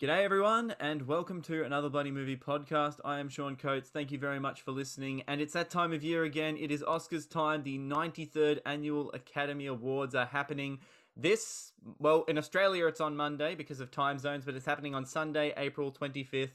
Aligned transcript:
G'day, 0.00 0.24
everyone, 0.24 0.74
and 0.80 1.06
welcome 1.06 1.42
to 1.42 1.62
another 1.62 1.90
Bloody 1.90 2.10
Movie 2.10 2.34
podcast. 2.34 3.00
I 3.04 3.18
am 3.18 3.28
Sean 3.28 3.54
Coates. 3.54 3.90
Thank 3.90 4.10
you 4.10 4.18
very 4.18 4.40
much 4.40 4.62
for 4.62 4.70
listening. 4.70 5.22
And 5.28 5.42
it's 5.42 5.52
that 5.52 5.68
time 5.68 5.92
of 5.92 6.02
year 6.02 6.24
again. 6.24 6.56
It 6.56 6.70
is 6.70 6.82
Oscars 6.82 7.28
time. 7.28 7.62
The 7.64 7.78
93rd 7.78 8.60
Annual 8.64 9.12
Academy 9.12 9.66
Awards 9.66 10.14
are 10.14 10.24
happening 10.24 10.78
this, 11.18 11.72
well, 11.98 12.24
in 12.28 12.38
Australia 12.38 12.86
it's 12.86 13.02
on 13.02 13.14
Monday 13.14 13.54
because 13.54 13.80
of 13.80 13.90
time 13.90 14.18
zones, 14.18 14.46
but 14.46 14.54
it's 14.54 14.64
happening 14.64 14.94
on 14.94 15.04
Sunday, 15.04 15.52
April 15.58 15.92
25th. 15.92 16.48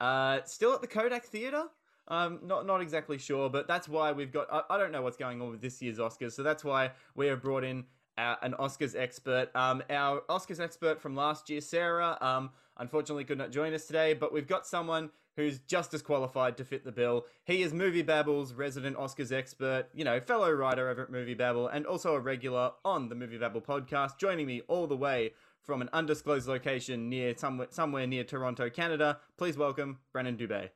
Uh, 0.00 0.40
still 0.44 0.72
at 0.72 0.80
the 0.80 0.88
Kodak 0.88 1.26
Theatre. 1.26 1.66
Um, 2.08 2.40
not 2.42 2.66
not 2.66 2.80
exactly 2.80 3.18
sure, 3.18 3.48
but 3.48 3.68
that's 3.68 3.88
why 3.88 4.10
we've 4.10 4.32
got. 4.32 4.52
I, 4.52 4.62
I 4.68 4.78
don't 4.78 4.90
know 4.90 5.02
what's 5.02 5.16
going 5.16 5.40
on 5.40 5.50
with 5.52 5.60
this 5.60 5.80
year's 5.80 6.00
Oscars, 6.00 6.32
so 6.32 6.42
that's 6.42 6.64
why 6.64 6.90
we 7.14 7.28
have 7.28 7.40
brought 7.40 7.62
in 7.62 7.84
uh, 8.18 8.36
an 8.42 8.54
Oscars 8.58 8.98
expert. 8.98 9.54
Um, 9.54 9.82
our 9.90 10.22
Oscars 10.28 10.60
expert 10.60 11.00
from 11.00 11.14
last 11.14 11.48
year, 11.48 11.60
Sarah, 11.60 12.18
um, 12.20 12.50
unfortunately 12.80 13.24
could 13.24 13.38
not 13.38 13.52
join 13.52 13.74
us 13.74 13.86
today, 13.86 14.14
but 14.14 14.32
we've 14.32 14.48
got 14.48 14.66
someone 14.66 15.10
who's 15.36 15.60
just 15.60 15.94
as 15.94 16.02
qualified 16.02 16.56
to 16.56 16.64
fit 16.64 16.84
the 16.84 16.92
bill. 16.92 17.26
He 17.44 17.62
is 17.62 17.72
Movie 17.72 18.02
Babble's 18.02 18.52
resident 18.52 18.96
Oscars 18.96 19.32
expert, 19.32 19.86
you 19.94 20.04
know, 20.04 20.20
fellow 20.20 20.50
writer 20.50 20.88
over 20.88 21.04
at 21.04 21.10
Movie 21.10 21.34
Babble, 21.34 21.68
and 21.68 21.86
also 21.86 22.14
a 22.14 22.20
regular 22.20 22.72
on 22.84 23.08
the 23.08 23.14
Movie 23.14 23.38
Babble 23.38 23.60
podcast, 23.60 24.18
joining 24.18 24.46
me 24.46 24.62
all 24.66 24.86
the 24.86 24.96
way 24.96 25.32
from 25.62 25.82
an 25.82 25.88
undisclosed 25.92 26.48
location 26.48 27.08
near 27.08 27.36
somewhere, 27.36 27.68
somewhere 27.70 28.06
near 28.06 28.24
Toronto, 28.24 28.68
Canada. 28.68 29.18
Please 29.38 29.56
welcome 29.56 29.98
Brennan 30.12 30.36
Dubé. 30.36 30.70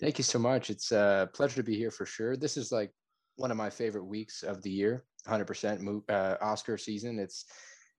Thank 0.00 0.18
you 0.18 0.24
so 0.24 0.38
much. 0.38 0.70
It's 0.70 0.92
a 0.92 1.28
pleasure 1.32 1.56
to 1.56 1.62
be 1.62 1.76
here 1.76 1.90
for 1.90 2.06
sure. 2.06 2.36
This 2.36 2.56
is 2.56 2.70
like 2.70 2.92
one 3.36 3.50
of 3.50 3.56
my 3.56 3.70
favorite 3.70 4.04
weeks 4.04 4.42
of 4.42 4.62
the 4.62 4.70
year. 4.70 5.04
100% 5.26 6.02
uh, 6.08 6.36
Oscar 6.40 6.78
season. 6.78 7.18
It's, 7.18 7.46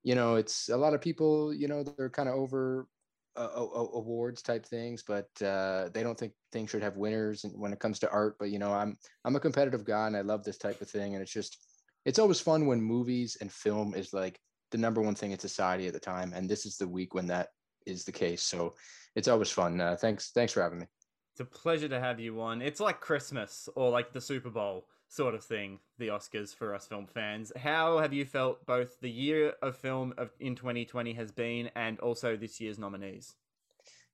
you 0.04 0.16
know, 0.16 0.36
it's 0.36 0.70
a 0.70 0.78
lot 0.78 0.94
of 0.94 1.02
people, 1.02 1.54
you 1.54 1.68
know, 1.68 1.84
they're 1.84 2.10
kind 2.10 2.30
of 2.30 2.36
over 2.36 2.88
uh, 3.36 3.50
awards 3.54 4.42
type 4.42 4.66
things, 4.66 5.04
but 5.08 5.30
uh, 5.42 5.90
they 5.94 6.04
don't 6.04 6.18
think 6.18 6.34
things 6.52 6.70
should 6.70 6.84
have 6.84 6.98
winners 6.98 7.46
when 7.54 7.74
it 7.74 7.80
comes 7.80 8.00
to 8.00 8.10
art. 8.12 8.36
But 8.40 8.50
you 8.50 8.60
know, 8.60 8.74
I'm 8.74 8.98
I'm 9.26 9.36
a 9.36 9.40
competitive 9.40 9.86
guy 9.86 10.08
and 10.08 10.18
I 10.18 10.22
love 10.22 10.44
this 10.44 10.58
type 10.58 10.82
of 10.82 10.90
thing, 10.90 11.14
and 11.14 11.22
it's 11.22 11.32
just 11.32 11.58
it's 12.06 12.20
always 12.20 12.40
fun 12.40 12.66
when 12.66 12.82
movies 12.82 13.38
and 13.42 13.52
film 13.52 13.94
is 13.94 14.14
like 14.14 14.40
the 14.72 14.78
number 14.78 15.02
one 15.02 15.16
thing 15.16 15.32
in 15.32 15.40
society 15.40 15.88
at 15.88 15.94
the 15.94 16.00
time, 16.00 16.34
and 16.34 16.50
this 16.50 16.66
is 16.66 16.78
the 16.78 16.88
week 16.88 17.14
when 17.14 17.28
that 17.28 17.50
is 17.86 18.04
the 18.04 18.12
case. 18.12 18.42
So 18.42 18.74
it's 19.16 19.28
always 19.28 19.50
fun. 19.50 19.80
Uh, 19.80 19.96
thanks 19.96 20.32
thanks 20.32 20.54
for 20.54 20.62
having 20.62 20.80
me. 20.80 20.86
It's 21.34 21.42
a 21.42 21.46
pleasure 21.46 21.90
to 21.90 22.00
have 22.00 22.20
you 22.20 22.42
on. 22.42 22.62
It's 22.62 22.80
like 22.80 23.00
Christmas 23.00 23.70
or 23.76 23.90
like 23.90 24.12
the 24.12 24.22
Super 24.22 24.50
Bowl 24.50 24.88
sort 25.10 25.34
of 25.34 25.44
thing, 25.44 25.80
the 25.98 26.08
Oscars 26.08 26.56
for 26.56 26.74
us 26.74 26.88
film 26.88 27.08
fans. 27.08 27.52
How 27.58 27.98
have 27.98 28.14
you 28.14 28.24
felt 28.24 28.66
both 28.66 29.00
the 29.02 29.10
year 29.10 29.54
of 29.62 29.76
film 29.76 30.14
of 30.18 30.30
in 30.40 30.56
2020 30.56 31.14
has 31.14 31.32
been 31.32 31.70
and 31.76 32.00
also 32.00 32.38
this 32.38 32.62
year's 32.62 32.80
nominees? 32.80 33.36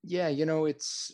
Yeah, 0.03 0.29
you 0.29 0.45
know, 0.45 0.65
it's 0.65 1.11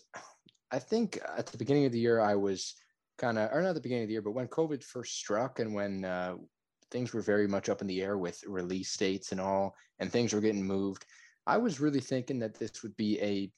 I 0.71 0.79
think 0.79 1.19
at 1.37 1.47
the 1.47 1.57
beginning 1.57 1.85
of 1.85 1.91
the 1.91 1.99
year 1.99 2.21
I 2.21 2.35
was 2.35 2.75
kind 3.17 3.37
of 3.37 3.49
or 3.51 3.61
not 3.61 3.73
the 3.73 3.81
beginning 3.81 4.03
of 4.03 4.07
the 4.07 4.13
year, 4.13 4.21
but 4.21 4.31
when 4.35 4.47
COVID 4.47 4.83
first 4.83 5.15
struck 5.15 5.59
and 5.59 5.73
when 5.73 6.05
uh, 6.05 6.35
things 6.91 7.11
were 7.13 7.21
very 7.21 7.47
much 7.47 7.67
up 7.67 7.81
in 7.81 7.87
the 7.87 8.01
air 8.01 8.17
with 8.17 8.43
release 8.47 8.95
dates 8.95 9.31
and 9.31 9.41
all 9.41 9.75
and 9.99 10.11
things 10.11 10.31
were 10.31 10.41
getting 10.41 10.65
moved, 10.65 11.05
I 11.47 11.57
was 11.57 11.79
really 11.79 12.01
thinking 12.01 12.39
that 12.39 12.53
this 12.53 12.83
would 12.83 12.95
be 12.97 13.19
a 13.19 13.51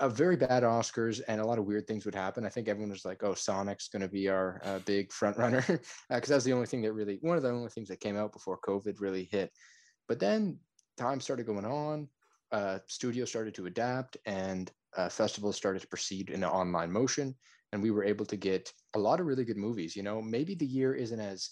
a 0.00 0.08
very 0.08 0.36
bad 0.36 0.62
Oscars 0.62 1.20
and 1.28 1.40
a 1.40 1.46
lot 1.46 1.58
of 1.58 1.64
weird 1.64 1.86
things 1.86 2.04
would 2.04 2.14
happen. 2.14 2.44
I 2.44 2.48
think 2.48 2.68
everyone 2.68 2.90
was 2.90 3.04
like, 3.04 3.22
"Oh, 3.22 3.34
Sonic's 3.34 3.88
going 3.88 4.02
to 4.02 4.08
be 4.08 4.28
our 4.28 4.60
uh, 4.64 4.78
big 4.80 5.12
front 5.12 5.36
runner," 5.36 5.62
because 5.62 5.90
uh, 6.30 6.34
that's 6.34 6.44
the 6.44 6.52
only 6.52 6.66
thing 6.66 6.82
that 6.82 6.92
really 6.92 7.18
one 7.20 7.36
of 7.36 7.42
the 7.42 7.50
only 7.50 7.70
things 7.70 7.88
that 7.88 8.00
came 8.00 8.16
out 8.16 8.32
before 8.32 8.58
COVID 8.66 9.00
really 9.00 9.28
hit. 9.30 9.50
But 10.08 10.20
then 10.20 10.58
time 10.96 11.20
started 11.20 11.46
going 11.46 11.64
on, 11.64 12.08
uh, 12.52 12.78
studios 12.86 13.30
started 13.30 13.54
to 13.54 13.66
adapt, 13.66 14.16
and 14.26 14.70
uh, 14.96 15.08
festivals 15.08 15.56
started 15.56 15.82
to 15.82 15.88
proceed 15.88 16.30
in 16.30 16.42
an 16.42 16.50
online 16.50 16.92
motion, 16.92 17.34
and 17.72 17.82
we 17.82 17.90
were 17.90 18.04
able 18.04 18.26
to 18.26 18.36
get 18.36 18.72
a 18.94 18.98
lot 18.98 19.20
of 19.20 19.26
really 19.26 19.44
good 19.44 19.56
movies. 19.56 19.96
You 19.96 20.02
know, 20.02 20.22
maybe 20.22 20.54
the 20.54 20.66
year 20.66 20.94
isn't 20.94 21.20
as 21.20 21.50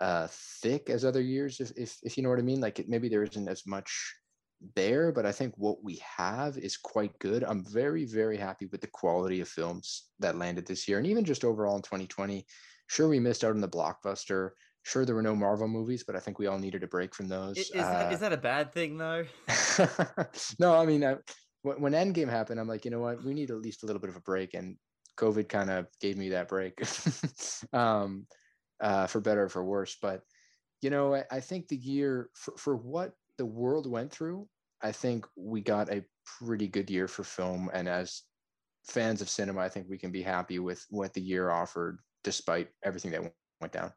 uh, 0.00 0.28
thick 0.30 0.90
as 0.90 1.04
other 1.04 1.20
years, 1.20 1.60
if, 1.60 1.72
if 1.76 1.98
if 2.02 2.16
you 2.16 2.22
know 2.22 2.30
what 2.30 2.38
I 2.38 2.42
mean. 2.42 2.60
Like 2.60 2.78
it, 2.78 2.88
maybe 2.88 3.08
there 3.08 3.22
isn't 3.22 3.48
as 3.48 3.66
much 3.66 4.14
there, 4.74 5.12
but 5.12 5.26
I 5.26 5.32
think 5.32 5.54
what 5.56 5.82
we 5.82 6.02
have 6.16 6.58
is 6.58 6.76
quite 6.76 7.18
good. 7.18 7.44
I'm 7.44 7.64
very, 7.64 8.04
very 8.04 8.36
happy 8.36 8.66
with 8.66 8.80
the 8.80 8.88
quality 8.88 9.40
of 9.40 9.48
films 9.48 10.08
that 10.18 10.36
landed 10.36 10.66
this 10.66 10.88
year 10.88 10.98
and 10.98 11.06
even 11.06 11.24
just 11.24 11.44
overall 11.44 11.76
in 11.76 11.82
2020. 11.82 12.46
Sure, 12.86 13.08
we 13.08 13.20
missed 13.20 13.44
out 13.44 13.52
on 13.52 13.60
the 13.60 13.68
blockbuster. 13.68 14.50
Sure, 14.82 15.04
there 15.04 15.14
were 15.14 15.22
no 15.22 15.34
Marvel 15.34 15.66
movies, 15.66 16.04
but 16.06 16.14
I 16.14 16.20
think 16.20 16.38
we 16.38 16.46
all 16.46 16.58
needed 16.58 16.82
a 16.82 16.86
break 16.86 17.14
from 17.14 17.28
those. 17.28 17.56
Is, 17.56 17.70
uh, 17.74 18.10
is 18.12 18.20
that 18.20 18.34
a 18.34 18.38
bad 18.38 18.72
thing, 18.72 18.98
though? 18.98 19.24
no, 20.58 20.74
I 20.74 20.84
mean, 20.84 21.02
I, 21.02 21.16
when 21.62 21.92
Endgame 21.92 22.28
happened, 22.28 22.60
I'm 22.60 22.68
like, 22.68 22.84
you 22.84 22.90
know 22.90 23.00
what? 23.00 23.24
We 23.24 23.32
need 23.32 23.50
at 23.50 23.56
least 23.56 23.82
a 23.82 23.86
little 23.86 24.00
bit 24.00 24.10
of 24.10 24.16
a 24.16 24.20
break. 24.20 24.52
And 24.52 24.76
COVID 25.16 25.48
kind 25.48 25.70
of 25.70 25.86
gave 26.00 26.18
me 26.18 26.30
that 26.30 26.48
break 26.48 26.78
um, 27.72 28.26
uh, 28.80 29.06
for 29.06 29.20
better 29.20 29.44
or 29.44 29.48
for 29.48 29.64
worse. 29.64 29.96
But, 30.00 30.20
you 30.82 30.90
know, 30.90 31.14
I, 31.14 31.24
I 31.30 31.40
think 31.40 31.68
the 31.68 31.76
year 31.76 32.28
for, 32.34 32.54
for 32.58 32.76
what 32.76 33.12
the 33.38 33.46
world 33.46 33.90
went 33.90 34.12
through, 34.12 34.46
I 34.84 34.92
think 34.92 35.26
we 35.34 35.62
got 35.62 35.90
a 35.90 36.04
pretty 36.38 36.68
good 36.68 36.90
year 36.90 37.08
for 37.08 37.24
film. 37.24 37.70
And 37.72 37.88
as 37.88 38.22
fans 38.86 39.22
of 39.22 39.30
cinema, 39.30 39.62
I 39.62 39.68
think 39.70 39.86
we 39.88 39.96
can 39.96 40.12
be 40.12 40.22
happy 40.22 40.58
with 40.58 40.84
what 40.90 41.14
the 41.14 41.22
year 41.22 41.50
offered, 41.50 42.00
despite 42.22 42.68
everything 42.84 43.10
that 43.12 43.32
went 43.62 43.72
down. 43.72 43.92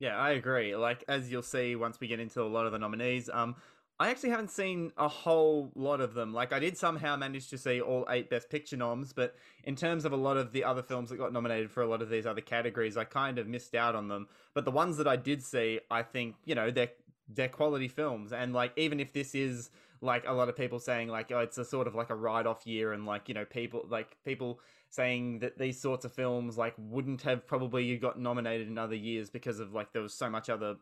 Yeah, 0.00 0.16
I 0.16 0.30
agree. 0.30 0.74
Like 0.74 1.04
as 1.08 1.30
you'll 1.30 1.42
see 1.42 1.76
once 1.76 2.00
we 2.00 2.08
get 2.08 2.20
into 2.20 2.40
a 2.40 2.48
lot 2.48 2.64
of 2.64 2.72
the 2.72 2.78
nominees, 2.78 3.28
um, 3.30 3.54
I 4.00 4.08
actually 4.08 4.30
haven't 4.30 4.50
seen 4.50 4.92
a 4.96 5.06
whole 5.06 5.70
lot 5.74 6.00
of 6.00 6.14
them. 6.14 6.32
Like 6.32 6.54
I 6.54 6.58
did 6.58 6.76
somehow 6.78 7.16
manage 7.16 7.48
to 7.50 7.58
see 7.58 7.82
all 7.82 8.06
eight 8.08 8.30
Best 8.30 8.48
Picture 8.48 8.78
noms, 8.78 9.12
but 9.12 9.36
in 9.64 9.76
terms 9.76 10.06
of 10.06 10.12
a 10.12 10.16
lot 10.16 10.38
of 10.38 10.52
the 10.52 10.64
other 10.64 10.82
films 10.82 11.10
that 11.10 11.18
got 11.18 11.34
nominated 11.34 11.70
for 11.70 11.82
a 11.82 11.86
lot 11.86 12.00
of 12.00 12.08
these 12.08 12.26
other 12.26 12.40
categories, 12.40 12.96
I 12.96 13.04
kind 13.04 13.38
of 13.38 13.46
missed 13.46 13.74
out 13.74 13.94
on 13.94 14.08
them. 14.08 14.26
But 14.54 14.64
the 14.64 14.72
ones 14.72 14.96
that 14.96 15.06
I 15.06 15.16
did 15.16 15.44
see, 15.44 15.80
I 15.90 16.02
think 16.02 16.36
you 16.44 16.54
know 16.54 16.70
they're 16.70 16.90
they're 17.28 17.48
quality 17.48 17.88
films 17.88 18.32
and 18.32 18.52
like 18.52 18.72
even 18.76 19.00
if 19.00 19.12
this 19.12 19.34
is 19.34 19.70
like 20.04 20.24
a 20.26 20.32
lot 20.32 20.48
of 20.48 20.56
people 20.56 20.78
saying 20.78 21.08
like 21.08 21.32
oh 21.32 21.38
it's 21.38 21.56
a 21.58 21.64
sort 21.64 21.86
of 21.86 21.94
like 21.94 22.10
a 22.10 22.14
write-off 22.14 22.66
year 22.66 22.92
and 22.92 23.06
like 23.06 23.28
you 23.28 23.34
know 23.34 23.44
people 23.44 23.84
like 23.88 24.16
people 24.24 24.60
saying 24.90 25.38
that 25.38 25.58
these 25.58 25.80
sorts 25.80 26.04
of 26.04 26.12
films 26.12 26.58
like 26.58 26.74
wouldn't 26.78 27.22
have 27.22 27.46
probably 27.46 27.96
got 27.96 28.20
nominated 28.20 28.68
in 28.68 28.76
other 28.76 28.94
years 28.94 29.30
because 29.30 29.58
of 29.60 29.72
like 29.72 29.92
there 29.92 30.02
was 30.02 30.14
so 30.14 30.28
much 30.28 30.50
other 30.50 30.76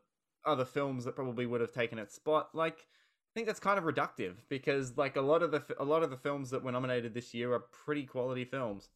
other 0.44 0.65
films 0.65 1.05
that 1.05 1.15
probably 1.15 1.47
would 1.47 1.60
have 1.60 1.72
taken 1.72 1.99
its 1.99 2.15
spot 2.15 2.49
like 2.53 2.78
I 2.81 3.33
think 3.34 3.47
that's 3.47 3.60
kind 3.60 3.78
of 3.78 3.84
reductive 3.84 4.34
because 4.50 4.99
like 4.99 5.16
a 5.16 5.22
lot 5.22 5.43
of 5.43 5.53
the 5.53 5.62
a 5.78 5.84
lot 5.84 6.03
of 6.03 6.10
the 6.10 6.19
films 6.19 6.50
that 6.50 6.62
were 6.62 6.72
nominated 6.72 7.15
this 7.15 7.33
year 7.33 7.54
are 7.54 7.60
pretty 7.60 8.04
quality 8.04 8.44
films. 8.44 8.91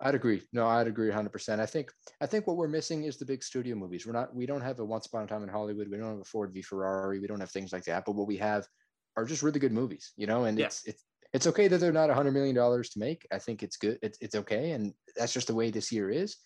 I'd 0.00 0.14
agree. 0.14 0.42
No, 0.52 0.66
I'd 0.66 0.88
agree 0.88 1.10
100%. 1.10 1.60
I 1.60 1.66
think 1.66 1.92
I 2.20 2.26
think 2.26 2.46
what 2.46 2.56
we're 2.56 2.68
missing 2.68 3.04
is 3.04 3.18
the 3.18 3.26
big 3.26 3.42
studio 3.42 3.76
movies. 3.76 4.06
We're 4.06 4.14
not 4.14 4.34
we 4.34 4.46
don't 4.46 4.62
have 4.62 4.78
a 4.78 4.84
Once 4.84 5.06
Upon 5.06 5.24
a 5.24 5.26
Time 5.26 5.42
in 5.42 5.48
Hollywood. 5.50 5.88
We 5.90 5.98
don't 5.98 6.08
have 6.08 6.20
a 6.20 6.24
Ford 6.24 6.52
v 6.54 6.62
Ferrari. 6.62 7.18
We 7.20 7.26
don't 7.26 7.40
have 7.40 7.50
things 7.50 7.72
like 7.72 7.84
that. 7.84 8.04
But 8.06 8.14
what 8.14 8.26
we 8.26 8.38
have 8.38 8.66
are 9.16 9.24
just 9.24 9.42
really 9.42 9.60
good 9.60 9.72
movies, 9.72 10.12
you 10.16 10.26
know. 10.26 10.44
And 10.44 10.58
yeah. 10.58 10.66
it's 10.66 10.82
it's 10.86 11.04
it's 11.32 11.46
okay 11.46 11.68
that 11.68 11.78
they're 11.78 11.92
not 11.92 12.10
a 12.10 12.14
hundred 12.14 12.32
million 12.32 12.54
dollars 12.54 12.90
to 12.90 12.98
make. 12.98 13.26
I 13.32 13.38
think 13.38 13.62
it's 13.62 13.76
good. 13.76 13.98
It's 14.02 14.18
it's 14.20 14.34
okay, 14.34 14.72
and 14.72 14.92
that's 15.16 15.32
just 15.32 15.46
the 15.46 15.54
way 15.54 15.70
this 15.70 15.92
year 15.92 16.10
is. 16.10 16.36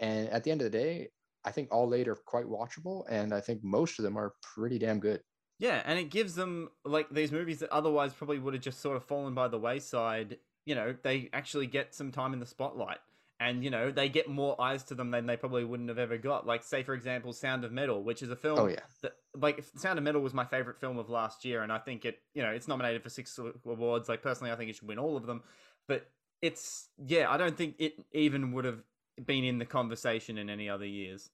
And 0.00 0.28
at 0.30 0.44
the 0.44 0.50
end 0.50 0.62
of 0.62 0.70
the 0.70 0.78
day, 0.78 1.08
I 1.44 1.52
think 1.52 1.68
all 1.70 1.94
eight 1.94 2.08
are 2.08 2.16
quite 2.16 2.46
watchable, 2.46 3.04
and 3.08 3.32
I 3.32 3.40
think 3.40 3.60
most 3.62 3.98
of 3.98 4.04
them 4.04 4.16
are 4.16 4.34
pretty 4.42 4.78
damn 4.78 5.00
good. 5.00 5.20
Yeah, 5.58 5.82
and 5.84 5.98
it 5.98 6.10
gives 6.10 6.34
them 6.34 6.70
like 6.84 7.08
these 7.10 7.30
movies 7.30 7.60
that 7.60 7.70
otherwise 7.70 8.12
probably 8.12 8.38
would 8.38 8.54
have 8.54 8.62
just 8.62 8.80
sort 8.80 8.96
of 8.96 9.04
fallen 9.04 9.34
by 9.34 9.48
the 9.48 9.58
wayside 9.58 10.38
you 10.64 10.74
know, 10.74 10.94
they 11.02 11.28
actually 11.32 11.66
get 11.66 11.94
some 11.94 12.12
time 12.12 12.32
in 12.32 12.40
the 12.40 12.46
spotlight. 12.46 12.98
And, 13.42 13.64
you 13.64 13.70
know, 13.70 13.90
they 13.90 14.08
get 14.08 14.28
more 14.28 14.60
eyes 14.60 14.84
to 14.84 14.94
them 14.94 15.10
than 15.10 15.26
they 15.26 15.36
probably 15.36 15.64
wouldn't 15.64 15.88
have 15.88 15.98
ever 15.98 16.16
got. 16.16 16.46
Like, 16.46 16.62
say, 16.62 16.84
for 16.84 16.94
example, 16.94 17.32
Sound 17.32 17.64
of 17.64 17.72
Metal, 17.72 18.04
which 18.04 18.22
is 18.22 18.30
a 18.30 18.36
film 18.36 18.56
oh, 18.56 18.66
yeah. 18.68 18.76
that, 19.02 19.14
like, 19.34 19.64
Sound 19.76 19.98
of 19.98 20.04
Metal 20.04 20.20
was 20.20 20.32
my 20.32 20.44
favorite 20.44 20.78
film 20.78 20.96
of 20.96 21.10
last 21.10 21.44
year. 21.44 21.64
And 21.64 21.72
I 21.72 21.78
think 21.78 22.04
it, 22.04 22.20
you 22.34 22.42
know, 22.42 22.50
it's 22.50 22.68
nominated 22.68 23.02
for 23.02 23.08
six 23.08 23.36
awards. 23.66 24.08
Like, 24.08 24.22
personally, 24.22 24.52
I 24.52 24.56
think 24.56 24.70
it 24.70 24.76
should 24.76 24.86
win 24.86 25.00
all 25.00 25.16
of 25.16 25.26
them. 25.26 25.42
But 25.88 26.06
it's, 26.40 26.88
yeah, 27.04 27.28
I 27.28 27.36
don't 27.36 27.56
think 27.56 27.74
it 27.80 27.94
even 28.12 28.52
would 28.52 28.64
have 28.64 28.84
been 29.26 29.42
in 29.42 29.58
the 29.58 29.66
conversation 29.66 30.38
in 30.38 30.48
any 30.48 30.70
other 30.70 30.86
years. 30.86 31.28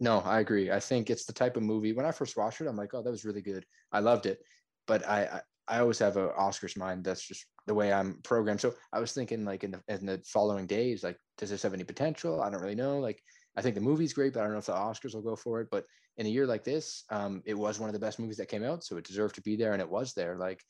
No, 0.00 0.18
I 0.20 0.40
agree. 0.40 0.72
I 0.72 0.80
think 0.80 1.08
it's 1.08 1.24
the 1.26 1.32
type 1.32 1.56
of 1.56 1.62
movie. 1.62 1.92
When 1.92 2.04
I 2.04 2.10
first 2.10 2.36
watched 2.36 2.60
it, 2.60 2.66
I'm 2.66 2.76
like, 2.76 2.94
oh, 2.94 3.02
that 3.02 3.10
was 3.10 3.24
really 3.24 3.42
good. 3.42 3.64
I 3.92 4.00
loved 4.00 4.26
it. 4.26 4.40
But 4.88 5.06
I, 5.06 5.42
I 5.68 5.78
always 5.78 5.98
have 6.00 6.16
a 6.16 6.28
Oscars 6.30 6.76
mind. 6.76 7.04
That's 7.04 7.26
just 7.26 7.46
the 7.66 7.74
way 7.74 7.92
I'm 7.92 8.18
programmed. 8.22 8.60
So 8.60 8.74
I 8.92 9.00
was 9.00 9.12
thinking 9.12 9.44
like 9.44 9.64
in 9.64 9.70
the 9.72 9.80
in 9.88 10.06
the 10.06 10.20
following 10.26 10.66
days, 10.66 11.02
like, 11.02 11.16
does 11.38 11.50
this 11.50 11.62
have 11.62 11.74
any 11.74 11.84
potential? 11.84 12.42
I 12.42 12.50
don't 12.50 12.62
really 12.62 12.74
know. 12.74 12.98
Like, 12.98 13.22
I 13.56 13.62
think 13.62 13.74
the 13.74 13.80
movie's 13.80 14.12
great, 14.12 14.32
but 14.32 14.40
I 14.40 14.42
don't 14.44 14.52
know 14.52 14.58
if 14.58 14.66
the 14.66 14.72
Oscars 14.72 15.14
will 15.14 15.22
go 15.22 15.36
for 15.36 15.60
it. 15.60 15.68
But 15.70 15.84
in 16.16 16.26
a 16.26 16.30
year 16.30 16.46
like 16.46 16.64
this, 16.64 17.04
um, 17.10 17.42
it 17.44 17.54
was 17.54 17.78
one 17.78 17.88
of 17.88 17.94
the 17.94 18.00
best 18.00 18.18
movies 18.18 18.36
that 18.38 18.48
came 18.48 18.64
out, 18.64 18.84
so 18.84 18.96
it 18.96 19.04
deserved 19.04 19.34
to 19.36 19.42
be 19.42 19.56
there, 19.56 19.72
and 19.72 19.80
it 19.80 19.88
was 19.88 20.12
there. 20.14 20.36
Like, 20.36 20.60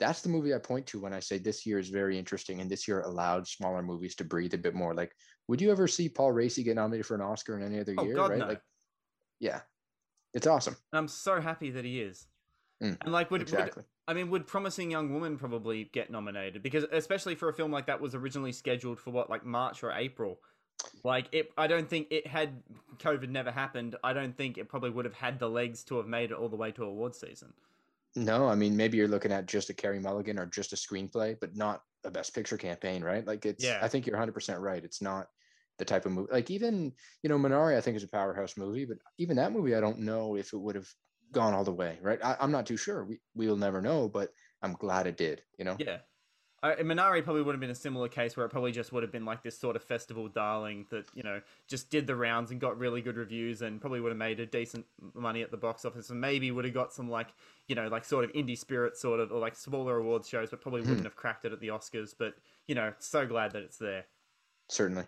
that's 0.00 0.20
the 0.20 0.28
movie 0.28 0.54
I 0.54 0.58
point 0.58 0.86
to 0.88 1.00
when 1.00 1.12
I 1.12 1.20
say 1.20 1.38
this 1.38 1.64
year 1.64 1.78
is 1.78 1.88
very 1.88 2.18
interesting, 2.18 2.60
and 2.60 2.70
this 2.70 2.88
year 2.88 3.00
allowed 3.00 3.46
smaller 3.46 3.82
movies 3.82 4.16
to 4.16 4.24
breathe 4.24 4.54
a 4.54 4.58
bit 4.58 4.74
more. 4.74 4.94
Like, 4.94 5.12
would 5.48 5.60
you 5.60 5.70
ever 5.70 5.86
see 5.86 6.08
Paul 6.08 6.32
Raci 6.32 6.64
get 6.64 6.76
nominated 6.76 7.06
for 7.06 7.14
an 7.14 7.20
Oscar 7.20 7.56
in 7.56 7.64
any 7.64 7.80
other 7.80 7.94
oh, 7.96 8.04
year? 8.04 8.14
God, 8.14 8.30
right? 8.30 8.38
No. 8.38 8.46
Like, 8.48 8.60
yeah, 9.38 9.60
it's 10.34 10.46
awesome. 10.46 10.76
I'm 10.92 11.08
so 11.08 11.40
happy 11.40 11.70
that 11.70 11.84
he 11.84 12.00
is. 12.00 12.26
Mm, 12.82 12.98
and 13.00 13.12
like, 13.12 13.30
would, 13.30 13.42
exactly. 13.42 13.82
would 13.82 13.84
I 14.08 14.14
mean, 14.14 14.30
would 14.30 14.46
Promising 14.46 14.90
Young 14.90 15.14
Woman 15.14 15.38
probably 15.38 15.84
get 15.92 16.10
nominated? 16.10 16.62
Because 16.62 16.84
especially 16.90 17.36
for 17.36 17.48
a 17.48 17.54
film 17.54 17.70
like 17.70 17.86
that 17.86 18.00
was 18.00 18.14
originally 18.14 18.52
scheduled 18.52 18.98
for 18.98 19.10
what, 19.10 19.30
like 19.30 19.44
March 19.44 19.82
or 19.82 19.92
April. 19.92 20.40
Like 21.04 21.28
it, 21.32 21.52
I 21.56 21.68
don't 21.68 21.88
think 21.88 22.08
it 22.10 22.26
had 22.26 22.62
COVID 22.98 23.28
never 23.28 23.52
happened. 23.52 23.96
I 24.02 24.12
don't 24.12 24.36
think 24.36 24.58
it 24.58 24.68
probably 24.68 24.90
would 24.90 25.04
have 25.04 25.14
had 25.14 25.38
the 25.38 25.48
legs 25.48 25.84
to 25.84 25.96
have 25.98 26.06
made 26.06 26.32
it 26.32 26.36
all 26.36 26.48
the 26.48 26.56
way 26.56 26.72
to 26.72 26.84
award 26.84 27.14
season. 27.14 27.52
No, 28.16 28.48
I 28.48 28.56
mean 28.56 28.76
maybe 28.76 28.98
you're 28.98 29.08
looking 29.08 29.32
at 29.32 29.46
just 29.46 29.70
a 29.70 29.74
Carey 29.74 30.00
Mulligan 30.00 30.38
or 30.38 30.46
just 30.46 30.72
a 30.72 30.76
screenplay, 30.76 31.36
but 31.38 31.56
not 31.56 31.82
a 32.04 32.10
Best 32.10 32.34
Picture 32.34 32.56
campaign, 32.56 33.04
right? 33.04 33.24
Like 33.26 33.46
it's. 33.46 33.64
Yeah. 33.64 33.78
I 33.80 33.88
think 33.88 34.06
you're 34.06 34.16
100 34.16 34.32
percent 34.32 34.60
right. 34.60 34.82
It's 34.84 35.00
not 35.00 35.28
the 35.78 35.84
type 35.84 36.04
of 36.04 36.12
movie. 36.12 36.32
Like 36.32 36.50
even 36.50 36.92
you 37.22 37.28
know 37.28 37.38
Minari, 37.38 37.76
I 37.76 37.80
think 37.80 37.96
is 37.96 38.02
a 38.02 38.08
powerhouse 38.08 38.56
movie, 38.56 38.84
but 38.84 38.98
even 39.18 39.36
that 39.36 39.52
movie, 39.52 39.74
I 39.74 39.80
don't 39.80 40.00
know 40.00 40.36
if 40.36 40.52
it 40.52 40.58
would 40.58 40.74
have 40.74 40.88
gone 41.32 41.54
all 41.54 41.64
the 41.64 41.72
way, 41.72 41.98
right? 42.00 42.18
I, 42.22 42.36
I'm 42.40 42.52
not 42.52 42.66
too 42.66 42.76
sure. 42.76 43.04
We 43.04 43.20
we'll 43.34 43.56
never 43.56 43.80
know, 43.80 44.08
but 44.08 44.32
I'm 44.62 44.74
glad 44.74 45.06
it 45.06 45.16
did. 45.16 45.42
You 45.58 45.64
know. 45.64 45.76
Yeah. 45.78 45.98
I, 46.64 46.76
Minari 46.76 47.24
probably 47.24 47.42
would 47.42 47.54
have 47.54 47.60
been 47.60 47.70
a 47.70 47.74
similar 47.74 48.06
case 48.08 48.36
where 48.36 48.46
it 48.46 48.50
probably 48.50 48.70
just 48.70 48.92
would 48.92 49.02
have 49.02 49.10
been 49.10 49.24
like 49.24 49.42
this 49.42 49.58
sort 49.58 49.74
of 49.74 49.82
festival 49.82 50.28
darling 50.28 50.86
that 50.90 51.06
you 51.12 51.24
know 51.24 51.40
just 51.66 51.90
did 51.90 52.06
the 52.06 52.14
rounds 52.14 52.52
and 52.52 52.60
got 52.60 52.78
really 52.78 53.02
good 53.02 53.16
reviews 53.16 53.62
and 53.62 53.80
probably 53.80 54.00
would 54.00 54.10
have 54.10 54.18
made 54.18 54.38
a 54.38 54.46
decent 54.46 54.86
money 55.14 55.42
at 55.42 55.50
the 55.50 55.56
box 55.56 55.84
office 55.84 56.10
and 56.10 56.20
maybe 56.20 56.52
would 56.52 56.64
have 56.64 56.72
got 56.72 56.92
some 56.92 57.10
like 57.10 57.34
you 57.66 57.74
know 57.74 57.88
like 57.88 58.04
sort 58.04 58.24
of 58.24 58.32
indie 58.32 58.56
spirit 58.56 58.96
sort 58.96 59.18
of 59.18 59.32
or 59.32 59.40
like 59.40 59.56
smaller 59.56 59.98
awards 59.98 60.28
shows 60.28 60.50
but 60.50 60.60
probably 60.60 60.82
wouldn't 60.82 61.02
have 61.02 61.16
cracked 61.16 61.44
it 61.44 61.52
at 61.52 61.58
the 61.58 61.66
Oscars 61.66 62.14
but 62.16 62.34
you 62.68 62.76
know 62.76 62.92
so 63.00 63.26
glad 63.26 63.50
that 63.52 63.62
it's 63.62 63.78
there. 63.78 64.04
Certainly. 64.68 65.04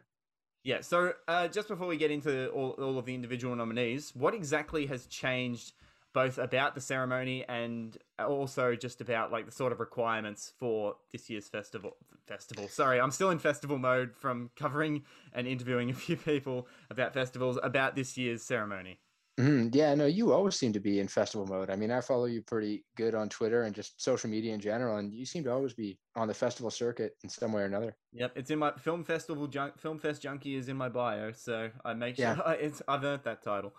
Yeah, 0.64 0.80
so 0.80 1.12
uh, 1.28 1.46
just 1.48 1.68
before 1.68 1.86
we 1.86 1.98
get 1.98 2.10
into 2.10 2.48
all, 2.48 2.70
all 2.70 2.98
of 2.98 3.04
the 3.04 3.14
individual 3.14 3.54
nominees, 3.54 4.12
what 4.16 4.32
exactly 4.32 4.86
has 4.86 5.04
changed 5.06 5.74
both 6.14 6.38
about 6.38 6.74
the 6.74 6.80
ceremony 6.80 7.44
and 7.48 7.98
also 8.18 8.74
just 8.74 9.02
about 9.02 9.30
like 9.30 9.44
the 9.44 9.52
sort 9.52 9.72
of 9.72 9.80
requirements 9.80 10.52
for 10.58 10.96
this 11.12 11.28
year's 11.28 11.48
festival 11.48 11.96
festival 12.26 12.66
sorry 12.68 12.98
i'm 13.00 13.10
still 13.10 13.30
in 13.30 13.38
festival 13.38 13.76
mode 13.76 14.16
from 14.16 14.50
covering 14.56 15.04
and 15.34 15.46
interviewing 15.46 15.90
a 15.90 15.94
few 15.94 16.16
people 16.32 16.66
about 16.88 17.12
festivals 17.12 17.58
about 17.62 17.94
this 17.94 18.16
year's 18.16 18.42
ceremony 18.42 19.00
Mhm. 19.36 19.74
Yeah, 19.74 19.96
no, 19.96 20.06
you 20.06 20.32
always 20.32 20.54
seem 20.54 20.72
to 20.74 20.78
be 20.78 21.00
in 21.00 21.08
festival 21.08 21.44
mode. 21.44 21.68
I 21.68 21.74
mean, 21.74 21.90
I 21.90 22.00
follow 22.00 22.26
you 22.26 22.40
pretty 22.40 22.84
good 22.94 23.16
on 23.16 23.28
Twitter 23.28 23.62
and 23.64 23.74
just 23.74 24.00
social 24.00 24.30
media 24.30 24.54
in 24.54 24.60
general, 24.60 24.98
and 24.98 25.12
you 25.12 25.26
seem 25.26 25.42
to 25.42 25.50
always 25.52 25.74
be 25.74 25.98
on 26.14 26.28
the 26.28 26.34
festival 26.34 26.70
circuit 26.70 27.16
in 27.24 27.28
some 27.28 27.52
way 27.52 27.62
or 27.62 27.64
another. 27.64 27.96
yep 28.12 28.30
it's 28.36 28.52
in 28.52 28.60
my 28.60 28.70
film 28.78 29.02
festival 29.02 29.48
junk 29.48 29.76
film 29.76 29.98
fest 29.98 30.22
junkie 30.22 30.54
is 30.54 30.68
in 30.68 30.76
my 30.76 30.88
bio 30.88 31.32
so 31.32 31.68
i 31.84 31.92
make 31.92 32.14
sure 32.14 32.26
Yeah. 32.46 32.52
it's 32.52 32.80
i've 32.86 33.02
earned 33.02 33.24
that 33.24 33.42
title 33.42 33.74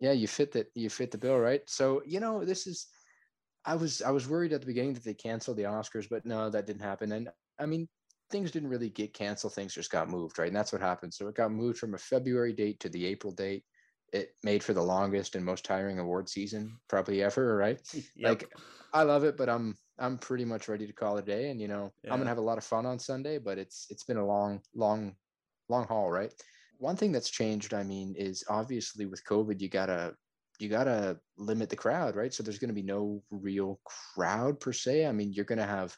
Yeah, 0.00 0.12
you 0.12 0.28
fit 0.28 0.52
that. 0.52 0.70
You 0.74 0.90
fit 0.90 1.10
the 1.10 1.18
bill, 1.18 1.38
right? 1.38 1.68
So 1.68 2.02
you 2.04 2.20
know, 2.20 2.44
this 2.44 2.66
is. 2.66 2.88
I 3.64 3.74
was 3.76 4.00
I 4.02 4.10
was 4.10 4.28
worried 4.28 4.52
at 4.52 4.60
the 4.60 4.66
beginning 4.66 4.94
that 4.94 5.04
they 5.04 5.14
canceled 5.14 5.56
the 5.58 5.64
Oscars, 5.64 6.08
but 6.08 6.24
no, 6.24 6.48
that 6.50 6.66
didn't 6.66 6.82
happen. 6.82 7.12
And 7.12 7.30
I 7.58 7.66
mean, 7.66 7.88
things 8.30 8.50
didn't 8.50 8.70
really 8.70 8.90
get 8.90 9.14
canceled. 9.14 9.54
Things 9.54 9.74
just 9.74 9.90
got 9.90 10.08
moved, 10.08 10.38
right? 10.38 10.48
And 10.48 10.56
that's 10.56 10.72
what 10.72 10.80
happened. 10.80 11.12
So 11.12 11.28
it 11.28 11.34
got 11.34 11.50
moved 11.50 11.78
from 11.78 11.94
a 11.94 11.98
February 11.98 12.52
date 12.52 12.80
to 12.80 12.88
the 12.88 13.06
April 13.06 13.32
date. 13.32 13.64
It 14.12 14.30
made 14.42 14.64
for 14.64 14.72
the 14.72 14.82
longest 14.82 15.34
and 15.34 15.44
most 15.44 15.64
tiring 15.64 15.98
award 15.98 16.28
season 16.30 16.78
probably 16.88 17.22
ever, 17.22 17.56
right? 17.56 17.80
Yep. 18.16 18.42
Like 18.42 18.52
I 18.92 19.02
love 19.02 19.24
it, 19.24 19.36
but 19.36 19.48
I'm 19.48 19.74
I'm 19.98 20.18
pretty 20.18 20.44
much 20.44 20.68
ready 20.68 20.86
to 20.86 20.92
call 20.92 21.18
it 21.18 21.22
a 21.22 21.26
day. 21.26 21.50
And 21.50 21.60
you 21.60 21.68
know, 21.68 21.92
Yeah. 22.04 22.12
I'm 22.12 22.18
gonna 22.20 22.30
have 22.30 22.38
a 22.38 22.42
lot 22.42 22.58
of 22.58 22.64
fun 22.64 22.86
on 22.86 22.98
Sunday, 22.98 23.38
but 23.38 23.58
it's 23.58 23.86
it's 23.90 24.04
been 24.04 24.16
a 24.16 24.26
long, 24.26 24.62
long, 24.74 25.16
long 25.68 25.86
haul, 25.86 26.10
right? 26.10 26.32
One 26.78 26.96
thing 26.96 27.12
that's 27.12 27.30
changed, 27.30 27.74
I 27.74 27.82
mean, 27.82 28.14
is 28.16 28.44
obviously 28.48 29.06
with 29.06 29.24
COVID, 29.24 29.60
you 29.60 29.68
gotta 29.68 30.14
you 30.60 30.68
gotta 30.68 31.20
limit 31.36 31.70
the 31.70 31.76
crowd, 31.76 32.16
right? 32.16 32.32
So 32.32 32.42
there's 32.42 32.58
gonna 32.58 32.72
be 32.72 32.82
no 32.82 33.22
real 33.30 33.80
crowd 33.84 34.60
per 34.60 34.72
se. 34.72 35.06
I 35.06 35.12
mean, 35.12 35.32
you're 35.32 35.44
gonna 35.44 35.66
have 35.66 35.96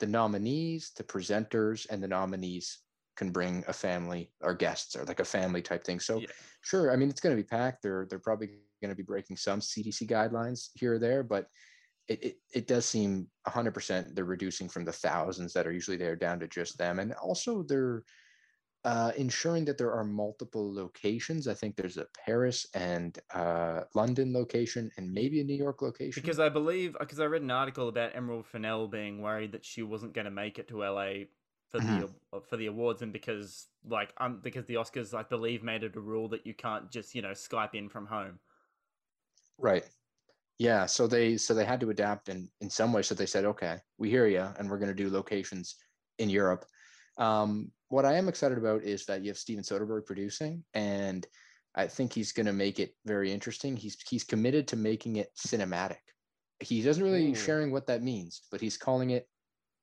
the 0.00 0.06
nominees, 0.06 0.92
the 0.96 1.04
presenters, 1.04 1.86
and 1.90 2.02
the 2.02 2.08
nominees 2.08 2.84
can 3.16 3.32
bring 3.32 3.64
a 3.66 3.72
family 3.72 4.32
or 4.42 4.54
guests 4.54 4.94
or 4.96 5.04
like 5.04 5.20
a 5.20 5.24
family 5.24 5.62
type 5.62 5.84
thing. 5.84 6.00
So 6.00 6.20
Yeah. 6.20 6.28
sure, 6.62 6.92
I 6.92 6.96
mean 6.96 7.08
it's 7.10 7.20
gonna 7.20 7.36
be 7.36 7.44
packed. 7.44 7.82
They're 7.82 8.06
they're 8.08 8.18
probably 8.20 8.60
gonna 8.82 8.94
be 8.94 9.02
breaking 9.02 9.36
some 9.36 9.60
CDC 9.60 10.06
guidelines 10.06 10.70
here 10.74 10.94
or 10.94 10.98
there, 10.98 11.22
but 11.22 11.48
it, 12.08 12.24
it, 12.24 12.36
it 12.54 12.66
does 12.66 12.86
seem 12.86 13.30
100% 13.46 14.14
they're 14.14 14.24
reducing 14.24 14.68
from 14.68 14.84
the 14.84 14.92
thousands 14.92 15.52
that 15.52 15.66
are 15.66 15.72
usually 15.72 15.96
there 15.96 16.16
down 16.16 16.40
to 16.40 16.48
just 16.48 16.78
them 16.78 16.98
and 16.98 17.12
also 17.14 17.62
they're 17.62 18.04
uh, 18.84 19.12
ensuring 19.16 19.64
that 19.64 19.76
there 19.76 19.92
are 19.92 20.04
multiple 20.04 20.72
locations 20.72 21.48
i 21.48 21.54
think 21.54 21.74
there's 21.76 21.96
a 21.96 22.06
paris 22.24 22.66
and 22.74 23.18
uh, 23.34 23.82
london 23.94 24.32
location 24.32 24.90
and 24.96 25.12
maybe 25.12 25.40
a 25.40 25.44
new 25.44 25.56
york 25.56 25.82
location. 25.82 26.22
Because 26.22 26.40
I 26.40 26.48
believe, 26.48 26.96
because 26.98 27.20
I 27.20 27.24
read 27.24 27.42
an 27.42 27.50
article 27.50 27.88
about 27.88 28.14
Emerald 28.14 28.46
Fennell 28.46 28.88
being 28.88 29.20
worried 29.20 29.52
that 29.52 29.64
she 29.64 29.82
wasn't 29.82 30.14
going 30.14 30.24
to 30.24 30.30
make 30.30 30.58
it 30.58 30.68
to 30.68 30.78
LA 30.78 31.24
for 31.70 31.80
the 31.80 32.08
for 32.48 32.56
the 32.56 32.66
awards, 32.66 33.02
and 33.02 33.12
because 33.12 33.66
like 33.86 34.12
um 34.18 34.40
because 34.42 34.64
the 34.66 34.74
Oscars, 34.74 35.14
I 35.14 35.22
believe, 35.22 35.62
made 35.62 35.82
it 35.82 35.96
a 35.96 36.00
rule 36.00 36.28
that 36.28 36.46
you 36.46 36.54
can't 36.54 36.90
just 36.90 37.14
you 37.14 37.22
know 37.22 37.30
Skype 37.32 37.74
in 37.74 37.88
from 37.88 38.06
home. 38.06 38.38
right. 39.58 39.84
Yeah 40.58 40.86
so 40.86 41.06
they 41.06 41.36
so 41.36 41.54
they 41.54 41.64
had 41.64 41.80
to 41.80 41.90
adapt 41.90 42.28
in 42.28 42.48
in 42.60 42.68
some 42.68 42.92
way 42.92 43.02
so 43.02 43.14
they 43.14 43.26
said 43.26 43.44
okay 43.44 43.76
we 43.96 44.10
hear 44.10 44.26
you 44.26 44.44
and 44.58 44.68
we're 44.68 44.78
going 44.78 44.94
to 44.96 45.02
do 45.04 45.10
locations 45.10 45.76
in 46.18 46.28
europe. 46.28 46.64
Um, 47.16 47.70
what 47.88 48.04
i 48.04 48.14
am 48.14 48.28
excited 48.28 48.58
about 48.58 48.82
is 48.82 49.04
that 49.06 49.22
you 49.22 49.28
have 49.28 49.38
steven 49.38 49.64
soderbergh 49.64 50.06
producing 50.06 50.64
and 50.74 51.26
i 51.74 51.86
think 51.86 52.12
he's 52.12 52.32
going 52.32 52.46
to 52.46 52.52
make 52.52 52.80
it 52.80 52.94
very 53.06 53.32
interesting 53.32 53.76
he's 53.76 53.96
he's 54.08 54.24
committed 54.24 54.68
to 54.68 54.76
making 54.76 55.16
it 55.16 55.28
cinematic 55.36 55.96
he 56.60 56.82
doesn't 56.82 57.04
really 57.04 57.30
Ooh. 57.30 57.34
sharing 57.34 57.70
what 57.70 57.86
that 57.86 58.02
means 58.02 58.42
but 58.50 58.60
he's 58.60 58.76
calling 58.76 59.10
it 59.10 59.28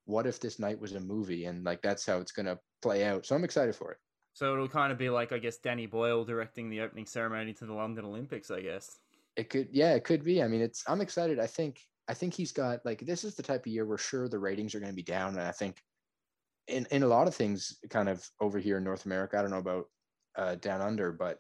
what 0.06 0.28
if 0.28 0.40
this 0.40 0.60
night 0.60 0.80
was 0.80 0.94
a 0.94 1.00
movie 1.00 1.46
and 1.46 1.64
like 1.64 1.82
that's 1.82 2.06
how 2.06 2.18
it's 2.18 2.32
going 2.32 2.46
to 2.46 2.60
play 2.82 3.04
out 3.06 3.26
so 3.26 3.36
i'm 3.36 3.44
excited 3.44 3.76
for 3.76 3.92
it 3.92 3.98
So 4.34 4.52
it'll 4.52 4.68
kind 4.68 4.92
of 4.92 4.98
be 4.98 5.10
like 5.10 5.32
I 5.32 5.40
guess 5.40 5.58
Danny 5.58 5.88
Boyle 5.88 6.26
directing 6.26 6.70
the 6.70 6.82
opening 6.82 7.06
ceremony 7.06 7.54
to 7.54 7.66
the 7.66 7.74
London 7.74 8.04
Olympics, 8.04 8.52
I 8.52 8.60
guess. 8.60 9.00
It 9.38 9.50
could, 9.50 9.70
yeah, 9.72 9.96
it 9.96 10.04
could 10.04 10.26
be. 10.26 10.44
I 10.44 10.48
mean, 10.50 10.62
it's. 10.62 10.84
I'm 10.88 11.00
excited. 11.00 11.40
I 11.40 11.48
think. 11.48 11.80
I 12.10 12.14
think 12.14 12.34
he's 12.34 12.52
got 12.52 12.80
like 12.84 13.00
this 13.06 13.24
is 13.24 13.36
the 13.36 13.44
type 13.44 13.66
of 13.66 13.72
year 13.72 13.86
where 13.86 13.98
sure 13.98 14.28
the 14.28 14.38
ratings 14.38 14.76
are 14.76 14.82
going 14.82 14.92
to 14.92 14.96
be 15.04 15.04
down, 15.04 15.38
and 15.38 15.48
I 15.48 15.54
think 15.54 15.82
in 16.68 16.88
in 16.92 17.04
a 17.04 17.08
lot 17.08 17.28
of 17.28 17.36
things, 17.36 17.78
kind 17.90 18.10
of 18.10 18.28
over 18.40 18.60
here 18.60 18.78
in 18.78 18.84
North 18.84 19.06
America. 19.06 19.38
I 19.38 19.42
don't 19.42 19.52
know 19.52 19.58
about 19.58 19.86
uh, 20.36 20.56
down 20.56 20.82
under, 20.82 21.12
but 21.12 21.40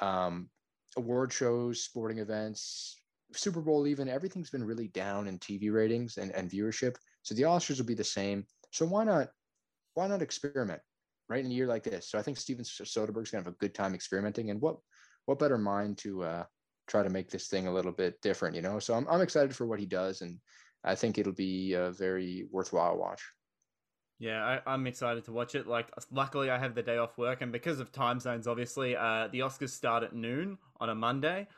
um, 0.00 0.48
award 0.96 1.32
shows, 1.32 1.82
sporting 1.82 2.18
events, 2.18 3.00
Super 3.32 3.60
Bowl, 3.60 3.86
even 3.86 4.08
everything's 4.08 4.50
been 4.50 4.64
really 4.64 4.88
down 4.88 5.26
in 5.28 5.38
TV 5.38 5.72
ratings 5.72 6.16
and 6.18 6.30
and 6.32 6.50
viewership. 6.50 6.96
So 7.22 7.34
the 7.34 7.42
Oscars 7.42 7.78
will 7.78 7.86
be 7.86 7.94
the 7.94 8.04
same. 8.04 8.46
So 8.70 8.86
why 8.86 9.04
not? 9.04 9.28
Why 9.94 10.06
not 10.06 10.22
experiment? 10.22 10.80
Right 11.28 11.44
in 11.44 11.50
a 11.50 11.54
year 11.54 11.66
like 11.66 11.84
this. 11.84 12.10
So 12.10 12.18
I 12.18 12.22
think 12.22 12.36
Steven 12.36 12.64
Soderbergh's 12.64 13.30
gonna 13.30 13.44
have 13.44 13.52
a 13.52 13.56
good 13.58 13.74
time 13.74 13.94
experimenting. 13.94 14.50
And 14.50 14.60
what 14.60 14.76
what 15.26 15.38
better 15.38 15.58
mind 15.58 15.98
to 15.98 16.22
uh, 16.22 16.44
try 16.86 17.02
to 17.02 17.08
make 17.08 17.30
this 17.30 17.48
thing 17.48 17.66
a 17.66 17.72
little 17.72 17.92
bit 17.92 18.20
different, 18.20 18.54
you 18.54 18.62
know? 18.62 18.78
So 18.78 18.94
I'm 18.94 19.06
I'm 19.08 19.22
excited 19.22 19.54
for 19.54 19.66
what 19.66 19.80
he 19.80 19.86
does, 19.86 20.20
and 20.20 20.38
I 20.84 20.94
think 20.94 21.16
it'll 21.16 21.32
be 21.32 21.72
a 21.74 21.92
very 21.92 22.46
worthwhile 22.50 22.98
watch. 22.98 23.22
Yeah, 24.18 24.44
I, 24.44 24.74
I'm 24.74 24.86
excited 24.86 25.24
to 25.24 25.32
watch 25.32 25.54
it. 25.54 25.66
Like, 25.66 25.88
luckily, 26.10 26.48
I 26.48 26.58
have 26.58 26.74
the 26.74 26.82
day 26.82 26.98
off 26.98 27.18
work, 27.18 27.42
and 27.42 27.50
because 27.50 27.80
of 27.80 27.90
time 27.92 28.20
zones, 28.20 28.46
obviously, 28.46 28.96
uh, 28.96 29.28
the 29.30 29.40
Oscars 29.40 29.70
start 29.70 30.02
at 30.02 30.14
noon 30.14 30.58
on 30.80 30.88
a 30.88 30.94
Monday. 30.94 31.48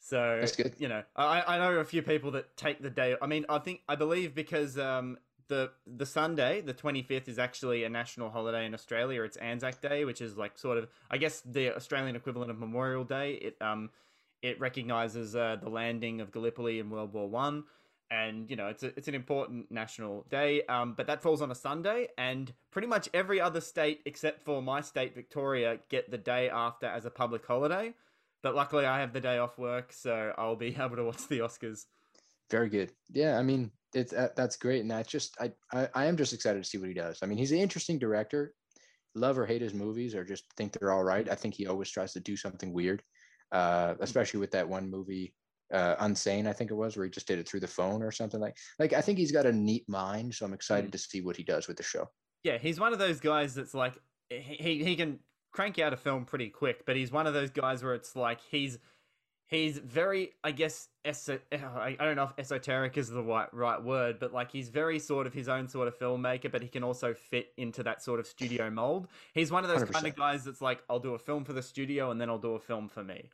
So 0.00 0.38
That's 0.40 0.56
good. 0.56 0.74
You 0.78 0.88
know, 0.88 1.02
I, 1.14 1.42
I 1.46 1.58
know 1.58 1.78
a 1.78 1.84
few 1.84 2.02
people 2.02 2.32
that 2.32 2.56
take 2.56 2.82
the 2.82 2.90
day. 2.90 3.16
I 3.20 3.26
mean, 3.26 3.44
I 3.48 3.58
think 3.58 3.82
I 3.88 3.96
believe 3.96 4.34
because 4.34 4.78
um 4.78 5.18
the 5.48 5.70
the 5.86 6.06
Sunday, 6.06 6.62
the 6.62 6.72
25th, 6.72 7.28
is 7.28 7.38
actually 7.38 7.84
a 7.84 7.88
national 7.90 8.30
holiday 8.30 8.64
in 8.64 8.72
Australia. 8.72 9.22
It's 9.22 9.36
Anzac 9.36 9.82
Day, 9.82 10.06
which 10.06 10.22
is 10.22 10.38
like 10.38 10.58
sort 10.58 10.78
of, 10.78 10.88
I 11.10 11.18
guess, 11.18 11.42
the 11.42 11.76
Australian 11.76 12.16
equivalent 12.16 12.50
of 12.50 12.58
Memorial 12.58 13.04
Day. 13.04 13.34
It 13.34 13.56
um 13.60 13.90
it 14.40 14.58
recognizes 14.58 15.36
uh, 15.36 15.58
the 15.62 15.68
landing 15.68 16.22
of 16.22 16.32
Gallipoli 16.32 16.78
in 16.78 16.88
World 16.88 17.12
War 17.12 17.28
One 17.28 17.64
and 18.10 18.50
you 18.50 18.56
know 18.56 18.66
it's 18.66 18.82
a, 18.82 18.88
it's 18.96 19.08
an 19.08 19.14
important 19.14 19.70
national 19.70 20.26
day 20.30 20.62
um, 20.68 20.94
but 20.96 21.06
that 21.06 21.22
falls 21.22 21.42
on 21.42 21.50
a 21.50 21.54
sunday 21.54 22.08
and 22.18 22.52
pretty 22.70 22.88
much 22.88 23.08
every 23.14 23.40
other 23.40 23.60
state 23.60 24.00
except 24.06 24.42
for 24.42 24.60
my 24.60 24.80
state 24.80 25.14
victoria 25.14 25.78
get 25.88 26.10
the 26.10 26.18
day 26.18 26.48
after 26.48 26.86
as 26.86 27.04
a 27.04 27.10
public 27.10 27.46
holiday 27.46 27.94
but 28.42 28.54
luckily 28.54 28.84
i 28.84 29.00
have 29.00 29.12
the 29.12 29.20
day 29.20 29.38
off 29.38 29.58
work 29.58 29.92
so 29.92 30.32
i'll 30.38 30.56
be 30.56 30.76
able 30.80 30.96
to 30.96 31.04
watch 31.04 31.26
the 31.28 31.38
oscars 31.38 31.86
Very 32.50 32.68
good. 32.68 32.90
Yeah, 33.12 33.38
I 33.38 33.42
mean, 33.42 33.70
it's 33.94 34.12
that, 34.12 34.34
that's 34.34 34.56
great, 34.56 34.82
and 34.82 34.92
I 34.92 35.02
just 35.04 35.36
I, 35.40 35.52
I 35.72 35.88
I 35.94 36.06
am 36.06 36.16
just 36.16 36.32
excited 36.32 36.62
to 36.62 36.68
see 36.68 36.78
what 36.78 36.88
he 36.88 36.94
does. 36.94 37.20
I 37.22 37.26
mean, 37.26 37.38
he's 37.38 37.52
an 37.52 37.58
interesting 37.58 37.98
director. 37.98 38.54
Love 39.14 39.38
or 39.38 39.46
hate 39.46 39.62
his 39.62 39.74
movies, 39.74 40.14
or 40.14 40.24
just 40.24 40.44
think 40.56 40.72
they're 40.72 40.92
all 40.92 41.04
right. 41.04 41.28
I 41.28 41.36
think 41.36 41.54
he 41.54 41.66
always 41.66 41.90
tries 41.90 42.12
to 42.14 42.20
do 42.20 42.36
something 42.36 42.72
weird, 42.72 43.02
uh, 43.52 43.94
especially 44.00 44.40
with 44.40 44.50
that 44.52 44.68
one 44.68 44.90
movie, 44.90 45.32
uh, 45.72 45.96
Unsane, 46.04 46.46
I 46.46 46.52
think 46.52 46.70
it 46.70 46.74
was, 46.74 46.96
where 46.96 47.04
he 47.04 47.10
just 47.10 47.26
did 47.26 47.38
it 47.38 47.48
through 47.48 47.60
the 47.60 47.68
phone 47.68 48.02
or 48.02 48.10
something 48.10 48.40
like. 48.40 48.56
Like 48.78 48.92
I 48.92 49.00
think 49.00 49.18
he's 49.18 49.32
got 49.32 49.46
a 49.46 49.52
neat 49.52 49.88
mind, 49.88 50.34
so 50.34 50.44
I'm 50.44 50.52
excited 50.52 50.92
to 50.92 50.98
see 50.98 51.20
what 51.20 51.36
he 51.36 51.42
does 51.42 51.68
with 51.68 51.76
the 51.76 51.82
show. 51.82 52.08
yeah 52.42 52.58
he's 52.58 52.80
one 52.80 52.92
of 52.92 52.98
those 52.98 53.20
guys 53.20 53.54
that's 53.54 53.74
like 53.74 53.94
he, 54.30 54.82
he 54.84 54.96
can 54.96 55.18
crank 55.52 55.78
out 55.78 55.92
a 55.92 55.96
film 55.96 56.24
pretty 56.24 56.48
quick 56.48 56.86
but 56.86 56.96
he's 56.96 57.10
one 57.10 57.26
of 57.26 57.34
those 57.34 57.50
guys 57.50 57.82
where 57.82 57.94
it's 57.94 58.14
like 58.14 58.40
he's 58.50 58.78
he's 59.50 59.78
very, 59.78 60.32
I 60.44 60.52
guess, 60.52 60.88
eso- 61.04 61.40
I 61.52 61.96
don't 61.98 62.16
know 62.16 62.24
if 62.24 62.32
esoteric 62.38 62.96
is 62.96 63.10
the 63.10 63.22
right 63.22 63.52
right 63.52 63.82
word, 63.82 64.18
but 64.18 64.32
like 64.32 64.50
he's 64.50 64.68
very 64.68 64.98
sort 64.98 65.26
of 65.26 65.34
his 65.34 65.48
own 65.48 65.68
sort 65.68 65.88
of 65.88 65.98
filmmaker, 65.98 66.50
but 66.50 66.62
he 66.62 66.68
can 66.68 66.84
also 66.84 67.12
fit 67.12 67.48
into 67.56 67.82
that 67.82 68.02
sort 68.02 68.20
of 68.20 68.26
studio 68.26 68.70
mold. 68.70 69.08
He's 69.34 69.50
one 69.50 69.64
of 69.64 69.70
those 69.70 69.82
100%. 69.82 69.92
kind 69.92 70.06
of 70.06 70.16
guys 70.16 70.44
that's 70.44 70.62
like, 70.62 70.82
I'll 70.88 71.00
do 71.00 71.14
a 71.14 71.18
film 71.18 71.44
for 71.44 71.52
the 71.52 71.62
studio 71.62 72.10
and 72.10 72.20
then 72.20 72.30
I'll 72.30 72.38
do 72.38 72.54
a 72.54 72.60
film 72.60 72.88
for 72.88 73.02
me. 73.02 73.28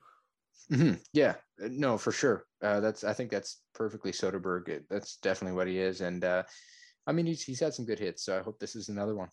Mm-hmm. 0.72 0.94
Yeah, 1.12 1.36
uh, 1.62 1.68
no, 1.70 1.96
for 1.96 2.12
sure. 2.12 2.44
Uh, 2.62 2.80
that's 2.80 3.04
I 3.04 3.12
think 3.12 3.30
that's 3.30 3.62
perfectly 3.74 4.12
Soderbergh. 4.12 4.82
That's 4.90 5.16
definitely 5.18 5.56
what 5.56 5.68
he 5.68 5.78
is, 5.78 6.00
and 6.00 6.24
uh, 6.24 6.42
I 7.06 7.12
mean 7.12 7.26
he's 7.26 7.42
he's 7.42 7.60
had 7.60 7.74
some 7.74 7.84
good 7.84 7.98
hits. 8.00 8.24
So 8.24 8.36
I 8.38 8.42
hope 8.42 8.58
this 8.58 8.74
is 8.74 8.88
another 8.88 9.14
one. 9.14 9.28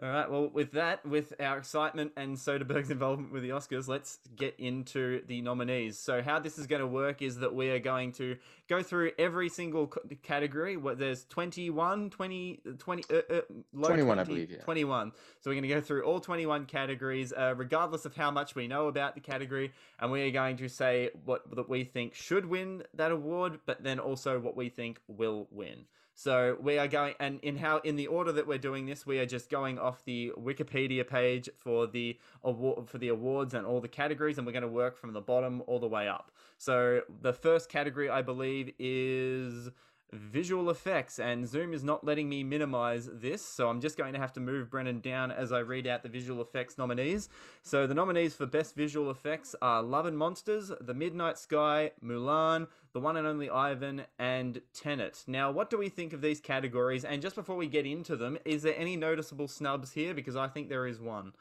All 0.00 0.08
right. 0.08 0.28
Well, 0.28 0.48
with 0.48 0.72
that, 0.72 1.04
with 1.04 1.34
our 1.38 1.58
excitement 1.58 2.12
and 2.16 2.36
Soderbergh's 2.36 2.90
involvement 2.90 3.32
with 3.32 3.42
the 3.42 3.50
Oscars, 3.50 3.88
let's 3.88 4.18
get 4.34 4.54
into 4.58 5.22
the 5.26 5.42
nominees. 5.42 5.98
So, 5.98 6.22
how 6.22 6.38
this 6.38 6.58
is 6.58 6.66
going 6.66 6.80
to 6.80 6.86
work 6.86 7.20
is 7.20 7.36
that 7.38 7.54
we 7.54 7.70
are 7.70 7.78
going 7.78 8.12
to 8.12 8.36
go 8.68 8.82
through 8.82 9.12
every 9.18 9.48
single 9.48 9.92
category. 10.22 10.76
What 10.76 10.98
there's 10.98 11.24
21, 11.26 12.10
20, 12.10 12.60
20, 12.78 13.04
uh, 13.10 13.16
uh, 13.16 13.40
21, 13.74 14.06
20, 14.06 14.20
I 14.20 14.24
believe, 14.24 14.50
yeah. 14.50 14.58
21. 14.62 15.12
So, 15.40 15.50
we're 15.50 15.54
going 15.54 15.62
to 15.62 15.68
go 15.68 15.80
through 15.80 16.02
all 16.04 16.20
21 16.20 16.64
categories, 16.64 17.32
uh, 17.32 17.54
regardless 17.56 18.04
of 18.06 18.16
how 18.16 18.30
much 18.30 18.54
we 18.54 18.66
know 18.66 18.88
about 18.88 19.14
the 19.14 19.20
category. 19.20 19.72
And 20.00 20.10
we 20.10 20.22
are 20.22 20.30
going 20.30 20.56
to 20.56 20.68
say 20.68 21.10
what 21.24 21.42
that 21.54 21.68
we 21.68 21.84
think 21.84 22.14
should 22.14 22.46
win 22.46 22.82
that 22.94 23.12
award, 23.12 23.60
but 23.66 23.84
then 23.84 24.00
also 24.00 24.40
what 24.40 24.56
we 24.56 24.70
think 24.70 25.00
will 25.06 25.48
win. 25.50 25.84
So 26.22 26.56
we 26.60 26.78
are 26.78 26.86
going, 26.86 27.14
and 27.18 27.40
in 27.40 27.56
how 27.56 27.78
in 27.78 27.96
the 27.96 28.06
order 28.06 28.30
that 28.30 28.46
we're 28.46 28.56
doing 28.56 28.86
this, 28.86 29.04
we 29.04 29.18
are 29.18 29.26
just 29.26 29.50
going 29.50 29.76
off 29.76 30.04
the 30.04 30.30
Wikipedia 30.38 31.04
page 31.04 31.50
for 31.58 31.88
the 31.88 32.16
award 32.44 32.88
for 32.88 32.98
the 32.98 33.08
awards 33.08 33.54
and 33.54 33.66
all 33.66 33.80
the 33.80 33.88
categories, 33.88 34.38
and 34.38 34.46
we're 34.46 34.52
going 34.52 34.62
to 34.62 34.68
work 34.68 34.96
from 34.96 35.12
the 35.14 35.20
bottom 35.20 35.64
all 35.66 35.80
the 35.80 35.88
way 35.88 36.06
up. 36.06 36.30
So 36.58 37.00
the 37.22 37.32
first 37.32 37.68
category, 37.68 38.08
I 38.08 38.22
believe, 38.22 38.72
is 38.78 39.68
visual 40.12 40.68
effects 40.68 41.18
and 41.18 41.48
zoom 41.48 41.72
is 41.72 41.82
not 41.82 42.04
letting 42.04 42.28
me 42.28 42.44
minimize 42.44 43.08
this 43.14 43.42
so 43.42 43.68
i'm 43.68 43.80
just 43.80 43.96
going 43.96 44.12
to 44.12 44.18
have 44.18 44.32
to 44.32 44.40
move 44.40 44.70
brennan 44.70 45.00
down 45.00 45.30
as 45.30 45.52
i 45.52 45.58
read 45.58 45.86
out 45.86 46.02
the 46.02 46.08
visual 46.08 46.42
effects 46.42 46.76
nominees. 46.82 47.28
So 47.62 47.86
the 47.86 47.94
nominees 47.94 48.34
for 48.34 48.46
best 48.46 48.74
visual 48.74 49.10
effects 49.10 49.54
are 49.62 49.82
love 49.82 50.06
and 50.06 50.18
monsters 50.18 50.72
the 50.80 50.94
midnight 50.94 51.38
sky 51.38 51.92
mulan 52.04 52.66
the 52.92 53.00
one 53.00 53.16
and 53.16 53.26
only 53.26 53.48
ivan 53.48 54.02
and 54.18 54.60
tenet. 54.74 55.24
Now 55.26 55.50
what 55.50 55.70
do 55.70 55.78
we 55.78 55.88
think 55.88 56.12
of 56.12 56.20
these 56.20 56.40
categories? 56.40 57.04
And 57.04 57.22
just 57.22 57.36
before 57.36 57.56
we 57.56 57.66
get 57.66 57.86
into 57.86 58.16
them 58.16 58.36
is 58.44 58.62
there 58.62 58.76
any 58.76 58.96
noticeable 58.96 59.48
snubs 59.48 59.92
here? 59.92 60.14
Because 60.14 60.36
i 60.36 60.48
think 60.48 60.68
there 60.68 60.86
is 60.86 61.00
one. 61.00 61.32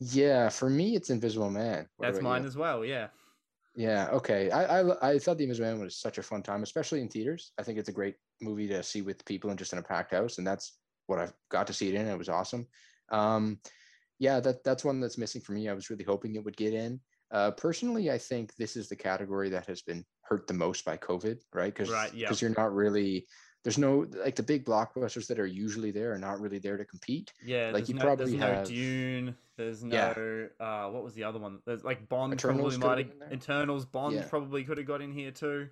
Yeah 0.00 0.48
for 0.48 0.70
me 0.70 0.96
it's 0.96 1.10
invisible 1.10 1.50
man. 1.50 1.88
What 1.96 2.06
that's 2.06 2.22
mine 2.22 2.42
you? 2.42 2.48
as 2.48 2.56
well 2.56 2.84
yeah 2.84 3.08
yeah. 3.78 4.08
Okay. 4.10 4.50
I, 4.50 4.80
I 4.80 5.10
I 5.10 5.18
thought 5.20 5.38
The 5.38 5.44
Invisible 5.44 5.70
Man 5.70 5.80
was 5.80 5.96
such 5.96 6.18
a 6.18 6.22
fun 6.22 6.42
time, 6.42 6.64
especially 6.64 7.00
in 7.00 7.08
theaters. 7.08 7.52
I 7.58 7.62
think 7.62 7.78
it's 7.78 7.88
a 7.88 7.92
great 7.92 8.16
movie 8.42 8.66
to 8.66 8.82
see 8.82 9.02
with 9.02 9.24
people 9.24 9.50
and 9.50 9.58
just 9.58 9.72
in 9.72 9.78
a 9.78 9.82
packed 9.82 10.12
house, 10.12 10.38
and 10.38 10.46
that's 10.46 10.78
what 11.06 11.20
I've 11.20 11.32
got 11.48 11.68
to 11.68 11.72
see 11.72 11.88
it 11.88 11.94
in. 11.94 12.08
It 12.08 12.18
was 12.18 12.28
awesome. 12.28 12.66
Um, 13.12 13.60
yeah, 14.18 14.40
that 14.40 14.64
that's 14.64 14.84
one 14.84 14.98
that's 14.98 15.16
missing 15.16 15.40
for 15.40 15.52
me. 15.52 15.68
I 15.68 15.74
was 15.74 15.90
really 15.90 16.02
hoping 16.02 16.34
it 16.34 16.44
would 16.44 16.56
get 16.56 16.74
in. 16.74 16.98
Uh, 17.30 17.52
personally, 17.52 18.10
I 18.10 18.18
think 18.18 18.52
this 18.56 18.76
is 18.76 18.88
the 18.88 18.96
category 18.96 19.48
that 19.50 19.66
has 19.66 19.82
been 19.82 20.04
hurt 20.22 20.48
the 20.48 20.54
most 20.54 20.84
by 20.84 20.96
COVID, 20.96 21.38
right? 21.54 21.72
Because 21.72 21.88
right, 21.88 22.12
yeah. 22.12 22.32
you're 22.36 22.50
not 22.58 22.74
really 22.74 23.28
there's 23.64 23.78
no 23.78 24.06
like 24.24 24.36
the 24.36 24.42
big 24.42 24.64
blockbusters 24.64 25.26
that 25.26 25.38
are 25.38 25.46
usually 25.46 25.90
there 25.90 26.12
are 26.12 26.18
not 26.18 26.40
really 26.40 26.58
there 26.58 26.76
to 26.76 26.84
compete. 26.84 27.32
Yeah, 27.44 27.70
like 27.72 27.88
you 27.88 27.94
no, 27.94 28.02
probably 28.02 28.36
there's 28.36 28.40
have 28.40 28.64
no 28.64 28.64
Dune. 28.64 29.36
There's 29.56 29.82
no 29.82 30.48
yeah. 30.60 30.64
uh, 30.64 30.88
what 30.90 31.02
was 31.02 31.14
the 31.14 31.24
other 31.24 31.38
one? 31.38 31.58
There's 31.66 31.84
like 31.84 32.08
Bond 32.08 32.32
Eternals 32.32 32.78
probably 32.78 33.04
might 33.04 33.20
have, 33.22 33.32
Eternals 33.32 33.84
Bond 33.84 34.14
yeah. 34.14 34.24
probably 34.28 34.64
could 34.64 34.78
have 34.78 34.86
got 34.86 35.02
in 35.02 35.12
here 35.12 35.32
too. 35.32 35.68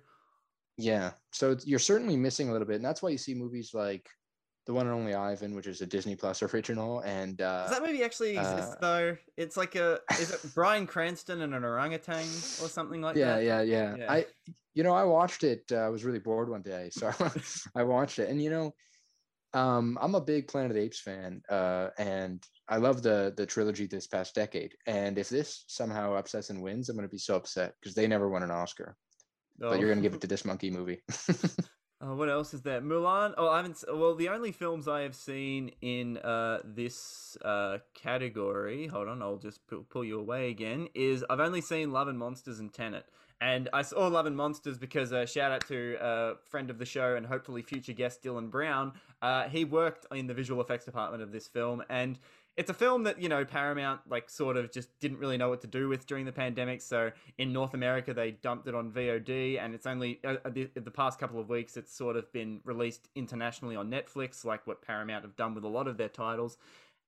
Yeah, 0.77 1.11
so 1.31 1.57
you're 1.63 1.79
certainly 1.79 2.17
missing 2.17 2.49
a 2.49 2.51
little 2.51 2.67
bit, 2.67 2.75
and 2.75 2.85
that's 2.85 3.01
why 3.01 3.09
you 3.09 3.17
see 3.17 3.33
movies 3.33 3.73
like 3.73 4.09
the 4.67 4.73
one 4.73 4.85
and 4.85 4.93
only 4.93 5.15
Ivan, 5.15 5.55
which 5.55 5.65
is 5.65 5.81
a 5.81 5.85
Disney 5.85 6.15
Plus 6.15 6.43
original, 6.43 6.99
and 6.99 7.41
uh, 7.41 7.63
does 7.63 7.71
that 7.71 7.81
movie 7.81 8.03
actually 8.03 8.37
exist 8.37 8.73
uh, 8.73 8.75
though? 8.81 9.17
It's 9.37 9.55
like 9.55 9.75
a 9.75 9.99
is 10.19 10.31
it 10.31 10.41
Bryan 10.55 10.85
Cranston 10.85 11.41
and 11.41 11.55
an 11.55 11.63
orangutan 11.63 12.25
or 12.61 12.67
something 12.67 13.01
like 13.01 13.15
yeah, 13.15 13.37
that? 13.37 13.43
Yeah, 13.45 13.61
yeah, 13.61 13.95
yeah. 13.97 14.11
I 14.11 14.25
you 14.75 14.83
know 14.83 14.93
I 14.93 15.05
watched 15.05 15.45
it. 15.45 15.63
Uh, 15.71 15.77
I 15.77 15.89
was 15.89 16.03
really 16.03 16.19
bored 16.19 16.49
one 16.49 16.61
day, 16.61 16.89
so 16.91 17.11
I 17.75 17.83
watched 17.83 18.19
it, 18.19 18.29
and 18.29 18.41
you 18.41 18.49
know, 18.49 18.73
um, 19.53 19.97
I'm 20.01 20.15
a 20.15 20.21
big 20.21 20.49
Planet 20.49 20.71
of 20.71 20.75
the 20.75 20.83
Apes 20.83 20.99
fan, 20.99 21.41
uh, 21.49 21.87
and 21.97 22.45
I 22.67 22.75
love 22.75 23.01
the 23.01 23.33
the 23.37 23.45
trilogy 23.45 23.87
this 23.87 24.07
past 24.07 24.35
decade. 24.35 24.75
And 24.85 25.17
if 25.17 25.29
this 25.29 25.63
somehow 25.67 26.13
upsets 26.15 26.49
and 26.49 26.61
wins, 26.61 26.89
I'm 26.89 26.97
going 26.97 27.07
to 27.07 27.11
be 27.11 27.17
so 27.17 27.37
upset 27.37 27.73
because 27.79 27.95
they 27.95 28.05
never 28.05 28.27
won 28.27 28.43
an 28.43 28.51
Oscar. 28.51 28.97
Oh. 29.63 29.69
But 29.69 29.79
you're 29.79 29.87
going 29.87 29.99
to 29.99 30.03
give 30.03 30.13
it 30.13 30.21
to 30.21 30.27
this 30.27 30.43
monkey 30.43 30.69
movie. 30.69 31.01
Oh, 31.99 32.13
what 32.15 32.29
else 32.29 32.53
is 32.53 32.61
there? 32.61 32.79
Mulan. 32.79 33.33
Oh, 33.39 33.49
I 33.49 33.57
haven't. 33.57 33.83
Well, 33.91 34.13
the 34.13 34.29
only 34.29 34.51
films 34.51 34.87
I 34.87 35.01
have 35.01 35.15
seen 35.15 35.71
in 35.81 36.17
uh, 36.17 36.59
this 36.63 37.35
uh, 37.43 37.79
category. 37.95 38.85
Hold 38.85 39.07
on, 39.07 39.23
I'll 39.23 39.37
just 39.37 39.65
pull, 39.65 39.83
pull 39.89 40.05
you 40.05 40.19
away 40.19 40.51
again. 40.51 40.89
Is 40.93 41.25
I've 41.27 41.39
only 41.39 41.61
seen 41.61 41.91
Love 41.91 42.07
and 42.07 42.19
Monsters 42.19 42.59
and 42.59 42.71
Tenet, 42.71 43.05
and 43.41 43.67
I 43.73 43.81
saw 43.81 44.05
Love 44.07 44.27
and 44.27 44.37
Monsters 44.37 44.77
because 44.77 45.11
uh, 45.11 45.25
shout 45.25 45.51
out 45.51 45.67
to 45.69 45.95
a 45.99 46.05
uh, 46.05 46.33
friend 46.45 46.69
of 46.69 46.77
the 46.77 46.85
show 46.85 47.15
and 47.15 47.25
hopefully 47.25 47.63
future 47.63 47.93
guest 47.93 48.21
Dylan 48.21 48.51
Brown. 48.51 48.93
Uh, 49.23 49.49
he 49.49 49.65
worked 49.65 50.05
in 50.13 50.27
the 50.27 50.35
visual 50.35 50.61
effects 50.61 50.85
department 50.85 51.23
of 51.23 51.31
this 51.31 51.47
film, 51.47 51.81
and 51.89 52.19
it's 52.57 52.71
a 52.71 52.73
film 52.73 53.03
that 53.03 53.21
you 53.21 53.29
know 53.29 53.45
Paramount 53.45 54.01
like 54.09 54.29
sort 54.29 54.57
of 54.57 54.71
just 54.71 54.89
didn't 54.99 55.19
really 55.19 55.37
know 55.37 55.47
what 55.49 55.61
to 55.61 55.67
do 55.67 55.87
with 55.87 56.07
during 56.07 56.25
the 56.25 56.31
pandemic. 56.31 56.81
So 56.81 57.11
in 57.37 57.53
North 57.53 57.75
America, 57.75 58.13
they 58.13 58.31
dumped 58.31 58.67
it 58.67 58.73
on 58.73 58.91
VOD, 58.91 59.63
and 59.63 59.75
it's 59.75 59.85
only 59.85 60.19
uh, 60.25 60.35
uh, 60.43 60.49
the, 60.49 60.69
the 60.73 60.91
past 60.91 61.19
couple 61.19 61.39
of 61.39 61.49
weeks 61.49 61.77
it's 61.77 61.95
sort 61.95 62.17
of 62.17 62.31
been 62.33 62.59
released 62.65 63.09
internationally 63.15 63.75
on 63.75 63.91
Netflix, 63.91 64.43
like 64.43 64.65
what 64.65 64.81
Paramount 64.81 65.23
have 65.23 65.35
done 65.35 65.53
with 65.53 65.63
a 65.63 65.67
lot 65.67 65.87
of 65.87 65.97
their 65.97 66.09
titles. 66.09 66.57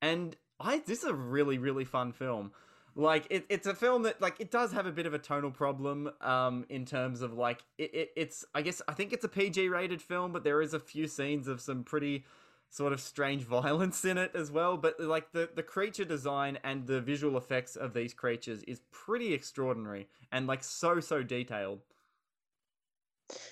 And 0.02 0.38
I 0.60 0.84
this 0.86 1.00
is 1.00 1.10
a 1.10 1.16
really 1.16 1.58
really 1.58 1.86
fun 1.86 2.14
film. 2.14 2.52
Like 2.96 3.26
it, 3.32 3.46
it's 3.50 3.66
a 3.66 3.74
film 3.74 4.04
that 4.04 4.22
like 4.22 4.40
it 4.40 4.52
does 4.52 4.72
have 4.74 4.86
a 4.86 4.92
bit 4.92 5.08
of 5.08 5.14
a 5.16 5.20
tonal 5.20 5.52
problem 5.52 6.12
um 6.22 6.66
in 6.70 6.86
terms 6.86 7.22
of 7.22 7.34
like 7.34 7.64
it, 7.78 7.94
it 7.94 8.10
it's 8.16 8.46
I 8.54 8.62
guess 8.62 8.84
I 8.88 8.94
think 8.94 9.14
it's 9.14 9.26
a 9.26 9.30
PG 9.30 9.68
rated 9.70 10.02
film, 10.02 10.32
but 10.32 10.44
there 10.44 10.62
is 10.62 10.76
a 10.76 10.80
few 10.80 11.08
scenes 11.08 11.48
of 11.48 11.60
some 11.60 11.84
pretty 11.84 12.24
sort 12.70 12.94
of 12.94 13.02
strange 13.02 13.44
violence 13.58 14.06
in 14.06 14.18
it 14.18 14.32
as 14.36 14.52
well. 14.52 14.78
But 14.78 15.00
like 15.00 15.32
the 15.32 15.50
the 15.54 15.64
creature 15.64 16.06
design 16.06 16.60
and 16.64 16.88
the 16.88 17.02
visual 17.02 17.38
effects 17.38 17.76
of 17.76 17.94
these 17.94 18.14
creatures 18.14 18.64
is 18.64 18.82
pretty 18.92 19.34
extraordinary 19.34 20.08
and 20.32 20.48
like 20.48 20.64
so 20.64 21.00
so 21.00 21.24
detailed. 21.24 21.82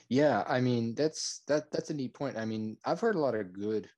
Yeah, 0.09 0.43
I 0.47 0.59
mean 0.59 0.95
that's 0.95 1.41
that 1.47 1.71
that's 1.71 1.89
a 1.89 1.93
neat 1.93 2.13
point. 2.13 2.37
I 2.37 2.45
mean, 2.45 2.77
I've 2.85 2.99
heard 2.99 3.15
a 3.15 3.19
lot 3.19 3.35
of 3.35 3.53
good 3.53 3.89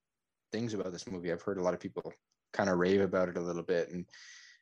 things 0.52 0.74
about 0.74 0.92
this 0.92 1.08
movie. 1.08 1.32
I've 1.32 1.42
heard 1.42 1.58
a 1.58 1.64
lot 1.64 1.74
of 1.74 1.80
people 1.80 2.14
kind 2.52 2.70
of 2.70 2.80
rave 2.80 3.02
about 3.02 3.30
it 3.30 3.38
a 3.38 3.42
little 3.42 3.62
bit 3.62 3.92
and 3.92 4.06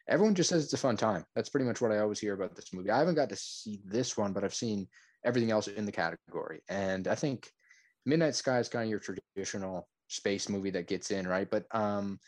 everyone 0.08 0.36
just 0.36 0.50
says 0.50 0.64
it's 0.64 0.74
a 0.74 0.78
fun 0.78 0.98
time. 0.98 1.26
That's 1.36 1.50
pretty 1.50 1.66
much 1.66 1.82
what 1.82 1.92
I 1.92 2.00
always 2.00 2.20
hear 2.20 2.34
about 2.34 2.56
this 2.56 2.74
movie. 2.74 2.90
I 2.90 3.00
haven't 3.00 3.16
got 3.16 3.30
to 3.30 3.36
see 3.36 3.82
this 3.86 4.18
one, 4.18 4.34
but 4.34 4.44
I've 4.44 4.54
seen 4.54 4.88
everything 5.24 5.52
else 5.52 5.68
in 5.68 5.86
the 5.86 5.92
category. 5.92 6.62
And 6.70 7.08
I 7.08 7.16
think 7.16 7.52
Midnight 8.06 8.36
Sky 8.36 8.60
is 8.60 8.70
kind 8.70 8.86
of 8.86 8.90
your 8.90 9.00
traditional 9.00 9.88
space 10.08 10.50
movie 10.50 10.72
that 10.72 10.88
gets 10.88 11.12
in, 11.12 11.28
right? 11.28 11.50
But 11.50 11.66
um, 11.72 12.20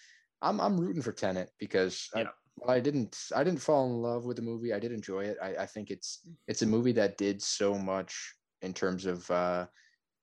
I'm 0.41 0.59
I'm 0.59 0.79
rooting 0.79 1.01
for 1.01 1.11
Tenet 1.11 1.49
because 1.59 2.09
yeah. 2.15 2.25
I, 2.67 2.73
I 2.73 2.79
didn't 2.79 3.17
I 3.35 3.43
didn't 3.43 3.61
fall 3.61 3.87
in 3.87 4.01
love 4.01 4.25
with 4.25 4.37
the 4.37 4.43
movie. 4.43 4.73
I 4.73 4.79
did 4.79 4.91
enjoy 4.91 5.25
it. 5.25 5.37
I, 5.41 5.55
I 5.55 5.65
think 5.65 5.91
it's 5.91 6.19
it's 6.47 6.61
a 6.61 6.67
movie 6.67 6.93
that 6.93 7.17
did 7.17 7.41
so 7.41 7.75
much 7.75 8.33
in 8.61 8.73
terms 8.73 9.05
of 9.05 9.29
uh, 9.31 9.65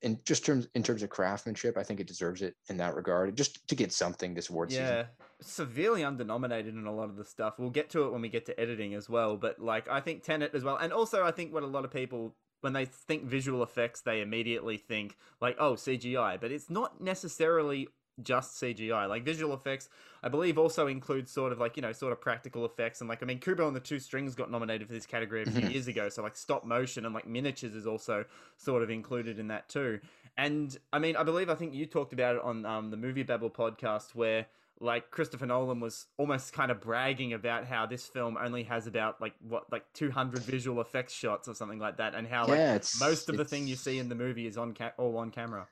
in 0.03 0.19
just 0.25 0.45
terms 0.45 0.69
in 0.75 0.83
terms 0.83 1.03
of 1.03 1.11
craftsmanship. 1.11 1.77
I 1.77 1.83
think 1.83 2.01
it 2.01 2.07
deserves 2.07 2.43
it 2.43 2.55
in 2.69 2.77
that 2.79 2.95
regard. 2.95 3.37
Just 3.37 3.67
to 3.69 3.75
get 3.75 3.93
something 3.93 4.35
this 4.35 4.51
award 4.51 4.71
yeah. 4.71 4.79
season. 4.79 5.07
Severely 5.43 6.03
undernominated 6.03 6.71
in 6.71 6.87
a 6.87 6.95
lot 6.95 7.11
of 7.11 7.17
the 7.17 7.25
stuff. 7.25 7.55
We'll 7.59 7.71
get 7.71 7.91
to 7.91 8.05
it 8.05 8.13
when 8.13 8.23
we 8.23 8.29
get 8.29 8.47
to 8.47 8.59
editing 8.59 8.95
as 8.95 9.09
well. 9.09 9.37
But 9.37 9.59
like 9.59 9.89
I 9.89 10.01
think 10.01 10.23
Tenet 10.23 10.55
as 10.55 10.65
well, 10.65 10.77
and 10.77 10.93
also 10.93 11.25
I 11.25 11.31
think 11.31 11.53
what 11.53 11.63
a 11.63 11.67
lot 11.67 11.85
of 11.85 11.91
people 11.91 12.35
when 12.61 12.73
they 12.73 12.85
think 12.85 13.25
visual 13.25 13.63
effects, 13.63 14.01
they 14.01 14.21
immediately 14.21 14.77
think 14.77 15.17
like, 15.41 15.57
oh, 15.59 15.75
CGI, 15.75 16.41
but 16.41 16.51
it's 16.51 16.71
not 16.71 17.01
necessarily 17.01 17.89
just 18.23 18.61
CGI. 18.61 19.09
Like 19.09 19.25
visual 19.25 19.55
effects, 19.55 19.89
I 20.23 20.29
believe 20.29 20.59
also 20.59 20.87
includes 20.87 21.31
sort 21.31 21.53
of 21.53 21.59
like, 21.59 21.77
you 21.77 21.83
know, 21.83 21.93
sort 21.93 22.13
of 22.13 22.21
practical 22.21 22.65
effects. 22.65 23.01
And 23.01 23.09
like, 23.09 23.23
I 23.23 23.27
mean, 23.27 23.39
Kubo 23.39 23.67
and 23.67 23.77
the 23.77 23.81
Two 23.81 23.99
Strings 23.99 24.35
got 24.35 24.51
nominated 24.51 24.87
for 24.87 24.95
this 24.95 25.07
category 25.07 25.43
a 25.43 25.47
few 25.47 25.61
mm-hmm. 25.61 25.71
years 25.71 25.89
ago. 25.89 26.09
So 26.09 26.23
like 26.23 26.37
stop 26.37 26.65
motion 26.65 27.05
and 27.05 27.15
like 27.15 27.27
miniatures 27.27 27.75
is 27.75 27.87
also 27.87 28.25
sort 28.57 28.83
of 28.83 28.91
included 28.91 29.39
in 29.39 29.49
that 29.49 29.69
too. 29.69 30.01
And 30.39 30.77
I 30.93 30.99
mean, 30.99 31.17
I 31.17 31.23
believe, 31.23 31.49
I 31.49 31.55
think 31.55 31.75
you 31.75 31.87
talked 31.87 32.13
about 32.13 32.37
it 32.37 32.43
on 32.43 32.67
um, 32.67 32.91
the 32.91 32.97
Movie 32.97 33.23
Babble 33.23 33.51
podcast 33.51 34.15
where 34.15 34.47
like 34.81 35.11
Christopher 35.11 35.47
Nolan 35.47 35.81
was 35.81 36.07
almost 36.19 36.53
kind 36.53 36.71
of 36.71 36.81
bragging 36.81 37.33
about 37.33 37.65
how 37.67 37.87
this 37.87 38.07
film 38.07 38.37
only 38.37 38.65
has 38.65 38.87
about 38.87 39.21
like 39.21 39.35
what 39.41 39.71
like 39.73 39.85
200 39.95 40.43
visual 40.43 40.81
effects 40.81 41.15
shots 41.15 41.49
or 41.49 41.55
something 41.55 41.79
like 41.79 41.97
that 41.97 42.15
and 42.15 42.27
how 42.27 42.47
yeah, 42.47 42.73
like 42.73 42.85
most 43.01 43.29
of 43.29 43.37
the 43.37 43.45
thing 43.45 43.67
you 43.67 43.77
see 43.77 43.99
in 43.99 44.09
the 44.09 44.15
movie 44.15 44.47
is 44.47 44.57
on 44.57 44.75
ca- 44.75 44.93
all 44.99 45.17
on 45.17 45.31
camera 45.31 45.67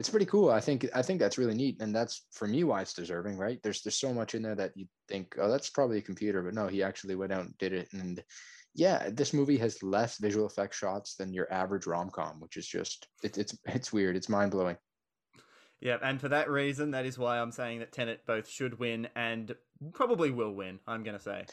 it's 0.00 0.08
pretty 0.08 0.26
cool 0.26 0.50
i 0.50 0.60
think 0.60 0.86
i 0.94 1.02
think 1.02 1.20
that's 1.20 1.38
really 1.38 1.54
neat 1.54 1.80
and 1.80 1.94
that's 1.94 2.26
for 2.32 2.48
me 2.48 2.64
why 2.64 2.80
it's 2.80 2.94
deserving 2.94 3.36
right 3.36 3.60
there's 3.62 3.82
there's 3.82 3.98
so 3.98 4.12
much 4.12 4.34
in 4.34 4.42
there 4.42 4.54
that 4.54 4.72
you 4.76 4.86
think 5.08 5.34
oh 5.38 5.48
that's 5.48 5.70
probably 5.70 5.98
a 5.98 6.02
computer 6.02 6.42
but 6.42 6.54
no 6.54 6.66
he 6.66 6.82
actually 6.82 7.14
went 7.14 7.32
out 7.32 7.44
and 7.44 7.56
did 7.58 7.72
it 7.72 7.88
and 7.92 8.22
yeah, 8.78 9.10
this 9.10 9.34
movie 9.34 9.58
has 9.58 9.82
less 9.82 10.18
visual 10.18 10.46
effect 10.46 10.72
shots 10.72 11.16
than 11.16 11.32
your 11.32 11.52
average 11.52 11.86
rom 11.86 12.10
com, 12.10 12.38
which 12.38 12.56
is 12.56 12.66
just 12.66 13.08
it, 13.24 13.36
it's 13.36 13.56
it's 13.64 13.92
weird. 13.92 14.16
It's 14.16 14.28
mind 14.28 14.52
blowing. 14.52 14.76
Yeah, 15.80 15.98
and 16.02 16.20
for 16.20 16.28
that 16.28 16.50
reason, 16.50 16.90
that 16.90 17.06
is 17.06 17.18
why 17.18 17.38
I'm 17.38 17.52
saying 17.52 17.78
that 17.80 17.92
Tenet 17.92 18.26
both 18.26 18.48
should 18.48 18.78
win 18.78 19.08
and 19.14 19.54
probably 19.92 20.30
will 20.30 20.52
win. 20.52 20.80
I'm 20.86 21.04
gonna 21.04 21.20
say. 21.20 21.44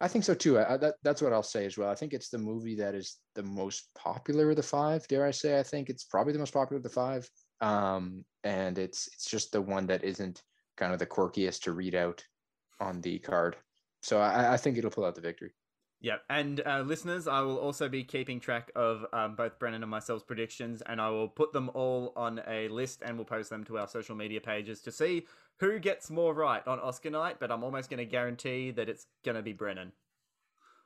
I 0.00 0.08
think 0.08 0.24
so 0.24 0.34
too. 0.34 0.58
I, 0.58 0.76
that, 0.78 0.94
that's 1.02 1.20
what 1.20 1.32
I'll 1.32 1.42
say 1.42 1.66
as 1.66 1.76
well. 1.76 1.90
I 1.90 1.94
think 1.94 2.14
it's 2.14 2.30
the 2.30 2.38
movie 2.38 2.76
that 2.76 2.94
is 2.94 3.18
the 3.34 3.42
most 3.42 3.88
popular 3.94 4.50
of 4.50 4.56
the 4.56 4.62
five. 4.62 5.06
Dare 5.08 5.26
I 5.26 5.30
say? 5.30 5.58
I 5.58 5.62
think 5.62 5.90
it's 5.90 6.04
probably 6.04 6.32
the 6.32 6.38
most 6.38 6.54
popular 6.54 6.78
of 6.78 6.84
the 6.84 6.88
five. 6.88 7.28
Um, 7.60 8.24
and 8.44 8.78
it's 8.78 9.08
it's 9.08 9.28
just 9.28 9.52
the 9.52 9.60
one 9.60 9.86
that 9.88 10.04
isn't 10.04 10.42
kind 10.76 10.92
of 10.92 10.98
the 10.98 11.06
quirkiest 11.06 11.62
to 11.62 11.72
read 11.72 11.94
out 11.94 12.24
on 12.80 13.00
the 13.02 13.18
card. 13.18 13.56
So 14.02 14.18
I, 14.18 14.54
I 14.54 14.56
think 14.56 14.78
it'll 14.78 14.90
pull 14.90 15.04
out 15.04 15.14
the 15.14 15.20
victory. 15.20 15.52
Yeah, 16.02 16.16
and 16.30 16.62
uh, 16.66 16.80
listeners, 16.80 17.28
I 17.28 17.42
will 17.42 17.58
also 17.58 17.86
be 17.86 18.04
keeping 18.04 18.40
track 18.40 18.70
of 18.74 19.04
um, 19.12 19.34
both 19.34 19.58
Brennan 19.58 19.82
and 19.82 19.90
myself's 19.90 20.24
predictions, 20.24 20.82
and 20.86 20.98
I 20.98 21.10
will 21.10 21.28
put 21.28 21.52
them 21.52 21.70
all 21.74 22.14
on 22.16 22.40
a 22.48 22.68
list 22.68 23.02
and 23.04 23.16
we'll 23.16 23.26
post 23.26 23.50
them 23.50 23.64
to 23.64 23.78
our 23.78 23.86
social 23.86 24.16
media 24.16 24.40
pages 24.40 24.80
to 24.82 24.92
see 24.92 25.26
who 25.58 25.78
gets 25.78 26.08
more 26.08 26.32
right 26.32 26.66
on 26.66 26.80
Oscar 26.80 27.10
night. 27.10 27.36
But 27.38 27.50
I'm 27.50 27.62
almost 27.62 27.90
going 27.90 27.98
to 27.98 28.06
guarantee 28.06 28.70
that 28.70 28.88
it's 28.88 29.06
going 29.26 29.36
to 29.36 29.42
be 29.42 29.52
Brennan. 29.52 29.92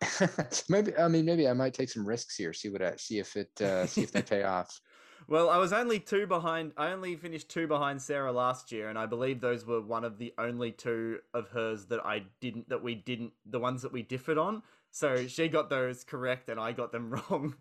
maybe 0.68 0.94
I 0.98 1.06
mean 1.06 1.24
maybe 1.24 1.48
I 1.48 1.52
might 1.52 1.72
take 1.72 1.88
some 1.88 2.06
risks 2.06 2.36
here. 2.36 2.52
See 2.52 2.68
what 2.68 2.82
I 2.82 2.96
see 2.96 3.20
if 3.20 3.36
it 3.36 3.60
uh, 3.60 3.86
see 3.86 4.02
if 4.02 4.10
they 4.10 4.22
pay 4.22 4.42
off. 4.42 4.80
Well, 5.26 5.48
I 5.48 5.56
was 5.56 5.72
only 5.72 6.00
two 6.00 6.26
behind. 6.26 6.72
I 6.76 6.90
only 6.90 7.16
finished 7.16 7.48
two 7.48 7.66
behind 7.66 8.02
Sarah 8.02 8.32
last 8.32 8.70
year, 8.72 8.88
and 8.88 8.98
I 8.98 9.06
believe 9.06 9.40
those 9.40 9.64
were 9.64 9.80
one 9.80 10.04
of 10.04 10.18
the 10.18 10.34
only 10.36 10.72
two 10.72 11.20
of 11.32 11.48
hers 11.48 11.86
that 11.86 12.04
I 12.04 12.24
didn't 12.40 12.68
that 12.68 12.82
we 12.82 12.94
didn't 12.94 13.32
the 13.46 13.60
ones 13.60 13.82
that 13.82 13.92
we 13.92 14.02
differed 14.02 14.38
on. 14.38 14.62
So 14.94 15.26
she 15.26 15.48
got 15.48 15.70
those 15.70 16.04
correct 16.04 16.48
and 16.48 16.60
I 16.60 16.70
got 16.70 16.92
them 16.92 17.10
wrong. 17.30 17.56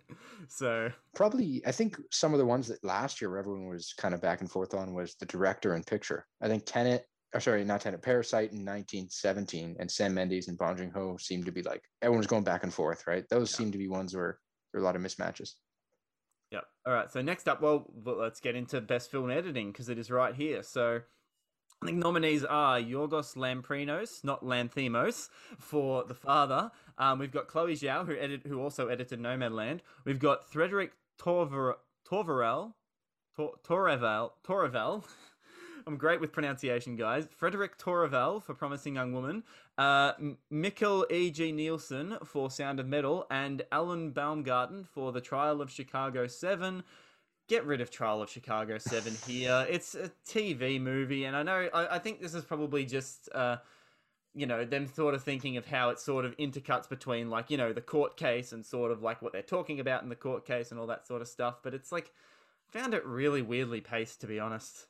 so 0.47 0.91
probably 1.15 1.63
I 1.65 1.71
think 1.71 1.97
some 2.11 2.31
of 2.31 2.37
the 2.37 2.45
ones 2.45 2.67
that 2.67 2.83
last 2.83 3.19
year 3.19 3.35
everyone 3.37 3.65
was 3.65 3.91
kind 3.97 4.13
of 4.13 4.21
back 4.21 4.41
and 4.41 4.51
forth 4.51 4.75
on 4.75 4.93
was 4.93 5.15
the 5.15 5.25
director 5.25 5.73
and 5.73 5.83
picture. 5.83 6.27
I 6.43 6.47
think 6.47 6.63
Tenet, 6.67 7.07
or 7.33 7.39
sorry, 7.39 7.63
not 7.65 7.81
Tenet, 7.81 8.03
Parasite 8.03 8.51
in 8.51 8.59
1917 8.59 9.77
and 9.79 9.89
Sam 9.89 10.13
Mendes 10.13 10.47
and 10.47 10.59
Bong 10.59 10.77
Joon-ho 10.77 11.17
seemed 11.17 11.47
to 11.47 11.51
be 11.51 11.63
like 11.63 11.81
everyone's 12.03 12.27
going 12.27 12.43
back 12.43 12.61
and 12.61 12.71
forth, 12.71 13.07
right? 13.07 13.27
Those 13.31 13.51
yeah. 13.51 13.57
seem 13.57 13.71
to 13.71 13.79
be 13.79 13.87
ones 13.87 14.15
where 14.15 14.37
there 14.71 14.79
are 14.79 14.83
a 14.83 14.85
lot 14.85 14.95
of 14.95 15.01
mismatches. 15.01 15.53
Yep. 16.51 16.65
All 16.85 16.93
right. 16.93 17.11
So 17.11 17.23
next 17.23 17.49
up, 17.49 17.63
well, 17.63 17.91
let's 18.05 18.41
get 18.41 18.55
into 18.55 18.79
best 18.79 19.09
film 19.09 19.31
editing 19.31 19.71
because 19.71 19.89
it 19.89 19.97
is 19.97 20.11
right 20.11 20.35
here. 20.35 20.61
So 20.61 21.01
I 21.83 21.85
think 21.85 21.97
nominees 21.97 22.45
are 22.45 22.79
Yorgos 22.79 23.35
Lamprinos, 23.35 24.23
not 24.23 24.41
Lanthimos, 24.41 25.27
for 25.59 26.05
The 26.05 26.13
Father. 26.13 26.71
Um, 26.97 27.19
we've 27.19 27.29
got 27.29 27.49
Chloe 27.49 27.73
Zhao, 27.73 28.05
who 28.05 28.15
edit, 28.15 28.43
who 28.47 28.61
also 28.61 28.87
edited 28.87 29.19
Nomadland. 29.19 29.81
We've 30.05 30.17
got 30.17 30.49
Frederick 30.49 30.93
Torver, 31.19 31.73
Torvarel, 32.09 32.71
Tor, 33.35 33.55
Torrevel, 33.67 34.31
Torrevel. 34.47 35.03
I'm 35.85 35.97
great 35.97 36.21
with 36.21 36.31
pronunciation, 36.31 36.95
guys. 36.95 37.27
Frederick 37.35 37.77
Torrevel 37.77 38.41
for 38.41 38.53
Promising 38.53 38.95
Young 38.95 39.11
Woman. 39.11 39.43
Uh, 39.77 40.13
Mikkel 40.49 41.11
E.G. 41.11 41.51
Nielsen 41.51 42.17
for 42.23 42.49
Sound 42.49 42.79
of 42.79 42.87
Metal. 42.87 43.27
And 43.29 43.63
Alan 43.73 44.11
Baumgarten 44.11 44.85
for 44.85 45.11
The 45.11 45.19
Trial 45.19 45.61
of 45.61 45.69
Chicago 45.69 46.27
7 46.27 46.85
get 47.53 47.67
rid 47.67 47.81
of 47.81 47.91
Trial 47.91 48.19
of 48.19 48.31
Chicago 48.31 48.79
7 48.79 49.13
here. 49.27 49.67
It's 49.69 49.93
a 49.93 50.11
TV 50.27 50.81
movie, 50.81 51.25
and 51.25 51.35
I 51.35 51.43
know, 51.43 51.69
I, 51.71 51.95
I 51.95 51.99
think 51.99 52.19
this 52.19 52.33
is 52.33 52.43
probably 52.43 52.83
just, 52.83 53.29
uh, 53.33 53.57
you 54.33 54.47
know, 54.47 54.65
them 54.65 54.87
sort 54.87 55.13
of 55.13 55.23
thinking 55.23 55.57
of 55.57 55.65
how 55.67 55.89
it 55.91 55.99
sort 55.99 56.25
of 56.25 56.35
intercuts 56.37 56.89
between, 56.89 57.29
like, 57.29 57.51
you 57.51 57.57
know, 57.57 57.71
the 57.71 57.81
court 57.81 58.17
case 58.17 58.53
and 58.53 58.65
sort 58.65 58.91
of 58.91 59.03
like 59.03 59.21
what 59.21 59.33
they're 59.33 59.43
talking 59.43 59.79
about 59.79 60.01
in 60.01 60.09
the 60.09 60.15
court 60.15 60.47
case 60.47 60.71
and 60.71 60.79
all 60.79 60.87
that 60.87 61.05
sort 61.05 61.21
of 61.21 61.27
stuff. 61.27 61.59
But 61.63 61.75
it's 61.75 61.91
like, 61.91 62.11
found 62.69 62.95
it 62.95 63.05
really 63.05 63.43
weirdly 63.43 63.81
paced, 63.81 64.21
to 64.21 64.27
be 64.27 64.39
honest. 64.39 64.87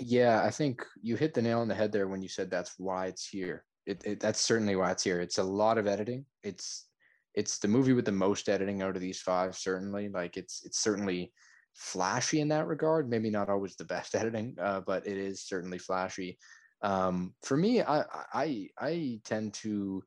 Yeah, 0.00 0.42
I 0.42 0.50
think 0.50 0.82
you 1.02 1.16
hit 1.16 1.34
the 1.34 1.42
nail 1.42 1.60
on 1.60 1.68
the 1.68 1.74
head 1.74 1.92
there 1.92 2.08
when 2.08 2.22
you 2.22 2.28
said 2.28 2.50
that's 2.50 2.74
why 2.78 3.06
it's 3.06 3.28
here. 3.28 3.64
It, 3.84 4.02
it 4.06 4.20
that's 4.20 4.40
certainly 4.40 4.74
why 4.74 4.90
it's 4.90 5.04
here. 5.04 5.20
It's 5.20 5.36
a 5.36 5.44
lot 5.44 5.76
of 5.76 5.86
editing. 5.86 6.24
It's 6.42 6.86
it's 7.34 7.58
the 7.58 7.68
movie 7.68 7.92
with 7.92 8.06
the 8.06 8.12
most 8.12 8.48
editing 8.48 8.80
out 8.80 8.96
of 8.96 9.02
these 9.02 9.20
five 9.20 9.54
certainly 9.54 10.08
like 10.08 10.36
it's 10.36 10.62
it's 10.64 10.78
certainly 10.78 11.32
flashy 11.74 12.40
in 12.40 12.48
that 12.48 12.66
regard. 12.66 13.08
Maybe 13.08 13.30
not 13.30 13.48
always 13.48 13.76
the 13.76 13.84
best 13.84 14.14
editing, 14.14 14.56
uh, 14.60 14.80
but 14.80 15.06
it 15.06 15.16
is 15.16 15.42
certainly 15.42 15.78
flashy. 15.78 16.38
Um, 16.82 17.34
for 17.42 17.56
me, 17.56 17.82
I, 17.82 18.04
I 18.32 18.68
I 18.78 19.20
tend 19.24 19.54
to 19.54 20.02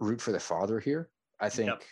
root 0.00 0.20
for 0.20 0.32
the 0.32 0.40
father 0.40 0.80
here. 0.80 1.10
I 1.40 1.48
think 1.48 1.68
yep. 1.68 1.82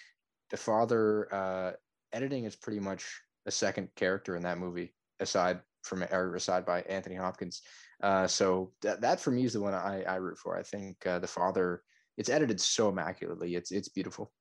the 0.51 0.57
father 0.57 1.33
uh, 1.33 1.73
editing 2.13 2.45
is 2.45 2.57
pretty 2.57 2.81
much 2.81 3.05
a 3.47 3.51
second 3.51 3.89
character 3.95 4.37
in 4.37 4.43
that 4.43 4.59
movie, 4.59 4.95
aside 5.21 5.61
from 5.83 6.03
or 6.03 6.35
aside 6.35 6.67
by 6.67 6.81
Anthony 6.83 7.15
Hopkins. 7.15 7.63
Uh, 8.03 8.27
so 8.27 8.73
that 8.83 9.01
that 9.01 9.21
for 9.21 9.31
me 9.31 9.45
is 9.45 9.53
the 9.53 9.61
one 9.61 9.75
I, 9.75 10.03
I 10.03 10.17
root 10.17 10.39
for. 10.39 10.57
I 10.59 10.63
think 10.63 11.07
uh, 11.07 11.19
the 11.19 11.27
father 11.27 11.83
it's 12.17 12.31
edited 12.31 12.61
so 12.61 12.89
immaculately. 12.89 13.55
It's 13.55 13.71
it's 13.71 13.89
beautiful. 13.89 14.33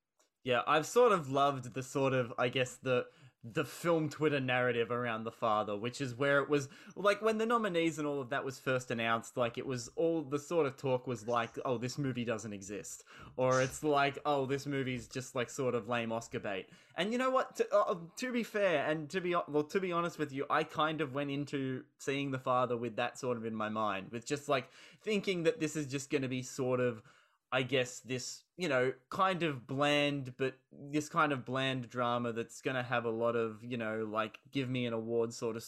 Yeah, 0.43 0.61
I've 0.67 0.85
sort 0.85 1.11
of 1.11 1.31
loved 1.31 1.73
the 1.73 1.83
sort 1.83 2.13
of 2.13 2.33
I 2.37 2.49
guess 2.49 2.77
the 2.81 3.05
the 3.53 3.63
film 3.63 4.09
Twitter 4.09 4.39
narrative 4.39 4.89
around 4.91 5.23
the 5.23 5.31
father, 5.31 5.77
which 5.77 6.01
is 6.01 6.15
where 6.15 6.39
it 6.39 6.49
was 6.49 6.67
like 6.95 7.21
when 7.21 7.37
the 7.37 7.45
nominees 7.45 7.99
and 7.99 8.07
all 8.07 8.19
of 8.19 8.29
that 8.29 8.43
was 8.43 8.57
first 8.57 8.89
announced, 8.89 9.37
like 9.37 9.57
it 9.57 9.65
was 9.65 9.89
all 9.95 10.23
the 10.23 10.39
sort 10.39 10.65
of 10.65 10.75
talk 10.77 11.05
was 11.05 11.27
like, 11.27 11.51
oh, 11.63 11.77
this 11.77 11.97
movie 11.97 12.25
doesn't 12.25 12.53
exist, 12.53 13.03
or 13.37 13.61
it's 13.61 13.83
like, 13.83 14.17
oh, 14.25 14.45
this 14.45 14.65
movie's 14.65 15.07
just 15.07 15.35
like 15.35 15.49
sort 15.49 15.75
of 15.75 15.87
lame 15.87 16.11
Oscar 16.11 16.39
bait. 16.39 16.67
And 16.97 17.11
you 17.11 17.17
know 17.17 17.29
what? 17.29 17.55
To, 17.57 17.75
uh, 17.75 17.95
to 18.17 18.31
be 18.31 18.43
fair, 18.43 18.85
and 18.89 19.09
to 19.09 19.21
be 19.21 19.35
well, 19.47 19.63
to 19.63 19.79
be 19.79 19.91
honest 19.91 20.17
with 20.17 20.31
you, 20.31 20.45
I 20.49 20.63
kind 20.63 21.01
of 21.01 21.13
went 21.13 21.29
into 21.29 21.83
seeing 21.99 22.31
the 22.31 22.39
father 22.39 22.77
with 22.77 22.95
that 22.95 23.19
sort 23.19 23.37
of 23.37 23.45
in 23.45 23.53
my 23.53 23.69
mind, 23.69 24.07
with 24.11 24.25
just 24.25 24.49
like 24.49 24.69
thinking 25.03 25.43
that 25.43 25.59
this 25.59 25.75
is 25.75 25.85
just 25.85 26.09
going 26.09 26.23
to 26.23 26.27
be 26.27 26.41
sort 26.41 26.79
of 26.79 27.03
I 27.51 27.61
guess 27.63 27.99
this, 27.99 28.43
you 28.57 28.67
know, 28.67 28.93
kind 29.09 29.43
of 29.43 29.65
bland, 29.65 30.33
but 30.37 30.55
this 30.71 31.07
kind 31.07 31.31
of 31.31 31.45
bland 31.45 31.89
drama 31.89 32.33
that's 32.33 32.61
going 32.61 32.75
to 32.75 32.83
have 32.83 33.05
a 33.05 33.09
lot 33.09 33.35
of, 33.35 33.63
you 33.63 33.77
know, 33.77 34.07
like 34.11 34.39
give 34.51 34.69
me 34.69 34.85
an 34.85 34.93
award 34.93 35.33
sort 35.33 35.55
of 35.55 35.65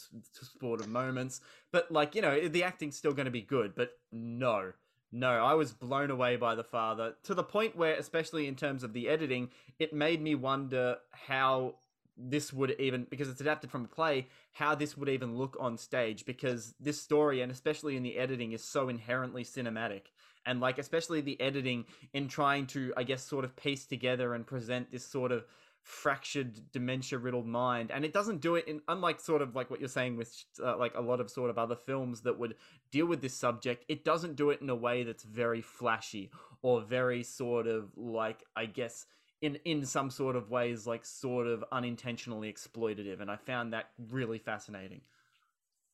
sort 0.60 0.82
of 0.82 0.90
moments. 0.90 1.42
But 1.72 1.92
like, 1.92 2.16
you 2.16 2.22
know, 2.22 2.48
the 2.48 2.64
acting's 2.64 2.98
still 2.98 3.14
going 3.14 3.26
to 3.26 3.32
be 3.32 3.42
good. 3.42 3.74
But 3.76 3.92
no, 4.12 4.74
no, 5.12 5.30
I 5.30 5.54
was 5.54 5.72
blown 5.72 6.12
away 6.12 6.36
by 6.36 6.56
the 6.56 6.64
father 6.64 7.16
to 7.24 7.34
the 7.34 7.44
point 7.44 7.76
where, 7.76 7.96
especially 7.96 8.48
in 8.48 8.56
terms 8.56 8.84
of 8.84 8.94
the 8.94 9.08
editing, 9.08 9.50
it 9.80 9.94
made 9.94 10.22
me 10.22 10.36
wonder 10.36 10.98
how 11.12 11.76
this 12.18 12.52
would 12.52 12.76
even 12.80 13.06
because 13.10 13.30
it's 13.30 13.42
adapted 13.42 13.70
from 13.70 13.86
a 13.86 13.88
play 13.88 14.28
how 14.54 14.74
this 14.74 14.98
would 14.98 15.08
even 15.08 15.38
look 15.38 15.56
on 15.60 15.78
stage 15.78 16.26
because 16.26 16.74
this 16.80 17.00
story 17.00 17.42
and 17.42 17.52
especially 17.52 17.96
in 17.96 18.02
the 18.02 18.18
editing 18.18 18.54
is 18.54 18.64
so 18.64 18.90
inherently 18.90 19.44
cinematic 19.44 20.02
and 20.48 20.60
like 20.60 20.80
especially 20.80 21.22
the 21.22 21.40
editing 21.40 21.86
in 22.14 22.28
trying 22.28 22.66
to 22.66 22.92
i 22.98 23.04
guess 23.04 23.24
sort 23.24 23.46
of 23.46 23.56
piece 23.56 23.86
together 23.86 24.34
and 24.34 24.48
present 24.48 24.92
this 24.92 25.06
sort 25.06 25.32
of 25.32 25.46
fractured 25.88 26.70
dementia 26.74 27.18
riddled 27.18 27.48
mind. 27.48 27.92
And 27.92 28.04
it 28.04 28.12
doesn't 28.12 28.42
do 28.42 28.56
it 28.56 28.68
in 28.68 28.82
unlike 28.90 29.22
sort 29.22 29.42
of 29.42 29.56
like 29.56 29.72
what 29.72 29.80
you're 29.80 29.88
saying 29.88 30.18
with 30.18 30.44
uh, 30.62 30.78
like 30.78 30.94
a 30.96 31.02
lot 31.02 31.22
of 31.22 31.30
sort 31.30 31.50
of 31.50 31.58
other 31.58 31.78
films 31.78 32.22
that 32.22 32.38
would 32.38 32.56
deal 32.92 33.06
with 33.06 33.22
this 33.22 33.34
subject 33.34 33.86
it 33.88 34.04
doesn't 34.04 34.36
do 34.36 34.50
it 34.50 34.62
in 34.62 34.70
a 34.70 34.76
way 34.76 35.04
that's 35.04 35.24
very 35.24 35.62
flashy 35.62 36.30
or 36.62 36.82
very 36.82 37.24
sort 37.24 37.68
of 37.68 37.90
like 37.96 38.44
i 38.56 38.66
guess 38.66 39.06
in 39.42 39.56
in 39.64 39.86
some 39.86 40.10
sort 40.10 40.36
of 40.36 40.50
ways 40.50 40.86
like 40.86 41.06
sort 41.06 41.48
of 41.48 41.64
unintentionally 41.72 42.52
exploitative. 42.52 43.22
And 43.22 43.32
i 43.32 43.38
found 43.38 43.72
that 43.72 43.90
really 44.12 44.40
fascinating. 44.40 45.02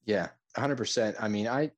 Yeah 0.06 0.30
100% 0.58 1.16
i 1.20 1.28
mean 1.28 1.48
i 1.48 1.72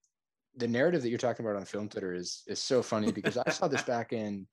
the 0.57 0.67
narrative 0.67 1.01
that 1.01 1.09
you're 1.09 1.17
talking 1.17 1.45
about 1.45 1.57
on 1.57 1.65
film 1.65 1.89
Twitter 1.89 2.13
is 2.13 2.43
is 2.47 2.59
so 2.59 2.81
funny 2.81 3.11
because 3.11 3.37
I 3.37 3.49
saw 3.49 3.67
this 3.67 3.81
back 3.95 4.13
in 4.13 4.47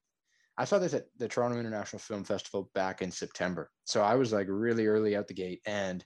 I 0.59 0.65
saw 0.65 0.79
this 0.79 0.95
at 0.95 1.07
the 1.19 1.29
Toronto 1.29 1.59
International 1.59 1.99
Film 1.99 2.25
Festival 2.25 2.71
back 2.75 3.01
in 3.01 3.11
September. 3.11 3.71
So 3.85 4.03
I 4.03 4.17
was 4.17 4.33
like 4.33 4.47
really 4.51 4.87
early 4.87 5.17
out 5.17 5.27
the 5.27 5.35
gate 5.35 5.63
and 5.67 6.05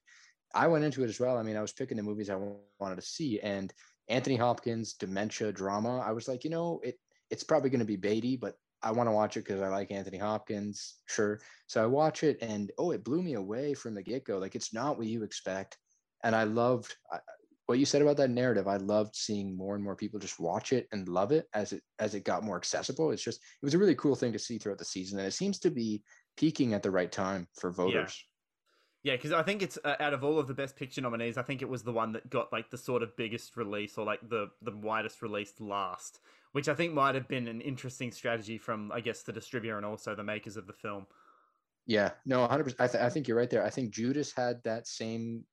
I 0.55 0.69
went 0.69 0.85
into 0.85 1.03
it 1.03 1.09
as 1.09 1.19
well. 1.19 1.37
I 1.37 1.43
mean, 1.43 1.57
I 1.57 1.61
was 1.61 1.73
picking 1.73 1.97
the 1.97 2.03
movies 2.03 2.31
I 2.31 2.39
wanted 2.79 2.97
to 2.97 3.03
see 3.03 3.41
and 3.41 3.73
Anthony 4.09 4.37
Hopkins 4.37 4.95
dementia 4.95 5.51
drama. 5.51 5.99
I 5.99 6.13
was 6.13 6.29
like, 6.29 6.45
you 6.45 6.51
know, 6.51 6.81
it 6.85 6.99
it's 7.31 7.43
probably 7.43 7.71
going 7.71 7.81
to 7.81 7.85
be 7.85 7.97
Beatty, 7.97 8.37
but 8.37 8.55
I 8.83 8.93
want 8.93 9.09
to 9.09 9.13
watch 9.13 9.37
it 9.37 9.41
because 9.41 9.61
I 9.61 9.69
like 9.69 9.91
Anthony 9.91 10.19
Hopkins. 10.19 10.97
Sure. 11.07 11.41
So 11.67 11.83
I 11.83 11.87
watch 11.87 12.23
it 12.23 12.39
and 12.41 12.71
oh, 12.79 12.93
it 12.93 13.03
blew 13.03 13.23
me 13.23 13.35
away 13.35 13.75
from 13.75 13.95
the 13.95 14.03
get 14.03 14.25
go. 14.25 14.39
Like 14.39 14.55
it's 14.55 14.73
not 14.73 14.97
what 14.97 15.09
you 15.09 15.25
expect. 15.25 15.77
And 16.23 16.37
I 16.37 16.45
loved, 16.45 16.95
what 17.67 17.79
you 17.79 17.85
said 17.85 18.03
about 18.03 18.17
that 18.17 18.31
narrative 18.31 18.67
i 18.67 18.77
loved 18.77 19.15
seeing 19.15 19.57
more 19.57 19.75
and 19.75 19.85
more 19.85 19.97
people 19.97 20.19
just 20.19 20.41
watch 20.41 20.73
it 20.73 20.87
and 20.93 21.09
love 21.09 21.33
it 21.33 21.47
as 21.55 21.73
it 21.73 21.83
as 21.99 22.15
it 22.15 22.25
got 22.25 22.45
more 22.45 22.57
accessible 22.57 23.11
it's 23.11 23.23
just 23.23 23.39
it 23.39 23.65
was 23.65 23.75
a 23.75 23.79
really 23.79 23.95
cool 23.97 24.15
thing 24.15 24.33
to 24.33 24.39
see 24.39 24.59
throughout 24.59 24.79
the 24.79 24.85
season 24.85 25.19
and 25.19 25.29
it 25.29 25.33
seems 25.33 25.59
to 25.59 25.71
be 25.71 26.03
peaking 26.37 26.75
at 26.75 26.83
the 26.83 26.91
right 26.91 27.13
time 27.13 27.47
for 27.59 27.71
voters 27.71 28.25
yeah 29.03 29.15
because 29.15 29.31
yeah, 29.31 29.39
i 29.39 29.43
think 29.43 29.63
it's 29.63 29.79
uh, 29.85 29.97
out 30.01 30.15
of 30.15 30.25
all 30.25 30.39
of 30.39 30.47
the 30.47 30.55
best 30.55 30.77
picture 30.77 31.01
nominees 31.01 31.37
i 31.37 31.43
think 31.43 31.63
it 31.63 31.69
was 31.69 31.83
the 31.83 31.93
one 31.93 32.13
that 32.13 32.29
got 32.31 32.53
like 32.53 32.71
the 32.71 32.79
sort 32.79 33.03
of 33.03 33.17
biggest 33.17 33.57
release 33.57 33.99
or 33.99 34.07
like 34.07 34.21
the 34.29 34.49
the 34.63 34.77
widest 34.77 35.23
release 35.23 35.53
last 35.61 36.21
which 36.53 36.69
i 36.69 36.75
think 36.75 36.93
might 36.93 37.15
have 37.15 37.29
been 37.29 37.49
an 37.49 37.61
interesting 37.61 38.11
strategy 38.11 38.59
from 38.59 38.91
i 38.93 39.01
guess 39.01 39.23
the 39.23 39.33
distributor 39.33 39.77
and 39.77 39.87
also 39.87 40.15
the 40.15 40.25
makers 40.25 40.57
of 40.57 40.67
the 40.67 40.73
film 40.73 41.07
Yeah, 41.87 42.11
no, 42.25 42.47
100%. 42.47 42.75
I, 42.81 42.89
th- 42.89 43.03
I 43.03 43.09
think 43.09 43.29
you're 43.29 43.37
right 43.37 43.49
there. 43.49 43.65
I 43.65 43.71
think 43.71 43.93
Judas 43.93 44.33
had 44.37 44.61
that 44.65 44.89
same 44.89 45.45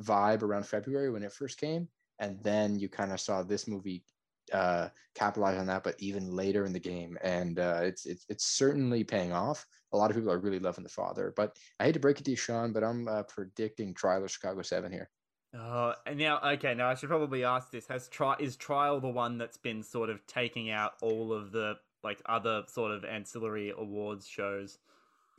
vibe 0.00 0.42
around 0.42 0.66
February 0.66 1.10
when 1.10 1.22
it 1.22 1.32
first 1.32 1.58
came. 1.58 1.88
And 2.18 2.42
then 2.42 2.78
you 2.78 2.88
kind 2.88 3.12
of 3.12 3.20
saw 3.20 3.42
this 3.42 3.66
movie 3.66 4.04
uh, 4.52 4.88
capitalize 5.14 5.58
on 5.58 5.66
that, 5.66 5.84
but 5.84 5.94
even 5.98 6.32
later 6.32 6.64
in 6.64 6.72
the 6.72 6.80
game. 6.80 7.16
And 7.22 7.58
uh, 7.58 7.80
it's, 7.82 8.04
it's, 8.06 8.26
it's 8.28 8.44
certainly 8.44 9.04
paying 9.04 9.32
off. 9.32 9.66
A 9.92 9.96
lot 9.96 10.10
of 10.10 10.16
people 10.16 10.32
are 10.32 10.38
really 10.38 10.58
loving 10.58 10.84
the 10.84 10.90
father. 10.90 11.32
But 11.36 11.56
I 11.78 11.84
hate 11.84 11.94
to 11.94 12.00
break 12.00 12.20
it 12.20 12.24
to 12.24 12.30
you, 12.30 12.36
Sean, 12.36 12.72
but 12.72 12.84
I'm 12.84 13.08
uh, 13.08 13.22
predicting 13.24 13.94
Trial 13.94 14.24
of 14.24 14.30
Chicago 14.30 14.62
7 14.62 14.92
here. 14.92 15.10
Oh, 15.54 15.94
and 16.06 16.18
now 16.18 16.38
okay. 16.52 16.74
Now 16.74 16.88
I 16.88 16.94
should 16.94 17.08
probably 17.08 17.42
ask 17.42 17.72
this: 17.72 17.88
Has 17.88 18.06
tri- 18.08 18.36
is 18.38 18.54
trial 18.54 19.00
the 19.00 19.08
one 19.08 19.36
that's 19.36 19.56
been 19.56 19.82
sort 19.82 20.08
of 20.08 20.24
taking 20.26 20.70
out 20.70 20.92
all 21.02 21.32
of 21.32 21.50
the 21.50 21.74
like 22.04 22.22
other 22.26 22.62
sort 22.68 22.92
of 22.92 23.04
ancillary 23.04 23.72
awards 23.76 24.28
shows? 24.28 24.78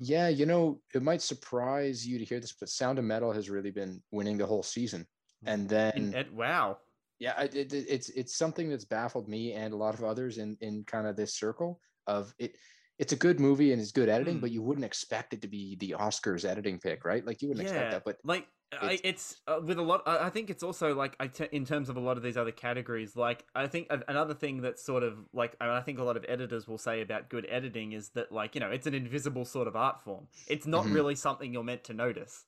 Yeah, 0.04 0.30
you 0.30 0.48
know, 0.48 0.82
it 0.96 1.04
might 1.04 1.22
surprise 1.22 2.08
you 2.08 2.18
to 2.18 2.26
hear 2.26 2.40
this, 2.40 2.54
but 2.54 2.70
Sound 2.70 2.98
of 2.98 3.06
Metal 3.06 3.32
has 3.32 3.52
really 3.52 3.70
been 3.70 4.02
winning 4.10 4.36
the 4.36 4.48
whole 4.48 4.64
season. 4.64 5.06
And 5.46 5.70
then, 5.70 6.14
it, 6.16 6.34
wow. 6.34 6.80
yeah, 7.20 7.40
it, 7.40 7.54
it, 7.54 7.72
it's 7.72 8.10
it's 8.10 8.36
something 8.36 8.68
that's 8.68 8.86
baffled 8.86 9.30
me 9.30 9.54
and 9.54 9.74
a 9.74 9.78
lot 9.78 9.94
of 9.94 10.04
others 10.04 10.40
in 10.40 10.58
in 10.60 10.84
kind 10.86 11.06
of 11.06 11.16
this 11.16 11.36
circle 11.36 11.80
of 12.08 12.34
it. 12.40 12.56
It's 12.98 13.14
a 13.14 13.16
good 13.16 13.40
movie 13.40 13.74
and 13.74 13.82
it's 13.82 13.92
good 13.92 14.10
editing, 14.10 14.38
Mm. 14.38 14.42
but 14.42 14.52
you 14.52 14.64
wouldn't 14.64 14.86
expect 14.86 15.34
it 15.34 15.42
to 15.44 15.48
be 15.48 15.76
the 15.76 15.96
Oscars 16.00 16.46
editing 16.46 16.80
pick, 16.80 17.06
right? 17.06 17.26
Like 17.26 17.42
you 17.44 17.48
wouldn't 17.50 17.68
expect 17.68 17.92
that. 17.92 18.04
But 18.04 18.18
like 18.24 18.48
I, 18.80 18.94
it's- 18.94 19.02
it's 19.04 19.42
uh, 19.48 19.60
with 19.64 19.78
a 19.80 19.82
lot. 19.82 20.04
I 20.08 20.30
think 20.30 20.50
it's 20.50 20.64
also 20.64 20.94
like 20.96 21.16
I 21.20 21.28
t- 21.28 21.48
in 21.52 21.66
terms 21.66 21.90
of 21.90 21.98
a 21.98 22.00
lot 22.00 22.18
of 22.18 22.24
these 22.24 22.38
other 22.38 22.52
categories. 22.52 23.16
Like 23.16 23.46
I 23.54 23.68
think 23.68 23.88
another 24.08 24.34
thing 24.34 24.62
that's 24.62 24.84
sort 24.84 25.04
of 25.04 25.18
like 25.34 25.56
I, 25.60 25.66
mean, 25.66 25.74
I 25.74 25.82
think 25.82 26.00
a 26.00 26.04
lot 26.04 26.16
of 26.18 26.26
editors 26.30 26.68
will 26.68 26.78
say 26.78 27.02
about 27.02 27.30
good 27.30 27.46
editing 27.50 27.92
is 27.92 28.10
that 28.10 28.32
like 28.32 28.56
you 28.56 28.62
know 28.62 28.70
it's 28.70 28.88
an 28.88 28.94
invisible 28.94 29.44
sort 29.46 29.68
of 29.68 29.76
art 29.76 30.02
form. 30.02 30.28
It's 30.48 30.66
not 30.66 30.86
Mhm. 30.86 30.94
really 30.94 31.16
something 31.16 31.52
you're 31.54 31.64
meant 31.64 31.84
to 31.86 31.94
notice. 31.94 32.46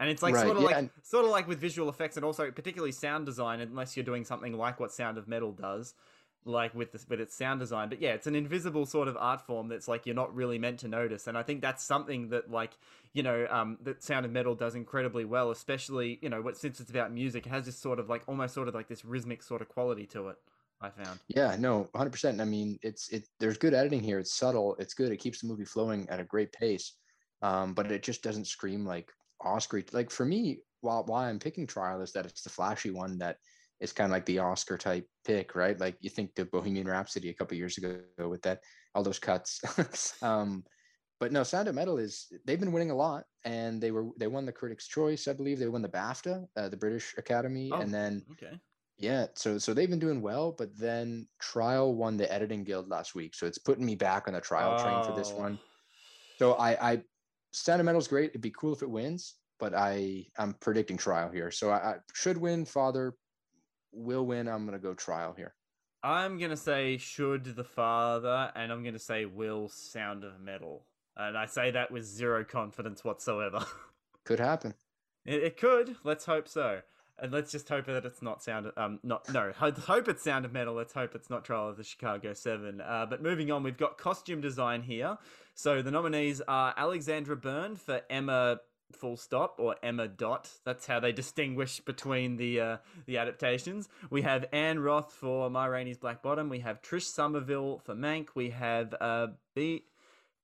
And 0.00 0.08
it's 0.08 0.22
like 0.22 0.34
Right, 0.36 0.44
sort 0.44 0.56
of 0.56 0.62
yeah, 0.62 0.66
like 0.68 0.76
and- 0.76 0.90
sort 1.02 1.24
of 1.24 1.32
like 1.32 1.48
with 1.48 1.58
visual 1.58 1.88
effects 1.88 2.16
and 2.16 2.24
also 2.24 2.50
particularly 2.52 2.92
sound 2.92 3.26
design, 3.26 3.60
unless 3.60 3.96
you're 3.96 4.04
doing 4.04 4.24
something 4.24 4.52
like 4.56 4.78
what 4.78 4.92
Sound 4.92 5.18
of 5.18 5.26
Metal 5.26 5.50
does, 5.52 5.92
like 6.44 6.74
with 6.74 6.92
this, 6.92 7.06
with 7.08 7.20
its 7.20 7.36
sound 7.36 7.60
design. 7.60 7.88
But 7.88 8.00
yeah, 8.00 8.10
it's 8.10 8.26
an 8.26 8.34
invisible 8.34 8.86
sort 8.86 9.08
of 9.08 9.16
art 9.18 9.40
form 9.46 9.68
that's 9.68 9.88
like 9.88 10.06
you're 10.06 10.14
not 10.14 10.34
really 10.34 10.58
meant 10.58 10.80
to 10.80 10.88
notice. 10.88 11.26
And 11.26 11.36
I 11.36 11.42
think 11.42 11.60
that's 11.60 11.84
something 11.84 12.30
that 12.30 12.50
like 12.50 12.76
you 13.12 13.22
know 13.22 13.46
um, 13.50 13.78
that 13.82 14.02
Sound 14.02 14.24
of 14.24 14.32
Metal 14.32 14.54
does 14.54 14.74
incredibly 14.74 15.24
well, 15.24 15.50
especially 15.50 16.18
you 16.22 16.28
know 16.28 16.40
what 16.40 16.56
since 16.56 16.80
it's 16.80 16.90
about 16.90 17.12
music, 17.12 17.46
it 17.46 17.50
has 17.50 17.66
this 17.66 17.78
sort 17.78 17.98
of 17.98 18.08
like 18.08 18.22
almost 18.26 18.54
sort 18.54 18.68
of 18.68 18.74
like 18.74 18.88
this 18.88 19.04
rhythmic 19.04 19.42
sort 19.42 19.62
of 19.62 19.68
quality 19.68 20.06
to 20.06 20.28
it. 20.28 20.36
I 20.80 20.90
found. 20.90 21.18
yeah, 21.26 21.56
no, 21.58 21.88
100. 21.90 22.10
percent 22.10 22.40
I 22.40 22.44
mean, 22.44 22.78
it's 22.82 23.08
it. 23.08 23.26
There's 23.40 23.58
good 23.58 23.74
editing 23.74 24.00
here. 24.00 24.20
It's 24.20 24.38
subtle. 24.38 24.76
It's 24.78 24.94
good. 24.94 25.10
It 25.10 25.16
keeps 25.16 25.40
the 25.40 25.48
movie 25.48 25.64
flowing 25.64 26.08
at 26.08 26.20
a 26.20 26.24
great 26.24 26.52
pace. 26.52 26.92
Um, 27.42 27.74
but 27.74 27.90
it 27.90 28.02
just 28.02 28.22
doesn't 28.22 28.46
scream 28.46 28.84
like 28.84 29.10
Oscar. 29.40 29.82
Like 29.92 30.10
for 30.10 30.24
me, 30.24 30.60
while 30.80 31.04
why 31.04 31.28
I'm 31.28 31.38
picking 31.38 31.66
Trial 31.66 32.00
is 32.00 32.12
that 32.12 32.26
it's 32.26 32.42
the 32.42 32.50
flashy 32.50 32.90
one 32.90 33.18
that 33.18 33.38
is 33.80 33.92
kind 33.92 34.10
of 34.10 34.12
like 34.12 34.26
the 34.26 34.38
Oscar 34.40 34.76
type 34.76 35.06
pick, 35.24 35.54
right? 35.54 35.78
Like 35.78 35.96
you 36.00 36.10
think 36.10 36.34
the 36.34 36.44
Bohemian 36.44 36.88
Rhapsody 36.88 37.30
a 37.30 37.34
couple 37.34 37.56
years 37.56 37.78
ago 37.78 38.00
with 38.28 38.42
that 38.42 38.60
all 38.94 39.02
those 39.02 39.18
cuts. 39.18 39.60
um, 40.22 40.64
but 41.20 41.32
no, 41.32 41.42
Sound 41.42 41.68
of 41.68 41.74
Metal 41.74 41.98
is 41.98 42.26
they've 42.44 42.60
been 42.60 42.72
winning 42.72 42.90
a 42.90 42.96
lot, 42.96 43.24
and 43.44 43.80
they 43.80 43.90
were 43.90 44.08
they 44.18 44.26
won 44.28 44.46
the 44.46 44.52
Critics' 44.52 44.86
Choice, 44.86 45.26
I 45.26 45.32
believe. 45.32 45.58
They 45.58 45.68
won 45.68 45.82
the 45.82 45.88
BAFTA, 45.88 46.46
uh, 46.56 46.68
the 46.68 46.76
British 46.76 47.14
Academy, 47.18 47.72
Oh. 47.72 47.80
and 47.80 47.92
then 47.92 48.24
Okay. 48.32 48.58
yeah, 48.98 49.26
so 49.34 49.58
so 49.58 49.74
they've 49.74 49.90
been 49.90 49.98
doing 49.98 50.22
well. 50.22 50.52
But 50.52 50.76
then 50.78 51.28
Trial 51.40 51.94
won 51.94 52.16
the 52.16 52.32
Editing 52.32 52.64
Guild 52.64 52.88
last 52.88 53.14
week, 53.14 53.34
so 53.34 53.46
it's 53.46 53.58
putting 53.58 53.84
me 53.84 53.96
back 53.96 54.28
on 54.28 54.34
the 54.34 54.40
Trial 54.40 54.76
train 54.76 55.02
for 55.02 55.12
this 55.12 55.32
Oh. 55.34 55.40
one. 55.40 55.58
So 56.38 56.52
I, 56.54 56.92
I 56.92 57.02
Sound 57.52 57.80
of 57.80 57.86
Metal's 57.86 58.08
great. 58.08 58.30
It'd 58.30 58.40
be 58.40 58.52
cool 58.52 58.72
if 58.72 58.82
it 58.82 58.90
wins, 58.90 59.36
but 59.58 59.74
I 59.74 60.26
I'm 60.38 60.54
predicting 60.54 60.96
Trial 60.96 61.30
here. 61.32 61.50
So 61.50 61.70
I, 61.70 61.76
I 61.76 61.94
should 62.14 62.38
win. 62.38 62.64
Father 62.64 63.14
will 63.98 64.26
win. 64.26 64.48
I'm 64.48 64.64
gonna 64.64 64.78
go 64.78 64.94
Trial 64.94 65.34
here. 65.36 65.54
I'm 66.02 66.38
gonna 66.38 66.56
say 66.56 66.96
should 66.96 67.44
the 67.56 67.64
father, 67.64 68.52
and 68.54 68.70
I'm 68.72 68.84
gonna 68.84 68.98
say 68.98 69.24
will 69.24 69.68
Sound 69.68 70.24
of 70.24 70.40
Metal, 70.40 70.84
and 71.16 71.36
I 71.36 71.46
say 71.46 71.70
that 71.72 71.90
with 71.90 72.04
zero 72.04 72.44
confidence 72.44 73.04
whatsoever. 73.04 73.64
Could 74.24 74.40
happen. 74.40 74.74
It, 75.24 75.42
it 75.42 75.56
could. 75.56 75.96
Let's 76.04 76.26
hope 76.26 76.48
so. 76.48 76.80
And 77.18 77.32
let's 77.32 77.50
just 77.50 77.68
hope 77.68 77.86
that 77.86 78.04
it's 78.04 78.22
not 78.22 78.42
sound. 78.42 78.70
Um, 78.76 79.00
not 79.02 79.32
no. 79.32 79.52
ho- 79.56 79.72
Hope 79.72 80.06
it's 80.08 80.22
Sound 80.22 80.44
of 80.44 80.52
Metal. 80.52 80.74
Let's 80.74 80.92
hope 80.92 81.14
it's 81.14 81.28
not 81.30 81.44
Trial 81.44 81.68
of 81.68 81.76
the 81.76 81.82
Chicago 81.82 82.32
Seven. 82.32 82.80
Uh, 82.80 83.06
but 83.08 83.22
moving 83.22 83.50
on, 83.50 83.62
we've 83.62 83.76
got 83.76 83.98
costume 83.98 84.40
design 84.40 84.82
here. 84.82 85.18
So 85.54 85.82
the 85.82 85.90
nominees 85.90 86.40
are 86.46 86.74
Alexandra 86.76 87.36
Byrne 87.36 87.74
for 87.74 88.02
Emma 88.08 88.60
full 88.92 89.16
stop 89.16 89.56
or 89.58 89.76
Emma 89.82 90.08
dot. 90.08 90.48
That's 90.64 90.86
how 90.86 91.00
they 91.00 91.12
distinguish 91.12 91.80
between 91.80 92.36
the 92.36 92.60
uh, 92.60 92.76
the 93.06 93.18
adaptations. 93.18 93.88
We 94.10 94.22
have 94.22 94.46
Anne 94.52 94.78
Roth 94.78 95.12
for 95.12 95.50
Ma 95.50 95.64
Rainey's 95.66 95.98
Black 95.98 96.22
Bottom. 96.22 96.48
We 96.48 96.60
have 96.60 96.82
Trish 96.82 97.02
Summerville 97.02 97.80
for 97.84 97.94
Mank. 97.94 98.28
We 98.34 98.50
have 98.50 98.94
uh, 99.00 99.28
B. 99.54 99.84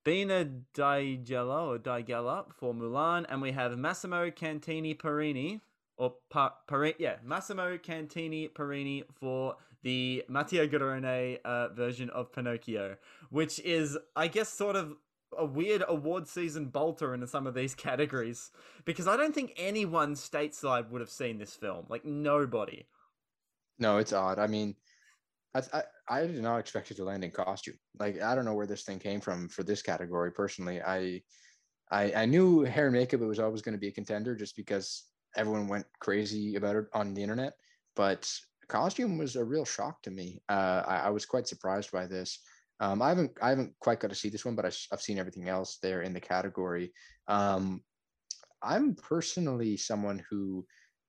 Bina 0.03 0.47
Digella 0.75 1.67
or 1.67 1.79
Digella 1.79 2.45
for 2.53 2.75
Mulan, 2.75 3.25
and 3.27 3.41
we 3.41 3.51
have 3.53 3.75
Massimo 3.75 4.29
Cantini 4.29 4.93
Parrini 4.93 5.61
or 5.97 6.13
pa- 6.29 6.53
yeah, 6.99 7.15
Massimo 7.23 7.77
Cantini 7.77 8.47
Parrini 8.47 9.03
for 9.19 9.55
the 9.81 10.23
Matteo 10.27 10.67
Garrone 10.67 11.39
uh, 11.43 11.69
version 11.69 12.09
of 12.09 12.31
Pinocchio, 12.31 12.97
which 13.29 13.59
is, 13.59 13.97
I 14.15 14.27
guess, 14.27 14.49
sort 14.49 14.75
of 14.75 14.95
a 15.37 15.45
weird 15.45 15.83
award 15.87 16.27
season 16.27 16.67
bolter 16.67 17.13
into 17.13 17.27
some 17.27 17.47
of 17.47 17.53
these 17.53 17.75
categories 17.87 18.51
because 18.85 19.07
I 19.07 19.17
don't 19.17 19.33
think 19.33 19.53
anyone 19.57 20.15
stateside 20.15 20.89
would 20.89 21.01
have 21.01 21.09
seen 21.09 21.37
this 21.37 21.55
film. 21.55 21.85
Like 21.89 22.05
nobody. 22.05 22.87
No, 23.79 23.97
it's 23.97 24.13
odd. 24.13 24.39
I 24.39 24.47
mean, 24.47 24.75
I, 25.53 25.61
I 25.73 25.83
I 26.07 26.27
did 26.27 26.41
not 26.41 26.59
expect 26.59 26.91
it 26.91 26.97
to 26.97 27.03
land 27.03 27.23
in 27.23 27.31
costume. 27.31 27.77
Like 27.99 28.21
I 28.21 28.35
don't 28.35 28.45
know 28.45 28.53
where 28.53 28.67
this 28.67 28.83
thing 28.83 28.99
came 28.99 29.21
from 29.21 29.49
for 29.49 29.63
this 29.63 29.81
category. 29.81 30.31
Personally, 30.31 30.81
I 30.81 31.21
I, 31.91 32.13
I 32.13 32.25
knew 32.25 32.63
hair 32.63 32.87
and 32.87 32.95
makeup 32.95 33.21
it 33.21 33.25
was 33.25 33.39
always 33.39 33.61
going 33.61 33.73
to 33.73 33.79
be 33.79 33.87
a 33.87 33.91
contender 33.91 34.35
just 34.35 34.55
because 34.55 35.03
everyone 35.35 35.67
went 35.67 35.85
crazy 35.99 36.55
about 36.55 36.75
it 36.75 36.85
on 36.93 37.13
the 37.13 37.21
internet. 37.21 37.53
But 37.95 38.31
costume 38.67 39.17
was 39.17 39.35
a 39.35 39.43
real 39.43 39.65
shock 39.65 40.01
to 40.03 40.11
me. 40.11 40.41
Uh, 40.49 40.83
I, 40.85 40.95
I 40.97 41.09
was 41.09 41.25
quite 41.25 41.47
surprised 41.47 41.91
by 41.91 42.07
this. 42.07 42.39
Um, 42.79 43.01
I 43.01 43.09
haven't 43.09 43.31
I 43.41 43.49
haven't 43.49 43.73
quite 43.79 43.99
got 43.99 44.09
to 44.09 44.15
see 44.15 44.29
this 44.29 44.45
one, 44.45 44.55
but 44.55 44.65
I, 44.65 44.71
have 44.91 45.01
seen 45.01 45.17
everything 45.17 45.47
else 45.47 45.77
there 45.81 46.01
in 46.01 46.13
the 46.13 46.19
category. 46.19 46.91
Um, 47.27 47.81
I'm 48.61 48.95
personally 48.95 49.77
someone 49.77 50.23
who 50.29 50.65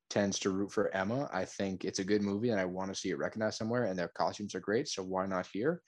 tends 0.08 0.38
to 0.40 0.50
root 0.50 0.70
for 0.70 0.94
Emma. 0.94 1.28
I 1.32 1.44
think 1.44 1.84
it's 1.84 1.98
a 1.98 2.04
good 2.04 2.22
movie 2.22 2.50
and 2.50 2.60
I 2.60 2.64
want 2.64 2.92
to 2.92 2.98
see 2.98 3.10
it 3.10 3.18
recognized 3.18 3.58
somewhere, 3.58 3.84
and 3.84 3.98
their 3.98 4.12
costumes 4.16 4.54
are 4.54 4.60
great. 4.60 4.88
So 4.88 5.02
why 5.02 5.26
not 5.26 5.48
here? 5.52 5.82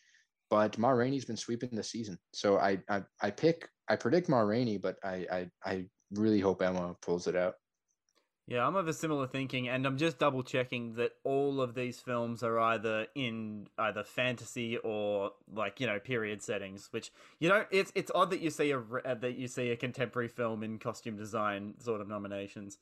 But 0.51 0.79
Ma 0.79 0.91
Rainey's 0.91 1.27
been 1.27 1.37
sweeping 1.37 1.71
the 1.73 1.83
season. 1.83 2.19
So 2.33 2.59
I 2.59 2.79
I, 2.89 3.03
I 3.23 3.31
pick 3.31 3.69
I 3.89 3.97
predict 3.97 4.29
Ma 4.29 4.41
Rainey, 4.41 4.79
but 4.79 4.97
I, 5.05 5.27
I 5.31 5.51
I 5.65 5.87
really 6.13 6.41
hope 6.41 6.63
Emma 6.63 6.97
pulls 7.03 7.27
it 7.27 7.37
out. 7.37 7.55
Yeah, 8.49 8.67
I'm 8.67 8.77
of 8.77 8.89
a 8.89 8.95
similar 8.95 9.27
thinking, 9.27 9.69
and 9.69 9.85
I'm 9.87 9.99
just 9.99 10.19
double 10.19 10.43
checking 10.43 10.95
that 10.95 11.13
all 11.23 11.61
of 11.61 11.75
these 11.75 12.01
films 12.01 12.43
are 12.43 12.59
either 12.59 13.07
in 13.15 13.69
either 13.77 14.03
fantasy 14.03 14.79
or 14.79 15.33
like 15.53 15.81
you 15.81 15.87
know 15.87 16.01
period 16.01 16.41
settings. 16.41 16.91
Which 16.91 17.13
you 17.41 17.51
know, 17.51 17.67
it's 17.71 17.93
it's 17.95 18.11
odd 18.15 18.31
that 18.31 18.41
you 18.41 18.49
see 18.49 18.71
a 18.71 18.81
uh, 18.81 19.15
that 19.17 19.37
you 19.37 19.49
see 19.49 19.69
a 19.71 19.77
contemporary 19.77 20.29
film 20.29 20.63
in 20.63 20.79
costume 20.79 21.15
design 21.15 21.75
sort 21.79 22.01
of 22.01 22.09
nominations. 22.09 22.79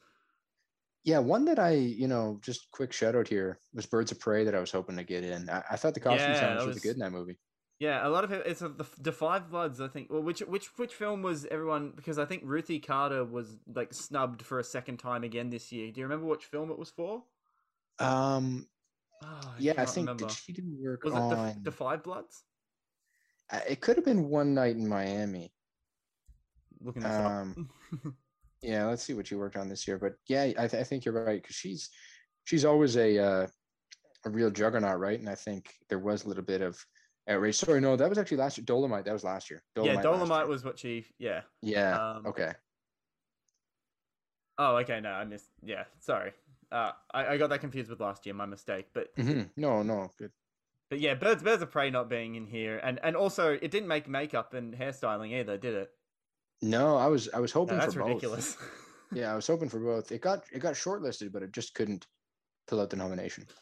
Yeah, 1.05 1.21
one 1.21 1.45
that 1.45 1.59
I, 1.59 1.71
you 1.71 2.09
know, 2.09 2.39
just 2.43 2.71
quick 2.73 2.93
shout 2.93 3.15
out 3.15 3.29
here 3.29 3.61
was 3.73 3.87
Birds 3.87 4.11
of 4.11 4.19
Prey 4.19 4.45
that 4.45 4.55
I 4.55 4.61
was 4.61 4.73
hoping 4.73 4.97
to 4.97 5.05
get 5.05 5.23
in. 5.25 5.49
I, 5.49 5.63
I 5.71 5.77
thought 5.77 5.95
the 5.95 6.01
costume 6.01 6.33
Yeah, 6.33 6.33
design 6.33 6.57
that 6.57 6.67
was 6.67 6.67
really 6.67 6.81
good 6.81 6.95
in 6.95 6.99
that 7.01 7.13
movie. 7.13 7.39
Yeah, 7.79 8.07
a 8.07 8.09
lot 8.09 8.25
of 8.25 8.33
it. 8.33 8.47
It's 8.47 8.63
a, 8.63 8.69
the 8.69 8.87
the 8.99 9.13
Five 9.13 9.51
Bloods. 9.51 9.81
I 9.81 9.89
think. 9.89 10.11
Well, 10.11 10.23
which 10.23 10.41
which 10.41 10.67
which 10.79 10.95
film 10.95 11.23
was 11.23 11.45
everyone? 11.47 11.93
Because 11.95 12.19
I 12.19 12.25
think 12.25 12.43
Ruthie 12.47 12.81
Carter 12.81 13.23
was 13.25 13.59
like 13.67 13.93
snubbed 13.93 14.43
for 14.43 14.59
a 14.59 14.65
second 14.65 14.97
time 14.99 15.25
again 15.25 15.51
this 15.51 15.71
year. 15.73 15.93
Do 15.93 16.01
you 16.01 16.07
remember 16.07 16.27
which 16.27 16.45
film 16.47 16.71
it 16.71 16.79
was 16.79 16.91
for? 16.91 17.25
Um, 17.99 18.67
Oh, 19.23 19.55
yeah, 19.59 19.73
I 19.79 19.87
think 19.87 20.09
remember. 20.09 20.27
did 20.27 20.33
she 20.37 20.53
do 20.53 20.63
work 20.83 21.03
was 21.03 21.15
it 21.15 21.17
the, 21.17 21.57
the 21.65 21.73
Five 21.73 22.03
Bloods? 22.03 22.45
Uh, 23.51 23.61
it 23.67 23.81
could 23.81 23.97
have 23.97 24.05
been 24.05 24.29
One 24.29 24.53
Night 24.55 24.77
in 24.77 24.87
Miami. 24.87 25.55
Looking 26.81 27.03
this 27.03 27.13
Um, 27.13 27.71
up. 28.05 28.13
Yeah, 28.63 28.87
let's 28.87 29.03
see 29.03 29.15
what 29.15 29.31
you 29.31 29.39
worked 29.39 29.57
on 29.57 29.69
this 29.69 29.87
year. 29.87 29.99
But 29.99 30.15
yeah, 30.29 30.43
I, 30.43 30.67
th- 30.67 30.75
I 30.75 30.83
think 30.83 31.05
you're 31.05 31.15
right 31.25 31.41
because 31.41 31.55
she's 31.57 31.91
she's 32.45 32.65
always 32.65 32.97
a 32.97 33.19
uh, 33.19 33.47
a 34.25 34.31
real 34.31 34.51
juggernaut, 34.51 34.99
right? 34.99 35.19
And 35.21 35.29
I 35.29 35.35
think 35.35 35.73
there 35.89 35.99
was 35.99 36.25
a 36.25 36.29
little 36.29 36.43
bit 36.43 36.63
of 36.63 36.83
outrage. 37.29 37.57
Sorry, 37.57 37.81
no, 37.81 37.97
that 37.97 38.09
was 38.09 38.19
actually 38.19 38.39
last 38.39 38.59
year. 38.59 38.65
Dolomite, 38.65 39.05
that 39.05 39.13
was 39.13 39.25
last 39.25 39.51
year. 39.51 39.63
yeah, 39.81 40.01
Dolomite 40.01 40.49
was 40.49 40.65
what 40.65 40.79
she. 40.79 41.07
Yeah. 41.19 41.43
Yeah. 41.63 41.97
Um, 42.17 42.27
okay. 42.27 42.53
Oh, 44.59 44.77
okay. 44.77 45.01
No, 45.01 45.11
I 45.11 45.25
missed. 45.25 45.51
Yeah, 45.63 45.85
sorry. 46.01 46.33
Uh, 46.73 46.93
I, 47.13 47.27
I 47.35 47.37
got 47.37 47.51
that 47.51 47.61
confused 47.61 47.91
with 47.91 48.01
last 48.01 48.27
year. 48.27 48.35
My 48.35 48.47
mistake. 48.47 48.87
But 48.95 49.09
hmm 49.17 49.43
No, 49.57 49.83
no, 49.83 50.11
good. 50.19 50.33
but 50.91 50.99
yeah, 51.01 51.15
birds 51.15 51.43
birds 51.43 51.63
of 51.63 51.71
prey 51.71 51.91
not 51.91 52.09
being 52.09 52.35
in 52.35 52.47
here, 52.47 52.79
and 52.83 52.99
and 53.05 53.17
also 53.17 53.53
it 53.53 53.71
didn't 53.71 53.89
make 53.89 54.09
makeup 54.09 54.55
and 54.55 54.75
hairstyling 54.75 55.33
either, 55.39 55.57
did 55.59 55.75
it? 55.75 55.91
No, 56.63 56.97
I 56.97 57.07
was 57.07 57.29
I 57.35 57.39
was 57.39 57.53
hoping 57.53 57.77
No, 57.77 57.83
that's 57.83 57.95
for 57.95 58.03
ridiculous. 58.03 58.55
both. 58.57 58.71
Yeah, 59.13 59.33
I 59.33 59.37
was 59.37 59.47
hoping 59.47 59.69
for 59.69 59.79
both. 59.79 60.11
It 60.11 60.21
got 60.21 60.45
it 60.53 60.59
got 60.59 60.75
shortlisted, 60.75 61.31
but 61.33 61.43
it 61.43 61.53
just 61.53 61.75
couldn't 61.75 62.07
pull 62.67 62.81
out 62.81 62.91
the 62.91 62.97
nomination. 62.97 63.47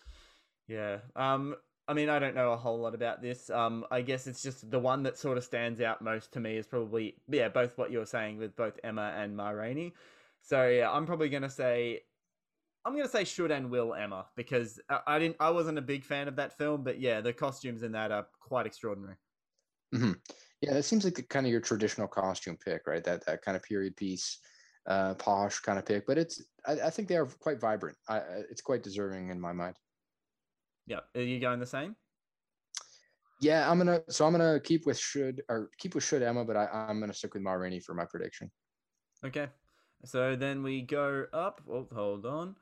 Yeah. 0.66 1.00
Um. 1.14 1.56
I 1.86 1.92
mean, 1.94 2.08
I 2.08 2.18
don't 2.18 2.34
know 2.34 2.52
a 2.52 2.56
whole 2.56 2.78
lot 2.78 2.94
about 2.94 3.20
this. 3.20 3.50
Um. 3.50 3.86
I 3.90 4.02
guess 4.02 4.26
it's 4.26 4.42
just 4.42 4.70
the 4.70 4.80
one 4.80 5.02
that 5.04 5.18
sort 5.18 5.36
of 5.38 5.44
stands 5.44 5.80
out 5.80 6.00
most 6.02 6.32
to 6.32 6.40
me 6.40 6.56
is 6.56 6.66
probably 6.66 7.22
yeah, 7.28 7.48
both 7.48 7.76
what 7.78 7.90
you 7.90 7.98
were 7.98 8.06
saying 8.06 8.38
with 8.38 8.56
both 8.56 8.78
Emma 8.82 9.12
and 9.14 9.36
Ma 9.36 9.50
Rainey. 9.50 9.94
So 10.40 10.68
yeah, 10.68 10.90
I'm 10.90 11.06
probably 11.06 11.28
gonna 11.28 11.50
say. 11.50 12.02
I'm 12.84 12.96
gonna 12.96 13.08
say 13.08 13.24
should 13.24 13.50
and 13.52 13.70
will 13.70 13.94
Emma 13.94 14.30
because 14.36 14.80
I, 14.90 15.02
I 15.06 15.18
didn't 15.18 15.38
I 15.40 15.50
wasn't 15.50 15.78
a 15.78 15.82
big 15.82 16.04
fan 16.04 16.28
of 16.28 16.36
that 16.36 16.52
film, 16.58 16.84
but 16.84 17.00
yeah, 17.00 17.20
the 17.22 17.34
costumes 17.34 17.82
in 17.82 17.92
that 17.92 18.12
are 18.12 18.28
quite 18.40 18.66
extraordinary. 18.66 19.18
hmm 19.92 20.12
Yeah, 20.60 20.74
that 20.74 20.82
seems 20.84 21.04
like 21.04 21.14
the 21.14 21.22
kind 21.22 21.46
of 21.46 21.52
your 21.52 21.60
traditional 21.60 22.08
costume 22.08 22.56
pick, 22.56 22.86
right? 22.86 23.04
That 23.04 23.24
that 23.26 23.42
kind 23.42 23.56
of 23.56 23.62
period 23.62 23.96
piece, 23.96 24.38
uh, 24.86 25.14
posh 25.14 25.60
kind 25.60 25.78
of 25.78 25.86
pick. 25.86 26.06
But 26.06 26.18
it's 26.18 26.42
I, 26.66 26.80
I 26.82 26.90
think 26.90 27.08
they 27.08 27.16
are 27.16 27.26
quite 27.26 27.60
vibrant. 27.60 27.98
I- 28.08 28.44
it's 28.50 28.62
quite 28.62 28.82
deserving 28.82 29.30
in 29.30 29.40
my 29.40 29.52
mind. 29.52 29.78
Yeah, 30.86 31.00
are 31.14 31.22
you 31.22 31.40
going 31.40 31.60
the 31.60 31.66
same? 31.66 31.96
Yeah, 33.40 33.70
I'm 33.70 33.78
gonna 33.78 34.00
so 34.08 34.26
I'm 34.26 34.32
gonna 34.32 34.60
keep 34.60 34.86
with 34.86 34.98
should 34.98 35.42
or 35.48 35.70
keep 35.78 35.94
with 35.94 36.04
should 36.04 36.22
Emma, 36.22 36.44
but 36.44 36.56
I, 36.56 36.66
I'm 36.72 37.00
gonna 37.00 37.14
stick 37.14 37.34
with 37.34 37.42
Ma 37.42 37.52
Rainey 37.52 37.80
for 37.80 37.94
my 37.94 38.04
prediction. 38.04 38.50
Okay. 39.24 39.48
So 40.04 40.36
then 40.36 40.62
we 40.62 40.82
go 40.82 41.26
up. 41.32 41.62
Oh, 41.70 41.86
hold 41.92 42.26
on. 42.26 42.56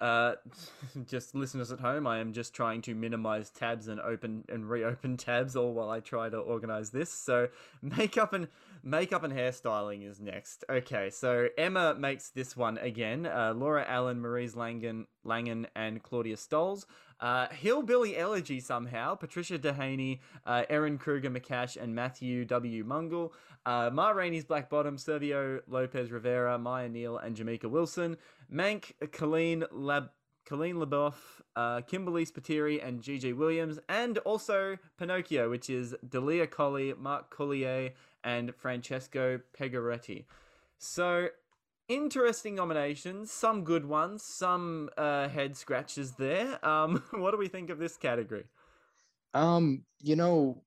Uh, 0.00 0.34
just 1.06 1.34
listeners 1.34 1.72
at 1.72 1.80
home, 1.80 2.06
I 2.06 2.18
am 2.18 2.32
just 2.32 2.54
trying 2.54 2.82
to 2.82 2.94
minimize 2.94 3.50
tabs 3.50 3.88
and 3.88 4.00
open 4.00 4.44
and 4.48 4.68
reopen 4.68 5.16
tabs 5.16 5.56
all 5.56 5.72
while 5.72 5.90
I 5.90 6.00
try 6.00 6.28
to 6.28 6.38
organize 6.38 6.90
this. 6.90 7.10
So 7.10 7.48
makeup 7.82 8.32
and 8.32 8.48
makeup 8.82 9.24
and 9.24 9.32
hairstyling 9.32 10.08
is 10.08 10.20
next. 10.20 10.64
Okay, 10.70 11.10
so 11.10 11.48
Emma 11.56 11.94
makes 11.94 12.30
this 12.30 12.56
one 12.56 12.78
again. 12.78 13.26
Uh, 13.26 13.54
Laura 13.56 13.84
Allen, 13.88 14.20
Maurice 14.20 14.54
Langen, 14.54 15.06
Langen, 15.24 15.66
and 15.74 16.02
Claudia 16.02 16.36
Stolz. 16.36 16.84
Uh, 17.20 17.48
Hillbilly 17.48 18.16
Elegy 18.16 18.60
somehow. 18.60 19.14
Patricia 19.14 19.58
Dehaney, 19.58 20.20
uh, 20.44 20.64
Eryn 20.70 20.98
Krueger 20.98 21.30
Mekash, 21.30 21.80
and 21.80 21.94
Matthew 21.94 22.44
W. 22.44 22.84
Mungle. 22.84 23.32
Uh, 23.64 23.90
Ma 23.92 24.10
Rainey's 24.10 24.44
Black 24.44 24.68
Bottom, 24.68 24.96
Sergio 24.96 25.60
Lopez 25.66 26.10
Rivera, 26.10 26.58
Maya 26.58 26.88
Neal, 26.88 27.18
and 27.18 27.36
Jamika 27.36 27.70
Wilson. 27.70 28.16
Mank, 28.52 28.92
Colleen 29.12 29.64
Lab. 29.72 30.10
Colleen 30.46 30.76
LaBaff, 30.76 31.14
uh, 31.56 31.80
Kimberly 31.80 32.24
Spiteri, 32.24 32.80
and 32.80 33.02
Gigi 33.02 33.32
Williams, 33.32 33.80
and 33.88 34.18
also 34.18 34.78
Pinocchio, 34.96 35.50
which 35.50 35.68
is 35.68 35.92
Dalia 36.08 36.48
Colli, 36.48 36.94
Mark 36.96 37.36
Coulier, 37.36 37.94
and 38.22 38.54
Francesco 38.54 39.40
Pegoretti. 39.58 40.24
So, 40.78 41.30
interesting 41.88 42.54
nominations, 42.54 43.32
some 43.32 43.64
good 43.64 43.86
ones, 43.86 44.22
some 44.22 44.90
uh, 44.96 45.28
head 45.28 45.56
scratches 45.56 46.12
there. 46.12 46.64
Um, 46.66 47.02
what 47.12 47.30
do 47.30 47.38
we 47.38 47.48
think 47.48 47.70
of 47.70 47.78
this 47.78 47.96
category? 47.96 48.44
Um, 49.34 49.84
you 50.00 50.16
know, 50.16 50.62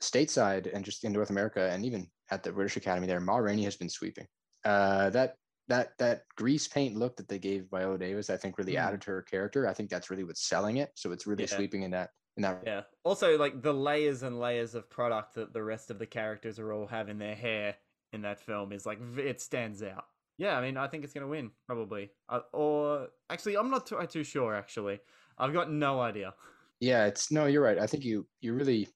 stateside 0.00 0.72
and 0.72 0.84
just 0.84 1.04
in 1.04 1.12
North 1.12 1.30
America 1.30 1.70
and 1.70 1.84
even 1.84 2.08
at 2.30 2.42
the 2.42 2.52
British 2.52 2.76
Academy 2.76 3.06
there, 3.06 3.20
Ma 3.20 3.36
Rainey 3.36 3.64
has 3.64 3.76
been 3.76 3.88
sweeping. 3.88 4.26
Uh, 4.64 5.10
that 5.10 5.36
that 5.68 5.90
that 5.98 6.22
grease 6.36 6.66
paint 6.66 6.96
look 6.96 7.16
that 7.16 7.28
they 7.28 7.38
gave 7.38 7.68
Viola 7.70 7.98
Davis, 7.98 8.30
I 8.30 8.36
think, 8.38 8.56
really 8.56 8.72
Mm. 8.72 8.80
added 8.80 9.00
to 9.02 9.10
her 9.10 9.22
character. 9.22 9.66
I 9.68 9.74
think 9.74 9.90
that's 9.90 10.08
really 10.10 10.24
what's 10.24 10.46
selling 10.48 10.78
it. 10.78 10.90
So 10.94 11.12
it's 11.12 11.26
really 11.26 11.44
Yeah. 11.44 11.56
sweeping 11.56 11.82
in 11.82 11.90
that 11.90 12.10
in 12.36 12.42
that. 12.42 12.62
Yeah. 12.64 12.82
Also, 13.04 13.36
like 13.36 13.60
the 13.62 13.74
layers 13.74 14.22
and 14.22 14.40
layers 14.40 14.74
of 14.74 14.88
product 14.88 15.34
that 15.34 15.52
the 15.52 15.62
rest 15.62 15.90
of 15.90 15.98
the 15.98 16.06
characters 16.06 16.58
are 16.58 16.72
all 16.72 16.86
have 16.86 17.08
in 17.08 17.18
their 17.18 17.34
hair 17.34 17.76
in 18.12 18.22
that 18.22 18.40
film 18.40 18.72
is 18.72 18.86
like 18.86 18.98
it 19.18 19.40
stands 19.40 19.82
out. 19.82 20.04
Yeah, 20.38 20.56
I 20.56 20.62
mean, 20.62 20.76
I 20.76 20.86
think 20.86 21.04
it's 21.04 21.12
gonna 21.12 21.28
win 21.28 21.50
probably. 21.66 22.10
Uh, 22.28 22.40
or 22.52 23.08
actually, 23.28 23.56
I'm 23.56 23.70
not 23.70 23.86
too, 23.86 23.98
too 24.08 24.24
sure. 24.24 24.54
Actually, 24.54 25.00
I've 25.36 25.52
got 25.52 25.70
no 25.70 26.00
idea. 26.00 26.34
Yeah, 26.80 27.06
it's 27.06 27.32
no, 27.32 27.46
you're 27.46 27.62
right. 27.62 27.78
I 27.78 27.86
think 27.86 28.04
you 28.04 28.26
you 28.40 28.54
really 28.54 28.88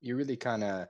you 0.00 0.16
really 0.16 0.36
kind 0.36 0.64
of 0.64 0.86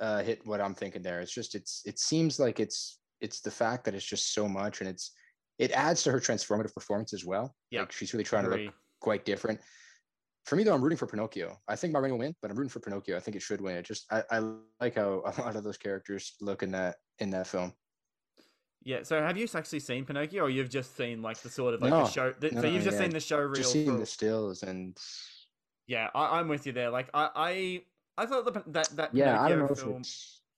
uh, 0.00 0.22
hit 0.22 0.44
what 0.44 0.60
I'm 0.60 0.74
thinking 0.74 1.02
there. 1.02 1.20
It's 1.20 1.32
just 1.32 1.54
it's 1.54 1.82
it 1.86 1.98
seems 1.98 2.40
like 2.40 2.58
it's 2.60 2.98
it's 3.20 3.40
the 3.40 3.50
fact 3.50 3.84
that 3.84 3.94
it's 3.94 4.04
just 4.04 4.34
so 4.34 4.48
much 4.48 4.80
and 4.80 4.90
it's 4.90 5.12
it 5.58 5.70
adds 5.70 6.02
to 6.02 6.10
her 6.10 6.20
transformative 6.20 6.74
performance 6.74 7.14
as 7.14 7.24
well. 7.24 7.54
Yeah, 7.70 7.80
like 7.80 7.92
she's 7.92 8.12
really 8.12 8.24
trying 8.24 8.44
to 8.44 8.50
look 8.50 8.74
quite 9.00 9.24
different. 9.24 9.60
For 10.46 10.56
me 10.56 10.64
though, 10.64 10.74
I'm 10.74 10.82
rooting 10.82 10.98
for 10.98 11.06
Pinocchio. 11.06 11.56
I 11.68 11.76
think 11.76 11.92
Ma 11.92 12.00
Rainey 12.00 12.12
will 12.12 12.18
win, 12.18 12.34
but 12.42 12.50
I'm 12.50 12.56
rooting 12.56 12.70
for 12.70 12.80
Pinocchio. 12.80 13.16
I 13.16 13.20
think 13.20 13.36
it 13.36 13.42
should 13.42 13.60
win. 13.60 13.76
It 13.76 13.86
just 13.86 14.04
I, 14.12 14.22
I 14.30 14.40
like 14.80 14.96
how 14.96 15.22
a 15.24 15.40
lot 15.40 15.56
of 15.56 15.64
those 15.64 15.78
characters 15.78 16.34
look 16.40 16.62
in 16.62 16.72
that 16.72 16.96
in 17.18 17.30
that 17.30 17.46
film. 17.46 17.72
Yeah. 18.82 19.02
So, 19.02 19.20
have 19.20 19.36
you 19.36 19.48
actually 19.54 19.80
seen 19.80 20.04
Pinocchio, 20.04 20.44
or 20.44 20.50
you've 20.50 20.68
just 20.70 20.96
seen 20.96 21.22
like 21.22 21.38
the 21.42 21.48
sort 21.50 21.74
of 21.74 21.80
like 21.82 21.90
No, 21.90 22.04
the 22.04 22.10
show? 22.10 22.34
The, 22.38 22.50
so 22.50 22.60
no, 22.60 22.68
you've 22.68 22.82
just 22.84 22.98
yeah, 22.98 23.04
seen 23.04 23.12
the 23.12 23.20
show 23.20 23.38
reel. 23.38 23.54
Just 23.54 23.72
seeing 23.72 23.92
for- 23.92 23.98
the 23.98 24.06
stills 24.06 24.62
and 24.62 24.98
Yeah, 25.86 26.08
I, 26.14 26.38
I'm 26.38 26.48
with 26.48 26.66
you 26.66 26.72
there. 26.72 26.90
Like, 26.90 27.08
I, 27.14 27.30
I, 27.36 28.22
I 28.22 28.26
thought 28.26 28.52
the, 28.52 28.62
that 28.70 28.96
that 28.96 29.14
yeah, 29.14 29.40
I 29.42 29.48
don't 29.48 29.58
Pinocchio 29.58 29.86
know 29.86 29.92
film. 29.92 30.02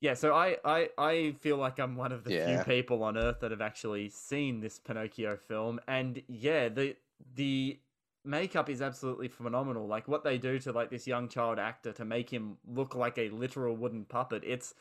Yeah, 0.01 0.15
so 0.15 0.35
I, 0.35 0.57
I, 0.65 0.91
I 0.99 1.35
feel 1.41 1.57
like 1.57 1.79
I'm 1.79 1.97
one 1.97 2.13
of 2.13 2.23
the 2.23 2.31
few 2.31 2.59
people 2.65 3.03
on 3.03 3.17
Earth 3.17 3.41
that 3.41 3.51
have 3.51 3.63
actually 3.63 4.09
seen 4.11 4.61
this 4.61 4.79
Pinocchio 4.79 5.37
film, 5.37 5.81
and 5.89 6.23
yeah, 6.29 6.69
the 6.69 6.97
the 7.35 7.79
makeup 8.25 8.69
is 8.69 8.83
absolutely 8.83 9.29
phenomenal. 9.29 9.87
Like 9.87 10.07
what 10.07 10.23
they 10.23 10.37
do 10.37 10.59
to 10.61 10.73
like 10.73 10.91
this 10.91 11.07
young 11.07 11.29
child 11.29 11.59
actor 11.59 11.93
to 11.93 12.05
make 12.05 12.29
him 12.31 12.59
look 12.67 12.95
like 12.95 13.19
a 13.19 13.31
literal 13.31 13.75
wooden 13.75 14.05
puppet. 14.05 14.43
It's 14.45 14.75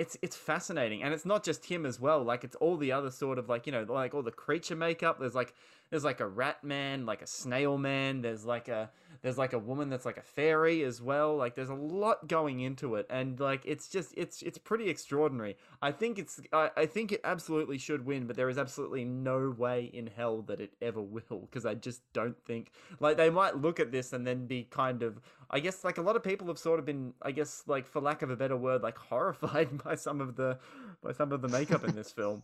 it's 0.00 0.16
it's 0.22 0.34
fascinating, 0.34 1.02
and 1.02 1.12
it's 1.12 1.26
not 1.26 1.44
just 1.44 1.66
him 1.66 1.84
as 1.84 2.00
well. 2.00 2.24
Like 2.24 2.42
it's 2.42 2.56
all 2.56 2.78
the 2.78 2.90
other 2.90 3.10
sort 3.10 3.38
of 3.38 3.50
like 3.50 3.66
you 3.66 3.72
know 3.72 3.84
like 3.86 4.14
all 4.14 4.22
the 4.22 4.30
creature 4.30 4.74
makeup. 4.74 5.20
There's 5.20 5.34
like 5.34 5.52
there's 5.90 6.04
like 6.04 6.20
a 6.20 6.26
rat 6.26 6.64
man, 6.64 7.04
like 7.04 7.20
a 7.20 7.26
snail 7.26 7.76
man. 7.76 8.22
There's 8.22 8.46
like 8.46 8.68
a 8.68 8.88
there's 9.20 9.36
like 9.36 9.52
a 9.52 9.58
woman 9.58 9.90
that's 9.90 10.06
like 10.06 10.16
a 10.16 10.22
fairy 10.22 10.84
as 10.84 11.02
well. 11.02 11.36
Like 11.36 11.54
there's 11.54 11.68
a 11.68 11.74
lot 11.74 12.28
going 12.28 12.60
into 12.60 12.94
it, 12.94 13.06
and 13.10 13.38
like 13.38 13.60
it's 13.66 13.88
just 13.88 14.14
it's 14.16 14.40
it's 14.40 14.56
pretty 14.56 14.88
extraordinary. 14.88 15.58
I 15.82 15.92
think 15.92 16.18
it's 16.18 16.40
I, 16.50 16.70
I 16.78 16.86
think 16.86 17.12
it 17.12 17.20
absolutely 17.22 17.76
should 17.76 18.06
win, 18.06 18.26
but 18.26 18.36
there 18.36 18.48
is 18.48 18.56
absolutely 18.56 19.04
no 19.04 19.54
way 19.54 19.90
in 19.92 20.06
hell 20.06 20.40
that 20.42 20.62
it 20.62 20.72
ever 20.80 21.02
will 21.28 21.40
because 21.50 21.66
I 21.66 21.74
just 21.74 22.00
don't 22.14 22.42
think 22.46 22.72
like 23.00 23.18
they 23.18 23.28
might 23.28 23.58
look 23.58 23.78
at 23.78 23.92
this 23.92 24.14
and 24.14 24.26
then 24.26 24.46
be 24.46 24.62
kind 24.64 25.02
of 25.02 25.20
I 25.50 25.60
guess 25.60 25.84
like 25.84 25.98
a 25.98 26.02
lot 26.02 26.16
of 26.16 26.22
people 26.22 26.46
have 26.46 26.58
sort 26.58 26.78
of 26.78 26.86
been 26.86 27.12
I 27.22 27.32
guess 27.32 27.64
like 27.66 27.86
for 27.86 28.00
lack 28.00 28.22
of 28.22 28.30
a 28.30 28.36
better 28.36 28.56
word 28.56 28.82
like 28.82 28.96
horrified 28.96 29.82
by 29.84 29.94
some 29.94 30.20
of 30.20 30.36
the 30.36 30.58
by 31.02 31.12
some 31.12 31.32
of 31.32 31.42
the 31.42 31.48
makeup 31.48 31.84
in 31.84 31.94
this 31.94 32.10
film. 32.10 32.42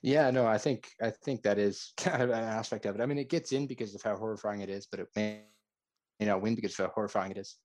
Yeah, 0.00 0.30
no, 0.30 0.46
I 0.46 0.58
think 0.58 0.90
I 1.00 1.10
think 1.10 1.42
that 1.42 1.58
is 1.58 1.92
kind 1.96 2.22
of 2.22 2.30
an 2.30 2.44
aspect 2.44 2.86
of 2.86 2.94
it. 2.94 3.00
I 3.00 3.06
mean, 3.06 3.18
it 3.18 3.28
gets 3.28 3.52
in 3.52 3.66
because 3.66 3.94
of 3.94 4.02
how 4.02 4.16
horrifying 4.16 4.60
it 4.60 4.68
is, 4.68 4.86
but 4.86 5.00
it 5.00 5.08
may 5.16 5.42
you 6.18 6.26
know 6.26 6.38
win 6.38 6.54
because 6.54 6.78
of 6.78 6.86
how 6.86 6.92
horrifying 6.92 7.30
it 7.30 7.38
is. 7.38 7.56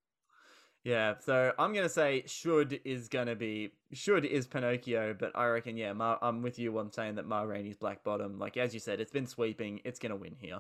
Yeah, 0.84 1.16
so 1.20 1.52
I'm 1.60 1.74
gonna 1.74 1.90
say 1.90 2.24
should 2.28 2.80
is 2.86 3.10
gonna 3.10 3.36
be 3.36 3.74
should 3.92 4.26
is 4.26 4.48
Pinocchio, 4.48 5.16
but 5.20 5.32
I 5.36 5.48
reckon 5.48 5.76
yeah, 5.76 5.92
Ma, 5.94 6.18
I'm 6.22 6.42
with 6.42 6.58
you 6.60 6.78
on 6.78 6.92
saying 6.92 7.16
that 7.16 7.28
Ma 7.28 7.42
Rainey's 7.42 7.78
Black 7.78 8.04
Bottom. 8.04 8.40
Like 8.40 8.58
as 8.58 8.74
you 8.74 8.80
said, 8.80 9.02
it's 9.02 9.12
been 9.12 9.28
sweeping. 9.28 9.82
It's 9.84 10.00
gonna 10.00 10.16
win 10.16 10.36
here. 10.40 10.60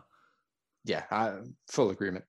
Yeah, 0.84 1.03
I, 1.12 1.38
full 1.67 1.91
agreement. 1.91 2.25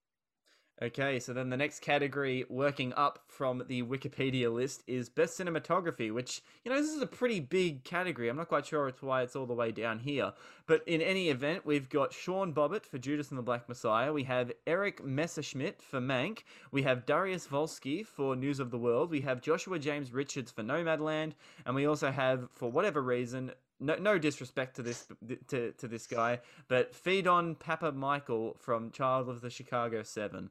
Okay, 0.80 1.18
so 1.18 1.32
then 1.32 1.50
the 1.50 1.56
next 1.56 1.80
category, 1.80 2.44
working 2.48 2.92
up 2.92 3.18
from 3.26 3.64
the 3.66 3.82
Wikipedia 3.82 4.52
list, 4.52 4.84
is 4.86 5.08
Best 5.08 5.36
Cinematography, 5.36 6.14
which, 6.14 6.40
you 6.64 6.70
know, 6.70 6.80
this 6.80 6.94
is 6.94 7.02
a 7.02 7.06
pretty 7.06 7.40
big 7.40 7.82
category. 7.82 8.28
I'm 8.28 8.36
not 8.36 8.46
quite 8.46 8.64
sure 8.64 8.86
it's 8.86 9.02
why 9.02 9.22
it's 9.22 9.34
all 9.34 9.44
the 9.44 9.54
way 9.54 9.72
down 9.72 9.98
here. 9.98 10.32
But 10.66 10.84
in 10.86 11.00
any 11.00 11.30
event, 11.30 11.66
we've 11.66 11.88
got 11.88 12.12
Sean 12.12 12.54
Bobbitt 12.54 12.86
for 12.86 12.96
Judas 12.98 13.30
and 13.30 13.38
the 13.38 13.42
Black 13.42 13.68
Messiah. 13.68 14.12
We 14.12 14.22
have 14.24 14.52
Erik 14.68 15.04
Messerschmidt 15.04 15.82
for 15.82 15.98
Mank. 16.00 16.44
We 16.70 16.84
have 16.84 17.06
Dariusz 17.06 17.48
Wolski 17.48 18.06
for 18.06 18.36
News 18.36 18.60
of 18.60 18.70
the 18.70 18.78
World. 18.78 19.10
We 19.10 19.22
have 19.22 19.40
Joshua 19.40 19.80
James 19.80 20.12
Richards 20.12 20.52
for 20.52 20.62
Nomadland. 20.62 21.32
And 21.66 21.74
we 21.74 21.86
also 21.86 22.12
have, 22.12 22.50
for 22.54 22.70
whatever 22.70 23.02
reason, 23.02 23.50
no, 23.80 23.96
no 23.96 24.18
disrespect 24.18 24.76
to 24.76 24.82
this 24.82 25.06
to, 25.48 25.72
to 25.72 25.88
this 25.88 26.06
guy, 26.06 26.40
but 26.66 26.92
Phedon 26.92 27.56
Papamichael 27.56 28.58
from 28.58 28.90
Trial 28.90 29.30
of 29.30 29.40
the 29.40 29.50
Chicago 29.50 30.02
Seven. 30.02 30.50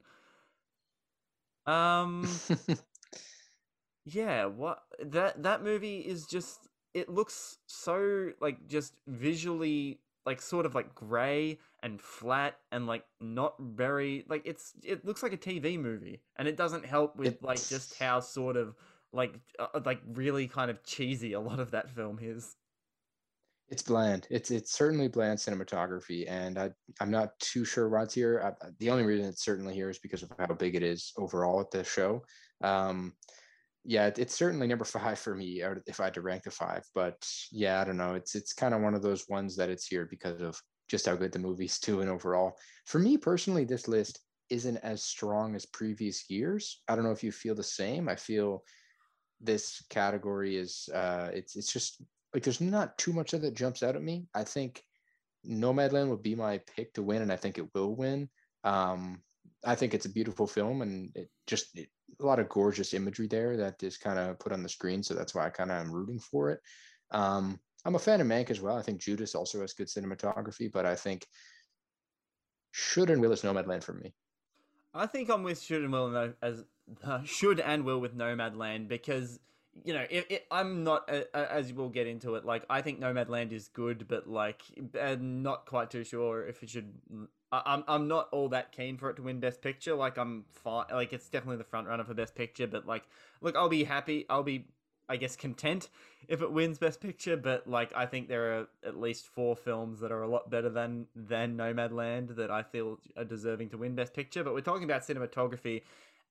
Um, 1.68 2.28
yeah, 4.06 4.46
what 4.46 4.80
that 5.06 5.44
that 5.44 5.64
movie 5.64 6.00
is 6.00 6.26
just 6.26 6.68
it 6.94 7.10
looks 7.10 7.58
so 7.68 8.32
like 8.42 8.68
just 8.68 8.94
visually 9.06 10.00
like 10.26 10.42
sort 10.42 10.66
of 10.66 10.76
like 10.76 10.96
gray 10.96 11.60
and 11.84 12.02
flat 12.02 12.58
and 12.72 12.88
like 12.88 13.06
not 13.22 13.56
very 13.60 14.26
like 14.28 14.42
it's 14.46 14.74
it 14.84 15.06
looks 15.06 15.24
like 15.24 15.34
a 15.34 15.38
TV 15.38 15.80
movie 15.80 16.22
and 16.38 16.48
it 16.48 16.58
doesn't 16.58 16.86
help 16.86 17.16
with 17.16 17.42
like 17.42 17.66
just 17.68 17.98
how 18.00 18.20
sort 18.20 18.58
of 18.58 18.76
like 19.14 19.40
uh, 19.60 19.80
like 19.86 20.02
really 20.08 20.48
kind 20.48 20.72
of 20.72 20.84
cheesy 20.84 21.34
a 21.34 21.40
lot 21.40 21.60
of 21.60 21.72
that 21.72 21.90
film 21.90 22.20
is. 22.22 22.56
It's 23.70 23.84
bland. 23.84 24.28
It's 24.30 24.50
it's 24.50 24.72
certainly 24.72 25.10
bland 25.10 25.40
cinematography, 25.40 26.30
and 26.30 26.58
I 26.58 26.72
I'm 27.02 27.12
not 27.12 27.38
too 27.40 27.66
sure 27.66 27.90
why 27.90 28.04
it's 28.04 28.14
here. 28.14 28.42
I, 28.62 28.68
the 28.80 28.90
only 28.90 29.04
reason 29.04 29.28
it's 29.28 29.44
certainly 29.44 29.74
here 29.74 29.90
is 29.90 30.00
because 30.00 30.24
of 30.24 30.32
how 30.40 30.54
big 30.54 30.76
it 30.76 30.84
is 30.84 31.12
overall 31.18 31.60
at 31.60 31.72
the 31.72 31.84
show. 31.84 32.24
Um, 32.64 33.14
yeah, 33.84 34.10
it's 34.16 34.36
certainly 34.36 34.68
number 34.68 34.86
five 34.86 35.20
for 35.20 35.36
me 35.36 35.62
if 35.86 36.00
I 36.00 36.06
had 36.06 36.14
to 36.14 36.22
rank 36.22 36.44
the 36.44 36.52
five. 36.52 36.84
But 36.96 37.28
yeah, 37.52 37.82
I 37.82 37.84
don't 37.84 37.98
know. 37.98 38.14
It's 38.14 38.36
it's 38.36 38.54
kind 38.54 38.74
of 38.74 38.82
one 38.82 38.94
of 38.94 39.02
those 39.02 39.28
ones 39.28 39.58
that 39.58 39.70
it's 39.70 39.88
here 39.88 40.08
because 40.10 40.42
of 40.42 40.58
just 40.88 41.06
how 41.06 41.16
good 41.16 41.34
the 41.34 41.40
movie's 41.40 41.80
doing 41.92 42.08
overall. 42.08 42.58
For 42.86 43.00
me 43.00 43.18
personally, 43.18 43.66
this 43.66 43.90
list 43.90 44.20
isn't 44.50 44.78
as 44.78 45.04
strong 45.04 45.56
as 45.56 45.66
previous 45.66 46.30
years. 46.30 46.82
I 46.88 46.96
don't 46.96 47.04
know 47.04 47.12
if 47.12 47.24
you 47.24 47.34
feel 47.34 47.56
the 47.56 47.64
same. 47.64 48.08
I 48.08 48.16
feel 48.16 48.64
this 49.40 49.84
category 49.90 50.58
is 50.58 50.90
uh 50.96 51.30
it's 51.32 51.56
it's 51.56 51.72
just 51.72 52.02
like 52.38 52.44
there's 52.44 52.62
not 52.62 53.00
too 53.00 53.14
much 53.14 53.34
of 53.34 53.42
that 53.42 53.56
jumps 53.56 53.82
out 53.82 53.96
at 53.96 54.04
me. 54.04 54.28
I 54.36 54.44
think 54.44 54.84
Nomadland 55.44 56.10
would 56.10 56.22
be 56.22 56.36
my 56.36 56.60
pick 56.76 56.94
to 56.94 57.02
win, 57.02 57.24
and 57.24 57.32
I 57.32 57.36
think 57.36 57.58
it 57.58 57.74
will 57.74 57.96
win. 57.96 58.30
Um, 58.64 59.24
I 59.66 59.74
think 59.74 59.96
it's 59.96 60.06
a 60.06 60.12
beautiful 60.12 60.46
film, 60.46 60.84
and 60.84 61.10
it 61.16 61.32
just 61.48 61.76
it, 61.76 61.90
a 62.22 62.26
lot 62.28 62.38
of 62.38 62.48
gorgeous 62.48 62.94
imagery 62.94 63.26
there 63.26 63.58
that 63.58 63.82
is 63.82 63.98
kind 63.98 64.20
of 64.20 64.38
put 64.38 64.52
on 64.52 64.62
the 64.62 64.70
screen. 64.70 65.02
So 65.02 65.16
that's 65.16 65.34
why 65.34 65.48
I 65.48 65.50
kind 65.50 65.72
of 65.72 65.78
am 65.78 65.92
rooting 65.92 66.20
for 66.20 66.52
it. 66.52 66.60
Um, 67.10 67.60
I'm 67.86 67.96
a 67.96 68.00
fan 68.00 68.22
of 68.22 68.28
Mank 68.28 68.52
as 68.52 68.62
well. 68.62 68.78
I 68.78 68.84
think 68.84 69.02
Judas 69.02 69.34
also 69.34 69.62
has 69.62 69.74
good 69.74 69.88
cinematography, 69.88 70.72
but 70.72 70.86
I 70.86 70.94
think 70.94 71.26
should 72.70 73.10
and 73.10 73.20
will 73.20 73.32
is 73.32 73.42
Nomadland 73.42 73.84
for 73.84 73.94
me. 73.94 74.14
I 74.94 75.08
think 75.08 75.32
I'm 75.32 75.42
with 75.42 75.60
should 75.60 75.82
and 75.82 75.92
will 75.92 76.34
as 76.44 76.64
uh, 77.04 77.22
should 77.26 77.60
and 77.60 77.84
will 77.84 78.00
with 78.00 78.16
Nomadland 78.16 78.90
because 78.90 79.40
you 79.84 79.94
know 79.94 80.06
it, 80.10 80.26
it, 80.30 80.46
I'm 80.52 80.84
not 80.84 81.10
uh, 81.10 81.24
as 81.34 81.74
we'll 81.74 81.90
get 81.90 82.08
into 82.08 82.36
it. 82.36 82.46
Like 82.46 82.64
I 82.70 82.82
think 82.82 83.00
Nomadland 83.00 83.52
is 83.52 83.68
good, 83.68 84.08
but 84.08 84.28
like 84.28 84.62
I'm 85.00 85.42
not 85.42 85.66
quite 85.66 85.90
too 85.90 86.04
sure 86.04 86.46
if 86.46 86.64
it 86.64 86.70
should. 86.70 86.94
I, 87.52 87.62
I'm 87.66 87.84
I'm 87.88 88.08
not 88.08 88.30
all 88.32 88.50
that 88.50 88.72
keen 88.72 88.98
for 88.98 89.10
it 89.10 89.16
to 89.16 89.24
win 89.24 89.40
Best 89.40 89.62
Picture. 89.62 89.96
Like 89.96 90.18
I'm 90.18 90.46
fine. 90.50 90.86
Like 90.92 91.14
it's 91.14 91.30
definitely 91.30 91.58
the 91.58 91.64
front 91.64 91.88
runner 91.88 92.04
for 92.04 92.14
Best 92.14 92.36
Picture, 92.36 92.68
but 92.68 92.86
like 92.86 93.04
look, 93.42 93.56
I'll 93.56 93.70
be 93.70 93.84
happy. 93.84 94.26
I'll 94.30 94.44
be 94.44 94.68
I 95.10 95.16
guess 95.16 95.36
content 95.36 95.90
if 96.28 96.42
it 96.42 96.52
wins 96.52 96.78
Best 96.78 97.00
Picture, 97.00 97.38
but 97.38 97.68
like 97.68 97.92
I 97.96 98.06
think 98.06 98.28
there 98.28 98.60
are 98.60 98.68
at 98.86 99.00
least 99.00 99.28
four 99.28 99.56
films 99.56 100.02
that 100.02 100.12
are 100.12 100.22
a 100.22 100.28
lot 100.28 100.50
better 100.50 100.70
than 100.70 101.08
than 101.16 101.56
Nomadland 101.56 102.36
that 102.36 102.52
I 102.52 102.64
feel 102.64 103.00
are 103.16 103.24
deserving 103.24 103.70
to 103.70 103.78
win 103.78 103.96
Best 103.96 104.14
Picture. 104.14 104.44
But 104.44 104.54
we're 104.54 104.62
talking 104.62 104.84
about 104.84 105.04
cinematography, 105.04 105.84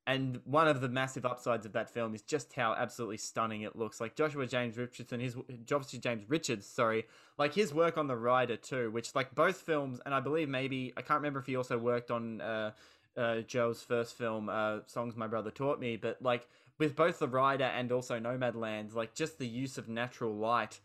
and 0.07 0.40
one 0.45 0.69
of 0.69 0.81
the 0.81 0.88
massive 0.88 1.27
upsides 1.27 1.66
of 1.66 1.73
that 1.73 1.90
film 1.90 2.14
is 2.14 2.23
just 2.23 2.53
how 2.53 2.75
absolutely 2.75 3.16
stunning 3.16 3.62
it 3.62 3.75
looks. 3.75 4.01
Like 4.01 4.14
Joshua 4.14 4.47
James 4.47 4.79
Richardson, 4.79 5.19
his 5.19 5.37
Joshua 5.64 5.99
James 5.99 6.25
Richards, 6.29 6.66
sorry, 6.66 7.07
like 7.38 7.55
his 7.55 7.75
work 7.75 7.99
on 7.99 8.07
The 8.07 8.16
Rider 8.16 8.57
too, 8.57 8.90
which 8.92 9.14
like 9.14 9.35
both 9.35 9.57
films, 9.57 10.01
and 10.07 10.14
I 10.14 10.21
believe 10.21 10.49
maybe 10.49 10.92
I 10.97 11.03
can't 11.03 11.19
remember 11.19 11.40
if 11.40 11.47
he 11.47 11.57
also 11.57 11.77
worked 11.77 12.12
on 12.12 12.40
uh, 12.40 12.71
uh, 13.16 13.21
Zhao's 13.42 13.83
first 13.83 14.16
film, 14.16 14.49
uh, 14.49 14.79
Songs 14.87 15.16
My 15.16 15.27
Brother 15.27 15.51
Taught 15.51 15.81
Me, 15.81 15.97
but 15.97 16.23
like 16.23 16.47
with 16.79 16.95
both 16.95 17.19
the 17.19 17.29
rider 17.29 17.64
and 17.64 17.90
also 17.90 18.21
Nomadlands, 18.21 18.95
like 18.95 19.14
just 19.14 19.38
the 19.38 19.47
use 19.47 19.77
of 19.77 19.88
natural 19.88 20.37
light 20.37 20.79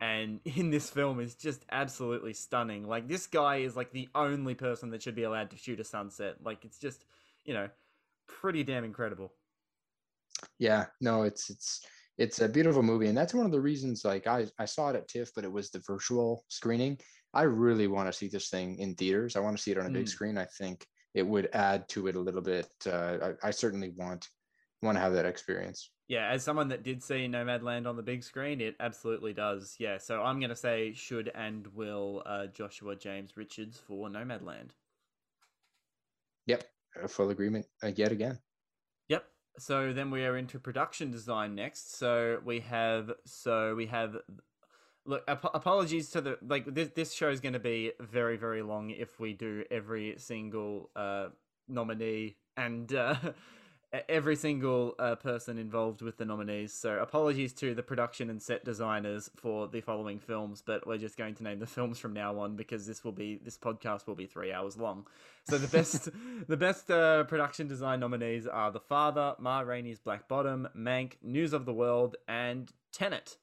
and 0.00 0.40
in 0.44 0.70
this 0.70 0.90
film 0.90 1.20
is 1.20 1.34
just 1.34 1.64
absolutely 1.70 2.32
stunning. 2.32 2.86
Like 2.86 3.08
this 3.08 3.26
guy 3.26 3.58
is 3.58 3.76
like 3.76 3.92
the 3.92 4.08
only 4.14 4.54
person 4.54 4.90
that 4.90 5.02
should 5.02 5.14
be 5.14 5.22
allowed 5.22 5.50
to 5.50 5.56
shoot 5.56 5.80
a 5.80 5.84
sunset. 5.84 6.36
Like 6.42 6.64
it's 6.64 6.78
just, 6.78 7.04
you 7.44 7.54
know, 7.54 7.68
pretty 8.40 8.64
damn 8.64 8.84
incredible. 8.84 9.32
Yeah, 10.58 10.86
no, 11.00 11.22
it's 11.22 11.50
it's 11.50 11.84
it's 12.18 12.40
a 12.40 12.48
beautiful 12.48 12.82
movie 12.82 13.06
and 13.06 13.16
that's 13.16 13.34
one 13.34 13.46
of 13.46 13.52
the 13.52 13.60
reasons 13.60 14.04
like 14.04 14.26
I 14.26 14.46
I 14.58 14.66
saw 14.66 14.90
it 14.90 14.96
at 14.96 15.08
TIFF 15.08 15.30
but 15.34 15.44
it 15.44 15.52
was 15.52 15.70
the 15.70 15.82
virtual 15.86 16.44
screening. 16.48 16.98
I 17.34 17.42
really 17.42 17.86
want 17.86 18.08
to 18.08 18.12
see 18.12 18.28
this 18.28 18.50
thing 18.50 18.78
in 18.78 18.94
theaters. 18.94 19.36
I 19.36 19.40
want 19.40 19.56
to 19.56 19.62
see 19.62 19.70
it 19.70 19.78
on 19.78 19.86
a 19.86 19.90
big 19.90 20.04
mm. 20.04 20.08
screen. 20.08 20.36
I 20.36 20.46
think 20.58 20.86
it 21.14 21.26
would 21.26 21.48
add 21.54 21.88
to 21.90 22.06
it 22.08 22.16
a 22.16 22.20
little 22.20 22.42
bit. 22.42 22.68
Uh, 22.86 23.34
I, 23.42 23.48
I 23.48 23.50
certainly 23.50 23.90
want 23.96 24.28
want 24.82 24.96
to 24.96 25.00
have 25.00 25.14
that 25.14 25.24
experience. 25.24 25.90
Yeah, 26.08 26.28
as 26.28 26.42
someone 26.42 26.68
that 26.68 26.82
did 26.82 27.02
see 27.02 27.26
Nomadland 27.26 27.86
on 27.86 27.96
the 27.96 28.02
big 28.02 28.22
screen, 28.22 28.60
it 28.60 28.76
absolutely 28.80 29.32
does. 29.32 29.76
Yeah, 29.78 29.96
so 29.96 30.22
I'm 30.22 30.40
going 30.40 30.50
to 30.50 30.56
say 30.56 30.92
should 30.92 31.30
and 31.34 31.66
will 31.68 32.22
uh, 32.26 32.46
Joshua 32.46 32.96
James 32.96 33.36
Richards 33.36 33.80
for 33.86 34.10
Nomadland. 34.10 34.70
Yep, 36.46 36.64
full 37.08 37.30
agreement 37.30 37.66
uh, 37.82 37.90
yet 37.94 38.12
again. 38.12 38.38
Yep. 39.08 39.24
So 39.58 39.92
then 39.92 40.10
we 40.10 40.24
are 40.24 40.36
into 40.36 40.58
production 40.58 41.10
design 41.10 41.54
next. 41.54 41.98
So 41.98 42.40
we 42.44 42.60
have 42.60 43.12
so 43.26 43.74
we 43.74 43.86
have 43.86 44.16
look 45.04 45.24
ap- 45.28 45.54
apologies 45.54 46.10
to 46.10 46.20
the 46.20 46.38
like 46.42 46.64
this 46.66 46.90
this 46.94 47.12
show 47.12 47.28
is 47.30 47.40
going 47.40 47.54
to 47.54 47.58
be 47.58 47.92
very 48.00 48.36
very 48.36 48.62
long 48.62 48.90
if 48.90 49.18
we 49.18 49.32
do 49.32 49.64
every 49.70 50.14
single 50.18 50.90
uh 50.94 51.28
nominee 51.68 52.36
and 52.56 52.92
uh 52.94 53.16
every 54.08 54.36
single 54.36 54.94
uh, 54.98 55.14
person 55.16 55.58
involved 55.58 56.00
with 56.00 56.16
the 56.16 56.24
nominees. 56.24 56.72
So 56.72 56.98
apologies 56.98 57.52
to 57.54 57.74
the 57.74 57.82
production 57.82 58.30
and 58.30 58.40
set 58.40 58.64
designers 58.64 59.30
for 59.36 59.68
the 59.68 59.80
following 59.80 60.18
films, 60.18 60.62
but 60.64 60.86
we're 60.86 60.98
just 60.98 61.18
going 61.18 61.34
to 61.36 61.42
name 61.42 61.58
the 61.58 61.66
films 61.66 61.98
from 61.98 62.14
now 62.14 62.38
on 62.38 62.56
because 62.56 62.86
this 62.86 63.04
will 63.04 63.12
be 63.12 63.38
this 63.44 63.58
podcast 63.58 64.06
will 64.06 64.14
be 64.14 64.26
three 64.26 64.52
hours 64.52 64.76
long. 64.76 65.06
So 65.48 65.58
the 65.58 65.68
best 65.68 66.08
the 66.48 66.56
best 66.56 66.90
uh, 66.90 67.24
production 67.24 67.68
design 67.68 68.00
nominees 68.00 68.46
are 68.46 68.70
The 68.70 68.80
Father, 68.80 69.34
Ma 69.38 69.60
Rainey's 69.60 69.98
Black 69.98 70.26
Bottom, 70.26 70.68
Mank, 70.76 71.14
News 71.22 71.52
of 71.52 71.66
the 71.66 71.74
World, 71.74 72.16
and 72.26 72.72
Tenet. 72.92 73.36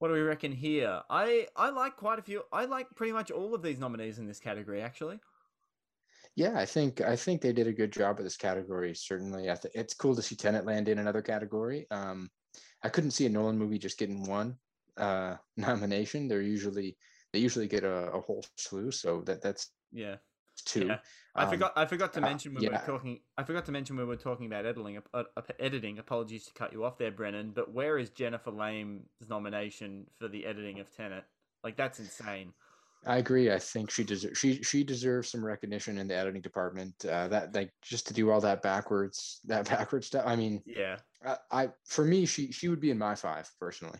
What 0.00 0.08
do 0.08 0.14
we 0.14 0.20
reckon 0.20 0.50
here? 0.50 1.02
I 1.08 1.46
I 1.54 1.70
like 1.70 1.96
quite 1.96 2.18
a 2.18 2.22
few. 2.22 2.42
I 2.52 2.64
like 2.64 2.96
pretty 2.96 3.12
much 3.12 3.30
all 3.30 3.54
of 3.54 3.62
these 3.62 3.78
nominees 3.78 4.18
in 4.18 4.26
this 4.26 4.40
category 4.40 4.82
actually. 4.82 5.20
Yeah, 6.34 6.58
I 6.58 6.64
think 6.64 7.00
I 7.00 7.16
think 7.16 7.40
they 7.40 7.52
did 7.52 7.66
a 7.66 7.72
good 7.72 7.92
job 7.92 8.16
with 8.16 8.26
this 8.26 8.36
category. 8.36 8.94
Certainly, 8.94 9.50
I 9.50 9.54
th- 9.54 9.74
it's 9.74 9.94
cool 9.94 10.16
to 10.16 10.22
see 10.22 10.34
Tenet 10.34 10.64
land 10.64 10.88
in 10.88 10.98
another 10.98 11.22
category. 11.22 11.86
Um, 11.90 12.30
I 12.82 12.88
couldn't 12.88 13.10
see 13.10 13.26
a 13.26 13.28
Nolan 13.28 13.58
movie 13.58 13.78
just 13.78 13.98
getting 13.98 14.24
one 14.24 14.56
uh, 14.96 15.36
nomination. 15.56 16.28
They're 16.28 16.42
usually 16.42 16.96
they 17.32 17.38
usually 17.38 17.68
get 17.68 17.84
a, 17.84 18.10
a 18.12 18.20
whole 18.20 18.44
slew, 18.56 18.90
so 18.90 19.20
that 19.22 19.42
that's 19.42 19.70
yeah 19.92 20.16
two. 20.64 20.86
Yeah. 20.86 20.98
I 21.34 21.44
um, 21.44 21.50
forgot. 21.50 21.72
I 21.76 21.86
forgot 21.86 22.12
to 22.14 22.20
uh, 22.20 22.22
mention 22.22 22.54
when 22.54 22.62
yeah. 22.62 22.70
we 22.70 22.76
were 22.76 22.98
talking. 22.98 23.20
I 23.38 23.44
forgot 23.44 23.64
to 23.66 23.72
mention 23.72 23.96
when 23.96 24.06
we 24.06 24.10
were 24.10 24.16
talking 24.16 24.46
about 24.46 24.66
editing. 24.66 24.98
Uh, 25.14 25.24
uh, 25.36 25.42
editing. 25.58 25.98
Apologies 25.98 26.44
to 26.46 26.52
cut 26.52 26.72
you 26.72 26.84
off 26.84 26.98
there, 26.98 27.10
Brennan. 27.10 27.52
But 27.54 27.72
where 27.72 27.98
is 27.98 28.10
Jennifer 28.10 28.50
Lame's 28.50 29.04
nomination 29.28 30.06
for 30.18 30.28
the 30.28 30.44
editing 30.46 30.80
of 30.80 30.94
Tenet? 30.94 31.24
Like 31.64 31.76
that's 31.76 31.98
insane. 31.98 32.52
I 33.04 33.16
agree. 33.16 33.50
I 33.50 33.58
think 33.58 33.90
she 33.90 34.04
deserves 34.04 34.38
she 34.38 34.62
she 34.62 34.84
deserves 34.84 35.30
some 35.30 35.44
recognition 35.44 35.98
in 35.98 36.06
the 36.06 36.14
editing 36.14 36.40
department. 36.40 36.94
Uh, 37.04 37.26
that 37.28 37.54
like 37.54 37.72
just 37.82 38.06
to 38.08 38.14
do 38.14 38.30
all 38.30 38.40
that 38.40 38.62
backwards 38.62 39.40
that 39.44 39.68
backwards 39.68 40.06
stuff. 40.06 40.24
I 40.26 40.36
mean, 40.36 40.62
yeah. 40.64 40.98
I, 41.24 41.36
I 41.50 41.68
for 41.84 42.04
me 42.04 42.26
she 42.26 42.52
she 42.52 42.68
would 42.68 42.80
be 42.80 42.90
in 42.90 42.98
my 42.98 43.14
five 43.14 43.50
personally. 43.58 43.98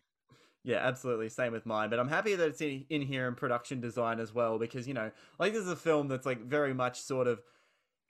Yeah, 0.64 0.76
absolutely. 0.76 1.28
Same 1.28 1.52
with 1.52 1.66
mine. 1.66 1.90
But 1.90 1.98
I'm 1.98 2.08
happy 2.08 2.36
that 2.36 2.46
it's 2.46 2.60
in, 2.60 2.84
in 2.88 3.02
here 3.02 3.26
in 3.26 3.34
production 3.34 3.80
design 3.80 4.20
as 4.20 4.32
well 4.32 4.58
because 4.58 4.86
you 4.86 4.94
know, 4.94 5.10
like 5.40 5.52
this 5.52 5.62
is 5.62 5.70
a 5.70 5.76
film 5.76 6.06
that's 6.06 6.26
like 6.26 6.44
very 6.44 6.72
much 6.72 7.00
sort 7.00 7.26
of 7.26 7.40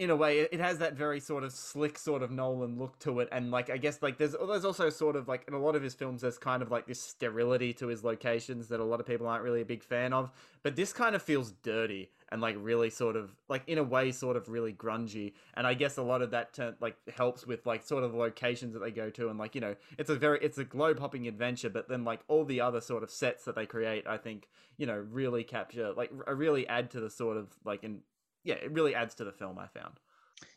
in 0.02 0.10
a 0.10 0.16
way 0.16 0.40
it 0.40 0.60
has 0.60 0.78
that 0.78 0.94
very 0.94 1.20
sort 1.20 1.44
of 1.44 1.52
slick 1.52 1.96
sort 1.96 2.22
of 2.22 2.30
Nolan 2.30 2.78
look 2.78 2.98
to 3.00 3.20
it. 3.20 3.28
And 3.30 3.50
like 3.50 3.70
I 3.70 3.76
guess 3.76 4.02
like 4.02 4.18
there's 4.18 4.34
oh, 4.38 4.46
there's 4.46 4.64
also 4.64 4.90
sort 4.90 5.16
of 5.16 5.28
like 5.28 5.44
in 5.46 5.54
a 5.54 5.58
lot 5.58 5.76
of 5.76 5.82
his 5.82 5.94
films 5.94 6.22
there's 6.22 6.38
kind 6.38 6.62
of 6.62 6.70
like 6.70 6.86
this 6.86 7.00
sterility 7.00 7.72
to 7.74 7.86
his 7.86 8.02
locations 8.02 8.68
that 8.68 8.80
a 8.80 8.84
lot 8.84 9.00
of 9.00 9.06
people 9.06 9.26
aren't 9.26 9.44
really 9.44 9.60
a 9.60 9.64
big 9.64 9.82
fan 9.82 10.12
of. 10.12 10.32
But 10.62 10.76
this 10.76 10.92
kind 10.92 11.14
of 11.14 11.22
feels 11.22 11.52
dirty 11.62 12.10
and 12.30 12.40
like 12.40 12.56
really 12.58 12.90
sort 12.90 13.14
of 13.14 13.30
like 13.48 13.62
in 13.66 13.78
a 13.78 13.82
way 13.84 14.10
sort 14.10 14.36
of 14.36 14.48
really 14.48 14.72
grungy. 14.72 15.34
And 15.54 15.66
I 15.66 15.74
guess 15.74 15.96
a 15.98 16.02
lot 16.02 16.22
of 16.22 16.30
that 16.32 16.58
like 16.80 16.96
helps 17.14 17.46
with 17.46 17.64
like 17.66 17.82
sort 17.84 18.02
of 18.02 18.12
the 18.12 18.18
locations 18.18 18.72
that 18.74 18.80
they 18.80 18.90
go 18.90 19.10
to 19.10 19.28
and 19.28 19.38
like 19.38 19.54
you 19.54 19.60
know 19.60 19.76
it's 19.98 20.10
a 20.10 20.16
very 20.16 20.38
it's 20.42 20.58
a 20.58 20.64
globe 20.64 20.98
hopping 20.98 21.28
adventure 21.28 21.70
but 21.70 21.88
then 21.88 22.04
like 22.04 22.20
all 22.28 22.44
the 22.44 22.60
other 22.60 22.80
sort 22.80 23.02
of 23.02 23.10
sets 23.10 23.44
that 23.44 23.54
they 23.54 23.66
create 23.66 24.06
I 24.06 24.16
think 24.16 24.48
you 24.76 24.86
know 24.86 25.04
really 25.10 25.44
capture 25.44 25.92
like 25.92 26.10
really 26.26 26.66
add 26.66 26.90
to 26.92 27.00
the 27.00 27.10
sort 27.10 27.36
of 27.36 27.48
like 27.64 27.84
in 27.84 28.00
yeah, 28.44 28.55
it 28.55 28.72
really 28.72 28.94
adds 28.94 29.14
to 29.16 29.24
the 29.24 29.33
film. 29.33 29.59
I 29.59 29.66
found. 29.66 29.98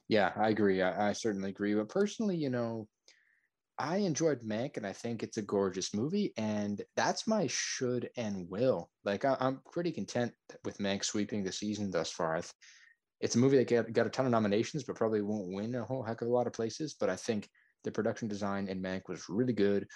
Yeah, 0.08 0.32
I 0.36 0.50
agree. 0.50 0.82
I, 0.82 1.10
I 1.10 1.14
certainly 1.14 1.50
agree. 1.50 1.74
But 1.74 1.90
personally, 1.90 2.38
you 2.38 2.50
know, 2.50 2.88
I 3.78 3.98
enjoyed 3.98 4.42
Mank, 4.42 4.78
and 4.78 4.88
I 4.88 4.94
think 4.94 5.22
it's 5.22 5.38
a 5.38 5.42
gorgeous 5.42 5.94
movie, 5.94 6.34
and 6.38 6.82
that's 6.96 7.28
my 7.28 7.48
should 7.48 8.10
and 8.16 8.50
will. 8.50 8.90
Like 9.04 9.26
I, 9.26 9.36
am 9.40 9.62
pretty 9.72 9.92
content 9.92 10.32
with 10.64 10.78
Mank 10.78 11.04
sweeping 11.04 11.44
the 11.44 11.52
season 11.52 11.92
thus 11.92 12.12
far. 12.12 12.42
It's 13.22 13.36
a 13.36 13.40
movie 13.40 13.58
that 13.58 13.70
got, 13.70 13.92
got 13.92 14.08
a 14.08 14.10
ton 14.10 14.26
of 14.26 14.32
nominations, 14.32 14.84
but 14.84 14.96
probably 14.96 15.22
won't 15.22 15.54
win 15.54 15.76
a 15.76 15.84
whole 15.84 16.04
heck 16.04 16.22
of 16.22 16.28
a 16.28 16.32
lot 16.32 16.48
of 16.48 16.54
places. 16.54 16.96
But 17.00 17.10
I 17.10 17.16
think 17.16 17.50
the 17.84 17.92
production 17.92 18.28
design 18.28 18.68
in 18.68 18.82
Mank 18.82 19.04
was 19.10 19.28
really 19.28 19.54
good, 19.54 19.88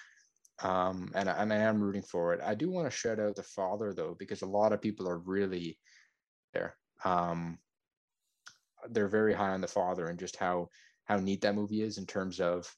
um, 0.61 1.11
and, 1.15 1.29
I, 1.29 1.33
and 1.41 1.53
I 1.53 1.57
am 1.57 1.81
rooting 1.81 2.03
for 2.03 2.33
it. 2.33 2.41
I 2.43 2.55
do 2.55 2.69
want 2.69 2.89
to 2.89 2.95
shout 2.95 3.19
out 3.19 3.35
the 3.35 3.43
father 3.43 3.93
though, 3.93 4.15
because 4.19 4.41
a 4.41 4.47
lot 4.47 4.73
of 4.73 4.81
people 4.81 5.07
are 5.07 5.19
really 5.19 5.79
there. 6.53 6.75
Um, 7.05 7.59
they're 8.89 9.07
very 9.07 9.33
high 9.33 9.49
on 9.51 9.61
the 9.61 9.67
father 9.67 10.07
and 10.07 10.19
just 10.19 10.35
how 10.35 10.67
how 11.05 11.17
neat 11.17 11.41
that 11.41 11.55
movie 11.55 11.81
is 11.81 11.97
in 11.97 12.05
terms 12.05 12.39
of 12.39 12.71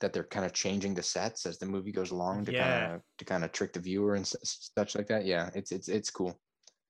that 0.00 0.12
they're 0.12 0.24
kind 0.24 0.44
of 0.44 0.52
changing 0.52 0.94
the 0.94 1.02
sets 1.02 1.46
as 1.46 1.58
the 1.58 1.66
movie 1.66 1.92
goes 1.92 2.10
along 2.10 2.44
to 2.44 2.52
yeah. 2.52 2.80
kind 2.80 2.94
of 2.94 3.02
to 3.18 3.24
kind 3.24 3.44
of 3.44 3.52
trick 3.52 3.72
the 3.72 3.80
viewer 3.80 4.14
and 4.14 4.26
such 4.26 4.94
like 4.94 5.06
that. 5.06 5.24
Yeah, 5.24 5.50
it's 5.54 5.72
it's 5.72 5.88
it's 5.88 6.10
cool. 6.10 6.38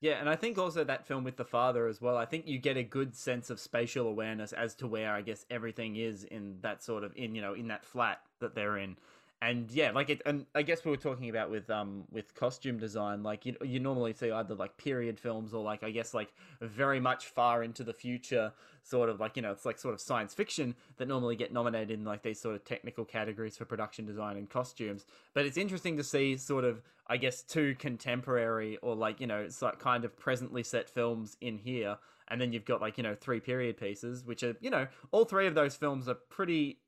Yeah, 0.00 0.20
and 0.20 0.28
I 0.28 0.36
think 0.36 0.58
also 0.58 0.84
that 0.84 1.06
film 1.06 1.24
with 1.24 1.36
the 1.36 1.44
father 1.44 1.86
as 1.86 2.00
well. 2.00 2.16
I 2.16 2.26
think 2.26 2.46
you 2.46 2.58
get 2.58 2.76
a 2.76 2.82
good 2.82 3.16
sense 3.16 3.48
of 3.48 3.58
spatial 3.58 4.08
awareness 4.08 4.52
as 4.52 4.74
to 4.76 4.86
where 4.86 5.12
I 5.12 5.22
guess 5.22 5.46
everything 5.50 5.96
is 5.96 6.24
in 6.24 6.58
that 6.60 6.82
sort 6.82 7.04
of 7.04 7.12
in 7.16 7.34
you 7.34 7.42
know 7.42 7.54
in 7.54 7.68
that 7.68 7.84
flat 7.84 8.18
that 8.40 8.54
they're 8.54 8.78
in 8.78 8.96
and 9.42 9.70
yeah, 9.70 9.90
like 9.90 10.08
it, 10.08 10.22
and 10.24 10.46
I 10.54 10.62
guess 10.62 10.84
we 10.84 10.90
were 10.90 10.96
talking 10.96 11.28
about 11.28 11.50
with 11.50 11.68
um 11.68 12.04
with 12.10 12.34
costume 12.34 12.78
design, 12.78 13.22
like 13.22 13.44
you 13.44 13.54
you 13.62 13.78
normally 13.78 14.14
see 14.14 14.30
either 14.30 14.54
like 14.54 14.78
period 14.78 15.20
films 15.20 15.52
or 15.52 15.62
like 15.62 15.82
I 15.82 15.90
guess 15.90 16.14
like 16.14 16.32
very 16.62 17.00
much 17.00 17.26
far 17.26 17.62
into 17.62 17.84
the 17.84 17.92
future, 17.92 18.52
sort 18.82 19.10
of 19.10 19.20
like 19.20 19.36
you 19.36 19.42
know 19.42 19.52
it's 19.52 19.66
like 19.66 19.78
sort 19.78 19.92
of 19.92 20.00
science 20.00 20.32
fiction 20.32 20.74
that 20.96 21.06
normally 21.06 21.36
get 21.36 21.52
nominated 21.52 21.90
in 21.90 22.04
like 22.04 22.22
these 22.22 22.40
sort 22.40 22.54
of 22.54 22.64
technical 22.64 23.04
categories 23.04 23.58
for 23.58 23.66
production 23.66 24.06
design 24.06 24.38
and 24.38 24.48
costumes. 24.48 25.04
But 25.34 25.44
it's 25.44 25.58
interesting 25.58 25.98
to 25.98 26.04
see 26.04 26.38
sort 26.38 26.64
of 26.64 26.80
I 27.06 27.18
guess 27.18 27.42
two 27.42 27.74
contemporary 27.74 28.78
or 28.78 28.96
like 28.96 29.20
you 29.20 29.26
know 29.26 29.40
it's 29.40 29.60
like 29.60 29.78
kind 29.78 30.06
of 30.06 30.16
presently 30.16 30.62
set 30.62 30.88
films 30.88 31.36
in 31.42 31.58
here, 31.58 31.98
and 32.28 32.40
then 32.40 32.54
you've 32.54 32.64
got 32.64 32.80
like 32.80 32.96
you 32.96 33.02
know 33.02 33.14
three 33.14 33.40
period 33.40 33.76
pieces, 33.76 34.24
which 34.24 34.42
are 34.42 34.56
you 34.62 34.70
know 34.70 34.86
all 35.12 35.26
three 35.26 35.46
of 35.46 35.54
those 35.54 35.76
films 35.76 36.08
are 36.08 36.14
pretty 36.14 36.78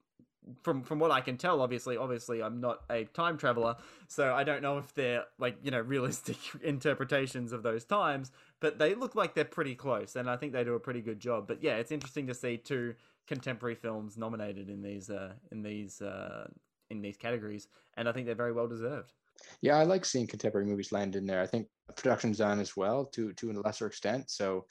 from 0.62 0.82
from 0.82 0.99
what 0.99 1.11
I 1.11 1.20
can 1.20 1.36
tell, 1.36 1.61
obviously, 1.61 1.96
obviously, 1.96 2.42
I'm 2.42 2.61
not 2.61 2.82
a 2.90 3.05
time 3.05 3.36
traveler, 3.38 3.76
so 4.07 4.34
I 4.34 4.44
don't 4.44 4.62
know 4.62 4.78
if 4.78 4.94
they're 4.94 5.24
like 5.38 5.57
you 5.62 5.70
know 5.70 5.80
realistic 5.94 6.36
interpretations 6.62 7.53
of 7.53 7.62
those 7.62 7.84
times. 7.84 8.32
But 8.61 8.78
they 8.78 8.94
look 8.94 9.14
like 9.14 9.34
they're 9.34 9.44
pretty 9.44 9.74
close, 9.74 10.16
and 10.16 10.28
I 10.28 10.36
think 10.36 10.53
they 10.53 10.64
do 10.64 10.74
a 10.74 10.80
pretty 10.80 11.01
good 11.01 11.20
job. 11.20 11.46
But 11.46 11.62
yeah, 11.62 11.76
it's 11.76 11.92
interesting 11.92 12.26
to 12.26 12.34
see 12.34 12.57
two 12.57 12.94
contemporary 13.26 13.74
films 13.74 14.16
nominated 14.16 14.68
in 14.68 14.82
these 14.82 15.11
uh, 15.11 15.34
in 15.53 15.62
these 15.62 16.01
uh, 16.01 16.49
in 16.90 17.01
these 17.01 17.16
categories, 17.16 17.68
and 17.96 18.09
I 18.09 18.12
think 18.12 18.26
they're 18.26 18.34
very 18.34 18.53
well 18.53 18.68
deserved. 18.68 19.12
Yeah, 19.61 19.76
I 19.76 19.84
like 19.84 20.05
seeing 20.05 20.26
contemporary 20.26 20.66
movies 20.66 20.92
land 20.92 21.14
in 21.14 21.26
there. 21.26 21.40
I 21.40 21.46
think 21.46 21.68
production 21.96 22.30
design 22.30 22.59
as 22.59 22.76
well, 22.76 23.05
to 23.07 23.32
to 23.34 23.51
a 23.51 23.53
lesser 23.53 23.86
extent. 23.86 24.30
So 24.30 24.66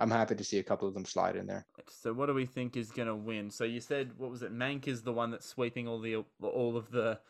I'm 0.00 0.10
happy 0.10 0.34
to 0.34 0.44
see 0.44 0.58
a 0.58 0.62
couple 0.62 0.88
of 0.88 0.94
them 0.94 1.04
slide 1.04 1.36
in 1.36 1.46
there. 1.46 1.66
So 1.88 2.12
what 2.12 2.26
do 2.26 2.34
we 2.34 2.46
think 2.46 2.76
is 2.76 2.90
going 2.90 3.08
to 3.08 3.14
win? 3.14 3.50
So 3.50 3.64
you 3.64 3.80
said 3.80 4.12
what 4.16 4.30
was 4.30 4.42
it? 4.42 4.52
Mank 4.52 4.88
is 4.88 5.02
the 5.02 5.12
one 5.12 5.30
that's 5.30 5.46
sweeping 5.46 5.86
all 5.86 6.00
the 6.00 6.24
all 6.42 6.76
of 6.76 6.90
the 6.90 7.20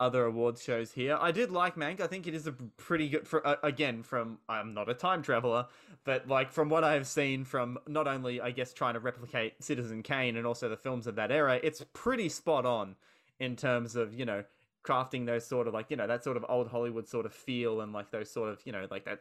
other 0.00 0.26
awards 0.26 0.62
shows 0.62 0.92
here. 0.92 1.18
I 1.20 1.32
did 1.32 1.50
like 1.50 1.74
Mank. 1.74 2.00
I 2.00 2.06
think 2.06 2.26
it 2.26 2.34
is 2.34 2.46
a 2.46 2.52
pretty 2.52 3.08
good 3.08 3.26
for 3.26 3.44
uh, 3.46 3.56
again 3.62 4.02
from 4.02 4.38
I'm 4.48 4.74
not 4.74 4.88
a 4.88 4.94
time 4.94 5.22
traveler, 5.22 5.66
but 6.04 6.28
like 6.28 6.52
from 6.52 6.68
what 6.68 6.84
I 6.84 6.94
have 6.94 7.06
seen 7.06 7.44
from 7.44 7.78
not 7.88 8.06
only 8.06 8.40
I 8.40 8.50
guess 8.50 8.72
trying 8.72 8.94
to 8.94 9.00
replicate 9.00 9.62
Citizen 9.62 10.02
Kane 10.02 10.36
and 10.36 10.46
also 10.46 10.68
the 10.68 10.76
films 10.76 11.06
of 11.06 11.16
that 11.16 11.32
era, 11.32 11.58
it's 11.62 11.84
pretty 11.94 12.28
spot 12.28 12.64
on 12.64 12.94
in 13.40 13.56
terms 13.56 13.96
of, 13.96 14.14
you 14.14 14.24
know, 14.24 14.44
crafting 14.84 15.26
those 15.26 15.46
sort 15.46 15.66
of 15.66 15.74
like, 15.74 15.90
you 15.90 15.96
know, 15.96 16.06
that 16.06 16.24
sort 16.24 16.36
of 16.36 16.44
old 16.48 16.68
Hollywood 16.68 17.08
sort 17.08 17.26
of 17.26 17.32
feel 17.32 17.80
and 17.80 17.92
like 17.92 18.10
those 18.10 18.30
sort 18.30 18.50
of, 18.50 18.60
you 18.64 18.72
know, 18.72 18.86
like 18.90 19.04
that 19.04 19.20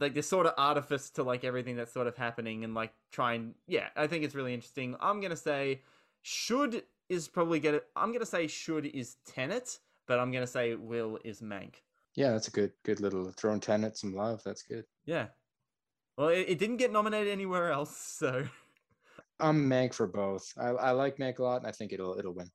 like 0.00 0.14
this 0.14 0.28
sort 0.28 0.46
of 0.46 0.52
artifice 0.58 1.10
to 1.10 1.22
like 1.22 1.44
everything 1.44 1.76
that's 1.76 1.92
sort 1.92 2.06
of 2.06 2.16
happening 2.16 2.64
and 2.64 2.74
like 2.74 2.92
try 3.12 3.34
and 3.34 3.54
yeah 3.66 3.88
i 3.96 4.06
think 4.06 4.24
it's 4.24 4.34
really 4.34 4.54
interesting. 4.54 4.94
I'm 5.00 5.20
gonna 5.20 5.36
say 5.36 5.82
should 6.22 6.82
is 7.08 7.28
probably 7.28 7.60
get 7.60 7.74
it 7.74 7.84
i'm 7.94 8.12
gonna 8.12 8.26
say 8.26 8.46
should 8.46 8.86
is 8.86 9.16
tenet 9.26 9.78
but 10.06 10.18
i'm 10.18 10.32
gonna 10.32 10.46
say 10.46 10.74
will 10.74 11.18
is 11.24 11.40
mank. 11.40 11.76
Yeah 12.14 12.32
that's 12.32 12.48
a 12.48 12.50
good 12.50 12.72
good 12.84 13.00
little 13.00 13.30
throwing 13.36 13.60
tenet 13.60 13.96
some 13.96 14.14
love 14.14 14.42
that's 14.44 14.62
good. 14.62 14.84
Yeah. 15.04 15.26
Well 16.16 16.28
it, 16.28 16.46
it 16.48 16.58
didn't 16.58 16.78
get 16.78 16.92
nominated 16.92 17.32
anywhere 17.32 17.70
else 17.70 17.96
so. 17.96 18.44
I'm 19.38 19.68
mank 19.68 19.92
for 19.92 20.06
both. 20.06 20.50
I, 20.56 20.68
I 20.68 20.90
like 20.92 21.18
mank 21.18 21.38
a 21.38 21.42
lot 21.42 21.58
and 21.58 21.66
i 21.66 21.72
think 21.72 21.92
it'll 21.92 22.18
it'll 22.18 22.34
win 22.34 22.50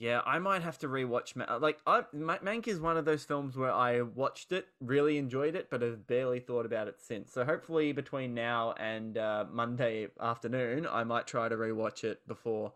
yeah, 0.00 0.22
I 0.24 0.38
might 0.38 0.62
have 0.62 0.78
to 0.78 0.88
rewatch. 0.88 1.36
Like, 1.60 1.78
I 1.86 2.04
Mank 2.16 2.66
is 2.66 2.80
one 2.80 2.96
of 2.96 3.04
those 3.04 3.22
films 3.24 3.54
where 3.54 3.70
I 3.70 4.00
watched 4.00 4.50
it, 4.50 4.66
really 4.80 5.18
enjoyed 5.18 5.54
it, 5.54 5.68
but 5.68 5.82
have 5.82 6.06
barely 6.06 6.40
thought 6.40 6.64
about 6.64 6.88
it 6.88 6.98
since. 6.98 7.30
So 7.30 7.44
hopefully, 7.44 7.92
between 7.92 8.32
now 8.32 8.72
and 8.80 9.18
uh, 9.18 9.44
Monday 9.52 10.08
afternoon, 10.18 10.86
I 10.90 11.04
might 11.04 11.26
try 11.26 11.50
to 11.50 11.54
rewatch 11.54 12.02
it 12.02 12.26
before, 12.26 12.72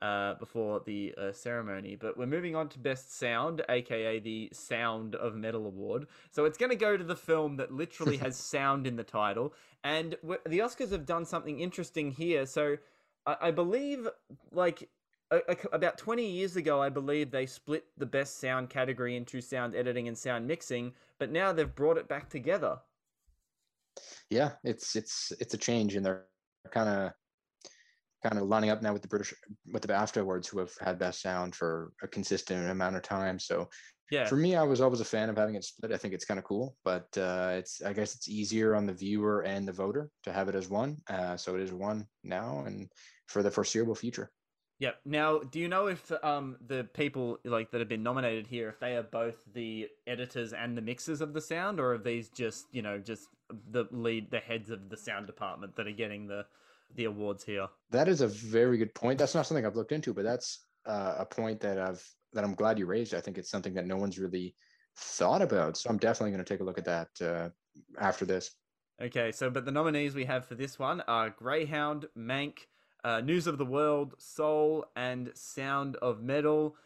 uh, 0.00 0.34
before 0.34 0.80
the 0.86 1.12
uh, 1.18 1.32
ceremony. 1.32 1.96
But 1.96 2.16
we're 2.16 2.26
moving 2.26 2.54
on 2.54 2.68
to 2.68 2.78
Best 2.78 3.18
Sound, 3.18 3.62
aka 3.68 4.20
the 4.20 4.48
Sound 4.52 5.16
of 5.16 5.34
Metal 5.34 5.66
Award. 5.66 6.06
So 6.30 6.44
it's 6.44 6.56
going 6.56 6.70
to 6.70 6.76
go 6.76 6.96
to 6.96 7.02
the 7.02 7.16
film 7.16 7.56
that 7.56 7.72
literally 7.72 8.16
has 8.18 8.36
sound 8.36 8.86
in 8.86 8.94
the 8.94 9.02
title, 9.02 9.54
and 9.82 10.14
the 10.22 10.60
Oscars 10.60 10.92
have 10.92 11.04
done 11.04 11.24
something 11.24 11.58
interesting 11.58 12.12
here. 12.12 12.46
So 12.46 12.76
I, 13.26 13.36
I 13.40 13.50
believe, 13.50 14.06
like 14.52 14.88
about 15.72 15.98
20 15.98 16.28
years 16.28 16.56
ago, 16.56 16.82
I 16.82 16.88
believe 16.88 17.30
they 17.30 17.46
split 17.46 17.84
the 17.96 18.06
best 18.06 18.40
sound 18.40 18.68
category 18.68 19.16
into 19.16 19.40
sound 19.40 19.74
editing 19.74 20.08
and 20.08 20.16
sound 20.16 20.46
mixing, 20.46 20.92
but 21.18 21.30
now 21.30 21.52
they've 21.52 21.74
brought 21.74 21.98
it 21.98 22.08
back 22.08 22.28
together. 22.28 22.78
Yeah, 24.28 24.52
it's 24.64 24.96
it's 24.96 25.32
it's 25.40 25.54
a 25.54 25.58
change, 25.58 25.96
and 25.96 26.04
they're 26.04 26.26
kind 26.70 26.88
of 26.88 27.12
kind 28.24 28.38
of 28.38 28.48
lining 28.48 28.70
up 28.70 28.82
now 28.82 28.92
with 28.92 29.02
the 29.02 29.08
British 29.08 29.34
with 29.72 29.82
the 29.82 29.88
BAFTA 29.88 30.20
awards, 30.20 30.48
who 30.48 30.58
have 30.58 30.72
had 30.80 30.98
best 30.98 31.20
sound 31.20 31.54
for 31.54 31.92
a 32.02 32.08
consistent 32.08 32.70
amount 32.70 32.96
of 32.96 33.02
time. 33.02 33.38
So, 33.38 33.68
yeah, 34.10 34.26
for 34.26 34.36
me, 34.36 34.56
I 34.56 34.62
was 34.62 34.80
always 34.80 35.00
a 35.00 35.04
fan 35.04 35.28
of 35.28 35.36
having 35.36 35.54
it 35.54 35.64
split. 35.64 35.92
I 35.92 35.96
think 35.96 36.14
it's 36.14 36.24
kind 36.24 36.38
of 36.38 36.44
cool, 36.44 36.76
but 36.84 37.06
uh, 37.16 37.52
it's 37.54 37.82
I 37.82 37.92
guess 37.92 38.14
it's 38.14 38.28
easier 38.28 38.74
on 38.74 38.86
the 38.86 38.94
viewer 38.94 39.42
and 39.42 39.66
the 39.66 39.72
voter 39.72 40.10
to 40.24 40.32
have 40.32 40.48
it 40.48 40.54
as 40.54 40.68
one. 40.68 40.96
Uh, 41.08 41.36
so 41.36 41.54
it 41.54 41.62
is 41.62 41.72
one 41.72 42.06
now, 42.24 42.64
and 42.66 42.90
for 43.26 43.42
the 43.42 43.50
foreseeable 43.50 43.94
future. 43.94 44.30
Yep. 44.80 45.00
Now, 45.04 45.38
do 45.38 45.60
you 45.60 45.68
know 45.68 45.86
if 45.86 46.10
um 46.24 46.56
the 46.66 46.88
people 46.94 47.38
like 47.44 47.70
that 47.70 47.78
have 47.80 47.88
been 47.88 48.02
nominated 48.02 48.46
here, 48.46 48.70
if 48.70 48.80
they 48.80 48.96
are 48.96 49.02
both 49.02 49.36
the 49.52 49.88
editors 50.06 50.52
and 50.54 50.76
the 50.76 50.82
mixers 50.82 51.20
of 51.20 51.34
the 51.34 51.40
sound, 51.40 51.78
or 51.78 51.94
are 51.94 51.98
these 51.98 52.30
just 52.30 52.66
you 52.72 52.82
know 52.82 52.98
just 52.98 53.28
the 53.70 53.84
lead, 53.90 54.30
the 54.30 54.40
heads 54.40 54.70
of 54.70 54.88
the 54.88 54.96
sound 54.96 55.26
department 55.26 55.76
that 55.76 55.86
are 55.86 55.92
getting 55.92 56.26
the 56.26 56.46
the 56.96 57.04
awards 57.04 57.44
here? 57.44 57.68
That 57.90 58.08
is 58.08 58.22
a 58.22 58.26
very 58.26 58.78
good 58.78 58.94
point. 58.94 59.18
That's 59.18 59.34
not 59.34 59.46
something 59.46 59.66
I've 59.66 59.76
looked 59.76 59.92
into, 59.92 60.14
but 60.14 60.24
that's 60.24 60.64
uh, 60.86 61.16
a 61.18 61.26
point 61.26 61.60
that 61.60 61.78
I've 61.78 62.02
that 62.32 62.42
I'm 62.42 62.54
glad 62.54 62.78
you 62.78 62.86
raised. 62.86 63.14
I 63.14 63.20
think 63.20 63.36
it's 63.36 63.50
something 63.50 63.74
that 63.74 63.86
no 63.86 63.96
one's 63.96 64.18
really 64.18 64.54
thought 64.96 65.42
about. 65.42 65.76
So 65.76 65.90
I'm 65.90 65.98
definitely 65.98 66.30
going 66.30 66.44
to 66.44 66.54
take 66.54 66.60
a 66.60 66.64
look 66.64 66.78
at 66.78 66.84
that 66.86 67.08
uh, 67.20 67.48
after 67.98 68.24
this. 68.24 68.52
Okay. 69.02 69.30
So, 69.32 69.50
but 69.50 69.66
the 69.66 69.72
nominees 69.72 70.14
we 70.14 70.24
have 70.24 70.46
for 70.46 70.54
this 70.54 70.78
one 70.78 71.02
are 71.02 71.30
Greyhound, 71.30 72.06
Mank 72.16 72.60
uh, 73.04 73.20
News 73.20 73.46
of 73.46 73.58
the 73.58 73.64
World, 73.64 74.14
Soul, 74.18 74.86
and 74.96 75.30
Sound 75.34 75.96
of 75.96 76.22
Metal. 76.22 76.76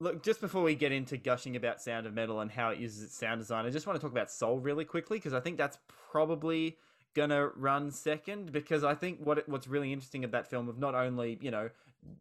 Look, 0.00 0.22
just 0.22 0.40
before 0.40 0.62
we 0.62 0.74
get 0.74 0.92
into 0.92 1.16
gushing 1.16 1.56
about 1.56 1.80
Sound 1.80 2.06
of 2.06 2.14
Metal 2.14 2.40
and 2.40 2.50
how 2.50 2.70
it 2.70 2.78
uses 2.78 3.02
its 3.02 3.16
sound 3.16 3.40
design, 3.40 3.64
I 3.64 3.70
just 3.70 3.86
want 3.86 3.98
to 3.98 4.00
talk 4.00 4.12
about 4.12 4.30
Soul 4.30 4.58
really 4.58 4.84
quickly 4.84 5.18
because 5.18 5.32
I 5.32 5.40
think 5.40 5.56
that's 5.56 5.78
probably 6.10 6.76
gonna 7.14 7.48
run 7.54 7.90
second 7.90 8.52
because 8.52 8.84
I 8.84 8.94
think 8.94 9.20
what 9.20 9.48
what's 9.48 9.68
really 9.68 9.92
interesting 9.92 10.24
of 10.24 10.32
that 10.32 10.50
film 10.50 10.68
of 10.68 10.78
not 10.78 10.94
only 10.94 11.38
you 11.40 11.50
know 11.50 11.70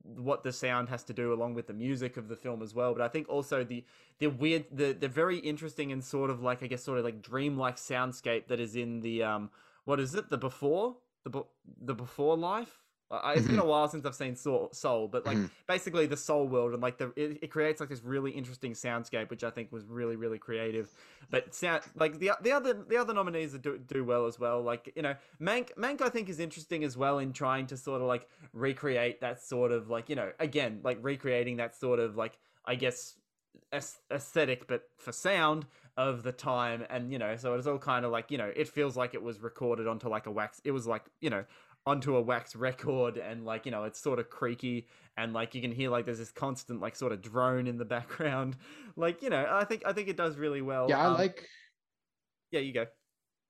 what 0.04 0.43
the 0.43 0.54
sound 0.54 0.88
has 0.89 1.04
to 1.04 1.14
do 1.14 1.34
along 1.34 1.56
with 1.56 1.68
the 1.68 1.74
music 1.74 2.16
of 2.16 2.30
the 2.30 2.36
film 2.36 2.62
as 2.62 2.74
well, 2.74 2.93
but 2.93 3.01
I 3.01 3.08
think 3.08 3.28
also 3.28 3.64
the 3.64 3.84
the 4.20 4.28
weird 4.28 4.66
the 4.72 4.93
the 4.93 5.08
very 5.08 5.39
interesting 5.39 5.91
and 5.91 6.04
sort 6.04 6.30
of 6.30 6.41
like 6.41 6.64
I 6.64 6.68
guess 6.68 6.84
sort 6.84 6.99
of 6.99 7.06
like 7.06 7.22
dreamlike 7.22 7.76
soundscape 7.78 8.47
that 8.47 8.60
is 8.60 8.76
in 8.76 9.01
the 9.01 9.24
um 9.24 9.49
what 9.86 9.99
is 9.99 10.16
it? 10.16 10.30
The 10.30 10.38
before? 10.38 10.97
The 11.26 11.43
the 11.82 11.95
before 11.95 12.38
life 12.38 12.82
I, 13.18 13.34
it's 13.34 13.47
been 13.47 13.59
a 13.59 13.66
while 13.66 13.88
since 13.88 14.05
I've 14.05 14.16
seen 14.16 14.36
Soul, 14.36 14.70
Soul 14.72 15.07
but 15.07 15.26
like 15.26 15.38
mm-hmm. 15.38 15.47
basically 15.68 16.05
the 16.05 16.18
Soul 16.18 16.47
world 16.47 16.74
and 16.74 16.82
like 16.82 16.97
the 16.97 17.14
it, 17.16 17.39
it, 17.41 17.51
creates 17.51 17.80
like 17.80 17.89
this 17.89 18.03
really 18.03 18.32
interesting 18.32 18.74
soundscape, 18.74 19.30
which 19.30 19.43
I 19.43 19.49
think 19.49 19.72
was 19.72 19.86
really 19.86 20.16
really 20.16 20.39
creative. 20.39 20.89
But 21.30 21.53
sound 21.53 21.84
like 21.95 22.20
the 22.20 22.32
the 22.41 22.51
other 22.51 22.74
the 22.74 22.97
other 22.97 23.14
nominees 23.14 23.53
do 23.53 23.78
do 23.78 24.03
well 24.03 24.26
as 24.26 24.39
well. 24.39 24.61
Like 24.61 24.91
you 24.95 25.01
know, 25.01 25.16
Mank 25.41 25.74
Mank 25.76 26.01
I 26.01 26.09
think 26.09 26.30
is 26.30 26.39
interesting 26.39 26.84
as 26.84 26.97
well 26.97 27.20
in 27.20 27.34
trying 27.34 27.68
to 27.68 27.78
sort 27.78 28.01
of 28.01 28.07
like 28.07 28.28
recreate 28.53 29.22
that 29.22 29.41
sort 29.41 29.72
of 29.72 29.89
like 29.89 30.09
you 30.09 30.16
know 30.16 30.32
again 30.39 30.82
like 30.84 30.97
recreating 31.01 31.57
that 31.57 31.76
sort 31.76 31.99
of 31.99 32.16
like 32.16 32.38
I 32.66 32.76
guess 32.76 33.16
aesthetic 34.11 34.68
but 34.68 34.84
for 34.97 35.11
sound 35.11 35.66
of 35.97 36.24
the 36.24 36.32
time 36.32 36.86
and 36.89 37.11
you 37.11 37.20
know 37.20 37.36
so 37.36 37.53
it's 37.53 37.68
all 37.68 37.78
kind 37.78 38.05
of 38.05 38.11
like 38.11 38.32
you 38.32 38.38
know 38.38 38.51
it 38.55 38.68
feels 38.68 38.95
like 38.95 39.14
it 39.14 39.22
was 39.22 39.41
recorded 39.41 39.88
onto 39.88 40.07
like 40.09 40.26
a 40.26 40.32
wax 40.32 40.61
it 40.64 40.72
was 40.72 40.88
like 40.88 41.03
you 41.22 41.30
know 41.30 41.43
onto 41.86 42.15
a 42.15 42.21
wax 42.21 42.55
record 42.55 43.17
and 43.17 43.45
like 43.45 43.65
you 43.65 43.71
know 43.71 43.84
it's 43.84 43.99
sort 43.99 44.19
of 44.19 44.29
creaky 44.29 44.88
and 45.17 45.34
like 45.34 45.53
you 45.53 45.61
can 45.61 45.71
hear 45.71 45.89
like 45.89 46.05
there's 46.05 46.17
this 46.17 46.31
constant 46.31 46.79
like 46.79 46.95
sort 46.95 47.11
of 47.11 47.21
drone 47.21 47.67
in 47.67 47.77
the 47.77 47.86
background. 47.95 48.55
Like 48.95 49.21
you 49.21 49.29
know 49.29 49.45
i 49.51 49.65
think 49.65 49.84
i 49.86 49.93
think 49.93 50.07
it 50.07 50.17
does 50.17 50.38
really 50.38 50.61
well 50.61 50.88
yeah 50.89 50.99
i 50.99 51.05
um, 51.05 51.13
like 51.13 51.47
yeah 52.51 52.59
you 52.59 52.73
go. 52.73 52.86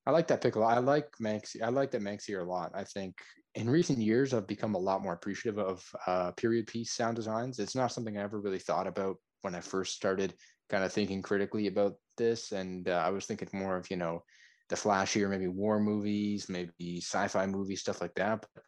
I 0.06 0.10
like 0.10 0.26
that 0.28 0.42
pick 0.42 0.56
a 0.56 0.58
lot 0.58 0.76
i 0.76 0.80
like 0.80 1.08
Mank's 1.20 1.56
i 1.62 1.68
like 1.68 1.90
that 1.92 2.02
Mank's 2.02 2.24
here 2.24 2.40
a 2.40 2.44
lot. 2.44 2.72
I 2.74 2.84
think 2.84 3.14
in 3.54 3.70
recent 3.70 3.98
years 3.98 4.34
i've 4.34 4.46
become 4.46 4.74
a 4.74 4.78
lot 4.78 5.02
more 5.02 5.12
appreciative 5.12 5.58
of 5.58 5.84
uh, 6.06 6.32
period 6.32 6.66
piece 6.66 6.92
sound 6.92 7.16
designs. 7.16 7.58
It's 7.58 7.76
not 7.76 7.92
something 7.92 8.18
i 8.18 8.22
ever 8.22 8.40
really 8.40 8.58
thought 8.58 8.86
about 8.86 9.16
when 9.42 9.54
i 9.54 9.60
first 9.60 9.94
started 9.94 10.34
kind 10.70 10.82
of 10.82 10.92
thinking 10.92 11.22
critically 11.22 11.66
about 11.66 11.94
this 12.16 12.52
and 12.52 12.88
uh, 12.88 13.02
i 13.04 13.10
was 13.10 13.26
thinking 13.26 13.48
more 13.52 13.76
of 13.76 13.90
you 13.90 13.96
know 13.96 14.22
the 14.68 14.76
flashier, 14.76 15.28
maybe 15.28 15.48
war 15.48 15.80
movies, 15.80 16.48
maybe 16.48 17.00
sci-fi 17.00 17.46
movies, 17.46 17.80
stuff 17.80 18.00
like 18.00 18.14
that. 18.14 18.40
But 18.40 18.62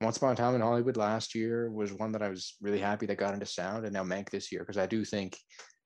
Once 0.00 0.16
Upon 0.16 0.32
a 0.32 0.36
Time 0.36 0.54
in 0.54 0.60
Hollywood 0.60 0.96
last 0.96 1.34
year 1.34 1.70
was 1.70 1.92
one 1.92 2.12
that 2.12 2.22
I 2.22 2.28
was 2.28 2.56
really 2.60 2.80
happy 2.80 3.06
that 3.06 3.18
got 3.18 3.34
into 3.34 3.46
sound, 3.46 3.84
and 3.84 3.94
now 3.94 4.04
Mank 4.04 4.30
this 4.30 4.52
year 4.52 4.62
because 4.62 4.78
I 4.78 4.86
do 4.86 5.04
think 5.04 5.36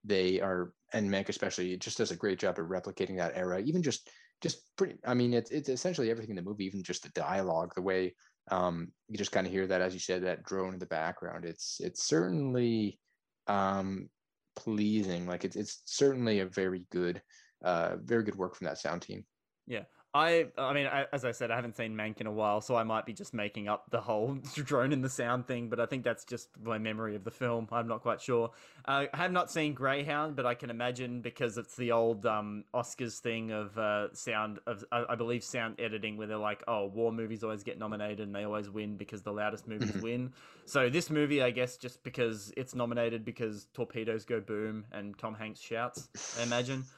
they 0.05 0.41
are, 0.41 0.73
and 0.93 1.11
Mank 1.11 1.29
especially, 1.29 1.77
just 1.77 1.99
does 1.99 2.11
a 2.11 2.17
great 2.17 2.39
job 2.39 2.59
of 2.59 2.67
replicating 2.67 3.19
that 3.19 3.37
era. 3.37 3.61
Even 3.61 3.83
just 3.83 4.09
just 4.43 4.59
pretty. 4.77 4.97
I 5.05 5.15
mean, 5.15 5.35
it's 5.35 5.51
it's 5.51 5.69
essentially 5.69 6.11
everything 6.11 6.31
in 6.31 6.37
the 6.37 6.49
movie, 6.49 6.65
even 6.67 6.83
just 6.83 7.03
the 7.03 7.09
dialogue, 7.11 7.73
the 7.75 7.83
way 7.83 8.15
um, 8.51 8.93
you 9.09 9.19
just 9.19 9.33
kind 9.33 9.47
of 9.47 9.53
hear 9.53 9.67
that, 9.67 9.81
as 9.81 9.95
you 9.95 10.01
said, 10.01 10.25
that 10.25 10.45
drone 10.45 10.75
in 10.75 10.79
the 10.79 10.87
background. 10.87 11.45
It's 11.45 11.79
it's 11.81 12.05
certainly 12.05 12.99
um, 13.47 14.09
pleasing. 14.55 15.27
Like 15.27 15.45
it's 15.45 15.57
it's 15.57 15.83
certainly 15.85 16.41
a 16.41 16.47
very 16.47 16.85
good, 16.91 17.21
uh, 17.65 17.97
very 18.03 18.23
good 18.23 18.37
work 18.37 18.57
from 18.57 18.67
that 18.67 18.79
sound 18.79 19.03
team. 19.03 19.25
Yeah, 19.67 19.83
I, 20.17 20.47
I 20.57 20.73
mean, 20.73 20.87
I, 20.87 21.05
as 21.13 21.27
I 21.27 21.33
said, 21.33 21.51
I 21.51 21.57
haven't 21.57 21.77
seen 21.77 21.95
Mank 21.95 22.23
in 22.23 22.27
a 22.27 22.33
while, 22.33 22.63
so 22.63 22.75
I 22.75 22.85
might 22.85 23.05
be 23.05 23.13
just 23.13 23.35
making 23.35 23.69
up 23.69 23.91
the 23.91 24.01
whole 24.01 24.39
drone 24.55 24.91
in 24.95 25.03
the 25.03 25.11
sound 25.11 25.47
thing. 25.47 25.69
But 25.69 25.79
I 25.79 25.85
think 25.85 26.05
that's 26.05 26.25
just 26.25 26.49
my 26.65 26.79
memory 26.79 27.15
of 27.17 27.25
the 27.25 27.31
film. 27.31 27.69
I'm 27.71 27.87
not 27.87 28.01
quite 28.01 28.23
sure. 28.23 28.51
Uh, 28.87 29.05
I 29.13 29.17
have 29.17 29.31
not 29.31 29.51
seen 29.51 29.75
Greyhound, 29.75 30.35
but 30.35 30.47
I 30.47 30.55
can 30.55 30.71
imagine 30.71 31.21
because 31.21 31.59
it's 31.59 31.77
the 31.77 31.93
old 31.93 32.25
um, 32.25 32.65
Oscars 32.73 33.19
thing 33.19 33.51
of 33.51 33.77
uh, 33.77 34.15
sound 34.15 34.59
of, 34.67 34.83
I, 34.91 35.05
I, 35.11 35.15
believe, 35.17 35.45
sound 35.45 35.79
editing, 35.79 36.17
where 36.17 36.27
they're 36.27 36.39
like, 36.39 36.63
"Oh, 36.67 36.87
war 36.87 37.13
movies 37.13 37.45
always 37.45 37.63
get 37.63 37.79
nominated 37.79 38.21
and 38.21 38.35
they 38.35 38.45
always 38.45 38.71
win 38.71 38.97
because 38.97 39.21
the 39.21 39.33
loudest 39.33 39.69
movies 39.69 39.91
mm-hmm. 39.91 40.01
win." 40.01 40.33
So 40.65 40.89
this 40.89 41.11
movie, 41.11 41.43
I 41.43 41.51
guess, 41.51 41.77
just 41.77 42.03
because 42.05 42.55
it's 42.57 42.75
nominated 42.75 43.23
because 43.23 43.67
torpedoes 43.75 44.25
go 44.25 44.41
boom 44.41 44.87
and 44.93 45.17
Tom 45.19 45.35
Hanks 45.35 45.61
shouts. 45.61 46.09
I 46.41 46.43
imagine. 46.45 46.85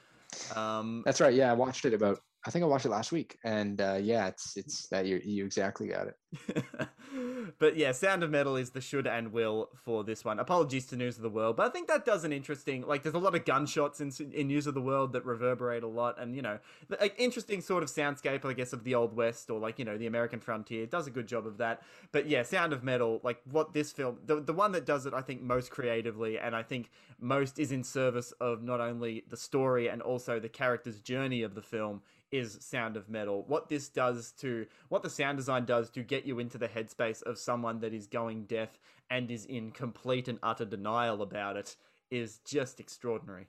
Um, 0.54 1.04
That's 1.06 1.22
right. 1.22 1.32
Yeah, 1.32 1.50
I 1.50 1.54
watched 1.54 1.86
it 1.86 1.94
about 1.94 2.20
I 2.47 2.51
think 2.51 2.62
I 2.62 2.68
watched 2.68 2.86
it 2.86 2.91
last 2.91 3.12
week, 3.12 3.36
and 3.45 3.80
uh, 3.80 3.99
yeah, 4.01 4.28
it's 4.28 4.57
it's 4.57 4.89
that 4.89 5.07
you 5.07 5.20
you 5.24 5.45
exactly 5.45 5.89
got 5.89 6.07
it. 6.07 6.14
but 7.58 7.76
yeah, 7.76 7.92
Sound 7.92 8.22
of 8.22 8.30
Metal 8.30 8.56
is 8.56 8.70
the 8.70 8.80
should 8.80 9.06
and 9.06 9.32
will 9.32 9.70
for 9.74 10.04
this 10.04 10.24
one. 10.24 10.38
Apologies 10.38 10.86
to 10.86 10.96
News 10.96 11.16
of 11.16 11.22
the 11.22 11.30
World, 11.30 11.56
but 11.56 11.66
I 11.66 11.70
think 11.70 11.88
that 11.88 12.04
does 12.04 12.24
an 12.24 12.32
interesting 12.32 12.86
like. 12.86 13.02
There's 13.02 13.14
a 13.14 13.18
lot 13.18 13.34
of 13.34 13.44
gunshots 13.44 14.00
in 14.00 14.12
in 14.32 14.48
News 14.48 14.66
of 14.66 14.74
the 14.74 14.80
World 14.80 15.12
that 15.14 15.24
reverberate 15.24 15.82
a 15.82 15.88
lot, 15.88 16.20
and 16.20 16.36
you 16.36 16.42
know, 16.42 16.58
like 17.00 17.14
interesting 17.18 17.60
sort 17.60 17.82
of 17.82 17.88
soundscape, 17.88 18.44
I 18.44 18.52
guess, 18.52 18.72
of 18.72 18.84
the 18.84 18.94
old 18.94 19.16
west 19.16 19.50
or 19.50 19.58
like 19.58 19.78
you 19.78 19.84
know 19.84 19.96
the 19.96 20.06
American 20.06 20.40
frontier. 20.40 20.82
It 20.82 20.90
does 20.90 21.06
a 21.06 21.10
good 21.10 21.26
job 21.26 21.46
of 21.46 21.58
that. 21.58 21.82
But 22.12 22.28
yeah, 22.28 22.42
Sound 22.42 22.72
of 22.72 22.84
Metal, 22.84 23.20
like 23.22 23.40
what 23.50 23.72
this 23.72 23.90
film, 23.90 24.18
the 24.26 24.40
the 24.40 24.52
one 24.52 24.72
that 24.72 24.84
does 24.84 25.06
it, 25.06 25.14
I 25.14 25.22
think 25.22 25.40
most 25.40 25.70
creatively, 25.70 26.38
and 26.38 26.54
I 26.54 26.62
think 26.62 26.90
most 27.18 27.58
is 27.58 27.72
in 27.72 27.82
service 27.84 28.32
of 28.32 28.62
not 28.62 28.80
only 28.80 29.24
the 29.28 29.36
story 29.36 29.88
and 29.88 30.02
also 30.02 30.38
the 30.38 30.48
character's 30.48 31.00
journey 31.00 31.42
of 31.42 31.54
the 31.54 31.62
film 31.62 32.02
is 32.30 32.58
Sound 32.60 32.96
of 32.96 33.08
Metal. 33.08 33.44
What 33.46 33.68
this 33.68 33.88
does 33.88 34.32
to 34.40 34.66
what 34.88 35.02
the 35.02 35.10
sound 35.10 35.38
design 35.38 35.64
does 35.64 35.90
to 35.90 36.02
get 36.02 36.17
you 36.26 36.38
into 36.38 36.58
the 36.58 36.68
headspace 36.68 37.22
of 37.22 37.38
someone 37.38 37.80
that 37.80 37.94
is 37.94 38.06
going 38.06 38.44
deaf 38.46 38.78
and 39.10 39.30
is 39.30 39.44
in 39.46 39.70
complete 39.70 40.28
and 40.28 40.38
utter 40.42 40.64
denial 40.64 41.22
about 41.22 41.56
it 41.56 41.76
is 42.10 42.38
just 42.46 42.80
extraordinary. 42.80 43.48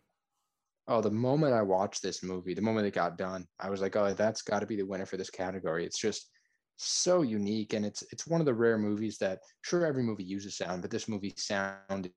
Oh, 0.88 1.02
the 1.02 1.12
moment 1.12 1.54
I 1.54 1.62
watched 1.62 2.02
this 2.02 2.24
movie, 2.24 2.54
the 2.54 2.62
moment 2.62 2.88
it 2.88 2.94
got 2.94 3.18
done, 3.18 3.46
I 3.60 3.70
was 3.70 3.82
like, 3.82 3.96
"Oh, 3.96 4.14
that's 4.14 4.42
got 4.42 4.60
to 4.60 4.66
be 4.66 4.76
the 4.76 4.86
winner 4.86 5.06
for 5.06 5.18
this 5.18 5.30
category." 5.30 5.86
It's 5.86 6.00
just 6.00 6.30
so 6.78 7.22
unique, 7.22 7.74
and 7.74 7.86
it's 7.86 8.04
it's 8.12 8.26
one 8.26 8.42
of 8.42 8.46
the 8.46 8.54
rare 8.54 8.78
movies 8.78 9.18
that 9.20 9.40
sure 9.62 9.86
every 9.86 10.04
movie 10.04 10.24
uses 10.24 10.58
sound, 10.58 10.82
but 10.82 10.92
this 10.92 11.08
movie 11.08 11.34
sound 11.38 12.10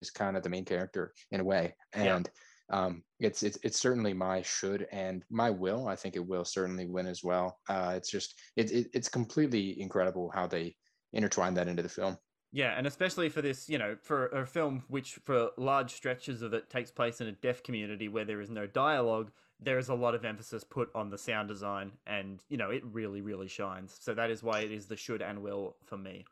is 0.00 0.10
kind 0.10 0.36
of 0.36 0.42
the 0.42 0.50
main 0.50 0.64
character 0.64 1.12
in 1.30 1.40
a 1.40 1.44
way, 1.44 1.74
and. 1.92 2.26
Yeah 2.26 2.32
um, 2.70 3.02
it's, 3.20 3.42
it's 3.42 3.58
it's 3.62 3.80
certainly 3.80 4.14
my 4.14 4.42
should 4.42 4.86
and 4.92 5.24
my 5.30 5.50
will. 5.50 5.88
I 5.88 5.96
think 5.96 6.16
it 6.16 6.26
will 6.26 6.44
certainly 6.44 6.86
win 6.86 7.06
as 7.06 7.22
well. 7.22 7.58
Uh, 7.68 7.94
it's 7.96 8.10
just 8.10 8.34
it, 8.56 8.70
it 8.70 8.88
it's 8.94 9.08
completely 9.08 9.80
incredible 9.80 10.30
how 10.34 10.46
they 10.46 10.74
intertwine 11.12 11.54
that 11.54 11.68
into 11.68 11.82
the 11.82 11.88
film. 11.88 12.16
Yeah, 12.54 12.74
and 12.76 12.86
especially 12.86 13.30
for 13.30 13.40
this, 13.40 13.68
you 13.68 13.78
know, 13.78 13.96
for 14.02 14.26
a 14.26 14.46
film 14.46 14.84
which, 14.88 15.18
for 15.24 15.50
large 15.56 15.92
stretches 15.92 16.42
of 16.42 16.52
it, 16.52 16.68
takes 16.68 16.90
place 16.90 17.22
in 17.22 17.28
a 17.28 17.32
deaf 17.32 17.62
community 17.62 18.08
where 18.08 18.26
there 18.26 18.42
is 18.42 18.50
no 18.50 18.66
dialogue, 18.66 19.30
there 19.58 19.78
is 19.78 19.88
a 19.88 19.94
lot 19.94 20.14
of 20.14 20.26
emphasis 20.26 20.62
put 20.62 20.90
on 20.94 21.08
the 21.08 21.16
sound 21.16 21.48
design, 21.48 21.92
and 22.06 22.42
you 22.50 22.58
know, 22.58 22.68
it 22.68 22.82
really, 22.84 23.22
really 23.22 23.48
shines. 23.48 23.96
So 24.00 24.12
that 24.14 24.30
is 24.30 24.42
why 24.42 24.60
it 24.60 24.70
is 24.70 24.86
the 24.86 24.96
should 24.96 25.22
and 25.22 25.42
will 25.42 25.76
for 25.86 25.96
me. 25.96 26.26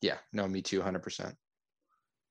Yeah, 0.00 0.18
no, 0.32 0.46
me 0.46 0.62
too, 0.62 0.80
hundred 0.80 1.02
percent. 1.02 1.34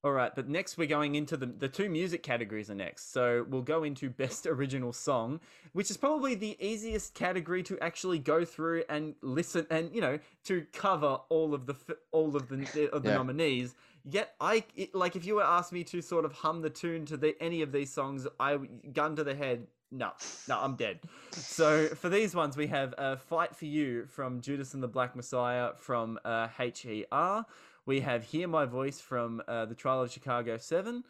All 0.01 0.13
right, 0.13 0.33
but 0.33 0.47
next 0.47 0.77
we're 0.77 0.87
going 0.87 1.15
into 1.15 1.35
the 1.35 1.45
the 1.47 1.67
two 1.67 1.89
music 1.89 2.23
categories 2.23 2.69
are 2.69 2.75
next. 2.75 3.11
So 3.11 3.45
we'll 3.49 3.61
go 3.61 3.83
into 3.83 4.09
best 4.09 4.47
original 4.47 4.93
song, 4.93 5.41
which 5.73 5.91
is 5.91 5.97
probably 5.97 6.35
the 6.35 6.55
easiest 6.65 7.15
category 7.15 7.63
to 7.63 7.77
actually 7.79 8.19
go 8.19 8.45
through 8.45 8.83
and 8.87 9.15
listen 9.21 9.67
and 9.69 9.93
you 9.93 9.99
know 9.99 10.19
to 10.45 10.65
cover 10.71 11.19
all 11.27 11.53
of 11.53 11.65
the 11.65 11.75
all 12.11 12.37
of 12.37 12.47
the 12.47 12.89
of 12.93 13.03
the 13.03 13.09
yeah. 13.09 13.15
nominees. 13.15 13.75
Yet 14.05 14.35
I 14.39 14.63
it, 14.77 14.95
like 14.95 15.17
if 15.17 15.25
you 15.25 15.35
were 15.35 15.43
asked 15.43 15.73
me 15.73 15.83
to 15.85 16.01
sort 16.01 16.23
of 16.23 16.31
hum 16.31 16.61
the 16.61 16.69
tune 16.69 17.05
to 17.07 17.17
the 17.17 17.35
any 17.41 17.61
of 17.61 17.73
these 17.73 17.91
songs, 17.91 18.25
I 18.39 18.57
gun 18.93 19.17
to 19.17 19.25
the 19.25 19.35
head. 19.35 19.67
No, 19.91 20.11
no, 20.47 20.59
I'm 20.59 20.75
dead. 20.75 20.99
So 21.31 21.87
for 21.87 22.09
these 22.09 22.35
ones, 22.35 22.55
we 22.55 22.67
have 22.67 22.93
a 22.97 23.17
"Fight 23.17 23.53
for 23.55 23.65
You" 23.65 24.05
from 24.05 24.39
Judas 24.39 24.75
and 24.75 24.83
the 24.83 24.87
Black 24.87 25.15
Messiah 25.15 25.71
from 25.77 26.19
uh, 26.23 26.47
H.E.R. 26.57 27.45
We 27.89 28.01
have 28.01 28.23
Hear 28.25 28.47
My 28.47 28.65
Voice 28.65 29.01
from 29.01 29.41
uh, 29.47 29.65
the 29.65 29.73
Trial 29.73 30.03
of 30.03 30.11
Chicago 30.11 30.57
7. 30.57 31.03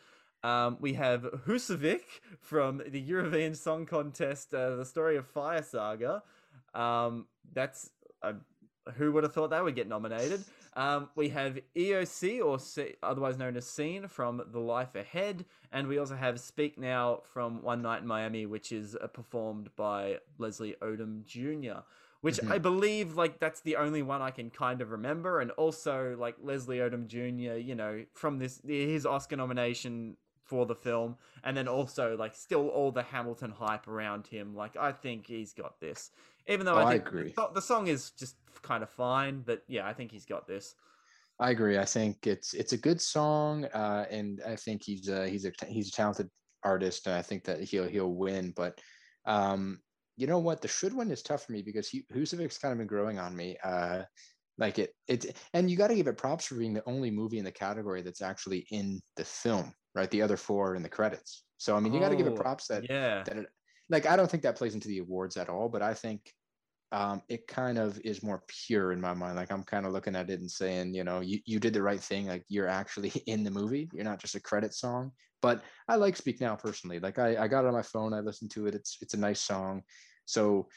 Um, 0.46 0.78
we 0.80 0.94
have 0.94 1.24
Husavik 1.46 2.06
from 2.40 2.82
the 2.88 3.06
Eurovision 3.06 3.58
Song 3.58 3.86
Contest, 3.86 4.54
uh, 4.54 4.78
the 4.78 4.86
story 4.86 5.18
of 5.18 5.28
Fire 5.28 5.62
Saga. 5.62 6.24
Um, 6.74 7.26
that's 7.52 7.90
uh, 8.24 8.32
who 8.96 9.12
would 9.12 9.24
have 9.24 9.34
thought 9.34 9.50
that 9.50 9.62
would 9.62 9.76
get 9.76 9.90
nominated. 9.90 10.46
Um, 10.78 11.10
we 11.18 11.28
have 11.28 11.58
Io 11.76 12.04
sì, 12.04 12.42
or 12.42 12.58
C- 12.60 12.96
otherwise 13.04 13.38
known 13.38 13.58
as 13.58 13.66
Seen, 13.66 14.08
from 14.08 14.42
The 14.50 14.60
Life 14.60 14.96
Ahead, 14.96 15.44
and 15.74 15.86
we 15.86 15.98
also 15.98 16.16
have 16.16 16.40
Speak 16.40 16.78
Now 16.78 17.24
from 17.26 17.62
One 17.62 17.82
Night 17.82 18.04
in 18.04 18.08
Miami, 18.08 18.46
which 18.46 18.72
is 18.72 18.96
uh, 18.96 19.08
performed 19.08 19.70
by 19.76 20.20
Leslie 20.38 20.78
Odom 20.82 21.26
Jr 21.26 21.82
which 22.22 22.38
mm-hmm. 22.38 22.52
I 22.52 22.58
believe 22.58 23.16
like 23.16 23.40
that's 23.40 23.62
the 23.62 23.78
only 23.78 24.02
one 24.02 24.22
I 24.22 24.32
can 24.32 24.50
kind 24.50 24.82
of 24.82 24.92
remember. 24.92 25.40
And 25.40 25.52
also 25.52 26.16
like 26.20 26.36
Leslie 26.42 26.78
Odom 26.78 27.08
Jr., 27.08 27.58
you 27.58 27.76
know, 27.76 28.04
from 28.14 28.40
this 28.40 28.62
his 28.66 29.06
Oscar 29.06 29.38
nomination 29.38 30.18
for 30.44 30.66
the 30.66 30.76
film, 30.76 31.16
and 31.44 31.56
then 31.56 31.68
also 31.68 32.18
like 32.18 32.36
still 32.36 32.68
all 32.70 32.92
the 32.92 33.04
Hamilton 33.04 33.52
hype 33.52 33.88
around 33.88 34.28
him. 34.28 34.56
Like 34.56 34.76
I 34.76 34.92
think 34.92 35.28
he's 35.28 35.54
got 35.54 35.80
this, 35.80 36.12
even 36.48 36.66
though 36.66 36.76
oh, 36.76 36.86
I, 36.86 36.94
think 36.94 37.06
I 37.06 37.08
agree. 37.08 37.34
The, 37.36 37.50
the 37.56 37.62
song 37.62 37.88
is 37.88 38.12
just 38.12 38.36
kind 38.62 38.84
of 38.84 38.90
fine, 38.90 39.42
but 39.46 39.64
yeah, 39.68 39.88
I 39.88 39.94
think 39.94 40.12
he's 40.12 40.26
got 40.26 40.48
this. 40.48 40.76
I 41.40 41.52
agree. 41.52 41.78
I 41.78 41.86
think 41.86 42.28
it's 42.28 42.54
it's 42.54 42.74
a 42.74 42.78
good 42.78 43.00
song, 43.00 43.66
uh, 43.66 44.06
and 44.10 44.42
I 44.46 44.58
think 44.58 44.84
he's 44.84 45.08
a, 45.08 45.30
he's 45.30 45.46
a 45.46 45.52
he's 45.68 45.88
a 45.88 45.92
talented 45.92 46.30
artist, 46.64 47.08
and 47.08 47.16
I 47.16 47.22
think 47.22 47.46
that 47.46 47.64
he'll 47.64 47.88
he'll 47.88 48.14
win. 48.14 48.52
But 48.56 48.78
um, 49.26 49.80
you 50.20 50.28
know 50.28 50.40
what? 50.40 50.62
The 50.62 50.68
should 50.68 50.94
win 50.94 51.12
is 51.12 51.24
tough 51.24 51.46
for 51.46 51.54
me 51.54 51.62
because 51.62 51.90
Husavik's 51.90 52.58
kind 52.58 52.74
of 52.74 52.78
been 52.78 52.88
growing 52.88 53.20
on 53.20 53.34
me. 53.34 53.58
Uh, 53.64 54.04
like 54.58 54.78
it, 54.78 54.94
it, 55.08 55.38
and 55.54 55.72
you 55.72 55.78
got 55.78 55.88
to 55.88 55.96
give 55.96 56.08
it 56.08 56.18
props 56.18 56.46
for 56.46 56.56
being 56.56 56.74
the 56.74 56.84
only 56.86 57.10
movie 57.10 57.40
in 57.40 57.46
the 57.46 57.52
category 57.52 58.02
that's 58.02 58.22
actually 58.22 58.68
in 58.72 59.02
the 59.16 59.24
film, 59.24 59.74
right? 59.96 60.12
The 60.12 60.22
other 60.22 60.36
four 60.36 60.72
are 60.72 60.76
in 60.76 60.84
the 60.84 60.90
credits. 60.90 61.46
So 61.58 61.78
I 61.78 61.80
mean, 61.80 61.94
you 61.94 62.02
got 62.02 62.10
to 62.10 62.18
give 62.18 62.28
it 62.28 62.34
oh, 62.34 62.42
props 62.42 62.68
that, 62.68 62.84
yeah. 62.90 63.24
That 63.24 63.38
it, 63.38 63.46
like 63.90 64.06
I 64.06 64.18
don't 64.18 64.30
think 64.30 64.44
that 64.44 64.58
plays 64.58 64.74
into 64.74 64.90
the 64.90 64.98
awards 64.98 65.38
at 65.38 65.48
all, 65.48 65.70
but 65.70 65.82
I 65.82 65.94
think 65.94 66.34
um, 66.92 67.22
it 67.30 67.48
kind 67.48 67.78
of 67.78 67.98
is 68.04 68.22
more 68.22 68.44
pure 68.48 68.92
in 68.92 69.00
my 69.00 69.14
mind. 69.14 69.38
Like 69.38 69.54
I'm 69.54 69.64
kind 69.64 69.86
of 69.86 69.94
looking 69.94 70.18
at 70.18 70.30
it 70.30 70.42
and 70.42 70.52
saying, 70.52 70.94
you 70.94 71.06
know, 71.06 71.22
you, 71.22 71.40
you 71.46 71.60
did 71.60 71.74
the 71.74 71.82
right 71.82 72.00
thing. 72.00 72.28
Like 72.28 72.44
you're 72.50 72.68
actually 72.68 73.10
in 73.28 73.46
the 73.46 73.52
movie. 73.52 73.90
You're 73.94 74.04
not 74.04 74.20
just 74.20 74.36
a 74.36 74.42
credit 74.42 74.74
song. 74.74 75.14
But 75.42 75.64
I 75.88 75.96
like 75.96 76.18
Speak 76.18 76.42
Now 76.42 76.56
personally. 76.56 77.00
Like 77.00 77.18
I, 77.18 77.44
I 77.44 77.48
got 77.48 77.64
it 77.64 77.68
on 77.68 77.74
my 77.74 77.82
phone. 77.82 78.14
I 78.14 78.20
listened 78.20 78.52
to 78.52 78.68
it. 78.68 78.76
It's 78.76 78.98
it's 79.02 79.14
a 79.14 79.18
nice 79.18 79.40
song. 79.40 79.84
So 80.30 80.68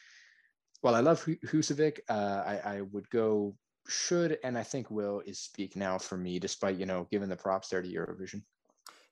while 0.81 0.95
I 0.95 1.01
love 1.01 1.25
Husavik, 1.25 2.01
uh, 2.09 2.43
I, 2.47 2.77
I 2.77 2.81
would 2.81 3.09
go 3.11 3.55
should 3.87 4.39
and 4.45 4.57
I 4.57 4.63
think 4.63 4.91
will 4.91 5.23
is 5.27 5.39
speak 5.39 5.77
now 5.77 5.99
for 5.99 6.17
me, 6.17 6.39
despite 6.39 6.77
you 6.77 6.87
know 6.87 7.07
giving 7.11 7.29
the 7.29 7.37
props 7.37 7.69
there 7.69 7.83
to 7.83 7.89
Eurovision. 7.89 8.43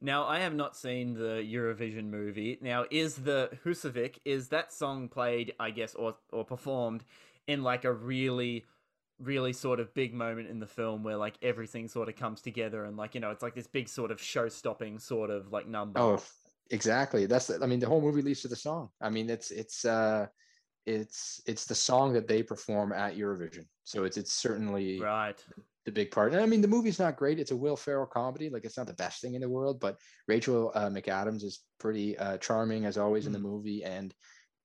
Now 0.01 0.25
I 0.25 0.39
have 0.39 0.55
not 0.55 0.77
seen 0.77 1.13
the 1.13 1.45
Eurovision 1.45 2.05
movie. 2.05 2.59
Now 2.63 2.87
is 2.91 3.17
the 3.17 3.51
Husavik 3.65 4.17
is 4.25 4.49
that 4.49 4.73
song 4.73 5.09
played, 5.09 5.55
I 5.61 5.71
guess, 5.71 5.95
or 5.95 6.15
or 6.33 6.45
performed 6.45 7.05
in 7.47 7.63
like 7.63 7.85
a 7.85 7.93
really 7.93 8.65
really 9.19 9.53
sort 9.53 9.81
of 9.81 9.93
big 9.93 10.15
moment 10.15 10.49
in 10.49 10.59
the 10.59 10.67
film 10.67 11.03
where 11.03 11.17
like 11.17 11.35
everything 11.43 11.87
sort 11.87 12.09
of 12.09 12.17
comes 12.17 12.41
together 12.41 12.85
and 12.85 12.97
like 12.97 13.15
you 13.15 13.21
know 13.21 13.31
it's 13.31 13.43
like 13.43 13.55
this 13.55 13.67
big 13.67 13.87
sort 13.87 14.11
of 14.11 14.19
show 14.23 14.49
stopping 14.49 14.99
sort 14.99 15.29
of 15.29 15.53
like 15.53 15.69
number. 15.69 16.01
Oh, 16.01 16.23
exactly. 16.71 17.27
That's 17.27 17.47
the, 17.49 17.61
i 17.63 17.67
mean 17.67 17.81
the 17.81 17.89
whole 17.89 18.01
movie 18.01 18.23
leads 18.23 18.43
to 18.43 18.49
the 18.49 18.57
song. 18.57 18.89
I 19.01 19.11
mean 19.11 19.31
it's 19.31 19.51
it's 19.51 19.85
uh 19.85 20.27
it's 20.87 21.41
it's 21.47 21.67
the 21.67 21.75
song 21.75 22.13
that 22.15 22.27
they 22.27 22.43
perform 22.43 22.93
at 22.93 23.17
eurovision. 23.17 23.67
So 23.85 24.05
it's 24.05 24.17
it's 24.17 24.33
certainly 24.33 25.01
right. 25.01 25.43
the 25.85 25.93
big 25.93 26.11
part. 26.11 26.33
And 26.33 26.43
i 26.43 26.47
mean 26.47 26.61
the 26.61 26.69
movie's 26.69 26.99
not 26.99 27.17
great. 27.17 27.39
It's 27.39 27.51
a 27.51 27.57
will 27.57 27.77
ferrell 27.77 28.07
comedy. 28.07 28.49
Like 28.51 28.65
it's 28.65 28.77
not 28.77 28.87
the 28.87 28.95
best 28.95 29.21
thing 29.21 29.35
in 29.35 29.41
the 29.43 29.49
world 29.49 29.81
but 29.81 29.99
rachel 30.29 30.73
uh, 30.75 30.89
mcadams 30.89 31.43
is 31.43 31.61
pretty 31.79 32.17
uh, 32.19 32.39
charming 32.39 32.85
as 32.85 32.99
always 32.99 33.25
mm. 33.25 33.29
in 33.29 33.33
the 33.33 33.39
mm. 33.39 33.51
movie 33.51 33.85
and 33.85 34.15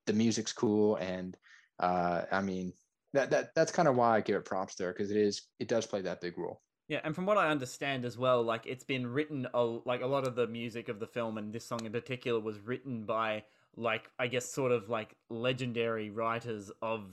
the 0.06 0.14
music's 0.14 0.53
cool 0.53 0.95
and 0.97 1.36
uh 1.80 2.22
i 2.32 2.41
mean 2.41 2.72
that 3.14 3.30
that 3.32 3.49
that's 3.56 3.72
kind 3.72 3.88
of 3.88 3.95
why 3.95 4.16
i 4.16 4.22
give 4.22 4.36
it 4.36 4.45
props 4.45 4.76
there 4.76 4.93
because 4.93 5.12
it 5.12 5.18
is 5.18 5.43
it 5.60 5.68
does 5.68 5.86
play 5.86 6.01
that 6.01 6.22
big 6.22 6.38
role 6.38 6.62
yeah, 6.88 7.01
and 7.03 7.15
from 7.15 7.25
what 7.25 7.38
I 7.38 7.49
understand 7.49 8.05
as 8.05 8.17
well, 8.17 8.43
like 8.43 8.65
it's 8.65 8.83
been 8.83 9.07
written, 9.07 9.47
like 9.86 10.01
a 10.01 10.07
lot 10.07 10.27
of 10.27 10.36
the 10.36 10.47
music 10.47 10.88
of 10.88 10.99
the 10.99 11.07
film 11.07 11.38
and 11.38 11.51
this 11.51 11.65
song 11.65 11.86
in 11.86 11.91
particular 11.91 12.39
was 12.39 12.59
written 12.59 13.05
by 13.05 13.43
like 13.75 14.09
I 14.19 14.27
guess 14.27 14.45
sort 14.45 14.71
of 14.71 14.89
like 14.89 15.15
legendary 15.29 16.09
writers 16.09 16.71
of 16.81 17.11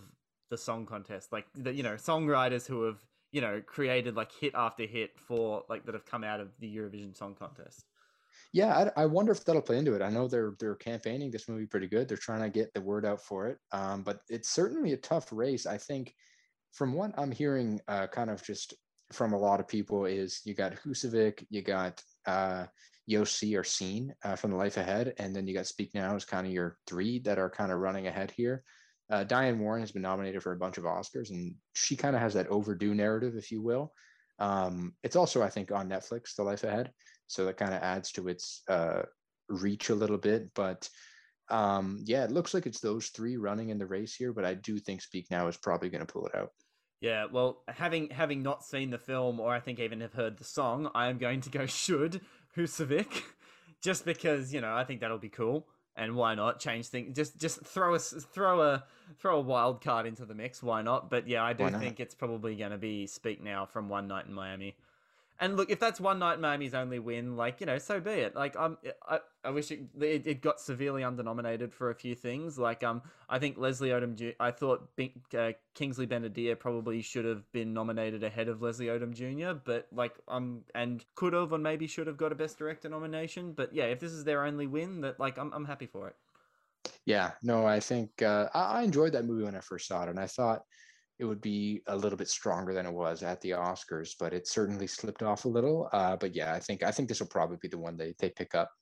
the 0.50 0.58
song 0.58 0.84
contest, 0.84 1.32
like 1.32 1.46
the 1.54 1.72
you 1.72 1.82
know 1.82 1.94
songwriters 1.94 2.66
who 2.66 2.84
have 2.84 2.98
you 3.32 3.40
know 3.40 3.62
created 3.64 4.14
like 4.14 4.30
hit 4.32 4.52
after 4.54 4.84
hit 4.84 5.18
for 5.18 5.64
like 5.70 5.86
that 5.86 5.94
have 5.94 6.04
come 6.04 6.22
out 6.22 6.40
of 6.40 6.48
the 6.60 6.76
Eurovision 6.76 7.16
Song 7.16 7.34
Contest. 7.34 7.84
Yeah, 8.52 8.90
I, 8.96 9.02
I, 9.02 9.06
wonder 9.06 9.32
if 9.32 9.44
that'll 9.44 9.62
play 9.62 9.78
into 9.78 9.94
it. 9.94 10.02
I 10.02 10.10
know 10.10 10.28
they're 10.28 10.54
they're 10.60 10.74
campaigning 10.74 11.30
this 11.30 11.48
movie 11.48 11.66
pretty 11.66 11.86
good. 11.86 12.06
They're 12.06 12.18
trying 12.18 12.42
to 12.42 12.50
get 12.50 12.72
the 12.74 12.82
word 12.82 13.06
out 13.06 13.22
for 13.22 13.48
it. 13.48 13.58
Um, 13.72 14.02
but 14.02 14.20
it's 14.28 14.50
certainly 14.50 14.92
a 14.92 14.98
tough 14.98 15.28
race. 15.32 15.64
I 15.64 15.78
think, 15.78 16.14
from 16.72 16.92
what 16.92 17.12
I'm 17.16 17.30
hearing, 17.30 17.80
uh, 17.88 18.08
kind 18.08 18.28
of 18.28 18.42
just 18.42 18.74
from 19.12 19.32
a 19.32 19.38
lot 19.38 19.60
of 19.60 19.68
people, 19.68 20.06
is 20.06 20.40
you 20.44 20.54
got 20.54 20.74
Husavik, 20.74 21.44
you 21.50 21.62
got 21.62 22.02
uh, 22.26 22.66
Io 23.10 23.24
sì 23.24 23.54
or 23.54 23.64
Seen 23.64 24.14
uh, 24.24 24.36
from 24.36 24.50
The 24.50 24.56
Life 24.56 24.76
Ahead, 24.76 25.14
and 25.18 25.34
then 25.34 25.46
you 25.46 25.54
got 25.54 25.66
Speak 25.66 25.94
Now 25.94 26.16
is 26.16 26.24
kind 26.24 26.46
of 26.46 26.52
your 26.52 26.78
three 26.86 27.18
that 27.20 27.38
are 27.38 27.50
kind 27.50 27.72
of 27.72 27.78
running 27.78 28.06
ahead 28.06 28.30
here. 28.30 28.62
Uh, 29.10 29.24
Diane 29.24 29.58
Warren 29.58 29.82
has 29.82 29.92
been 29.92 30.02
nominated 30.02 30.42
for 30.42 30.52
a 30.52 30.58
bunch 30.58 30.78
of 30.78 30.84
Oscars, 30.84 31.30
and 31.30 31.54
she 31.74 31.96
kind 31.96 32.16
of 32.16 32.22
has 32.22 32.34
that 32.34 32.48
overdue 32.48 32.94
narrative, 32.94 33.36
if 33.36 33.50
you 33.50 33.60
will. 33.60 33.92
Um, 34.38 34.94
it's 35.02 35.16
also, 35.16 35.42
I 35.42 35.50
think, 35.50 35.70
on 35.70 35.88
Netflix, 35.88 36.34
The 36.34 36.42
Life 36.42 36.64
Ahead 36.64 36.90
so 37.32 37.46
that 37.46 37.56
kind 37.56 37.72
of 37.72 37.82
adds 37.82 38.12
to 38.12 38.28
its 38.28 38.62
uh, 38.68 39.02
reach 39.48 39.88
a 39.88 39.94
little 39.94 40.18
bit. 40.18 40.50
But 40.54 40.88
um, 41.48 42.00
yeah, 42.04 42.24
it 42.24 42.30
looks 42.30 42.52
like 42.52 42.66
it's 42.66 42.80
those 42.80 43.08
three 43.08 43.38
running 43.38 43.70
in 43.70 43.78
the 43.78 43.86
race 43.86 44.14
here, 44.14 44.34
but 44.34 44.44
I 44.44 44.52
do 44.52 44.78
think 44.78 45.00
Speak 45.00 45.30
Now 45.30 45.48
is 45.48 45.56
probably 45.56 45.88
going 45.88 46.04
to 46.04 46.12
pull 46.12 46.26
it 46.26 46.34
out. 46.34 46.50
Yeah, 47.03 47.26
well, 47.32 47.59
having 47.66 48.11
having 48.11 48.44
not 48.44 48.64
seen 48.64 48.90
the 48.90 48.98
film 48.98 49.40
or 49.40 49.53
I 49.53 49.59
think 49.59 49.80
even 49.80 50.00
have 50.00 50.14
heard 50.14 50.38
the 50.38 50.44
song, 50.44 50.88
I 50.94 51.09
am 51.09 51.18
going 51.18 51.40
to 51.42 51.50
go 51.50 51.66
should 51.66 52.20
Husavik, 52.57 53.22
just 53.82 54.05
because 54.05 54.55
you 54.55 54.61
know 54.61 54.72
I 54.72 54.84
think 54.84 55.00
that'll 55.00 55.18
be 55.18 55.28
cool 55.28 55.66
and 55.96 56.14
why 56.14 56.36
not 56.36 56.61
change 56.61 56.86
things? 56.86 57.16
Just 57.16 57.38
just 57.38 57.66
throw 57.66 57.94
a 57.94 57.98
throw 57.98 58.62
a 58.62 58.84
throw 59.18 59.38
a 59.38 59.40
wild 59.40 59.82
card 59.82 60.07
into 60.07 60.24
the 60.24 60.34
mix. 60.34 60.62
Why 60.62 60.82
not? 60.82 61.11
But 61.11 61.28
yeah, 61.28 61.42
I 61.44 61.53
do 61.53 61.68
think 61.70 61.98
it's 61.98 62.14
probably 62.14 62.55
going 62.55 62.70
to 62.70 62.78
be 62.78 63.09
Speak 63.09 63.42
Now 63.42 63.66
from 63.66 63.88
One 63.88 64.07
Night 64.07 64.26
in 64.26 64.32
Miami. 64.32 64.76
And 65.40 65.56
look, 65.56 65.70
if 65.70 65.80
that's 65.80 66.00
one 66.00 66.18
night 66.18 66.38
Miami's 66.38 66.74
only 66.74 66.98
win, 66.98 67.36
like 67.36 67.60
you 67.60 67.66
know, 67.66 67.78
so 67.78 68.00
be 68.00 68.10
it. 68.10 68.36
Like 68.36 68.54
um, 68.56 68.78
I, 69.08 69.18
I 69.44 69.50
wish 69.50 69.70
it, 69.72 69.80
it, 70.00 70.26
it 70.26 70.40
got 70.40 70.60
severely 70.60 71.02
undernominated 71.02 71.72
for 71.72 71.90
a 71.90 71.94
few 71.94 72.14
things. 72.14 72.58
Like 72.58 72.84
um, 72.84 73.02
I 73.28 73.38
think 73.38 73.58
Leslie 73.58 73.88
Odom, 73.88 74.34
I 74.38 74.50
thought 74.52 74.94
Bink, 74.94 75.14
uh, 75.36 75.52
Kingsley 75.74 76.06
Ben-Adir 76.06 76.58
probably 76.58 77.02
should 77.02 77.24
have 77.24 77.50
been 77.50 77.74
nominated 77.74 78.22
ahead 78.22 78.48
of 78.48 78.62
Leslie 78.62 78.86
Odom 78.86 79.12
Jr. 79.12 79.58
But 79.64 79.88
like 79.92 80.14
um, 80.28 80.62
and 80.74 81.04
could 81.16 81.32
have 81.32 81.52
or 81.52 81.58
maybe 81.58 81.86
should 81.86 82.06
have 82.06 82.16
got 82.16 82.30
a 82.30 82.36
Best 82.36 82.58
Director 82.58 82.88
nomination. 82.88 83.52
But 83.52 83.74
yeah, 83.74 83.84
if 83.84 83.98
this 83.98 84.12
is 84.12 84.24
their 84.24 84.44
only 84.44 84.66
win, 84.66 85.00
that 85.00 85.18
like 85.18 85.38
I'm 85.38 85.52
I'm 85.52 85.64
happy 85.64 85.86
for 85.86 86.08
it. 86.08 86.16
Yeah, 87.04 87.32
no, 87.42 87.66
I 87.66 87.80
think 87.80 88.22
uh, 88.22 88.48
I, 88.54 88.80
I 88.80 88.82
enjoyed 88.82 89.12
that 89.12 89.24
movie 89.24 89.44
when 89.44 89.56
I 89.56 89.60
first 89.60 89.88
saw 89.88 90.04
it, 90.04 90.08
and 90.08 90.20
I 90.20 90.26
thought 90.26 90.62
it 91.22 91.26
would 91.26 91.40
be 91.40 91.80
a 91.86 91.96
little 91.96 92.18
bit 92.18 92.28
stronger 92.28 92.74
than 92.74 92.84
it 92.84 92.92
was 92.92 93.22
at 93.22 93.40
the 93.40 93.50
Oscars, 93.50 94.16
but 94.18 94.34
it 94.34 94.48
certainly 94.48 94.88
slipped 94.88 95.22
off 95.22 95.44
a 95.44 95.48
little. 95.48 95.88
Uh, 95.92 96.16
but 96.16 96.34
yeah, 96.34 96.52
I 96.52 96.58
think 96.58 96.82
I 96.82 96.90
think 96.90 97.08
this 97.08 97.20
will 97.20 97.28
probably 97.28 97.58
be 97.62 97.68
the 97.68 97.78
one 97.78 97.96
they 97.96 98.12
they 98.18 98.30
pick 98.30 98.56
up. 98.56 98.72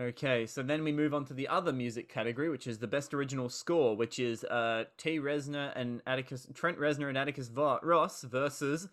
Okay, 0.00 0.46
so 0.46 0.62
then 0.62 0.82
we 0.82 0.92
move 0.92 1.12
on 1.12 1.26
to 1.26 1.34
the 1.34 1.48
other 1.48 1.70
music 1.70 2.08
category, 2.08 2.48
which 2.48 2.66
is 2.66 2.78
the 2.78 2.86
best 2.86 3.12
original 3.12 3.50
score, 3.50 3.94
which 3.94 4.18
is 4.18 4.44
uh, 4.44 4.84
T. 4.96 5.18
Reznor 5.18 5.72
and 5.76 6.00
Atticus 6.06 6.46
Trent 6.54 6.78
Reznor 6.78 7.10
and 7.10 7.18
Atticus 7.18 7.50
Ross 7.50 8.22
versus 8.22 8.88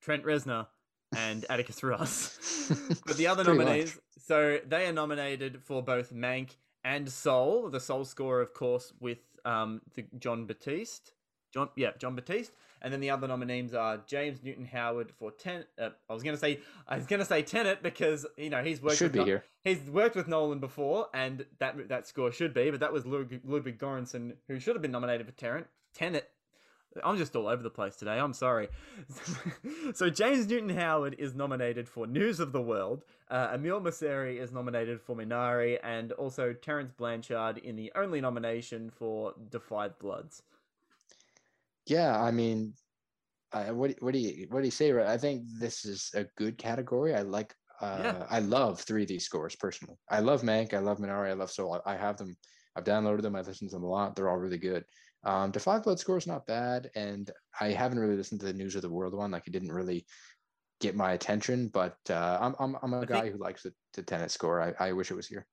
Trent 0.00 0.22
Reznor 0.22 0.68
and 1.16 1.44
Atticus 1.50 1.82
Ross. 1.82 2.70
but 3.06 3.16
the 3.16 3.26
other 3.26 3.42
nominees, 3.42 3.96
much. 3.96 4.24
so 4.24 4.60
they 4.64 4.86
are 4.86 4.92
nominated 4.92 5.60
for 5.64 5.82
both 5.82 6.14
Mank 6.14 6.50
and 6.84 7.10
Soul. 7.10 7.68
The 7.68 7.80
Soul 7.80 8.04
score, 8.04 8.40
of 8.40 8.54
course, 8.54 8.92
with 9.00 9.18
um, 9.44 9.80
the 9.96 10.04
Jon 10.20 10.46
Batiste. 10.46 11.10
Jon, 11.56 11.70
yeah, 11.74 11.92
Jon 11.98 12.14
Batiste, 12.14 12.52
and 12.82 12.92
then 12.92 13.00
the 13.00 13.08
other 13.08 13.26
nominees 13.26 13.72
are 13.72 13.98
James 14.06 14.40
Newton 14.42 14.66
Howard 14.66 15.10
for 15.10 15.30
ten. 15.30 15.64
Uh, 15.80 15.88
I 16.06 16.12
was 16.12 16.22
gonna 16.22 16.36
say 16.36 16.60
I 16.86 16.96
was 16.96 17.06
gonna 17.06 17.24
say 17.24 17.40
Tenet 17.40 17.82
because 17.82 18.26
you 18.36 18.50
know 18.50 18.62
he's 18.62 18.82
worked 18.82 18.98
should 18.98 19.14
with 19.14 19.24
be 19.24 19.30
here. 19.30 19.44
He's 19.64 19.80
worked 19.88 20.16
with 20.16 20.28
Nolan 20.28 20.58
before, 20.58 21.06
and 21.14 21.46
that 21.58 21.88
that 21.88 22.06
score 22.06 22.30
should 22.30 22.52
be, 22.52 22.70
but 22.70 22.80
that 22.80 22.92
was 22.92 23.06
Ludwig, 23.06 23.40
Ludwig 23.42 23.78
Göransson 23.78 24.34
who 24.48 24.60
should 24.60 24.74
have 24.74 24.82
been 24.82 24.90
nominated 24.90 25.26
for 25.26 25.32
Tenet. 25.32 25.66
Tenet. 25.94 26.28
I'm 27.02 27.16
just 27.16 27.34
all 27.36 27.46
over 27.46 27.62
the 27.62 27.70
place 27.70 27.96
today. 27.96 28.18
I'm 28.18 28.32
sorry. 28.32 28.68
so 29.94 30.08
James 30.08 30.46
Newton 30.46 30.70
Howard 30.70 31.16
is 31.18 31.34
nominated 31.34 31.88
for 31.88 32.06
News 32.06 32.40
of 32.40 32.52
the 32.52 32.60
World. 32.60 33.04
Uh, 33.30 33.50
Emile 33.52 33.82
Mosseri 33.82 34.40
is 34.40 34.50
nominated 34.50 35.00
for 35.00 35.14
Minari, 35.14 35.78
and 35.82 36.12
also 36.12 36.54
Terence 36.54 36.92
Blanchard 36.92 37.58
in 37.58 37.76
the 37.76 37.92
only 37.96 38.20
nomination 38.20 38.90
for 38.90 39.34
Da 39.50 39.58
5 39.58 39.98
Bloods. 39.98 40.42
Yeah, 41.86 42.20
I 42.20 42.30
mean, 42.30 42.74
I, 43.52 43.70
what 43.70 43.94
what 44.00 44.12
do 44.12 44.18
you 44.18 44.46
what 44.50 44.60
do 44.60 44.66
you 44.66 44.72
say? 44.72 44.92
Right, 44.92 45.06
I 45.06 45.18
think 45.18 45.44
this 45.58 45.84
is 45.84 46.10
a 46.14 46.26
good 46.36 46.58
category. 46.58 47.14
I 47.14 47.22
like. 47.22 47.54
Uh, 47.80 48.00
yeah. 48.02 48.26
I 48.30 48.38
love 48.38 48.80
three 48.80 49.02
of 49.02 49.08
these 49.08 49.24
scores 49.24 49.54
personally. 49.54 49.96
I 50.08 50.20
love 50.20 50.40
Mank. 50.40 50.72
I 50.72 50.78
love 50.78 50.96
Minari. 50.96 51.28
I 51.28 51.34
love 51.34 51.50
Soul. 51.50 51.80
I 51.84 51.94
have 51.94 52.16
them. 52.16 52.34
I've 52.74 52.84
downloaded 52.84 53.20
them. 53.20 53.36
I 53.36 53.42
listened 53.42 53.68
to 53.70 53.76
them 53.76 53.84
a 53.84 53.88
lot. 53.88 54.16
They're 54.16 54.30
all 54.30 54.38
really 54.38 54.58
good. 54.58 54.84
Um, 55.24 55.50
the 55.50 55.60
Five 55.60 55.82
Blood 55.82 55.98
score 55.98 56.16
is 56.16 56.26
not 56.26 56.46
bad, 56.46 56.90
and 56.94 57.30
I 57.60 57.68
haven't 57.68 57.98
really 57.98 58.16
listened 58.16 58.40
to 58.40 58.46
the 58.46 58.52
News 58.54 58.76
of 58.76 58.82
the 58.82 58.90
World 58.90 59.14
one. 59.14 59.30
Like 59.30 59.46
it 59.46 59.52
didn't 59.52 59.72
really 59.72 60.06
get 60.80 60.94
my 60.94 61.12
attention, 61.12 61.68
but 61.68 61.96
uh, 62.10 62.38
I'm 62.40 62.54
I'm 62.58 62.76
I'm 62.82 62.94
a 62.94 63.00
I 63.00 63.04
guy 63.04 63.30
who 63.30 63.38
likes 63.38 63.62
the, 63.62 63.72
the 63.94 64.02
Tenet 64.02 64.30
score. 64.30 64.60
I, 64.60 64.88
I 64.88 64.92
wish 64.92 65.10
it 65.10 65.16
was 65.16 65.26
here. 65.26 65.46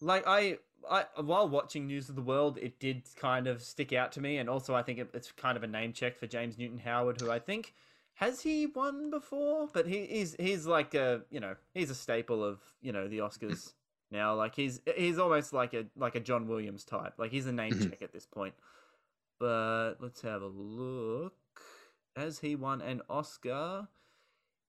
Like 0.00 0.24
I 0.26 0.58
I, 0.90 1.04
while 1.20 1.48
watching 1.48 1.86
News 1.86 2.08
of 2.08 2.14
the 2.14 2.22
World, 2.22 2.58
it 2.60 2.78
did 2.78 3.02
kind 3.16 3.46
of 3.46 3.62
stick 3.62 3.92
out 3.92 4.12
to 4.12 4.20
me, 4.20 4.38
and 4.38 4.48
also 4.48 4.74
I 4.74 4.82
think 4.82 4.98
it, 4.98 5.10
it's 5.14 5.32
kind 5.32 5.56
of 5.56 5.62
a 5.62 5.66
name 5.66 5.92
check 5.92 6.18
for 6.18 6.26
James 6.26 6.58
Newton 6.58 6.78
Howard, 6.78 7.20
who 7.20 7.30
I 7.30 7.38
think 7.38 7.74
has 8.14 8.40
he 8.40 8.66
won 8.66 9.10
before, 9.10 9.68
but 9.72 9.86
he, 9.86 10.06
he's 10.06 10.34
he's 10.38 10.66
like 10.66 10.94
a 10.94 11.22
you 11.30 11.38
know 11.38 11.54
he's 11.72 11.90
a 11.90 11.94
staple 11.94 12.42
of 12.42 12.58
you 12.80 12.92
know 12.92 13.06
the 13.06 13.18
Oscars 13.18 13.74
now. 14.10 14.34
Like 14.34 14.54
he's 14.54 14.80
he's 14.96 15.18
almost 15.18 15.52
like 15.52 15.72
a 15.72 15.86
like 15.96 16.16
a 16.16 16.20
John 16.20 16.48
Williams 16.48 16.84
type. 16.84 17.14
Like 17.16 17.30
he's 17.30 17.46
a 17.46 17.52
name 17.52 17.78
check 17.90 18.02
at 18.02 18.12
this 18.12 18.26
point. 18.26 18.54
But 19.38 19.94
let's 20.00 20.22
have 20.22 20.42
a 20.42 20.48
look. 20.48 21.34
Has 22.16 22.40
he 22.40 22.56
won 22.56 22.80
an 22.80 23.02
Oscar? 23.08 23.86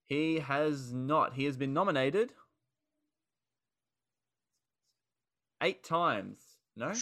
He 0.04 0.38
has 0.38 0.92
not. 0.92 1.34
He 1.34 1.44
has 1.44 1.56
been 1.56 1.72
nominated 1.72 2.32
eight 5.62 5.84
times. 5.84 6.38
No, 6.76 6.92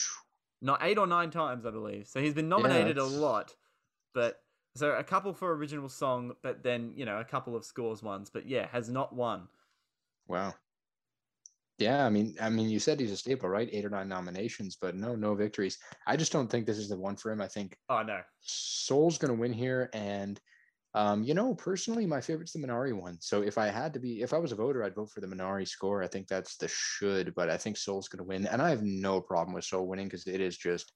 not 0.61 0.81
eight 0.83 0.99
or 0.99 1.07
nine 1.07 1.31
times, 1.31 1.67
I 1.67 1.71
believe. 1.71 2.07
So 2.09 2.21
he's 2.21 2.35
been 2.35 2.49
nominated 2.49 2.97
yeah, 2.97 3.03
a 3.03 3.05
lot, 3.05 3.55
but 4.15 4.41
so 4.75 4.93
a 4.93 5.05
couple 5.05 5.33
for 5.33 5.55
original 5.55 5.89
song, 5.89 6.33
but 6.43 6.63
then 6.63 6.93
you 6.95 7.05
know 7.05 7.19
a 7.19 7.25
couple 7.25 7.57
of 7.57 7.65
scores 7.65 8.03
ones. 8.03 8.31
But 8.31 8.49
yeah, 8.49 8.67
has 8.69 8.89
not 8.89 9.15
won. 9.15 9.49
Wow. 10.27 10.55
Yeah, 11.79 12.05
I 12.05 12.11
mean, 12.11 12.35
I 12.41 12.51
mean, 12.51 12.69
you 12.69 12.81
said 12.81 12.99
he's 12.99 13.13
a 13.13 13.17
staple, 13.17 13.49
right? 13.49 13.69
Eight 13.71 13.85
or 13.85 13.91
nine 13.91 14.09
nominations, 14.09 14.77
but 14.81 14.97
no, 14.97 15.15
no 15.15 15.37
victories. 15.37 15.79
I 16.09 16.17
just 16.17 16.33
don't 16.33 16.51
think 16.51 16.67
this 16.67 16.79
is 16.79 16.89
the 16.89 16.99
one 16.99 17.15
for 17.15 17.31
him. 17.31 17.41
I 17.41 17.47
think. 17.47 17.77
Oh 17.89 18.03
no. 18.03 18.21
Soul's 18.41 19.19
going 19.19 19.33
to 19.33 19.41
win 19.41 19.53
here, 19.53 19.89
and 19.93 20.41
um, 20.95 21.23
you 21.23 21.35
know, 21.35 21.55
personally, 21.55 22.07
my 22.07 22.21
favorite's 22.21 22.53
the 22.53 22.59
Minari 22.59 22.99
one. 22.99 23.19
So 23.21 23.43
if 23.43 23.59
I 23.59 23.67
had 23.67 23.93
to 23.95 24.01
be, 24.01 24.23
if 24.23 24.33
I 24.33 24.39
was 24.39 24.53
a 24.53 24.57
voter, 24.57 24.83
I'd 24.83 24.95
vote 24.95 25.11
for 25.11 25.21
the 25.21 25.27
Minari 25.27 25.69
score. 25.69 26.03
I 26.03 26.07
think 26.07 26.29
that's 26.29 26.57
the 26.57 26.69
should, 26.69 27.35
but 27.35 27.51
I 27.51 27.57
think 27.57 27.77
Soul's 27.77 28.09
going 28.09 28.19
to 28.19 28.25
win, 28.25 28.47
and 28.47 28.63
I 28.63 28.71
have 28.71 28.83
no 28.83 29.21
problem 29.21 29.55
with 29.55 29.65
Soul 29.65 29.87
winning 29.87 30.07
because 30.07 30.27
it 30.27 30.41
is 30.41 30.57
just 30.57 30.93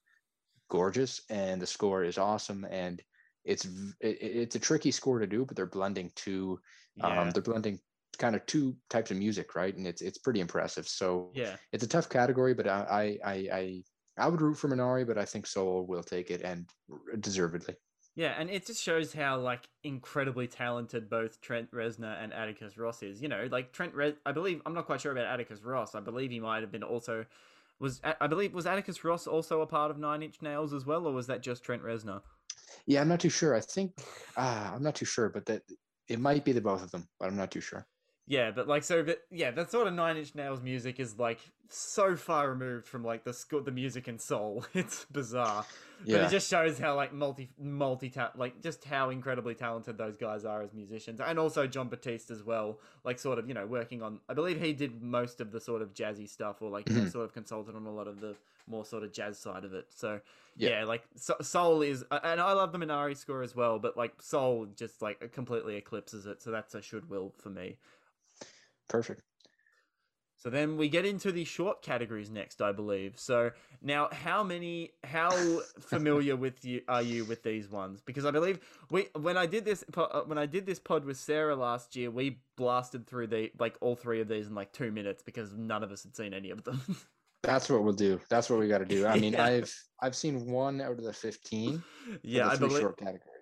gorgeous 0.70 1.20
and 1.28 1.60
the 1.60 1.66
score 1.66 2.02
is 2.02 2.16
awesome 2.16 2.66
and 2.70 3.02
it's 3.44 3.66
it, 4.00 4.16
it's 4.22 4.56
a 4.56 4.60
tricky 4.60 4.90
score 4.90 5.18
to 5.18 5.26
do, 5.26 5.44
but 5.44 5.56
they're 5.56 5.66
blending 5.66 6.10
two, 6.14 6.58
um, 7.02 7.12
yeah. 7.12 7.20
um, 7.20 7.30
they're 7.30 7.42
blending 7.42 7.78
kind 8.18 8.34
of 8.34 8.44
two 8.46 8.76
types 8.88 9.10
of 9.10 9.16
music, 9.16 9.54
right? 9.54 9.76
And 9.76 9.86
it's 9.86 10.00
it's 10.00 10.18
pretty 10.18 10.40
impressive. 10.40 10.88
So 10.88 11.30
yeah, 11.34 11.56
it's 11.72 11.84
a 11.84 11.88
tough 11.88 12.08
category, 12.08 12.54
but 12.54 12.66
I 12.66 13.18
I 13.24 13.32
I 13.32 13.34
I, 13.52 13.82
I 14.18 14.28
would 14.28 14.40
root 14.40 14.54
for 14.54 14.68
Minari, 14.68 15.06
but 15.06 15.18
I 15.18 15.24
think 15.24 15.46
Soul 15.46 15.86
will 15.86 16.02
take 16.02 16.30
it 16.30 16.42
and 16.42 16.68
deservedly. 17.20 17.74
Yeah, 18.14 18.34
and 18.38 18.50
it 18.50 18.66
just 18.66 18.82
shows 18.82 19.14
how 19.14 19.38
like 19.38 19.68
incredibly 19.84 20.46
talented 20.46 21.08
both 21.08 21.40
Trent 21.40 21.70
Reznor 21.72 22.22
and 22.22 22.32
Atticus 22.32 22.76
Ross 22.76 23.02
is. 23.02 23.22
You 23.22 23.28
know, 23.28 23.48
like 23.50 23.72
Trent 23.72 23.94
Res- 23.94 24.16
I 24.26 24.32
believe 24.32 24.60
I'm 24.66 24.74
not 24.74 24.86
quite 24.86 25.00
sure 25.00 25.12
about 25.12 25.26
Atticus 25.26 25.62
Ross. 25.62 25.94
I 25.94 26.00
believe 26.00 26.30
he 26.30 26.40
might 26.40 26.60
have 26.60 26.70
been 26.70 26.82
also 26.82 27.24
was 27.78 28.00
I 28.20 28.26
believe 28.26 28.52
was 28.52 28.66
Atticus 28.66 29.02
Ross 29.02 29.26
also 29.26 29.62
a 29.62 29.66
part 29.66 29.90
of 29.90 29.98
Nine 29.98 30.22
Inch 30.22 30.42
Nails 30.42 30.72
as 30.72 30.84
well, 30.84 31.06
or 31.06 31.12
was 31.12 31.26
that 31.28 31.42
just 31.42 31.64
Trent 31.64 31.82
Reznor? 31.82 32.20
Yeah, 32.86 33.00
I'm 33.00 33.08
not 33.08 33.20
too 33.20 33.30
sure. 33.30 33.54
I 33.54 33.60
think 33.60 33.92
uh, 34.36 34.72
I'm 34.74 34.82
not 34.82 34.94
too 34.94 35.04
sure, 35.04 35.28
but 35.30 35.46
that 35.46 35.62
it 36.08 36.20
might 36.20 36.44
be 36.44 36.52
the 36.52 36.60
both 36.60 36.82
of 36.82 36.90
them, 36.90 37.08
but 37.18 37.28
I'm 37.28 37.36
not 37.36 37.50
too 37.50 37.60
sure. 37.60 37.86
Yeah, 38.26 38.50
but 38.52 38.68
like 38.68 38.84
so, 38.84 39.02
but 39.02 39.22
yeah, 39.30 39.50
that 39.50 39.70
sort 39.70 39.86
of 39.88 39.94
Nine 39.94 40.16
Inch 40.16 40.34
Nails 40.34 40.60
music 40.62 41.00
is 41.00 41.18
like 41.18 41.40
so 41.68 42.16
far 42.16 42.48
removed 42.50 42.86
from 42.86 43.04
like 43.04 43.24
the 43.24 43.32
score, 43.32 43.60
the 43.60 43.72
music 43.72 44.06
and 44.08 44.20
soul. 44.20 44.64
It's 44.74 45.04
bizarre, 45.06 45.64
but 46.06 46.14
it 46.22 46.30
just 46.30 46.48
shows 46.48 46.78
how 46.78 46.94
like 46.94 47.12
multi 47.12 47.50
multi 47.58 48.10
ta- 48.10 48.30
like 48.36 48.62
just 48.62 48.84
how 48.84 49.10
incredibly 49.10 49.54
talented 49.56 49.98
those 49.98 50.16
guys 50.16 50.44
are 50.44 50.62
as 50.62 50.72
musicians, 50.72 51.20
and 51.20 51.36
also 51.38 51.66
Jon 51.66 51.88
Batiste 51.88 52.30
as 52.30 52.44
well. 52.44 52.78
Like 53.04 53.18
sort 53.18 53.38
of 53.40 53.48
you 53.48 53.54
know 53.54 53.66
working 53.66 54.02
on. 54.02 54.20
I 54.28 54.34
believe 54.34 54.60
he 54.60 54.72
did 54.72 55.02
most 55.02 55.40
of 55.40 55.50
the 55.50 55.60
sort 55.60 55.82
of 55.82 55.92
jazzy 55.92 56.28
stuff, 56.28 56.62
or 56.62 56.70
like 56.70 56.86
Mhm. 56.86 57.10
sort 57.10 57.24
of 57.24 57.32
consulted 57.32 57.74
on 57.74 57.86
a 57.86 57.92
lot 57.92 58.06
of 58.06 58.20
the 58.20 58.36
more 58.68 58.84
sort 58.84 59.02
of 59.02 59.12
jazz 59.12 59.36
side 59.36 59.64
of 59.64 59.74
it. 59.74 59.86
So 59.90 60.20
Yeah. 60.56 60.68
yeah, 60.78 60.84
like 60.84 61.02
so- 61.16 61.36
soul 61.42 61.82
is, 61.82 62.04
and 62.12 62.40
I 62.40 62.52
love 62.52 62.70
the 62.70 62.78
Minari 62.78 63.16
score 63.16 63.42
as 63.42 63.56
well, 63.56 63.80
but 63.80 63.96
like 63.96 64.22
soul 64.22 64.66
just 64.66 65.02
like 65.02 65.32
completely 65.32 65.74
eclipses 65.74 66.26
it. 66.26 66.40
So 66.40 66.52
that's 66.52 66.72
a 66.76 66.80
should 66.80 67.10
will 67.10 67.32
for 67.38 67.50
me. 67.50 67.78
Perfect. 68.92 69.22
So 70.36 70.50
then 70.50 70.76
we 70.76 70.88
get 70.90 71.06
into 71.06 71.32
the 71.32 71.44
short 71.44 71.82
categories 71.82 72.28
next, 72.28 72.60
I 72.60 72.72
believe. 72.72 73.18
So 73.18 73.52
now, 73.80 74.08
how 74.12 74.42
many, 74.42 74.90
how 75.02 75.30
familiar 75.80 76.36
with 76.36 76.64
you 76.64 76.82
are 76.88 77.00
you 77.00 77.24
with 77.24 77.42
these 77.42 77.70
ones? 77.70 78.02
Because 78.04 78.26
I 78.26 78.32
believe 78.32 78.58
we, 78.90 79.06
when 79.18 79.38
I 79.38 79.46
did 79.46 79.64
this, 79.64 79.82
uh, 79.96 80.22
when 80.26 80.36
I 80.36 80.46
did 80.46 80.66
this 80.66 80.78
pod 80.78 81.04
with 81.04 81.16
Sarah 81.16 81.56
last 81.56 81.96
year, 81.96 82.10
we 82.10 82.40
blasted 82.56 83.06
through 83.06 83.28
the 83.28 83.50
like 83.58 83.76
all 83.80 83.96
three 83.96 84.20
of 84.20 84.28
these 84.28 84.48
in 84.48 84.54
like 84.54 84.72
two 84.72 84.90
minutes 84.90 85.22
because 85.22 85.54
none 85.54 85.82
of 85.82 85.90
us 85.90 86.02
had 86.02 86.14
seen 86.14 86.34
any 86.34 86.50
of 86.50 86.64
them. 86.64 86.82
That's 87.42 87.68
what 87.68 87.82
we'll 87.82 87.92
do. 87.92 88.20
That's 88.28 88.48
what 88.48 88.60
we 88.60 88.68
got 88.68 88.78
to 88.78 88.84
do. 88.84 89.04
I 89.06 89.16
mean, 89.20 89.32
Yeah. 89.34 89.44
I've 89.44 89.74
I've 90.00 90.16
seen 90.16 90.46
one 90.46 90.80
out 90.80 90.92
of 90.92 91.02
the 91.04 91.12
fifteen. 91.12 91.82
yeah, 92.22 92.44
the 92.46 92.50
I 92.52 92.56
believe. 92.56 92.86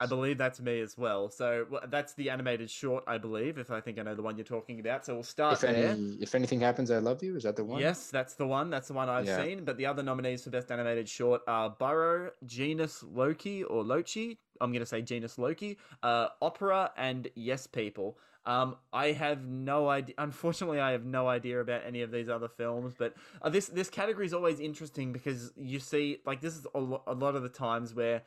I 0.01 0.07
believe 0.07 0.38
that's 0.38 0.61
me 0.61 0.80
as 0.80 0.96
well. 0.96 1.28
So 1.30 1.66
well, 1.70 1.82
that's 1.88 2.14
the 2.14 2.30
animated 2.30 2.70
short, 2.70 3.05
I 3.07 3.18
believe, 3.18 3.59
if 3.59 3.70
I 3.70 3.80
think 3.80 3.98
I 3.98 4.03
know 4.03 4.14
the 4.14 4.22
one 4.22 4.36
you're 4.36 4.44
talking 4.44 4.80
about. 4.80 5.05
So 5.05 5.14
we'll 5.14 5.22
start 5.22 5.55
If 5.55 5.61
there. 5.61 5.90
any, 5.90 6.16
if 6.20 6.34
anything 6.34 6.61
happens, 6.61 6.90
I 6.90 6.98
love 6.98 7.22
you. 7.22 7.36
Is 7.36 7.42
that 7.44 7.57
the 7.57 7.64
one? 7.64 7.80
Yes, 7.80 8.11
that's 8.11 8.34
the 8.34 8.46
one. 8.46 8.70
That's 8.70 8.88
the 8.88 8.94
one 8.94 9.09
I've 9.11 9.26
Yeah. 9.26 9.42
seen. 9.42 9.64
But 9.64 9.76
the 9.76 9.86
other 9.86 10.03
nominees 10.03 10.44
for 10.44 10.51
Best 10.51 10.70
Animated 10.70 11.09
Short 11.09 11.42
are 11.46 11.70
Burrow, 11.70 12.30
Genus 12.46 13.03
Loki 13.03 13.64
or 13.64 13.82
Lochi. 13.84 14.38
I'm 14.62 14.70
going 14.72 14.80
to 14.80 14.86
say 14.86 15.01
Genus 15.03 15.38
Loki, 15.38 15.78
uh, 16.03 16.28
Opera, 16.42 16.92
and 16.96 17.28
Yes 17.34 17.66
People. 17.66 18.18
Um, 18.47 18.76
I 18.93 19.12
have 19.12 19.45
no 19.45 19.88
idea. 19.88 20.14
Unfortunately, 20.18 20.80
I 20.80 20.93
have 20.93 21.05
no 21.05 21.28
idea 21.28 21.61
about 21.61 21.82
any 21.86 22.03
of 22.03 22.11
these 22.11 22.28
other 22.28 22.49
films. 22.49 22.95
But 22.99 23.14
uh, 23.43 23.51
this 23.51 23.66
this 23.66 23.91
category 23.91 24.26
is 24.26 24.32
always 24.34 24.61
interesting 24.61 25.12
because 25.12 25.53
you 25.57 25.78
see, 25.78 26.18
like, 26.24 26.41
this 26.41 26.57
is 26.57 26.66
a, 26.74 26.80
lo- 26.80 27.03
a 27.07 27.14
lot 27.14 27.36
of 27.36 27.43
the 27.43 27.49
times 27.51 27.95
where 27.95 28.22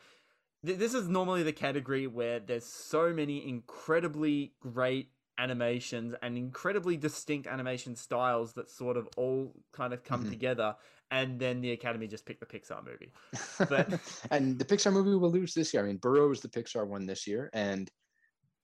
th- 0.65 0.77
this 0.77 0.93
is 0.93 1.07
normally 1.07 1.41
the 1.43 1.51
category 1.53 2.05
where 2.07 2.39
there's 2.39 2.65
so 2.65 3.11
many 3.11 3.47
incredibly 3.47 4.53
great 4.59 5.09
animations 5.39 6.13
and 6.21 6.37
incredibly 6.37 6.95
distinct 6.95 7.47
animation 7.47 7.95
styles 7.95 8.53
that 8.53 8.69
sort 8.69 8.97
of 8.97 9.09
all 9.17 9.51
kind 9.71 9.91
of 9.91 10.03
come 10.03 10.23
Mhm. 10.25 10.29
together 10.29 10.75
and 11.09 11.39
then 11.39 11.59
the 11.59 11.71
academy 11.71 12.05
just 12.05 12.23
picked 12.23 12.39
the 12.39 12.45
pixar 12.45 12.83
movie 12.85 13.11
But- 13.67 13.99
and 14.29 14.59
the 14.59 14.63
Pixar 14.65 14.93
movie 14.93 15.15
will 15.15 15.31
lose 15.31 15.55
this 15.55 15.73
year. 15.73 15.83
I 15.83 15.87
mean, 15.87 15.97
Burrow 15.97 16.29
is 16.31 16.41
the 16.41 16.49
Pixar 16.49 16.85
one 16.87 17.07
this 17.07 17.25
year, 17.25 17.49
and 17.51 17.89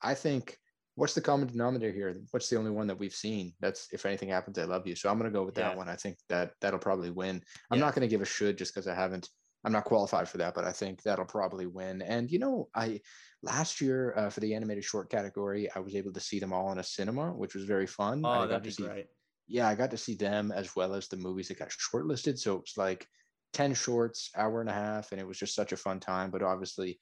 I 0.04 0.14
think 0.14 0.60
what's 1.00 1.14
the 1.14 1.22
common 1.22 1.47
denominator 1.47 1.93
here? 1.93 2.22
What's 2.32 2.50
the 2.50 2.58
only 2.58 2.72
one 2.72 2.88
that 2.88 3.00
we've 3.00 3.16
seen? 3.16 3.54
That's 3.62 3.88
if 3.93 4.06
anything 4.06 4.30
happens, 4.30 4.60
I 4.60 4.66
love 4.66 4.86
you. 4.86 4.95
So 4.95 5.10
I'm 5.10 5.18
gonna 5.18 5.32
go 5.32 5.43
with 5.43 5.56
that 5.56 5.72
Yeah. 5.72 5.78
one. 5.78 5.88
I 5.89 5.95
think 5.95 6.18
that 6.28 6.54
that'll 6.60 6.80
probably 6.80 7.10
win. 7.10 7.41
I'm 7.72 7.80
Yeah. 7.80 7.86
not 7.86 7.95
gonna 7.95 8.08
give 8.08 8.22
a 8.22 8.26
should 8.26 8.58
just 8.58 8.74
because 8.74 8.88
I 8.88 8.95
haven't. 8.95 9.30
I'm 9.64 9.72
not 9.72 9.86
qualified 9.86 10.30
for 10.30 10.38
that, 10.38 10.54
but 10.54 10.64
I 10.64 10.72
think 10.72 11.02
that'll 11.04 11.26
probably 11.26 11.66
win. 11.68 12.02
And 12.02 12.30
you 12.30 12.39
know, 12.39 12.70
I 12.76 13.02
last 13.41 13.82
year 13.82 14.14
uh, 14.18 14.30
for 14.30 14.41
the 14.41 14.54
animated 14.54 14.84
short 14.84 15.10
category, 15.10 15.72
I 15.72 15.80
was 15.80 15.95
able 15.95 16.14
to 16.14 16.20
see 16.20 16.39
them 16.39 16.54
all 16.54 16.72
in 16.72 16.80
a 16.80 16.84
cinema, 16.84 17.32
which 17.34 17.56
was 17.56 17.64
very 17.64 17.88
fun. 17.88 18.24
Oh 18.26 18.47
got 18.47 18.47
that'd 18.47 18.64
be 18.64 18.72
see 18.72 18.84
great 18.84 19.08
yeah, 19.47 19.68
I 19.68 19.74
got 19.76 19.89
to 19.91 19.97
see 19.97 20.16
them 20.16 20.52
as 20.52 20.76
well 20.76 20.93
as 20.93 21.08
the 21.08 21.18
movies 21.18 21.47
that 21.47 21.58
got 21.58 21.70
shortlisted. 21.70 22.38
So 22.38 22.56
it 22.58 22.62
was 22.62 22.78
like 22.78 23.08
10 23.54 23.74
shorts, 23.74 24.30
hour 24.36 24.62
and 24.62 24.70
a 24.70 24.74
half, 24.74 25.12
and 25.12 25.20
it 25.20 25.28
was 25.28 25.39
just 25.39 25.56
such 25.56 25.72
a 25.72 25.78
fun 25.78 26.00
time. 26.00 26.30
But 26.30 26.43
obviously, 26.43 27.00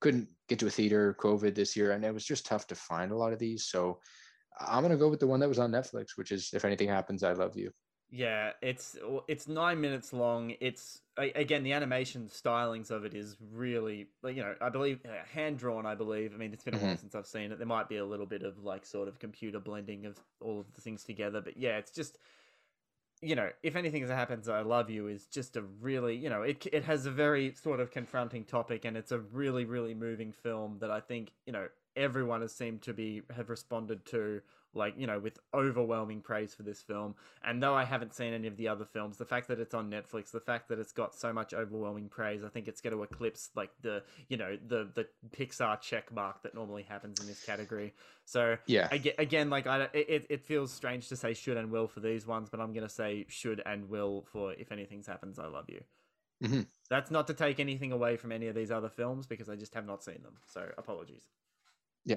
couldn't 0.00 0.28
get 0.48 0.58
to 0.60 0.66
a 0.66 0.70
theater, 0.70 1.16
COVID 1.20 1.54
this 1.54 1.76
year, 1.76 1.92
and 1.92 2.04
it 2.04 2.12
was 2.14 2.24
just 2.24 2.46
tough 2.46 2.66
to 2.68 2.74
find 2.74 3.12
a 3.12 3.16
lot 3.16 3.32
of 3.32 3.38
these. 3.38 3.66
So 3.66 4.00
I'm 4.60 4.82
going 4.82 4.92
to 4.92 4.98
go 4.98 5.08
with 5.08 5.20
the 5.20 5.26
one 5.26 5.40
that 5.40 5.48
was 5.48 5.58
on 5.58 5.70
Netflix, 5.70 6.16
which 6.16 6.32
is 6.32 6.50
If 6.52 6.64
Anything 6.64 6.88
Happens, 6.88 7.22
I 7.22 7.32
Love 7.32 7.56
You. 7.56 7.70
yeah 8.12 8.50
it's 8.60 8.96
it's 9.28 9.46
nine 9.46 9.80
minutes 9.80 10.12
long 10.12 10.52
it's 10.60 11.02
again 11.16 11.62
the 11.62 11.72
animation 11.72 12.26
stylings 12.26 12.90
of 12.90 13.04
it 13.04 13.14
is 13.14 13.36
really 13.52 14.08
you 14.24 14.42
know 14.42 14.52
i 14.60 14.68
believe 14.68 14.98
uh, 15.06 15.24
hand 15.32 15.56
drawn 15.58 15.86
i 15.86 15.94
believe 15.94 16.34
i 16.34 16.36
mean 16.36 16.52
it's 16.52 16.64
been 16.64 16.74
a 16.74 16.78
while 16.78 16.96
Mhm. 16.96 16.98
since 16.98 17.14
i've 17.14 17.26
seen 17.26 17.52
it 17.52 17.58
there 17.58 17.68
might 17.68 17.88
be 17.88 17.98
a 17.98 18.04
little 18.04 18.26
bit 18.26 18.42
of 18.42 18.64
like 18.64 18.84
sort 18.84 19.06
of 19.06 19.20
computer 19.20 19.60
blending 19.60 20.06
of 20.06 20.18
all 20.40 20.58
of 20.58 20.72
the 20.74 20.80
things 20.80 21.04
together 21.04 21.40
but 21.40 21.56
yeah 21.56 21.76
it's 21.78 21.92
just 21.92 22.18
you 23.22 23.34
know, 23.36 23.50
if 23.62 23.76
anything 23.76 24.06
happens, 24.08 24.48
I 24.48 24.62
love 24.62 24.88
you 24.88 25.08
is 25.08 25.26
just 25.26 25.56
a 25.56 25.62
really, 25.62 26.16
you 26.16 26.30
know, 26.30 26.42
it 26.42 26.66
it 26.72 26.84
has 26.84 27.06
a 27.06 27.10
very 27.10 27.54
sort 27.54 27.80
of 27.80 27.90
confronting 27.90 28.44
topic, 28.44 28.84
and 28.84 28.96
it's 28.96 29.12
a 29.12 29.18
really 29.18 29.64
really 29.64 29.94
moving 29.94 30.32
film 30.32 30.78
that 30.80 30.90
I 30.90 31.00
think 31.00 31.32
you 31.46 31.52
know 31.52 31.68
everyone 31.96 32.40
has 32.40 32.54
seemed 32.54 32.82
to 32.82 32.94
be 32.94 33.22
have 33.34 33.50
responded 33.50 34.06
to 34.06 34.40
like 34.74 34.94
you 34.96 35.06
know 35.06 35.18
with 35.18 35.38
overwhelming 35.52 36.20
praise 36.20 36.54
for 36.54 36.62
this 36.62 36.80
film. 36.82 37.14
And 37.42 37.62
though 37.62 37.74
I 37.74 37.84
haven't 37.84 38.14
seen 38.14 38.32
any 38.32 38.46
of 38.46 38.56
the 38.56 38.68
other 38.68 38.84
films, 38.84 39.16
the 39.16 39.24
fact 39.24 39.48
that 39.48 39.58
it's 39.60 39.74
on 39.74 39.90
Netflix, 39.90 40.30
the 40.30 40.40
fact 40.40 40.68
that 40.68 40.78
it's 40.78 40.92
got 40.92 41.14
so 41.14 41.32
much 41.32 41.52
overwhelming 41.52 42.08
praise, 42.08 42.44
I 42.44 42.48
think 42.48 42.68
it's 42.68 42.80
going 42.80 42.96
to 42.96 43.02
eclipse 43.02 43.50
like 43.54 43.70
the 43.82 44.02
you 44.28 44.36
know 44.36 44.56
the 44.66 44.88
the 44.94 45.06
Pixar 45.36 45.80
check 45.80 46.12
mark 46.12 46.42
that 46.42 46.54
normally 46.54 46.82
happens 46.82 47.20
in 47.20 47.26
this 47.26 47.44
category. 47.44 47.94
So 48.24 48.56
Yeah. 48.66 48.88
Again, 49.18 49.50
like 49.50 49.66
I, 49.66 49.88
it, 49.92 50.26
it 50.30 50.44
feels 50.44 50.72
strange 50.72 51.08
to 51.08 51.16
say 51.16 51.34
should 51.34 51.56
and 51.56 51.70
will 51.70 51.88
for 51.88 52.00
these 52.00 52.26
ones, 52.26 52.48
but 52.50 52.60
I'm 52.60 52.72
gonna 52.72 52.88
say 52.88 53.26
should 53.28 53.62
and 53.64 53.88
will 53.88 54.26
for 54.32 54.52
if 54.52 54.72
anything 54.72 55.02
happens, 55.06 55.38
I 55.38 55.46
love 55.46 55.66
you. 55.68 55.82
Mhm. 56.42 56.66
That's 56.88 57.10
not 57.10 57.26
to 57.26 57.34
take 57.34 57.60
anything 57.60 57.92
away 57.92 58.16
from 58.16 58.32
any 58.32 58.46
of 58.48 58.54
these 58.54 58.70
other 58.70 58.88
films 58.88 59.26
because 59.26 59.48
I 59.48 59.56
just 59.56 59.74
have 59.74 59.86
not 59.86 60.02
seen 60.02 60.22
them. 60.22 60.38
So 60.46 60.70
apologies. 60.78 61.28
Yeah. 62.04 62.16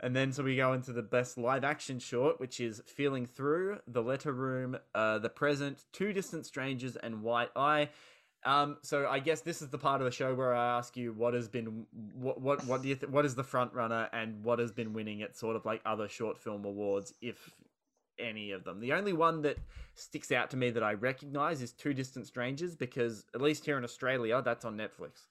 And 0.00 0.14
then 0.14 0.32
so 0.32 0.42
we 0.42 0.56
go 0.56 0.72
into 0.72 0.92
the 0.92 1.02
best 1.02 1.38
live 1.38 1.64
action 1.64 1.98
short, 1.98 2.40
which 2.40 2.60
is 2.60 2.82
Feeling 2.86 3.26
Through, 3.26 3.78
The 3.86 4.02
Letter 4.02 4.32
Room, 4.32 4.78
uh, 4.94 5.18
The 5.18 5.28
Present, 5.28 5.84
Two 5.92 6.12
Distant 6.12 6.46
Strangers, 6.46 6.96
and 6.96 7.22
White 7.22 7.50
Eye. 7.56 7.90
Um, 8.44 8.78
so 8.82 9.08
I 9.08 9.18
guess 9.18 9.40
this 9.40 9.62
is 9.62 9.68
the 9.68 9.78
part 9.78 10.00
of 10.00 10.04
the 10.04 10.12
show 10.12 10.34
where 10.34 10.54
I 10.54 10.78
ask 10.78 10.96
you 10.96 11.12
what 11.12 11.34
has 11.34 11.48
been 11.48 11.86
what 12.14 12.40
what 12.40 12.64
what 12.66 12.82
do 12.82 12.88
you 12.88 12.94
th- 12.94 13.10
what 13.10 13.24
is 13.24 13.34
the 13.34 13.42
front 13.42 13.74
runner 13.74 14.08
and 14.12 14.44
what 14.44 14.60
has 14.60 14.70
been 14.70 14.92
winning 14.92 15.22
at 15.22 15.36
sort 15.36 15.56
of 15.56 15.64
like 15.64 15.82
other 15.84 16.08
short 16.08 16.38
film 16.38 16.64
awards, 16.64 17.12
if 17.20 17.50
any 18.18 18.52
of 18.52 18.64
them. 18.64 18.80
The 18.80 18.92
only 18.92 19.12
one 19.12 19.42
that 19.42 19.58
sticks 19.94 20.30
out 20.32 20.50
to 20.50 20.56
me 20.56 20.70
that 20.70 20.82
I 20.82 20.94
recognize 20.94 21.62
is 21.62 21.72
Two 21.72 21.94
Distant 21.94 22.26
Strangers 22.26 22.76
because 22.76 23.24
at 23.34 23.40
least 23.40 23.64
here 23.64 23.78
in 23.78 23.84
Australia, 23.84 24.40
that's 24.42 24.64
on 24.64 24.76
Netflix. 24.76 25.26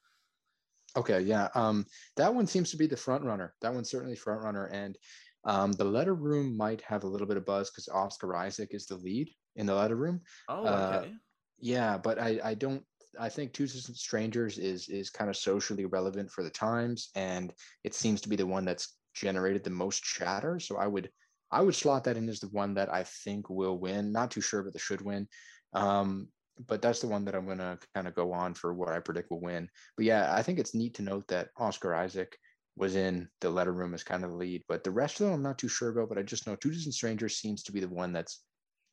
Okay, 0.98 1.22
yeah. 1.22 1.48
Um, 1.54 1.86
that 2.16 2.34
one 2.34 2.48
seems 2.48 2.72
to 2.72 2.78
be 2.78 2.88
the 2.88 2.98
front 2.98 3.24
runner. 3.24 3.54
That 3.62 3.74
one's 3.74 3.90
certainly 3.90 4.16
front 4.16 4.42
runner, 4.42 4.66
and 4.66 4.98
um, 5.46 5.72
the 5.72 5.86
letter 5.86 6.16
room 6.16 6.58
might 6.58 6.82
have 6.82 7.04
a 7.04 7.08
little 7.08 7.28
bit 7.28 7.38
of 7.38 7.46
buzz 7.46 7.70
because 7.70 7.88
Oscar 7.88 8.36
Isaac 8.36 8.70
is 8.74 8.88
the 8.88 8.98
lead 8.98 9.30
in 9.56 9.68
the 9.68 9.76
letter 9.76 9.96
room. 9.96 10.22
Oh, 10.50 10.66
Uh, 10.66 10.98
okay. 10.98 11.14
Yeah, 11.60 11.98
but 11.98 12.20
I, 12.20 12.40
I 12.44 12.54
don't. 12.56 12.84
I 13.20 13.30
think 13.30 13.54
Two 13.54 13.68
Distant 13.68 13.98
Strangers 13.98 14.58
is 14.58 14.90
is 14.90 15.10
kind 15.10 15.30
of 15.30 15.38
socially 15.38 15.86
relevant 15.86 16.32
for 16.32 16.44
the 16.44 16.50
times, 16.50 17.10
and 17.16 17.54
it 17.84 17.94
seems 17.94 18.20
to 18.22 18.30
be 18.30 18.36
the 18.36 18.46
one 18.46 18.66
that's 18.66 18.98
generated 19.14 19.64
the 19.64 19.70
most 19.70 20.04
chatter. 20.04 20.60
So 20.60 20.78
I 20.78 20.88
would 20.88 21.10
I 21.52 21.62
would 21.62 21.76
slot 21.76 22.04
that 22.06 22.18
in 22.18 22.28
as 22.28 22.40
the 22.40 22.50
one 22.50 22.74
that 22.74 22.92
I 22.94 23.04
think 23.04 23.50
will 23.50 23.78
win. 23.78 24.12
Not 24.12 24.32
too 24.32 24.42
sure, 24.42 24.64
but 24.64 24.74
the 24.74 24.80
should 24.80 25.02
win. 25.02 25.28
Um, 25.74 26.30
but 26.66 26.82
that's 26.82 27.00
the 27.00 27.08
one 27.08 27.26
that 27.26 27.36
I'm 27.36 27.48
gonna 27.48 27.78
kind 27.94 28.08
of 28.08 28.16
go 28.16 28.32
on 28.34 28.54
for 28.54 28.74
what 28.74 28.90
I 28.90 29.00
predict 29.00 29.32
will 29.32 29.42
win. 29.42 29.70
But 29.96 30.06
yeah, 30.06 30.34
I 30.34 30.42
think 30.42 30.60
it's 30.60 30.76
neat 30.76 30.96
to 30.96 31.04
note 31.04 31.28
that 31.28 31.50
Oscar 31.58 31.94
Isaac 31.94 32.38
was 32.76 32.96
in 32.96 33.28
the 33.42 33.50
letter 33.50 33.74
room 33.74 33.94
as 33.94 34.04
kind 34.04 34.24
of 34.24 34.32
the 34.32 34.38
lead, 34.38 34.64
but 34.68 34.84
the 34.84 34.92
rest 34.92 35.20
of 35.20 35.28
them 35.28 35.36
I'm 35.36 35.44
not 35.44 35.58
too 35.58 35.68
sure 35.68 35.90
about. 35.90 36.10
But 36.10 36.18
I 36.18 36.24
just 36.24 36.48
know 36.48 36.56
Two 36.56 36.72
Distant 36.72 36.96
Strangers 36.96 37.38
seems 37.38 37.64
to 37.64 37.72
be 37.72 37.80
the 37.80 37.90
one 37.90 38.14
that's 38.14 38.44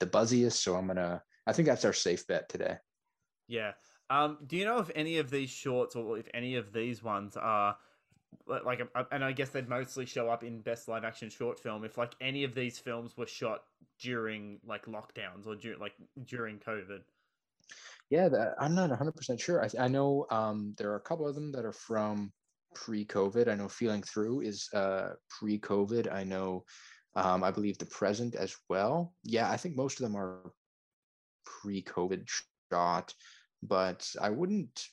the 0.00 0.06
buzziest. 0.06 0.62
So 0.62 0.76
I'm 0.76 0.86
gonna 0.86 1.22
I 1.46 1.52
think 1.52 1.68
that's 1.68 1.84
our 1.84 1.92
safe 1.92 2.26
bet 2.26 2.48
today. 2.48 2.76
Yeah. 3.48 3.72
Um, 4.10 4.38
do 4.46 4.56
you 4.56 4.64
know 4.64 4.78
if 4.78 4.90
any 4.94 5.18
of 5.18 5.30
these 5.30 5.50
shorts 5.50 5.96
or 5.96 6.18
if 6.18 6.28
any 6.34 6.56
of 6.56 6.72
these 6.72 7.02
ones 7.02 7.36
are 7.36 7.76
like, 8.46 8.82
and 9.12 9.24
I 9.24 9.32
guess 9.32 9.50
they'd 9.50 9.68
mostly 9.68 10.06
show 10.06 10.28
up 10.28 10.42
in 10.42 10.60
best 10.60 10.88
live 10.88 11.04
action 11.04 11.30
short 11.30 11.58
film 11.58 11.84
if 11.84 11.96
like 11.96 12.14
any 12.20 12.44
of 12.44 12.54
these 12.54 12.78
films 12.78 13.16
were 13.16 13.26
shot 13.26 13.62
during 14.00 14.58
like 14.66 14.86
lockdowns 14.86 15.46
or 15.46 15.54
during 15.56 15.78
like 15.78 15.94
during 16.24 16.58
COVID. 16.58 17.00
Yeah, 18.10 18.28
I'm 18.60 18.74
not 18.74 18.90
100% 18.90 19.40
sure. 19.40 19.64
I, 19.64 19.68
I 19.84 19.88
know 19.88 20.26
um, 20.30 20.74
there 20.76 20.90
are 20.90 20.96
a 20.96 21.00
couple 21.00 21.26
of 21.26 21.34
them 21.34 21.52
that 21.52 21.64
are 21.64 21.72
from 21.72 22.32
pre-COVID. 22.74 23.48
I 23.48 23.54
know 23.54 23.68
Feeling 23.68 24.02
Through 24.02 24.42
is 24.42 24.68
uh, 24.74 25.10
pre-COVID. 25.30 26.12
I 26.12 26.24
know, 26.24 26.64
um, 27.16 27.42
I 27.42 27.50
believe 27.50 27.78
The 27.78 27.86
Present 27.86 28.34
as 28.34 28.54
well. 28.68 29.14
Yeah, 29.22 29.50
I 29.50 29.56
think 29.56 29.76
most 29.76 29.98
of 29.98 30.04
them 30.04 30.16
are 30.16 30.52
pre-COVID 31.44 32.28
shot, 32.70 33.14
but 33.62 34.08
I 34.20 34.30
wouldn't 34.30 34.84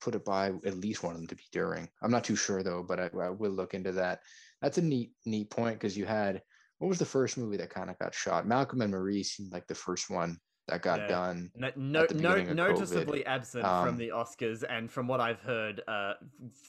put 0.00 0.14
it 0.14 0.24
by 0.24 0.48
at 0.48 0.76
least 0.76 1.02
one 1.02 1.14
of 1.14 1.18
them 1.18 1.28
to 1.28 1.36
be 1.36 1.44
during. 1.50 1.88
I'm 2.02 2.10
not 2.10 2.24
too 2.24 2.36
sure 2.36 2.62
though, 2.62 2.84
but 2.86 3.00
I, 3.00 3.10
I 3.20 3.30
will 3.30 3.52
look 3.52 3.74
into 3.74 3.92
that. 3.92 4.20
That's 4.60 4.78
a 4.78 4.82
neat, 4.82 5.12
neat 5.26 5.50
point 5.50 5.76
because 5.76 5.96
you 5.96 6.04
had 6.04 6.42
what 6.78 6.88
was 6.88 6.98
the 6.98 7.04
first 7.04 7.38
movie 7.38 7.56
that 7.56 7.70
kind 7.70 7.88
of 7.88 7.98
got 7.98 8.14
shot? 8.14 8.46
Malcolm 8.46 8.82
and 8.82 8.90
Marie 8.90 9.22
seemed 9.22 9.52
like 9.52 9.66
the 9.66 9.74
first 9.74 10.10
one 10.10 10.38
that 10.66 10.82
got 10.82 11.00
Yeah. 11.00 11.06
done. 11.08 11.50
No, 11.54 11.70
no, 11.76 12.06
no 12.14 12.42
noticeably 12.42 13.24
absent 13.26 13.64
from 13.64 13.88
Um, 13.90 13.96
the 13.96 14.08
Oscars, 14.08 14.64
and 14.68 14.90
from 14.90 15.06
what 15.06 15.20
I've 15.20 15.40
heard, 15.40 15.82
uh, 15.86 16.14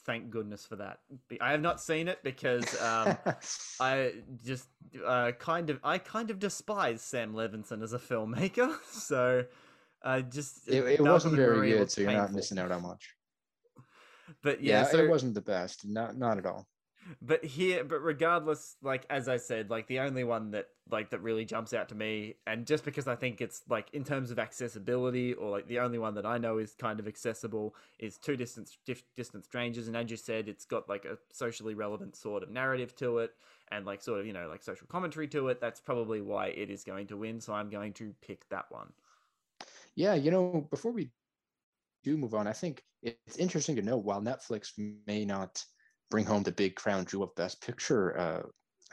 thank 0.04 0.30
goodness 0.30 0.66
for 0.66 0.76
that. 0.76 1.00
I 1.40 1.52
have 1.52 1.62
not 1.62 1.80
seen 1.80 2.08
it 2.08 2.22
because 2.22 2.78
um, 2.80 3.16
I 3.80 4.22
just 4.44 4.68
uh, 5.04 5.32
kind 5.32 5.70
of 5.70 5.80
I 5.82 5.98
kind 5.98 6.30
of 6.30 6.38
despise 6.38 7.02
Sam 7.02 7.32
Levinson 7.32 7.82
as 7.82 7.94
a 7.94 7.98
filmmaker, 7.98 8.78
so 8.90 9.46
I 10.02 10.22
just 10.22 10.68
it, 10.68 10.84
it 10.84 11.00
wasn't 11.00 11.36
very 11.36 11.70
good, 11.70 11.90
so 11.90 12.02
you're 12.02 12.12
not 12.12 12.32
missing 12.32 12.58
out 12.58 12.72
on 12.72 12.82
much. 12.82 13.14
But 14.42 14.60
Yeah, 14.62 14.80
yeah, 14.80 14.84
so 14.84 14.98
it 14.98 15.08
wasn't 15.08 15.34
the 15.34 15.40
best. 15.40 15.86
Not 15.86 16.16
not 16.16 16.36
at 16.38 16.46
all. 16.46 16.66
But 17.22 17.44
here 17.44 17.84
but 17.84 18.00
regardless 18.00 18.76
like 18.82 19.06
as 19.10 19.28
i 19.28 19.36
said 19.36 19.70
like 19.70 19.86
the 19.86 19.98
only 19.98 20.24
one 20.24 20.50
that 20.50 20.68
like 20.90 21.10
that 21.10 21.22
really 21.22 21.44
jumps 21.44 21.72
out 21.72 21.88
to 21.88 21.94
me 21.94 22.34
and 22.46 22.66
just 22.66 22.84
because 22.84 23.06
i 23.06 23.14
think 23.14 23.40
it's 23.40 23.62
like 23.68 23.88
in 23.92 24.04
terms 24.04 24.30
of 24.30 24.38
accessibility 24.38 25.32
or 25.34 25.50
like 25.50 25.66
the 25.68 25.78
only 25.78 25.98
one 25.98 26.14
that 26.14 26.26
i 26.26 26.38
know 26.38 26.58
is 26.58 26.74
kind 26.74 27.00
of 27.00 27.08
accessible 27.08 27.74
is 27.98 28.18
two 28.18 28.36
distant 28.36 28.70
distant 29.16 29.44
strangers 29.44 29.88
and 29.88 29.96
as 29.96 30.10
you 30.10 30.16
said 30.16 30.48
it's 30.48 30.64
got 30.64 30.88
like 30.88 31.04
a 31.04 31.18
socially 31.32 31.74
relevant 31.74 32.14
sort 32.16 32.42
of 32.42 32.50
narrative 32.50 32.94
to 32.94 33.18
it 33.18 33.32
and 33.72 33.84
like 33.84 34.00
sort 34.00 34.20
of 34.20 34.26
you 34.26 34.32
know 34.32 34.48
like 34.48 34.62
social 34.62 34.86
commentary 34.86 35.26
to 35.26 35.48
it 35.48 35.60
that's 35.60 35.80
probably 35.80 36.20
why 36.20 36.46
it 36.46 36.70
is 36.70 36.84
going 36.84 37.06
to 37.06 37.16
win 37.16 37.40
so 37.40 37.52
i'm 37.52 37.68
going 37.68 37.92
to 37.92 38.14
pick 38.20 38.48
that 38.48 38.66
one. 38.70 38.92
Yeah, 39.94 40.14
you 40.14 40.30
know, 40.30 40.66
before 40.70 40.92
we 40.92 41.10
do 42.04 42.16
move 42.16 42.34
on, 42.34 42.46
I 42.46 42.52
think 42.52 42.82
it's 43.02 43.36
interesting 43.38 43.76
to 43.76 43.82
note 43.82 44.04
while 44.04 44.20
Netflix 44.20 44.72
may 45.06 45.24
not 45.24 45.64
bring 46.10 46.24
home 46.24 46.42
the 46.42 46.52
big 46.52 46.74
crown 46.76 47.04
jewel 47.04 47.24
of 47.24 47.34
Best 47.34 47.60
Picture 47.62 48.18
uh, 48.18 48.42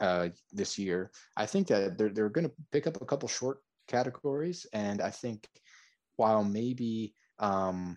uh, 0.00 0.28
this 0.52 0.78
year, 0.78 1.10
I 1.36 1.46
think 1.46 1.68
that 1.68 1.96
they're 1.96 2.10
they're 2.10 2.28
going 2.28 2.48
to 2.48 2.54
pick 2.72 2.86
up 2.86 3.00
a 3.00 3.06
couple 3.06 3.28
short 3.28 3.58
categories, 3.88 4.66
and 4.72 5.00
I 5.00 5.10
think 5.10 5.48
while 6.16 6.44
maybe 6.44 7.14
um, 7.38 7.96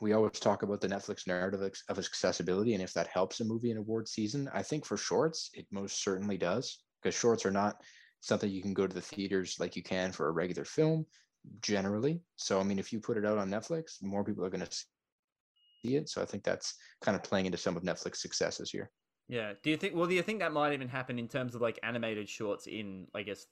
we 0.00 0.12
always 0.12 0.38
talk 0.38 0.62
about 0.62 0.80
the 0.80 0.88
Netflix 0.88 1.26
narrative 1.26 1.60
of 1.88 1.98
accessibility 1.98 2.74
and 2.74 2.82
if 2.82 2.92
that 2.92 3.08
helps 3.08 3.40
a 3.40 3.44
movie 3.44 3.70
in 3.70 3.78
award 3.78 4.08
season, 4.08 4.48
I 4.52 4.62
think 4.62 4.84
for 4.84 4.96
shorts 4.96 5.50
it 5.54 5.66
most 5.70 6.02
certainly 6.02 6.36
does 6.36 6.78
because 7.02 7.18
shorts 7.18 7.46
are 7.46 7.50
not 7.50 7.82
something 8.20 8.50
you 8.50 8.62
can 8.62 8.74
go 8.74 8.86
to 8.86 8.94
the 8.94 9.00
theaters 9.00 9.56
like 9.58 9.76
you 9.76 9.82
can 9.82 10.12
for 10.12 10.28
a 10.28 10.32
regular 10.32 10.64
film 10.64 11.06
generally. 11.60 12.20
So 12.36 12.60
I 12.60 12.62
mean, 12.62 12.78
if 12.78 12.92
you 12.92 13.00
put 13.00 13.16
it 13.16 13.24
out 13.24 13.38
on 13.38 13.50
Netflix, 13.50 14.02
more 14.02 14.24
people 14.24 14.44
are 14.44 14.50
going 14.50 14.64
to 14.64 14.84
see 15.84 15.96
it. 15.96 16.08
So 16.08 16.22
I 16.22 16.24
think 16.24 16.44
that's 16.44 16.74
kind 17.02 17.16
of 17.16 17.22
playing 17.22 17.46
into 17.46 17.58
some 17.58 17.76
of 17.76 17.82
Netflix 17.82 18.16
successes 18.16 18.70
here. 18.70 18.90
Yeah. 19.28 19.52
Do 19.62 19.70
you 19.70 19.76
think? 19.76 19.94
Well, 19.94 20.06
do 20.06 20.14
you 20.14 20.22
think 20.22 20.38
that 20.40 20.52
might 20.52 20.72
even 20.72 20.88
happen 20.88 21.18
in 21.18 21.28
terms 21.28 21.54
of 21.54 21.60
like 21.60 21.78
animated 21.82 22.28
shorts 22.28 22.66
in, 22.66 23.08
I 23.14 23.22
guess, 23.22 23.46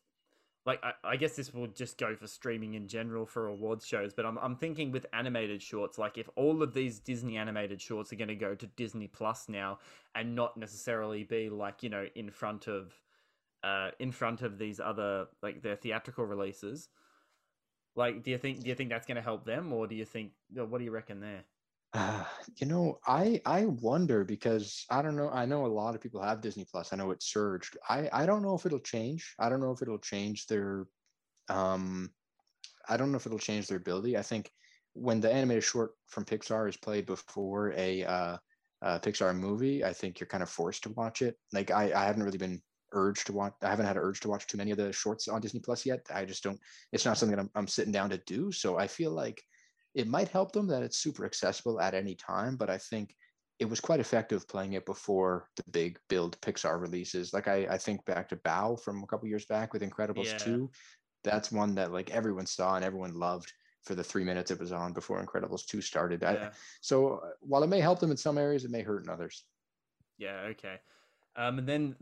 like 0.67 0.81
I, 0.83 0.93
I 1.05 1.17
guess 1.17 1.37
this 1.37 1.53
will 1.53 1.67
just 1.67 1.99
go 1.99 2.17
for 2.17 2.27
streaming 2.27 2.75
in 2.75 2.89
general 2.89 3.27
for 3.27 3.47
awards 3.47 3.87
shows. 3.87 4.15
But 4.15 4.25
I'm 4.25 4.39
I'm 4.39 4.57
thinking 4.57 4.93
with 4.93 5.07
animated 5.13 5.63
shorts, 5.63 5.99
like 5.99 6.17
if 6.17 6.29
all 6.37 6.63
of 6.63 6.75
these 6.75 7.01
Disney 7.01 7.37
animated 7.37 7.83
shorts 7.83 8.13
are 8.13 8.17
going 8.17 8.29
to 8.29 8.35
go 8.35 8.55
to 8.55 8.67
Disney 8.69 9.09
Plus 9.09 9.49
now 9.49 9.79
and 10.15 10.35
not 10.35 10.57
necessarily 10.57 11.25
be 11.25 11.51
like 11.51 11.83
you 11.83 11.91
know 11.91 12.07
in 12.15 12.31
front 12.31 12.67
of, 12.69 12.95
uh, 13.63 13.91
in 13.99 14.13
front 14.13 14.43
of 14.43 14.59
these 14.59 14.81
other 14.81 15.27
like 15.43 15.63
their 15.63 15.77
theatrical 15.77 16.25
releases. 16.25 16.89
Like, 17.97 18.25
do 18.25 18.31
you 18.31 18.39
think 18.39 18.61
do 18.61 18.69
you 18.69 18.75
think 18.75 18.91
that's 18.91 19.07
going 19.07 19.17
to 19.17 19.23
help 19.23 19.45
them, 19.45 19.73
or 19.73 19.87
do 19.87 19.95
you 19.95 20.05
think 20.05 20.33
what 20.53 20.79
do 20.79 20.85
you 20.85 20.91
reckon 20.91 21.21
there? 21.21 21.45
Uh, 21.95 22.25
you 22.57 22.67
know, 22.67 22.99
I 23.07 23.41
I 23.47 23.67
wonder 23.67 24.25
because 24.25 24.85
I 24.91 25.01
don't 25.01 25.17
know. 25.17 25.31
I 25.31 25.47
know 25.47 25.65
a 25.65 25.69
lot 25.69 25.95
of 25.95 26.01
people 26.01 26.21
have 26.23 26.41
Disney 26.41 26.65
Plus. 26.71 26.93
I 26.93 26.97
know 26.97 27.13
it 27.13 27.23
surged. 27.23 27.77
I 27.89 28.09
I 28.13 28.27
don't 28.27 28.43
know 28.43 28.55
if 28.57 28.67
it'll 28.67 28.81
change. 28.81 29.35
I 29.39 29.49
don't 29.49 29.61
know 29.61 29.71
if 29.71 29.81
it'll 29.81 29.99
change 30.01 30.47
their 30.47 30.87
um 31.49 32.11
I 32.89 32.97
don't 32.97 33.13
know 33.13 33.17
if 33.19 33.27
it'll 33.27 33.39
change 33.39 33.69
their 33.69 33.79
ability. 33.79 34.17
I 34.19 34.23
think 34.23 34.51
when 34.95 35.21
the 35.21 35.33
animated 35.33 35.65
short 35.65 35.93
from 36.09 36.25
Pixar 36.25 36.69
is 36.69 36.77
played 36.77 37.07
before 37.07 37.73
a 37.75 38.05
uh, 38.05 38.39
uh, 38.83 38.99
Pixar 39.01 39.37
movie, 39.37 39.85
I 39.85 39.93
think 39.93 40.21
you're 40.21 40.29
kind 40.29 40.43
of 40.43 40.51
forced 40.51 40.85
to 40.85 40.91
watch 40.91 41.23
it. 41.23 41.37
Like 41.53 41.71
I, 41.71 41.93
I 41.93 42.05
haven't 42.07 42.25
really 42.25 42.39
been 42.39 42.63
urged 42.93 43.27
to 43.29 43.35
watch. 43.35 43.55
I 43.63 43.71
haven't 43.71 43.87
had 43.87 43.97
an 43.97 44.03
urge 44.03 44.21
to 44.21 44.29
watch 44.31 44.47
too 44.47 44.59
many 44.59 44.73
of 44.73 44.79
the 44.79 44.93
shorts 44.93 45.29
on 45.29 45.41
Disney 45.41 45.61
Plus 45.61 45.87
yet. 45.87 46.07
I 46.15 46.25
just 46.27 46.45
don't. 46.45 46.61
It's 46.93 47.05
not 47.07 47.19
something 47.19 47.37
that 47.37 47.43
I'm, 47.43 47.51
I'm 47.57 47.69
sitting 47.69 47.93
down 47.93 48.11
to 48.11 48.19
do. 48.27 48.53
So 48.53 48.79
I 48.79 48.87
feel 48.89 49.13
like 49.13 49.43
it 49.95 50.09
might 50.09 50.29
help 50.29 50.53
them 50.53 50.67
that 50.69 50.83
it's 50.83 50.99
super 50.99 51.25
accessible 51.25 51.81
at 51.81 51.95
any 51.95 52.15
time. 52.15 52.57
But 52.57 52.71
I 52.71 52.79
think 52.79 53.15
it 53.59 53.67
was 53.67 53.81
quite 53.81 54.01
effective 54.01 54.49
playing 54.49 54.73
it 54.73 54.85
before 54.85 55.49
the 55.57 55.63
big 55.71 55.99
build 56.09 56.41
Pixar 56.41 56.81
releases. 56.81 57.33
Like 57.33 57.47
I, 57.47 57.67
I 57.71 57.79
think 57.79 58.05
back 58.05 58.29
to 58.31 58.37
Bao 58.37 58.81
from 58.81 59.03
a 59.03 59.07
couple 59.07 59.29
years 59.29 59.47
back 59.47 59.73
with 59.73 59.83
Incredibles 59.83 60.27
Yeah. 60.27 60.39
2. 60.39 60.71
That's 61.23 61.53
one 61.53 61.75
that 61.77 61.93
like 61.93 62.11
everyone 62.11 62.47
saw 62.47 62.75
and 62.75 62.85
everyone 62.85 63.15
loved 63.15 63.51
for 63.85 63.95
the 63.95 64.05
three 64.05 64.25
minutes 64.25 64.51
it 64.51 64.59
was 64.59 64.73
on 64.73 64.93
before 64.93 65.25
Incredibles 65.25 65.67
2 65.67 65.81
started. 65.81 66.25
I, 66.25 66.51
so 66.81 67.19
uh, 67.19 67.31
while 67.41 67.63
it 67.63 67.69
may 67.69 67.81
help 67.81 68.01
them 68.01 68.11
in 68.11 68.17
some 68.17 68.39
areas, 68.39 68.65
it 68.65 68.71
may 68.71 68.83
hurt 68.83 69.05
in 69.05 69.11
others. 69.11 69.45
Yeah, 70.19 70.41
okay. 70.51 70.81
Um, 71.37 71.59
and 71.59 71.69
then 71.69 71.97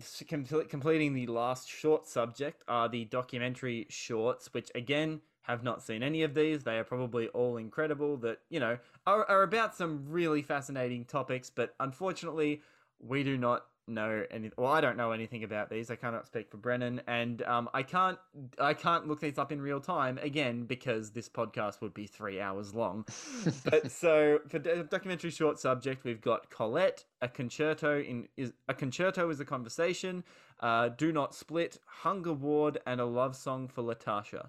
completing 0.69 1.15
the 1.15 1.27
last 1.27 1.69
short 1.69 2.07
subject 2.07 2.63
are 2.69 2.89
the 2.89 3.05
documentary 3.07 3.87
shorts, 3.89 4.53
which 4.53 4.71
again 4.75 5.23
have 5.43 5.63
not 5.63 5.83
seen 5.83 6.03
any 6.03 6.23
of 6.23 6.35
these. 6.35 6.65
They 6.65 6.79
are 6.79 6.85
probably 6.85 7.29
all 7.29 7.57
incredible. 7.57 8.17
That 8.19 8.41
you 8.49 8.61
know 8.61 8.79
are 9.07 9.29
are 9.29 9.43
about 9.43 9.75
some 9.75 10.05
really 10.09 10.43
fascinating 10.43 11.05
topics, 11.05 11.51
but 11.51 11.75
unfortunately, 11.81 12.63
we 13.01 13.23
do 13.23 13.37
not 13.37 13.67
know 13.89 14.25
any. 14.31 14.51
Well, 14.57 14.71
I 14.71 14.81
don't 14.81 14.97
know 14.97 15.13
anything 15.13 15.45
about 15.45 15.71
these. 15.71 15.91
I 15.91 15.97
cannot 15.97 16.27
speak 16.27 16.51
for 16.51 16.57
Brennan, 16.57 17.03
and 17.07 17.43
um, 17.43 17.69
I 17.75 17.83
can't 17.83 18.19
I 18.59 18.75
can't 18.75 19.09
look 19.09 19.21
these 19.21 19.39
up 19.39 19.53
in 19.53 19.61
real 19.61 19.81
time 19.81 20.19
again 20.19 20.65
because 20.65 21.11
this 21.11 21.29
podcast 21.29 21.81
would 21.81 21.95
be 21.95 22.07
three 22.07 22.41
hours 22.41 22.75
long. 22.75 23.05
but 23.65 23.91
so 23.91 24.39
for 24.49 24.59
documentary 24.59 25.31
short 25.31 25.59
subject, 25.59 26.05
we've 26.05 26.21
got 26.21 26.51
Colette, 26.51 27.05
a 27.21 27.29
concerto 27.29 28.01
in 28.01 28.29
is 28.37 28.53
a 28.69 28.75
concerto 28.75 29.29
is 29.31 29.41
a 29.41 29.45
conversation, 29.45 30.25
uh, 30.61 30.89
do 30.89 31.13
not 31.13 31.35
split, 31.35 31.79
hunger 31.87 32.33
ward, 32.33 32.79
and 32.87 33.01
a 33.01 33.07
love 33.07 33.37
song 33.37 33.69
for 33.69 33.83
Latasha. 33.83 34.49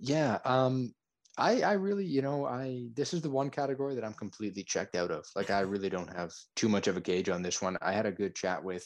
Yeah, 0.00 0.38
um, 0.44 0.94
I 1.36 1.62
I 1.62 1.72
really, 1.72 2.04
you 2.04 2.22
know, 2.22 2.46
I 2.46 2.88
this 2.94 3.14
is 3.14 3.22
the 3.22 3.30
one 3.30 3.50
category 3.50 3.94
that 3.94 4.04
I'm 4.04 4.14
completely 4.14 4.64
checked 4.64 4.96
out 4.96 5.10
of. 5.10 5.24
Like 5.36 5.50
I 5.50 5.60
really 5.60 5.90
don't 5.90 6.14
have 6.14 6.32
too 6.56 6.68
much 6.68 6.86
of 6.86 6.96
a 6.96 7.00
gauge 7.00 7.28
on 7.28 7.42
this 7.42 7.62
one. 7.62 7.76
I 7.82 7.92
had 7.92 8.06
a 8.06 8.12
good 8.12 8.34
chat 8.34 8.62
with 8.62 8.84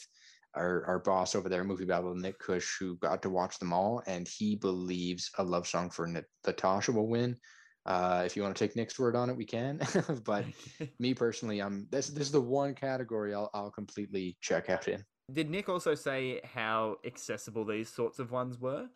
our 0.55 0.85
our 0.85 0.99
boss 0.99 1.35
over 1.35 1.49
there, 1.49 1.63
Movie 1.63 1.85
Babble, 1.85 2.15
Nick 2.15 2.39
Cush, 2.39 2.77
who 2.79 2.97
got 2.97 3.21
to 3.23 3.29
watch 3.29 3.59
them 3.59 3.73
all, 3.73 4.03
and 4.07 4.27
he 4.27 4.55
believes 4.55 5.31
a 5.37 5.43
love 5.43 5.67
song 5.67 5.89
for 5.89 6.07
Nat- 6.07 6.25
Natasha 6.45 6.91
will 6.91 7.07
win. 7.07 7.37
Uh, 7.85 8.23
if 8.25 8.35
you 8.35 8.41
want 8.41 8.55
to 8.55 8.67
take 8.67 8.75
Nick's 8.75 8.97
word 8.97 9.15
on 9.15 9.29
it, 9.29 9.37
we 9.37 9.45
can. 9.45 9.79
but 10.23 10.45
me 10.99 11.13
personally, 11.13 11.61
I'm 11.61 11.87
this 11.91 12.07
this 12.07 12.27
is 12.27 12.31
the 12.31 12.41
one 12.41 12.73
category 12.73 13.33
I'll 13.33 13.49
I'll 13.53 13.71
completely 13.71 14.37
check 14.41 14.69
out 14.69 14.87
in. 14.87 15.03
Did 15.31 15.49
Nick 15.49 15.69
also 15.69 15.95
say 15.95 16.41
how 16.43 16.97
accessible 17.05 17.65
these 17.65 17.89
sorts 17.89 18.19
of 18.19 18.31
ones 18.31 18.59
were? 18.59 18.87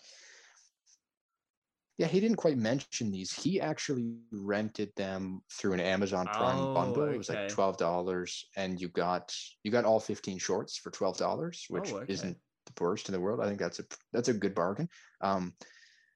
Yeah, 1.99 2.07
he 2.07 2.21
didn't 2.21 2.37
quite 2.37 2.57
mention 2.57 3.11
these. 3.11 3.33
He 3.33 3.59
actually 3.59 4.15
rented 4.31 4.89
them 4.95 5.41
through 5.51 5.73
an 5.73 5.81
Amazon 5.81 6.27
Prime 6.27 6.59
Oh, 6.59 6.73
bundle. 6.73 7.03
It 7.03 7.17
was 7.17 7.29
okay. 7.29 7.41
like 7.41 7.49
twelve 7.49 7.75
dollars, 7.75 8.45
and 8.55 8.79
you 8.79 8.87
got 8.87 9.35
you 9.63 9.69
got 9.69 9.83
all 9.83 9.99
fifteen 9.99 10.37
shorts 10.37 10.77
for 10.77 10.91
twelve 10.91 11.17
dollars, 11.17 11.65
which 11.67 11.91
Oh, 11.91 11.97
okay. 11.97 12.13
isn't 12.13 12.37
the 12.65 12.83
worst 12.83 13.09
in 13.09 13.13
the 13.13 13.19
world. 13.19 13.41
I 13.41 13.47
think 13.47 13.59
that's 13.59 13.79
a 13.79 13.83
that's 14.13 14.29
a 14.29 14.33
good 14.33 14.55
bargain. 14.55 14.87
Um, 15.19 15.53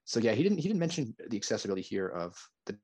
so 0.05 0.21
yeah, 0.21 0.31
he 0.31 0.41
didn't 0.41 0.59
he 0.59 0.69
didn't 0.69 0.79
mention 0.79 1.13
the 1.29 1.35
accessibility 1.35 1.81
here 1.81 2.07
of 2.07 2.33
the 2.65 2.79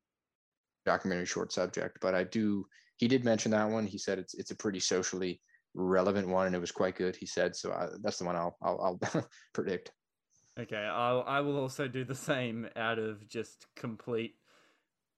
documentary 0.86 1.26
short 1.26 1.54
subject, 1.54 2.00
but 2.02 2.14
I 2.14 2.26
do. 2.26 2.66
He 2.98 3.08
did 3.08 3.24
mention 3.24 3.52
that 3.52 3.70
one. 3.70 3.88
He 3.88 3.98
said 3.98 4.20
it's 4.20 4.34
it's 4.34 4.52
a 4.52 4.58
pretty 4.58 4.82
socially 4.82 5.42
relevant 5.74 6.28
one, 6.28 6.48
and 6.48 6.56
it 6.56 6.60
was 6.60 6.72
quite 6.74 6.98
good. 6.98 7.16
He 7.16 7.26
said 7.28 7.56
so. 7.56 7.72
I, 7.72 7.88
that's 8.04 8.18
the 8.18 8.26
one 8.26 8.36
I'll 8.36 8.58
I'll, 8.62 9.00
I'll 9.14 9.30
predict. 9.54 9.94
Okay, 10.60 10.76
I'll, 10.76 11.24
I 11.26 11.40
will 11.40 11.58
also 11.58 11.88
do 11.88 12.04
the 12.04 12.16
same 12.16 12.68
out 12.76 13.00
of 13.00 13.30
just 13.30 13.68
complete, 13.78 14.36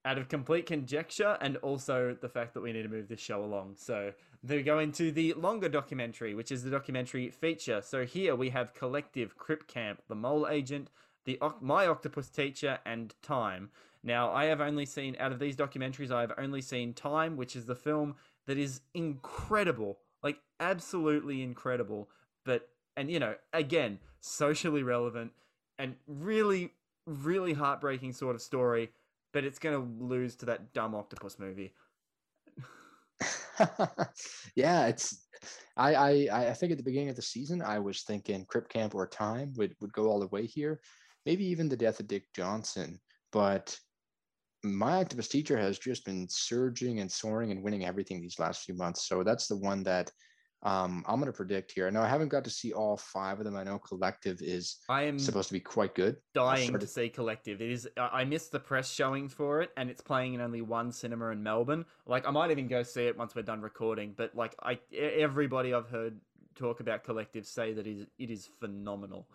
out 0.06 0.20
of 0.20 0.30
complete 0.30 0.68
conjecture, 0.68 1.36
and 1.42 1.58
also 1.58 2.16
the 2.22 2.30
fact 2.30 2.54
that 2.54 2.62
we 2.62 2.72
need 2.72 2.84
to 2.84 2.90
move 2.90 3.08
this 3.08 3.20
show 3.20 3.44
along. 3.44 3.76
So 3.78 4.14
they 4.44 4.62
go 4.62 4.78
into 4.78 5.12
the 5.12 5.34
longer 5.34 5.68
documentary, 5.68 6.36
which 6.36 6.52
is 6.52 6.64
the 6.64 6.70
documentary 6.70 7.32
feature. 7.32 7.82
So 7.82 8.06
here 8.06 8.36
we 8.36 8.50
have 8.52 8.76
Collective, 8.76 9.36
Crip 9.36 9.68
Camp, 9.68 10.04
The 10.08 10.16
Mole 10.16 10.48
Agent, 10.48 10.92
the 11.26 11.40
My 11.60 11.88
Octopus 11.88 12.30
Teacher, 12.30 12.78
and 12.86 13.16
Time. 13.24 13.72
Now 14.04 14.32
I 14.32 14.46
have 14.46 14.62
only 14.62 14.86
seen 14.86 15.16
out 15.20 15.32
of 15.32 15.40
these 15.40 15.56
documentaries, 15.56 16.12
I 16.12 16.22
have 16.22 16.34
only 16.38 16.62
seen 16.62 16.94
Time, 16.94 17.36
which 17.36 17.56
is 17.56 17.66
the 17.66 17.76
film 17.76 18.16
that 18.46 18.60
is 18.60 18.82
incredible, 18.94 19.98
like 20.22 20.38
absolutely 20.60 21.42
incredible, 21.42 22.10
but 22.46 22.68
and 22.98 23.10
you 23.10 23.20
know 23.20 23.36
again 23.54 24.00
socially 24.22 24.84
relevant 24.84 25.32
and 25.80 25.96
really 26.08 26.72
really 27.06 27.54
heartbreaking 27.54 28.14
sort 28.14 28.36
of 28.36 28.42
story 28.42 28.90
but 29.34 29.44
it's 29.44 29.60
going 29.60 29.76
to 29.76 30.04
lose 30.06 30.36
to 30.36 30.46
that 30.46 30.74
dumb 30.74 30.94
octopus 30.94 31.40
movie 31.40 31.74
yeah, 34.56 34.88
it's 34.88 35.26
I, 35.78 35.96
I 35.96 36.50
I 36.50 36.54
think 36.54 36.72
at 36.72 36.78
the 36.78 36.84
beginning 36.84 37.10
of 37.10 37.16
the 37.16 37.22
season 37.22 37.62
I 37.62 37.80
was 37.80 38.04
thinking 38.04 38.46
Crip 38.46 38.70
Camp 38.70 38.96
or 38.96 39.08
Time 39.08 39.54
would 39.56 39.76
would 39.82 39.94
go 39.94 40.06
all 40.06 40.20
the 40.20 40.28
way 40.28 40.46
here. 40.46 40.82
maybe 41.26 41.46
even 41.46 41.70
the 41.70 41.78
death 41.78 42.00
of 42.00 42.08
Dick 42.08 42.26
Johnson. 42.36 43.00
But 43.32 43.78
my 44.64 44.96
octopus 45.02 45.28
teacher 45.28 45.58
has 45.58 45.80
just 45.80 46.06
been 46.06 46.28
surging 46.30 47.00
and 47.00 47.12
soaring 47.12 47.52
and 47.52 47.64
winning 47.64 47.86
everything 47.86 48.22
these 48.22 48.40
last 48.40 48.64
few 48.64 48.76
months. 48.76 49.08
So 49.08 49.24
that's 49.24 49.48
the 49.48 49.58
one 49.58 49.84
that 49.84 50.12
um, 50.64 51.04
I'm 51.08 51.16
going 51.20 51.26
to 51.32 51.36
predict 51.36 51.72
here. 51.72 51.90
Now 51.90 52.04
I 52.04 52.08
haven't 52.08 52.28
got 52.30 52.44
to 52.44 52.50
see 52.50 52.72
all 52.72 52.96
five 52.98 53.40
of 53.40 53.46
them. 53.46 53.56
I 53.56 53.64
know 53.64 53.80
Collective 53.80 54.42
is 54.42 54.78
I 54.90 55.04
am 55.04 55.18
supposed 55.18 55.48
to 55.48 55.54
be 55.54 55.60
quite 55.60 55.96
good. 55.96 56.18
dying 56.34 56.68
started- 56.70 56.86
to 56.86 56.92
see 56.92 57.10
Collective. 57.10 57.62
It 57.62 57.72
is. 57.72 57.88
I 57.98 58.22
I 58.22 58.26
missed 58.26 58.52
the 58.52 58.60
press 58.60 58.92
showing 58.92 59.28
for 59.28 59.62
it, 59.62 59.72
and 59.78 59.90
it's 59.90 60.02
playing 60.02 60.36
in 60.36 60.42
only 60.42 60.62
one 60.62 60.92
cinema 60.92 61.30
in 61.30 61.42
Melbourne. 61.42 61.86
Like, 62.06 62.28
I 62.28 62.32
might 62.32 62.52
even 62.52 62.68
go 62.68 62.84
see 62.84 63.06
it 63.08 63.18
once 63.18 63.34
we're 63.36 63.42
done 63.42 63.62
recording. 63.62 64.14
But 64.16 64.36
like, 64.36 64.56
I, 64.62 64.80
everybody 64.96 65.74
I've 65.74 65.90
heard 65.90 66.20
talk 66.56 66.80
about 66.80 67.04
Collective 67.04 67.46
say 67.48 67.74
that 67.74 67.88
it 67.88 67.98
is, 68.02 68.08
it 68.20 68.30
is 68.30 68.48
phenomenal, 68.60 69.28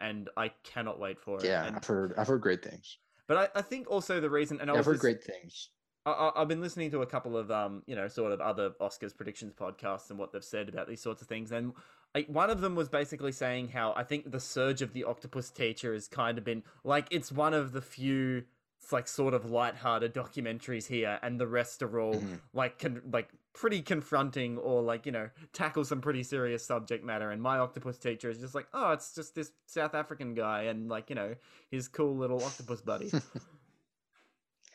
and 0.00 0.28
I 0.36 0.48
cannot 0.64 0.98
wait 1.00 1.18
for 1.18 1.38
it. 1.38 1.44
Yeah, 1.44 1.64
And- 1.64 1.76
I've 1.76 1.84
heard 1.86 2.14
I've 2.18 2.26
heard 2.28 2.42
great 2.42 2.62
things. 2.62 2.98
but 3.26 3.36
I, 3.38 3.58
I 3.58 3.62
think 3.62 3.90
also 3.90 4.20
the 4.20 4.28
reason, 4.28 4.60
and 4.60 4.70
I 4.70 4.74
I've 4.76 4.84
heard 4.84 4.94
just- 4.94 5.00
great 5.02 5.24
things. 5.24 5.70
I, 6.06 6.10
I- 6.10 6.40
I've 6.42 6.48
been 6.48 6.60
listening 6.60 6.90
to 6.92 7.02
a 7.02 7.06
couple 7.06 7.36
of 7.36 7.50
um, 7.50 7.82
you 7.86 7.96
know, 7.96 8.08
sort 8.08 8.32
of 8.32 8.40
other 8.40 8.70
Oscars 8.80 9.16
predictions 9.16 9.52
podcasts 9.54 10.10
and 10.10 10.18
what 10.18 10.32
they've 10.32 10.44
said 10.44 10.68
about 10.68 10.88
these 10.88 11.00
sorts 11.00 11.22
of 11.22 11.28
things, 11.28 11.52
and 11.52 11.72
like 12.14 12.26
one 12.28 12.50
of 12.50 12.60
them 12.60 12.74
was 12.74 12.88
basically 12.88 13.32
saying 13.32 13.68
how 13.68 13.92
I 13.96 14.04
think 14.04 14.30
the 14.30 14.40
surge 14.40 14.82
of 14.82 14.92
the 14.92 15.04
Octopus 15.04 15.50
Teacher 15.50 15.92
has 15.94 16.06
kind 16.08 16.38
of 16.38 16.44
been 16.44 16.62
like 16.84 17.06
it's 17.10 17.32
one 17.32 17.54
of 17.54 17.72
the 17.72 17.80
few 17.82 18.44
like 18.92 19.08
sort 19.08 19.32
of 19.32 19.50
light-hearted 19.50 20.12
documentaries 20.12 20.86
here, 20.88 21.18
and 21.22 21.40
the 21.40 21.46
rest 21.46 21.82
are 21.82 21.98
all 21.98 22.16
Mhm. 22.16 22.40
like 22.52 22.78
con- 22.78 23.00
like 23.10 23.30
pretty 23.54 23.80
confronting 23.80 24.58
or 24.58 24.82
like 24.82 25.06
you 25.06 25.12
know 25.12 25.30
tackle 25.54 25.84
some 25.86 26.02
pretty 26.02 26.22
serious 26.22 26.62
subject 26.66 27.02
matter. 27.02 27.30
And 27.30 27.40
my 27.40 27.56
Octopus 27.58 27.96
Teacher 27.96 28.28
is 28.28 28.38
just 28.38 28.54
like, 28.54 28.66
oh, 28.74 28.92
it's 28.92 29.14
just 29.14 29.34
this 29.34 29.52
South 29.66 29.94
African 29.94 30.34
guy 30.34 30.64
and 30.64 30.88
like 30.90 31.08
you 31.08 31.16
know 31.16 31.34
his 31.70 31.88
cool 31.88 32.14
little 32.14 32.44
octopus 32.44 32.82
buddy. 32.82 33.10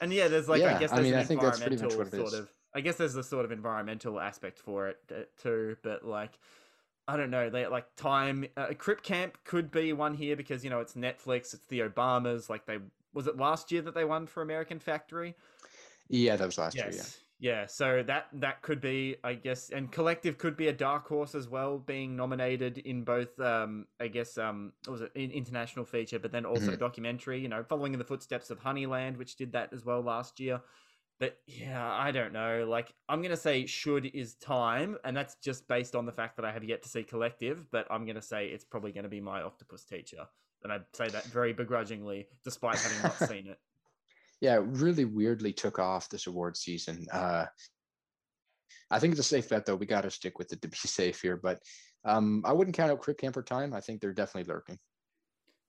And 0.01 0.13
yeah, 0.13 0.27
there's 0.27 0.47
like 0.47 0.65
I 0.65 0.73
Yeah, 0.73 0.79
guess 0.79 0.91
I 0.91 0.95
there's 0.95 1.11
mean, 1.11 1.13
an 1.13 1.19
I 1.19 1.23
think 1.23 1.41
that's 1.41 1.61
pretty 1.61 1.77
environmental 1.77 1.77
much 1.77 1.97
what 1.97 2.07
it 2.07 2.13
sort 2.13 2.33
is. 2.33 2.41
of. 2.41 2.53
I 2.73 2.81
guess 2.81 2.97
there's 2.97 3.15
a 3.15 3.23
sort 3.23 3.45
of 3.45 3.51
environmental 3.51 4.19
aspect 4.19 4.59
for 4.59 4.87
it 4.87 4.99
uh, 5.11 5.23
too, 5.37 5.77
but 5.81 6.05
like 6.05 6.39
I 7.07 7.17
don't 7.17 7.31
know, 7.31 7.49
they 7.49 7.67
like 7.67 7.95
time. 7.95 8.45
Uh, 8.55 8.73
Crip 8.77 9.03
Camp 9.03 9.43
could 9.43 9.71
be 9.71 9.93
one 9.93 10.15
here 10.15 10.35
because 10.35 10.63
you 10.63 10.69
know 10.69 10.79
it's 10.79 10.93
Netflix, 10.93 11.53
it's 11.53 11.67
the 11.67 11.79
Obamas. 11.81 12.49
Like 12.49 12.65
they 12.65 12.79
was 13.13 13.27
it 13.27 13.37
last 13.37 13.71
year 13.71 13.81
that 13.81 13.95
they 13.95 14.05
won 14.05 14.27
for 14.27 14.41
American 14.43 14.79
Factory? 14.79 15.35
Yeah, 16.09 16.35
that 16.37 16.45
was 16.45 16.57
last 16.57 16.83
year. 16.83 16.93
Yeah. 16.93 17.05
Yeah, 17.41 17.67
so 17.67 18.03
that 18.03 18.27
that 18.33 18.61
could 18.63 18.81
be, 18.81 19.15
I 19.23 19.33
guess, 19.35 19.69
and 19.69 19.89
Collective 19.89 20.37
could 20.37 20.57
be 20.57 20.67
a 20.67 20.73
dark 20.73 21.07
horse 21.07 21.33
as 21.35 21.47
well, 21.47 21.79
being 21.79 22.17
nominated 22.17 22.77
in 22.79 23.05
both, 23.05 23.39
um, 23.39 23.87
I 23.97 24.09
guess, 24.09 24.37
um, 24.37 24.73
what 24.83 24.91
was 24.91 25.01
it 25.03 25.13
in 25.15 25.31
international 25.31 25.85
feature, 25.85 26.19
but 26.19 26.33
then 26.33 26.45
also 26.45 26.75
Mhm. 26.75 26.79
documentary. 26.79 27.39
You 27.39 27.47
know, 27.47 27.63
following 27.63 27.93
in 27.93 27.99
the 27.99 28.03
footsteps 28.05 28.49
of 28.49 28.59
Honeyland, 28.59 29.15
which 29.17 29.37
did 29.37 29.53
that 29.53 29.71
as 29.71 29.85
well 29.85 30.01
last 30.01 30.41
year. 30.41 30.61
But 31.17 31.41
yeah, 31.47 31.89
I 31.93 32.11
don't 32.11 32.33
know. 32.33 32.65
Like, 32.67 32.93
I'm 33.07 33.21
gonna 33.21 33.37
say 33.37 33.65
should 33.67 34.05
is 34.07 34.35
time, 34.35 34.97
and 35.05 35.15
that's 35.15 35.35
just 35.37 35.67
based 35.69 35.95
on 35.95 36.05
the 36.05 36.11
fact 36.13 36.35
that 36.37 36.45
I 36.45 36.51
have 36.51 36.63
yet 36.65 36.83
to 36.83 36.89
see 36.89 37.03
Collective. 37.05 37.71
But 37.71 37.87
I'm 37.89 38.05
gonna 38.05 38.21
say 38.21 38.49
it's 38.49 38.65
probably 38.65 38.91
gonna 38.91 39.09
be 39.09 39.21
my 39.21 39.41
Octopus 39.43 39.85
Teacher, 39.85 40.27
and 40.63 40.73
I 40.73 40.81
say 40.93 41.09
that 41.11 41.31
very 41.31 41.53
begrudgingly, 41.53 42.29
despite 42.43 42.81
having 42.81 43.01
not 43.01 43.19
seen 43.21 43.47
it. 43.47 43.59
Yeah, 44.41 44.55
it 44.55 44.63
really 44.63 45.05
weirdly 45.05 45.53
took 45.53 45.79
off 45.79 46.09
this 46.09 46.27
award 46.27 46.55
season. 46.55 47.05
Uh, 47.11 47.45
I 48.91 48.99
think 48.99 49.11
it's 49.11 49.19
a 49.19 49.23
safe 49.23 49.49
bet, 49.49 49.65
though. 49.65 49.75
We 49.75 49.85
got 49.85 50.01
to 50.01 50.11
stick 50.11 50.39
with 50.39 50.51
it 50.53 50.61
to 50.61 50.67
be 50.67 50.77
safe 50.77 51.21
here. 51.21 51.37
But 51.37 51.59
um, 52.05 52.43
I 52.45 52.53
wouldn't 52.53 52.75
count 52.75 52.91
out 52.91 53.01
Crip 53.01 53.17
Camper 53.17 53.43
time. 53.43 53.73
I 53.73 53.81
think 53.81 54.01
they're 54.01 54.13
definitely 54.13 54.51
lurking. 54.51 54.77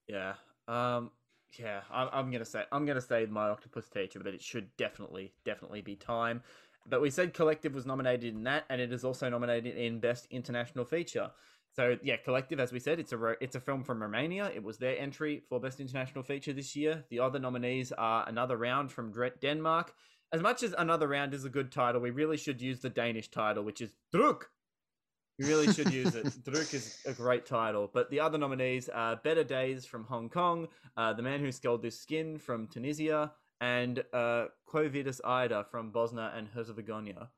Yeah. 0.06 0.34
Um. 0.68 1.10
Yeah. 1.58 1.80
I'm, 1.90 2.08
I'm 2.12 2.30
gonna 2.30 2.44
say 2.44 2.64
I'm 2.70 2.86
gonna 2.86 3.00
say 3.00 3.26
my 3.26 3.48
octopus 3.48 3.88
teacher, 3.88 4.20
but 4.20 4.34
it 4.34 4.42
should 4.42 4.68
definitely 4.76 5.32
definitely 5.44 5.80
be 5.80 5.96
time. 5.96 6.42
But 6.86 7.02
we 7.02 7.10
said 7.10 7.34
Collective 7.34 7.74
was 7.74 7.86
nominated 7.86 8.34
in 8.34 8.44
that, 8.44 8.64
and 8.70 8.80
it 8.80 8.92
is 8.92 9.04
also 9.04 9.28
nominated 9.28 9.76
in 9.76 10.00
Best 10.00 10.26
International 10.30 10.84
Feature. 10.84 11.30
So 11.72 11.96
yeah, 12.02 12.16
Collective, 12.16 12.58
as 12.58 12.72
we 12.72 12.80
said, 12.80 12.98
it's 12.98 13.12
a 13.12 13.34
it's 13.40 13.54
a 13.54 13.60
film 13.60 13.84
from 13.84 14.02
Romania. 14.02 14.50
It 14.54 14.62
was 14.62 14.78
their 14.78 14.98
entry 14.98 15.42
for 15.48 15.60
Best 15.60 15.80
International 15.80 16.24
Feature 16.24 16.52
this 16.52 16.74
year. 16.74 17.04
The 17.10 17.20
other 17.20 17.38
nominees 17.38 17.92
are 17.92 18.28
Another 18.28 18.56
Round 18.56 18.90
from 18.90 19.12
Denmark. 19.40 19.94
As 20.32 20.42
much 20.42 20.62
as 20.62 20.74
Another 20.76 21.08
Round 21.08 21.32
is 21.32 21.44
a 21.44 21.48
good 21.48 21.70
title, 21.72 22.00
we 22.00 22.10
really 22.10 22.36
should 22.36 22.60
use 22.60 22.80
the 22.80 22.90
Danish 22.90 23.30
title, 23.30 23.62
which 23.64 23.80
is 23.80 23.92
Druk. 24.14 24.42
We 25.38 25.46
really 25.46 25.72
should 25.72 25.92
use 25.92 26.14
it. 26.14 26.26
Druk 26.44 26.74
is 26.74 26.98
a 27.06 27.12
great 27.12 27.46
title. 27.46 27.90
But 27.92 28.10
the 28.10 28.20
other 28.20 28.36
nominees 28.36 28.88
are 28.88 29.16
Better 29.16 29.44
Days 29.44 29.86
from 29.86 30.04
Hong 30.04 30.28
Kong, 30.28 30.68
uh, 30.96 31.14
The 31.14 31.22
Man 31.22 31.40
Who 31.40 31.50
Sold 31.50 31.82
His 31.82 31.98
Skin 31.98 32.38
from 32.38 32.66
Tunisia, 32.66 33.32
and 33.60 34.04
uh, 34.12 34.46
Quo 34.66 34.90
Ida 35.24 35.66
from 35.70 35.90
Bosnia 35.90 36.32
and 36.36 36.48
Herzegovina. 36.48 37.30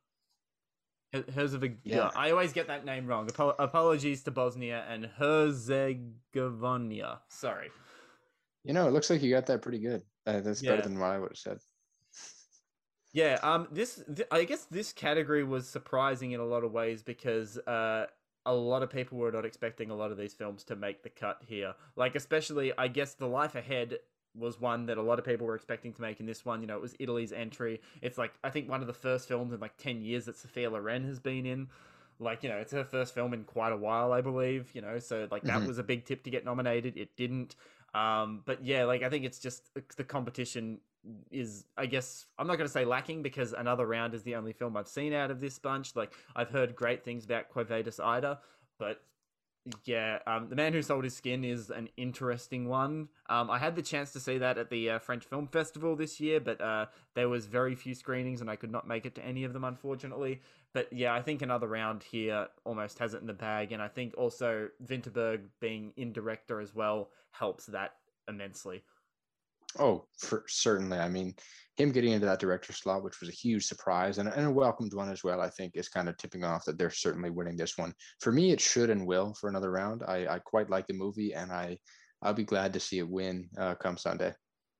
Her- 1.12 1.24
Herzegovina. 1.34 1.76
Yeah. 1.84 2.10
I 2.16 2.30
always 2.30 2.52
get 2.52 2.66
that 2.68 2.84
name 2.84 3.06
wrong. 3.06 3.28
Apo- 3.28 3.54
apologies 3.58 4.22
to 4.24 4.30
Bosnia 4.30 4.84
and 4.88 5.06
Herzegovina. 5.06 7.20
Sorry. 7.28 7.70
You 8.64 8.72
know, 8.72 8.86
it 8.86 8.92
looks 8.92 9.10
like 9.10 9.22
you 9.22 9.30
got 9.30 9.46
that 9.46 9.62
pretty 9.62 9.80
good. 9.80 10.02
Uh, 10.26 10.40
that's 10.40 10.62
Yeah. 10.62 10.76
better 10.76 10.88
than 10.88 10.98
what 10.98 11.10
I 11.10 11.18
would 11.18 11.30
have 11.32 11.38
said. 11.38 11.58
Yeah, 13.12 13.38
um, 13.42 13.68
this 13.70 14.02
th- 14.14 14.28
I 14.30 14.44
guess 14.44 14.64
this 14.64 14.92
category 14.92 15.44
was 15.44 15.68
surprising 15.68 16.32
in 16.32 16.40
a 16.40 16.46
lot 16.46 16.64
of 16.64 16.72
ways 16.72 17.02
because 17.02 17.58
uh, 17.58 18.06
a 18.46 18.54
lot 18.54 18.82
of 18.82 18.88
people 18.88 19.18
were 19.18 19.30
not 19.30 19.44
expecting 19.44 19.90
a 19.90 19.94
lot 19.94 20.10
of 20.12 20.16
these 20.16 20.32
films 20.32 20.64
to 20.64 20.76
make 20.76 21.02
the 21.02 21.10
cut 21.10 21.42
here. 21.46 21.74
Like, 21.94 22.14
especially, 22.14 22.72
I 22.78 22.88
guess, 22.88 23.12
The 23.14 23.26
Life 23.26 23.54
Ahead 23.54 23.98
was 24.34 24.60
one 24.60 24.86
that 24.86 24.98
a 24.98 25.02
lot 25.02 25.18
of 25.18 25.24
people 25.24 25.46
were 25.46 25.54
expecting 25.54 25.92
to 25.92 26.00
make 26.00 26.20
in 26.20 26.26
this 26.26 26.44
one. 26.44 26.60
You 26.60 26.66
know, 26.66 26.76
it 26.76 26.82
was 26.82 26.94
Italy's 26.98 27.32
entry. 27.32 27.80
It's 28.00 28.18
like 28.18 28.32
I 28.42 28.50
think 28.50 28.68
one 28.68 28.80
of 28.80 28.86
the 28.86 28.92
first 28.92 29.28
films 29.28 29.52
in 29.52 29.60
like 29.60 29.76
ten 29.76 30.02
years 30.02 30.24
that 30.26 30.36
Sophia 30.36 30.70
Loren 30.70 31.04
has 31.04 31.18
been 31.18 31.46
in. 31.46 31.68
Like, 32.18 32.42
you 32.42 32.48
know, 32.48 32.58
it's 32.58 32.72
her 32.72 32.84
first 32.84 33.14
film 33.14 33.34
in 33.34 33.44
quite 33.44 33.72
a 33.72 33.76
while, 33.76 34.12
I 34.12 34.20
believe. 34.20 34.70
You 34.74 34.80
know, 34.80 34.98
so 34.98 35.26
like 35.30 35.42
that 35.42 35.60
Mhm. 35.62 35.66
was 35.66 35.78
a 35.78 35.82
big 35.82 36.04
tip 36.04 36.22
to 36.24 36.30
get 36.30 36.44
nominated. 36.44 36.96
It 36.96 37.16
didn't. 37.16 37.56
Um, 37.94 38.42
but 38.44 38.64
yeah, 38.64 38.84
like 38.84 39.02
I 39.02 39.10
think 39.10 39.24
it's 39.24 39.38
just 39.38 39.70
the 39.96 40.04
competition 40.04 40.80
is 41.30 41.64
I 41.76 41.86
guess 41.86 42.26
I'm 42.38 42.46
not 42.46 42.56
going 42.56 42.66
to 42.66 42.72
say 42.72 42.84
lacking 42.84 43.22
because 43.22 43.52
another 43.52 43.86
round 43.86 44.14
is 44.14 44.22
the 44.22 44.36
only 44.36 44.52
film 44.52 44.76
I've 44.76 44.88
seen 44.88 45.12
out 45.12 45.30
of 45.30 45.40
this 45.40 45.58
bunch. 45.58 45.96
Like 45.96 46.12
I've 46.36 46.50
heard 46.50 46.76
great 46.76 47.04
things 47.04 47.24
about 47.24 47.48
Quo 47.48 47.64
Vadis 47.64 47.98
Aida, 47.98 48.40
but 48.78 49.02
yeah, 49.84 50.18
um, 50.26 50.48
the 50.48 50.56
man 50.56 50.72
who 50.72 50.82
sold 50.82 51.04
his 51.04 51.14
skin 51.14 51.44
is 51.44 51.70
an 51.70 51.88
interesting 51.96 52.68
one. 52.68 53.08
Um, 53.28 53.50
I 53.50 53.58
had 53.58 53.76
the 53.76 53.82
chance 53.82 54.10
to 54.12 54.20
see 54.20 54.38
that 54.38 54.58
at 54.58 54.70
the 54.70 54.90
uh, 54.90 54.98
French 54.98 55.24
Film 55.24 55.46
Festival 55.46 55.94
this 55.94 56.20
year, 56.20 56.40
but 56.40 56.60
uh, 56.60 56.86
there 57.14 57.28
was 57.28 57.46
very 57.46 57.76
few 57.76 57.94
screenings 57.94 58.40
and 58.40 58.50
I 58.50 58.56
could 58.56 58.72
not 58.72 58.88
make 58.88 59.06
it 59.06 59.14
to 59.16 59.24
any 59.24 59.44
of 59.44 59.52
them, 59.52 59.62
unfortunately. 59.64 60.40
But 60.72 60.92
yeah, 60.92 61.14
I 61.14 61.22
think 61.22 61.42
another 61.42 61.68
round 61.68 62.02
here 62.02 62.48
almost 62.64 62.98
has 62.98 63.14
it 63.14 63.20
in 63.20 63.26
the 63.26 63.34
bag, 63.34 63.72
and 63.72 63.82
I 63.82 63.88
think 63.88 64.14
also 64.16 64.68
Vinterberg 64.84 65.42
being 65.60 65.92
in 65.96 66.12
director 66.12 66.60
as 66.60 66.74
well 66.74 67.10
helps 67.30 67.66
that 67.66 67.92
immensely. 68.28 68.82
Oh, 69.78 70.06
for 70.18 70.44
certainly. 70.48 70.98
I 70.98 71.08
mean, 71.08 71.34
him 71.76 71.92
getting 71.92 72.12
into 72.12 72.26
that 72.26 72.40
director 72.40 72.72
slot, 72.72 73.02
which 73.02 73.20
was 73.20 73.30
a 73.30 73.32
huge 73.32 73.64
surprise 73.64 74.18
and, 74.18 74.28
and 74.28 74.46
a 74.46 74.50
welcomed 74.50 74.92
one 74.92 75.10
as 75.10 75.24
well, 75.24 75.40
I 75.40 75.48
think 75.48 75.72
is 75.74 75.88
kind 75.88 76.08
of 76.08 76.16
tipping 76.18 76.44
off 76.44 76.64
that 76.66 76.76
they're 76.76 76.90
certainly 76.90 77.30
winning 77.30 77.56
this 77.56 77.78
one. 77.78 77.94
For 78.20 78.32
me, 78.32 78.52
it 78.52 78.60
should 78.60 78.90
and 78.90 79.06
will 79.06 79.34
for 79.34 79.48
another 79.48 79.70
round. 79.70 80.02
I, 80.06 80.26
I 80.26 80.38
quite 80.40 80.68
like 80.68 80.86
the 80.86 80.94
movie 80.94 81.32
and 81.34 81.50
I 81.50 81.78
I'll 82.22 82.34
be 82.34 82.44
glad 82.44 82.72
to 82.74 82.80
see 82.80 82.98
it 82.98 83.08
win 83.08 83.48
uh, 83.58 83.74
come 83.74 83.96
Sunday. 83.96 84.32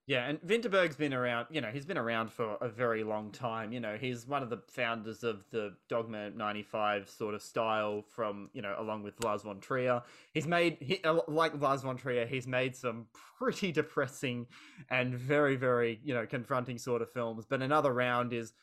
Yeah, 0.07 0.29
and 0.29 0.41
Vinterberg's 0.43 0.97
been 0.97 1.15
around, 1.15 1.47
you 1.51 1.61
know, 1.61 1.69
he's 1.69 1.87
been 1.87 1.97
around 1.97 2.33
for 2.33 2.57
a 2.61 2.69
very 2.69 3.05
long 3.05 3.31
time. 3.31 3.73
You 3.73 3.79
know, 3.79 3.97
he's 3.97 4.27
one 4.27 4.43
of 4.43 4.51
the 4.51 4.59
founders 4.67 5.23
of 5.23 5.45
the 5.53 5.75
Dogma 5.89 6.31
95 6.31 7.09
sort 7.09 7.35
of 7.37 7.43
style 7.43 8.03
from, 8.03 8.51
you 8.53 8.63
know, 8.63 8.75
along 8.79 9.05
with 9.05 9.23
Lars 9.23 9.43
von 9.43 9.61
Trier. 9.61 10.03
He's 10.35 10.47
made, 10.47 10.79
he, 10.81 11.01
uh, 11.05 11.21
like 11.29 11.61
Lars 11.61 11.83
von 11.83 11.97
Trier, 11.97 12.27
he's 12.27 12.49
made 12.49 12.75
some 12.75 13.07
pretty 13.39 13.71
depressing 13.71 14.49
and 14.91 15.15
very, 15.15 15.55
very, 15.55 16.01
you 16.03 16.15
know, 16.15 16.27
confronting 16.27 16.79
sort 16.79 17.01
of 17.01 17.09
films. 17.09 17.47
But 17.49 17.63
another 17.63 17.93
round 17.93 18.33
is, 18.33 18.55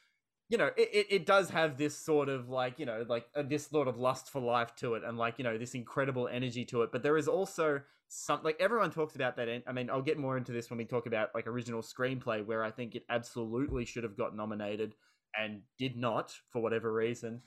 you 0.50 0.58
know, 0.58 0.72
it, 0.76 0.90
it, 0.92 1.08
it 1.10 1.26
does 1.26 1.52
have 1.52 1.78
this 1.78 1.98
sort 1.98 2.28
of 2.28 2.50
like, 2.50 2.80
you 2.80 2.86
know, 2.86 3.06
like 3.08 3.28
uh, 3.34 3.44
this 3.44 3.66
sort 3.66 3.88
of 3.88 3.98
lust 3.98 4.30
for 4.30 4.42
life 4.42 4.76
to 4.78 4.96
it 4.96 5.04
and 5.06 5.18
like, 5.18 5.36
you 5.38 5.46
know, 5.46 5.58
this 5.58 5.74
incredible 5.74 6.28
energy 6.28 6.66
to 6.66 6.82
it. 6.82 6.92
But 6.92 7.02
there 7.02 7.16
is 7.16 7.30
also 7.30 7.80
some, 8.10 8.42
like 8.44 8.58
everyone 8.60 8.92
talks 8.92 9.16
about 9.16 9.38
that. 9.38 9.64
I 9.66 9.72
mean, 9.72 9.90
I'll 9.90 10.02
get 10.02 10.18
more 10.18 10.36
into 10.36 10.52
this 10.52 10.70
when 10.70 10.78
we 10.78 10.86
talk 10.86 11.06
about 11.06 11.30
like 11.34 11.48
original 11.48 11.82
screenplay, 11.82 12.46
where 12.46 12.64
I 12.64 12.72
think 12.72 12.96
it 12.96 13.06
absolutely 13.10 13.86
should 13.86 14.04
have 14.04 14.18
got 14.18 14.36
nominated 14.36 14.96
and 15.40 15.62
did 15.78 15.96
not 15.96 16.34
for 16.50 16.62
whatever 16.62 16.92
reason. 16.92 17.42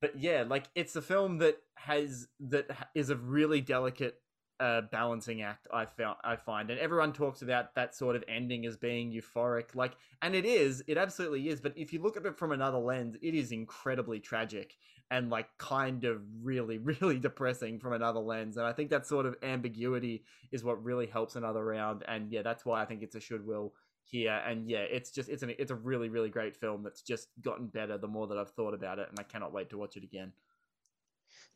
But 0.00 0.18
yeah, 0.18 0.44
like 0.48 0.64
it's 0.74 0.96
a 0.96 1.02
film 1.02 1.38
that 1.38 1.58
has, 1.74 2.28
that 2.40 2.88
is 2.94 3.10
a 3.10 3.16
really 3.16 3.60
delicate 3.60 4.20
uh, 4.60 4.82
balancing 4.92 5.42
act. 5.42 5.66
I 5.72 5.86
I 6.24 6.36
find, 6.36 6.70
and 6.70 6.78
everyone 6.80 7.12
talks 7.12 7.42
about 7.42 7.74
that 7.74 7.94
sort 7.94 8.16
of 8.16 8.24
ending 8.28 8.66
as 8.66 8.76
being 8.76 9.12
euphoric, 9.12 9.74
like, 9.74 9.96
and 10.22 10.34
it 10.34 10.44
is, 10.44 10.82
it 10.86 10.96
absolutely 10.96 11.48
is. 11.48 11.60
But 11.60 11.74
if 11.76 11.92
you 11.92 12.02
look 12.02 12.16
at 12.16 12.26
it 12.26 12.38
from 12.38 12.52
another 12.52 12.78
lens, 12.78 13.16
it 13.22 13.34
is 13.34 13.52
incredibly 13.52 14.20
tragic 14.20 14.76
and 15.10 15.30
like 15.30 15.48
kind 15.58 16.04
of 16.04 16.22
really, 16.42 16.78
really 17.00 17.18
depressing 17.18 17.78
from 17.78 17.92
another 17.92 18.20
lens. 18.20 18.56
And 18.56 18.66
I 18.66 18.72
think 18.72 18.90
that 18.90 19.06
sort 19.06 19.26
of 19.26 19.36
ambiguity 19.42 20.24
is 20.50 20.64
what 20.64 20.82
really 20.82 21.06
helps 21.06 21.36
another 21.36 21.64
round. 21.64 22.04
And 22.08 22.32
yeah, 22.32 22.42
that's 22.42 22.64
why 22.64 22.82
I 22.82 22.84
think 22.84 23.02
it's 23.02 23.14
a 23.14 23.20
should 23.20 23.46
will 23.46 23.74
here. 24.04 24.40
And 24.46 24.68
yeah, 24.68 24.80
it's 24.90 25.10
just 25.10 25.28
it's 25.28 25.42
an 25.42 25.52
it's 25.58 25.70
a 25.70 25.76
really, 25.76 26.08
really 26.08 26.30
great 26.30 26.56
film 26.56 26.82
that's 26.82 27.02
just 27.02 27.28
gotten 27.42 27.66
better 27.66 27.98
the 27.98 28.08
more 28.08 28.26
that 28.28 28.38
I've 28.38 28.50
thought 28.50 28.74
about 28.74 28.98
it, 28.98 29.08
and 29.08 29.18
I 29.18 29.22
cannot 29.22 29.52
wait 29.52 29.70
to 29.70 29.78
watch 29.78 29.96
it 29.96 30.04
again. 30.04 30.32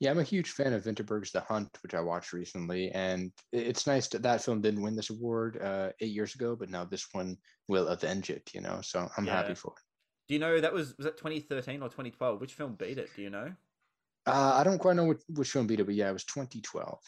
Yeah, 0.01 0.11
I'm 0.11 0.19
a 0.19 0.23
huge 0.23 0.53
fan 0.53 0.73
of 0.73 0.85
Vinterberg's 0.85 1.31
The 1.31 1.41
Hunt, 1.41 1.69
which 1.83 1.93
I 1.93 2.01
watched 2.01 2.33
recently, 2.33 2.91
and 2.93 3.31
it's 3.53 3.87
nice 3.87 4.09
that 4.09 4.23
that 4.23 4.43
film 4.43 4.63
didn't 4.63 4.81
win 4.81 4.97
this 4.97 5.11
award 5.11 5.61
uh, 5.63 5.91
eight 6.01 6.13
years 6.13 6.35
ago, 6.35 6.57
but 6.57 6.71
now 6.71 6.87
this 6.87 7.07
one 7.13 7.37
will 7.69 7.89
avenge 7.89 8.31
it. 8.31 8.51
You 8.55 8.63
know, 8.63 8.81
so 8.83 9.11
I'm 9.19 9.27
yeah. 9.27 9.37
happy 9.37 9.55
for 9.55 9.75
it. 9.77 9.83
Do 10.27 10.35
you 10.35 10.41
know 10.41 10.59
that 10.59 10.73
was 10.73 10.97
was 10.97 11.05
that 11.05 11.19
2013 11.19 11.83
or 11.83 11.89
2012? 11.89 12.41
Which 12.41 12.55
film 12.55 12.77
beat 12.77 12.97
it? 12.97 13.11
Do 13.15 13.21
you 13.21 13.29
know? 13.29 13.53
Uh, 14.27 14.53
I 14.55 14.65
don't 14.65 14.79
quite 14.79 14.97
know 14.97 15.05
which, 15.05 15.21
which 15.29 15.51
film 15.51 15.67
beat 15.67 15.81
it, 15.81 15.85
but 15.85 15.95
yeah, 15.95 16.09
it 16.09 16.15
was 16.15 16.25
2012. 16.25 16.99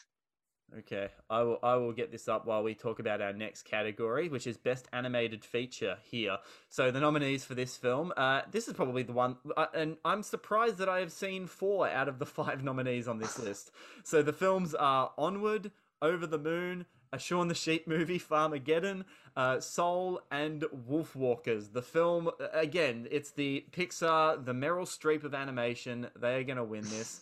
Okay, 0.78 1.08
I 1.28 1.42
will 1.42 1.58
I 1.62 1.76
will 1.76 1.92
get 1.92 2.10
this 2.10 2.28
up 2.28 2.46
while 2.46 2.62
we 2.62 2.74
talk 2.74 2.98
about 2.98 3.20
our 3.20 3.34
next 3.34 3.64
category, 3.64 4.30
which 4.30 4.46
is 4.46 4.56
best 4.56 4.88
animated 4.90 5.44
feature 5.44 5.98
here. 6.02 6.38
So 6.70 6.90
the 6.90 7.00
nominees 7.00 7.44
for 7.44 7.54
this 7.54 7.76
film, 7.76 8.10
uh, 8.16 8.42
this 8.50 8.68
is 8.68 8.74
probably 8.74 9.02
the 9.02 9.12
one, 9.12 9.36
uh, 9.54 9.66
and 9.74 9.98
I'm 10.02 10.22
surprised 10.22 10.78
that 10.78 10.88
I 10.88 11.00
have 11.00 11.12
seen 11.12 11.46
four 11.46 11.88
out 11.88 12.08
of 12.08 12.18
the 12.18 12.26
five 12.40 12.64
nominees 12.64 13.06
on 13.06 13.18
this 13.18 13.38
list. 13.38 13.70
So 14.02 14.22
the 14.22 14.32
films 14.32 14.74
are 14.74 15.12
Onward, 15.18 15.72
Over 16.00 16.26
the 16.26 16.38
Moon, 16.38 16.86
a 17.12 17.18
Shaun 17.18 17.48
the 17.48 17.54
Sheep 17.54 17.86
movie, 17.86 18.18
Farmageddon, 18.18 19.04
uh, 19.36 19.60
Soul, 19.60 20.22
and 20.30 20.62
Wolfwalkers. 20.88 21.74
The 21.74 21.82
film, 21.82 22.30
again, 22.52 23.06
it's 23.10 23.32
the 23.32 23.66
Pixar, 23.72 24.42
the 24.42 24.54
Meryl 24.54 24.86
Streep 24.86 25.22
of 25.22 25.34
animation. 25.34 26.08
They 26.18 26.36
are 26.36 26.44
going 26.44 26.56
to 26.56 26.64
win 26.64 26.84
this 26.84 27.20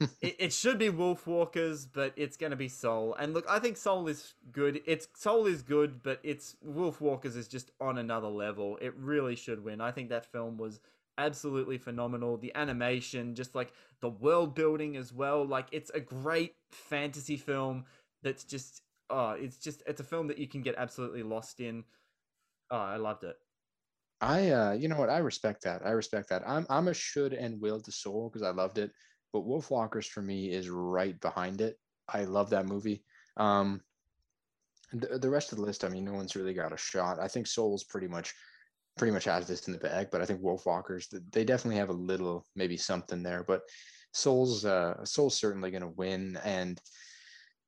it, 0.20 0.36
it, 0.38 0.52
should 0.52 0.78
be 0.78 0.88
Wolfwalkers, 0.88 1.86
but 1.92 2.12
it's 2.16 2.36
going 2.36 2.50
to 2.50 2.56
be 2.56 2.68
Soul. 2.68 3.14
And 3.18 3.34
look, 3.34 3.44
I 3.48 3.58
think 3.58 3.76
Soul 3.76 4.08
is 4.08 4.34
good. 4.50 4.80
It's 4.86 5.08
Soul 5.14 5.46
is 5.46 5.62
good, 5.62 6.02
but 6.02 6.18
it's 6.22 6.56
Wolfwalkers 6.66 7.36
is 7.36 7.48
just 7.48 7.70
on 7.80 7.98
another 7.98 8.28
level. 8.28 8.78
It 8.80 8.94
really 8.96 9.36
should 9.36 9.62
win. 9.62 9.80
I 9.80 9.92
think 9.92 10.08
that 10.08 10.30
film 10.32 10.56
was 10.56 10.80
absolutely 11.18 11.78
phenomenal. 11.78 12.36
The 12.36 12.54
animation, 12.54 13.34
just 13.34 13.54
like 13.54 13.72
the 14.00 14.08
world 14.08 14.54
building 14.54 14.96
as 14.96 15.12
well. 15.12 15.46
Like 15.46 15.66
it's 15.72 15.90
a 15.90 16.00
great 16.00 16.54
fantasy 16.70 17.36
film 17.36 17.84
that's 18.22 18.44
just 18.44 18.82
oh, 19.10 19.30
it's 19.30 19.58
just 19.58 19.82
it's 19.86 20.00
a 20.00 20.04
film 20.04 20.28
that 20.28 20.38
you 20.38 20.48
can 20.48 20.62
get 20.62 20.74
absolutely 20.76 21.22
lost 21.22 21.60
in. 21.60 21.84
Oh, 22.70 22.76
I 22.76 22.96
loved 22.96 23.24
it. 23.24 23.36
I 24.20 24.50
uh 24.50 24.72
you 24.72 24.88
know 24.88 24.96
what 24.96 25.10
I 25.10 25.18
respect 25.18 25.64
that. 25.64 25.82
I 25.84 25.90
respect 25.90 26.28
that. 26.30 26.42
I'm 26.46 26.66
I'm 26.70 26.88
a 26.88 26.94
should 26.94 27.32
and 27.32 27.60
will 27.60 27.80
to 27.80 27.92
Soul 27.92 28.30
because 28.30 28.46
I 28.46 28.50
loved 28.50 28.78
it 28.78 28.90
but 29.32 29.46
Wolf 29.46 29.70
Walkers 29.70 30.06
for 30.06 30.22
me 30.22 30.50
is 30.50 30.68
right 30.68 31.18
behind 31.20 31.60
it. 31.60 31.78
I 32.08 32.24
love 32.24 32.50
that 32.50 32.66
movie. 32.66 33.02
Um, 33.36 33.80
the, 34.92 35.18
the 35.18 35.30
rest 35.30 35.52
of 35.52 35.58
the 35.58 35.64
list, 35.64 35.84
I 35.84 35.88
mean, 35.88 36.04
no 36.04 36.12
one's 36.12 36.36
really 36.36 36.54
got 36.54 36.72
a 36.72 36.76
shot. 36.76 37.18
I 37.18 37.28
think 37.28 37.46
Soul's 37.46 37.84
pretty 37.84 38.08
much 38.08 38.34
pretty 38.98 39.12
much 39.12 39.24
has 39.24 39.46
this 39.46 39.66
in 39.66 39.72
the 39.72 39.78
bag, 39.78 40.08
but 40.12 40.20
I 40.20 40.26
think 40.26 40.42
Wolf 40.42 40.66
Walkers 40.66 41.08
they 41.30 41.44
definitely 41.44 41.78
have 41.78 41.88
a 41.88 41.94
little 41.94 42.44
maybe 42.54 42.76
something 42.76 43.22
there. 43.22 43.42
But 43.42 43.62
Soul's 44.12 44.64
uh, 44.64 45.04
Soul's 45.04 45.38
certainly 45.38 45.70
going 45.70 45.82
to 45.82 45.88
win, 45.88 46.38
and 46.44 46.80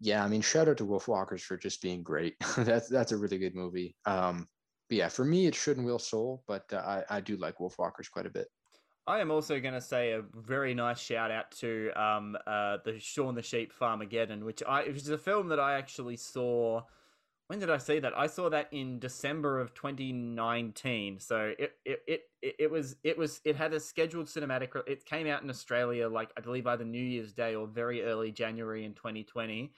yeah, 0.00 0.22
I 0.22 0.28
mean, 0.28 0.42
shout 0.42 0.68
out 0.68 0.76
to 0.78 0.84
Wolf 0.84 1.08
Walkers 1.08 1.42
for 1.42 1.56
just 1.56 1.80
being 1.80 2.02
great. 2.02 2.34
that's 2.58 2.88
that's 2.88 3.12
a 3.12 3.16
really 3.16 3.38
good 3.38 3.54
movie. 3.54 3.96
Um, 4.04 4.46
but 4.88 4.98
yeah, 4.98 5.08
for 5.08 5.24
me, 5.24 5.46
it 5.46 5.54
shouldn't 5.54 5.86
will 5.86 5.98
Soul, 5.98 6.42
but 6.46 6.64
uh, 6.72 7.02
I 7.08 7.16
I 7.16 7.20
do 7.20 7.36
like 7.36 7.60
Wolf 7.60 7.78
Walkers 7.78 8.08
quite 8.08 8.26
a 8.26 8.30
bit. 8.30 8.48
I 9.06 9.20
am 9.20 9.30
also 9.30 9.60
going 9.60 9.74
to 9.74 9.80
say 9.80 10.12
a 10.12 10.22
very 10.34 10.74
nice 10.74 10.98
shout 10.98 11.30
out 11.30 11.50
to 11.58 11.90
um, 11.94 12.36
uh, 12.46 12.78
the 12.84 12.98
Shaun 12.98 13.34
the 13.34 13.42
Sheep 13.42 13.72
Farmageddon, 13.72 14.42
which 14.42 14.62
I 14.66 14.84
which 14.84 14.96
is 14.96 15.10
a 15.10 15.18
film 15.18 15.48
that 15.48 15.60
I 15.60 15.74
actually 15.74 16.16
saw. 16.16 16.82
When 17.48 17.58
did 17.58 17.68
I 17.68 17.76
see 17.76 17.98
that? 17.98 18.16
I 18.16 18.26
saw 18.26 18.48
that 18.48 18.68
in 18.72 18.98
December 18.98 19.60
of 19.60 19.74
2019. 19.74 21.20
So 21.20 21.52
it 21.58 21.72
it 21.84 22.00
it, 22.06 22.54
it 22.58 22.70
was 22.70 22.96
it 23.04 23.18
was 23.18 23.42
it 23.44 23.56
had 23.56 23.74
a 23.74 23.80
scheduled 23.80 24.26
cinematic. 24.26 24.74
It 24.86 25.04
came 25.04 25.26
out 25.26 25.42
in 25.42 25.50
Australia 25.50 26.08
like 26.08 26.30
I 26.38 26.40
believe 26.40 26.66
either 26.66 26.84
New 26.84 27.02
Year's 27.02 27.34
Day 27.34 27.54
or 27.54 27.66
very 27.66 28.02
early 28.02 28.32
January 28.32 28.86
in 28.86 28.94
2020 28.94 29.70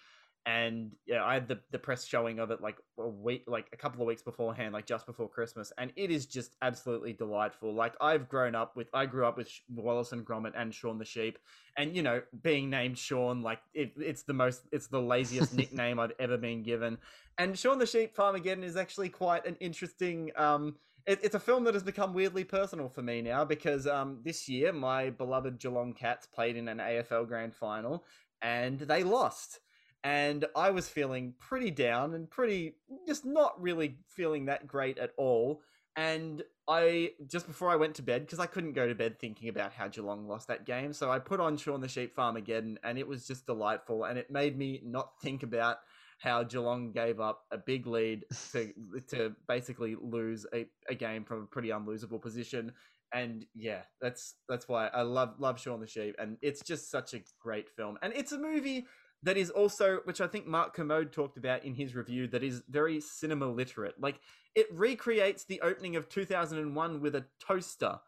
and 0.46 0.92
yeah, 1.06 1.24
I 1.24 1.34
had 1.34 1.48
the, 1.48 1.58
the 1.72 1.78
press 1.78 2.06
showing 2.06 2.38
of 2.38 2.52
it 2.52 2.60
like 2.60 2.76
a 2.98 3.08
week, 3.08 3.42
like 3.48 3.66
a 3.72 3.76
couple 3.76 4.00
of 4.00 4.06
weeks 4.06 4.22
beforehand, 4.22 4.72
like 4.72 4.86
just 4.86 5.04
before 5.04 5.28
Christmas, 5.28 5.72
and 5.76 5.92
it 5.96 6.12
is 6.12 6.24
just 6.24 6.54
absolutely 6.62 7.12
delightful. 7.12 7.74
Like 7.74 7.94
I've 8.00 8.28
grown 8.28 8.54
up 8.54 8.76
with, 8.76 8.86
I 8.94 9.06
grew 9.06 9.26
up 9.26 9.36
with 9.36 9.50
Wallace 9.68 10.12
and 10.12 10.24
Gromit 10.24 10.52
and 10.56 10.72
Shaun 10.72 10.98
the 10.98 11.04
Sheep, 11.04 11.40
and 11.76 11.96
you 11.96 12.02
know, 12.02 12.22
being 12.44 12.70
named 12.70 12.96
Shaun, 12.96 13.42
like 13.42 13.58
it, 13.74 13.92
it's 13.96 14.22
the 14.22 14.34
most, 14.34 14.62
it's 14.70 14.86
the 14.86 15.02
laziest 15.02 15.52
nickname 15.56 15.98
I've 15.98 16.12
ever 16.20 16.36
been 16.36 16.62
given. 16.62 16.96
And 17.38 17.58
Shaun 17.58 17.80
the 17.80 17.86
Sheep 17.86 18.16
Farmageddon 18.16 18.62
is 18.62 18.76
actually 18.76 19.08
quite 19.08 19.44
an 19.46 19.56
interesting. 19.58 20.30
Um, 20.36 20.76
it, 21.06 21.18
it's 21.24 21.34
a 21.34 21.40
film 21.40 21.64
that 21.64 21.74
has 21.74 21.82
become 21.82 22.14
weirdly 22.14 22.44
personal 22.44 22.88
for 22.88 23.02
me 23.02 23.20
now 23.20 23.44
because 23.44 23.86
um, 23.88 24.20
this 24.24 24.48
year 24.48 24.72
my 24.72 25.10
beloved 25.10 25.58
Geelong 25.58 25.92
Cats 25.92 26.26
played 26.26 26.56
in 26.56 26.68
an 26.68 26.78
AFL 26.78 27.26
Grand 27.28 27.54
Final 27.54 28.04
and 28.42 28.80
they 28.80 29.02
lost 29.04 29.60
and 30.06 30.44
I 30.54 30.70
was 30.70 30.88
feeling 30.88 31.34
pretty 31.40 31.72
down 31.72 32.14
and 32.14 32.30
pretty 32.30 32.76
just 33.08 33.24
not 33.24 33.60
really 33.60 33.96
feeling 34.08 34.46
that 34.46 34.68
great 34.68 34.98
at 34.98 35.10
all. 35.16 35.62
And 35.96 36.44
I 36.68 37.10
just 37.26 37.48
before 37.48 37.70
I 37.70 37.76
went 37.76 37.96
to 37.96 38.02
bed 38.02 38.24
because 38.24 38.38
I 38.38 38.46
couldn't 38.46 38.74
go 38.74 38.86
to 38.86 38.94
bed 38.94 39.18
thinking 39.18 39.48
about 39.48 39.72
how 39.72 39.88
Geelong 39.88 40.28
lost 40.28 40.46
that 40.46 40.64
game, 40.64 40.92
so 40.92 41.10
I 41.10 41.18
put 41.18 41.40
on 41.40 41.56
Shaun 41.56 41.80
the 41.80 41.88
Sheep 41.88 42.14
Farmageddon, 42.14 42.76
and 42.84 42.98
it 42.98 43.08
was 43.08 43.26
just 43.26 43.46
delightful, 43.46 44.04
and 44.04 44.16
it 44.16 44.30
made 44.30 44.56
me 44.56 44.80
not 44.84 45.10
think 45.22 45.42
about 45.42 45.78
how 46.20 46.44
Geelong 46.44 46.92
gave 46.92 47.18
up 47.18 47.42
a 47.50 47.58
big 47.58 47.88
lead 47.88 48.26
to 48.52 48.72
to 49.08 49.34
basically 49.48 49.96
lose 50.00 50.46
a, 50.54 50.66
a 50.88 50.94
game 50.94 51.24
from 51.24 51.42
a 51.42 51.46
pretty 51.46 51.70
unlosable 51.70 52.22
position. 52.22 52.72
And 53.12 53.44
yeah, 53.56 53.82
that's 54.00 54.34
that's 54.48 54.68
why 54.68 54.86
I 54.86 55.02
love 55.02 55.34
love 55.40 55.58
Shaun 55.58 55.80
the 55.80 55.88
Sheep, 55.88 56.14
and 56.20 56.36
it's 56.42 56.62
just 56.62 56.92
such 56.92 57.12
a 57.12 57.24
great 57.40 57.70
film, 57.70 57.98
and 58.02 58.12
it's 58.12 58.30
a 58.30 58.38
movie 58.38 58.86
that 59.22 59.36
is 59.36 59.50
also, 59.50 60.00
which 60.04 60.20
I 60.20 60.26
think 60.26 60.46
Mark 60.46 60.74
Kermode 60.74 61.12
talked 61.12 61.36
about 61.36 61.64
in 61.64 61.74
his 61.74 61.94
review, 61.94 62.26
that 62.28 62.42
is 62.42 62.62
very 62.68 63.00
cinema 63.00 63.46
literate. 63.46 63.94
Like 64.00 64.20
it 64.54 64.66
recreates 64.72 65.44
the 65.44 65.60
opening 65.62 65.96
of 65.96 66.08
2001 66.08 67.00
with 67.00 67.14
a 67.14 67.24
toaster 67.46 67.98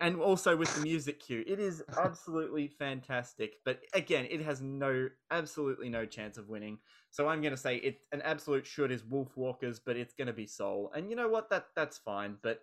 and 0.00 0.20
also 0.20 0.56
with 0.56 0.72
the 0.76 0.82
music 0.82 1.20
cue. 1.20 1.42
It 1.46 1.58
is 1.58 1.82
absolutely 1.98 2.68
fantastic. 2.68 3.54
But 3.64 3.80
again, 3.94 4.26
it 4.30 4.40
has 4.42 4.60
no, 4.60 5.08
absolutely 5.30 5.88
no 5.88 6.06
chance 6.06 6.38
of 6.38 6.48
winning. 6.48 6.78
So 7.10 7.28
I'm 7.28 7.40
going 7.40 7.54
to 7.54 7.60
say 7.60 7.76
it 7.76 7.98
an 8.12 8.22
absolute 8.22 8.66
should 8.66 8.92
is 8.92 9.02
Wolfwalkers, 9.02 9.80
but 9.84 9.96
it's 9.96 10.14
going 10.14 10.28
to 10.28 10.32
be 10.32 10.46
Soul. 10.46 10.92
And 10.94 11.10
you 11.10 11.16
know 11.16 11.28
what? 11.28 11.50
That 11.50 11.66
that's 11.74 11.98
fine. 11.98 12.36
But 12.42 12.60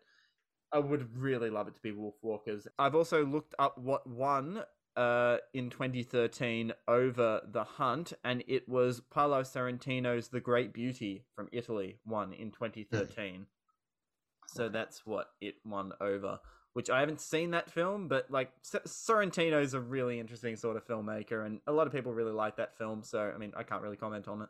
I 0.72 0.80
would 0.80 1.18
really 1.18 1.50
love 1.50 1.68
it 1.68 1.76
to 1.76 1.82
be 1.82 1.92
Wolfwalkers. 1.92 2.68
I've 2.80 2.96
also 2.96 3.26
looked 3.26 3.56
up 3.60 3.78
what 3.78 4.08
won 4.08 4.64
uh, 4.98 5.38
in 5.54 5.70
2013 5.70 6.74
over 6.88 7.42
The 7.50 7.64
Hunt, 7.64 8.14
and 8.26 8.44
it 8.48 8.68
was 8.68 9.00
Paolo 9.00 9.44
Sorrentino's 9.44 10.30
The 10.30 10.42
Great 10.42 10.74
Beauty 10.74 11.24
from 11.36 11.48
Italy 11.52 12.00
won 12.06 12.34
in 12.34 12.52
2013. 12.52 13.46
so 14.48 14.68
that's 14.68 15.06
what 15.06 15.28
it 15.40 15.56
won 15.64 15.94
over. 16.02 16.40
Which 16.74 16.90
I 16.90 17.00
haven't 17.00 17.22
seen 17.22 17.52
that 17.52 17.72
film, 17.72 18.08
but 18.08 18.30
like 18.30 18.52
Sorrentino's 18.64 19.74
a 19.74 19.80
really 19.80 20.20
interesting 20.20 20.56
sort 20.56 20.78
of 20.78 20.86
filmmaker, 20.86 21.46
and 21.46 21.60
a 21.66 21.72
lot 21.72 21.88
of 21.88 21.94
people 21.94 22.14
really 22.14 22.34
like 22.34 22.58
that 22.58 22.78
film. 22.78 23.04
So 23.04 23.32
I 23.34 23.38
mean, 23.38 23.54
I 23.56 23.64
can't 23.64 23.82
really 23.82 23.98
comment 23.98 24.28
on 24.28 24.44
it. 24.44 24.50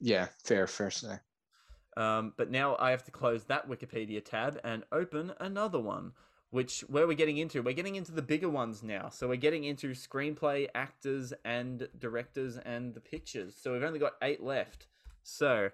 Yeah, 0.00 0.28
fair, 0.44 0.66
fair 0.66 0.90
say. 0.90 1.18
Um, 1.96 2.32
but 2.36 2.50
now 2.50 2.76
I 2.78 2.90
have 2.90 3.04
to 3.04 3.10
close 3.10 3.44
that 3.44 3.68
Wikipedia 3.68 4.24
tab 4.24 4.60
and 4.64 4.84
open 4.92 5.32
another 5.40 5.80
one 5.80 6.12
which 6.50 6.80
where 6.88 7.06
we're 7.06 7.14
getting 7.14 7.38
into 7.38 7.62
we're 7.62 7.72
getting 7.72 7.96
into 7.96 8.12
the 8.12 8.22
bigger 8.22 8.48
ones 8.48 8.82
now. 8.82 9.08
So 9.10 9.28
we're 9.28 9.36
getting 9.36 9.64
into 9.64 9.90
screenplay 9.90 10.68
actors 10.74 11.32
and 11.44 11.88
directors 11.98 12.58
and 12.58 12.94
the 12.94 13.00
pictures. 13.00 13.54
So 13.60 13.72
we've 13.72 13.82
only 13.82 13.98
got 13.98 14.14
eight 14.22 14.42
left. 14.42 14.86
So 15.22 15.70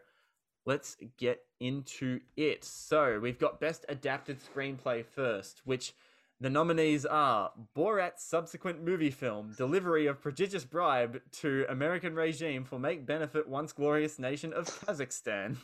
let's 0.67 0.97
get 1.17 1.43
into 1.61 2.21
it. 2.37 2.65
So 2.65 3.21
we've 3.21 3.39
got 3.39 3.61
best 3.61 3.85
adapted 3.89 4.39
screenplay 4.41 5.05
first 5.05 5.63
which 5.65 5.95
the 6.41 6.51
nominees 6.51 7.07
are 7.07 7.53
Borat's 7.77 8.25
subsequent 8.25 8.83
movie 8.83 9.11
film, 9.11 9.55
delivery 9.57 10.07
of 10.07 10.21
prodigious 10.21 10.65
bribe 10.65 11.21
to 11.41 11.65
American 11.69 12.15
regime 12.15 12.65
for 12.65 12.79
make 12.79 13.07
benefit 13.07 13.49
once 13.49 13.73
glorious 13.73 14.19
nation 14.19 14.53
of 14.53 14.67
Kazakhstan. 14.67 15.57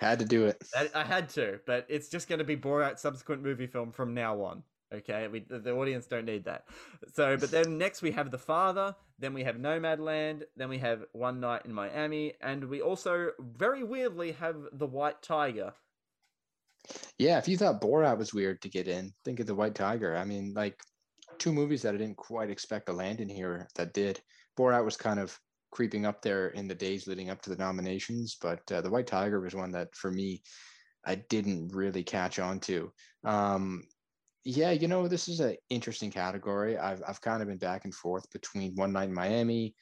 Had 0.00 0.18
to 0.18 0.24
do 0.24 0.46
it. 0.46 0.62
I, 0.94 1.04
had 1.04 1.28
to, 1.30 1.60
but 1.66 1.86
it's 1.88 2.08
just 2.08 2.28
going 2.28 2.38
to 2.38 2.44
be 2.44 2.56
Borat's 2.56 3.02
subsequent 3.02 3.42
movie 3.42 3.66
film 3.66 3.92
from 3.92 4.14
now 4.14 4.40
on. 4.42 4.62
Okay, 4.92 5.28
we 5.28 5.40
the 5.40 5.72
audience 5.72 6.06
don't 6.06 6.24
need 6.24 6.44
that. 6.44 6.64
So, 7.12 7.36
but 7.36 7.50
then 7.50 7.76
next 7.76 8.00
we 8.00 8.10
have 8.12 8.30
The 8.30 8.38
Father, 8.38 8.94
Then 9.18 9.34
we 9.34 9.44
have 9.44 9.56
Nomadland. 9.56 10.44
Then 10.56 10.70
we 10.70 10.78
have 10.78 11.04
One 11.12 11.40
Night 11.40 11.66
in 11.66 11.74
Miami, 11.74 12.34
and 12.40 12.64
we 12.64 12.80
also 12.80 13.32
very 13.38 13.84
weirdly 13.84 14.32
have 14.32 14.56
The 14.72 14.86
White 14.86 15.20
Tiger. 15.20 15.74
Yeah, 17.18 17.38
if 17.38 17.48
you 17.48 17.56
thought 17.56 17.80
Borat 17.80 18.18
was 18.18 18.34
weird 18.34 18.62
to 18.62 18.68
get 18.68 18.88
in, 18.88 19.12
think 19.24 19.40
of 19.40 19.46
The 19.46 19.54
White 19.54 19.74
Tiger. 19.74 20.16
I 20.16 20.24
mean, 20.24 20.52
like 20.54 20.80
two 21.38 21.52
movies 21.52 21.82
that 21.82 21.94
I 21.94 21.98
didn't 21.98 22.16
quite 22.16 22.50
expect 22.50 22.86
to 22.86 22.92
land 22.92 23.20
in 23.20 23.28
here 23.28 23.68
that 23.76 23.94
did. 23.94 24.20
Borat 24.58 24.84
was 24.84 24.96
kind 24.96 25.20
of 25.20 25.38
creeping 25.70 26.06
up 26.06 26.22
there 26.22 26.48
in 26.48 26.66
the 26.66 26.74
days 26.74 27.06
leading 27.06 27.30
up 27.30 27.42
to 27.42 27.50
the 27.50 27.56
nominations, 27.56 28.36
but 28.40 28.60
uh, 28.72 28.80
The 28.80 28.90
White 28.90 29.06
Tiger 29.06 29.40
was 29.40 29.54
one 29.54 29.72
that 29.72 29.94
for 29.94 30.10
me 30.10 30.42
I 31.04 31.16
didn't 31.16 31.74
really 31.74 32.02
catch 32.02 32.38
on 32.38 32.60
to. 32.60 32.92
Um, 33.24 33.84
yeah, 34.44 34.70
you 34.70 34.88
know, 34.88 35.08
this 35.08 35.28
is 35.28 35.40
an 35.40 35.56
interesting 35.68 36.10
category. 36.10 36.78
I've 36.78 37.02
I've 37.06 37.20
kind 37.20 37.42
of 37.42 37.48
been 37.48 37.58
back 37.58 37.84
and 37.84 37.94
forth 37.94 38.30
between 38.30 38.74
One 38.76 38.92
Night 38.92 39.08
in 39.08 39.14
Miami, 39.14 39.74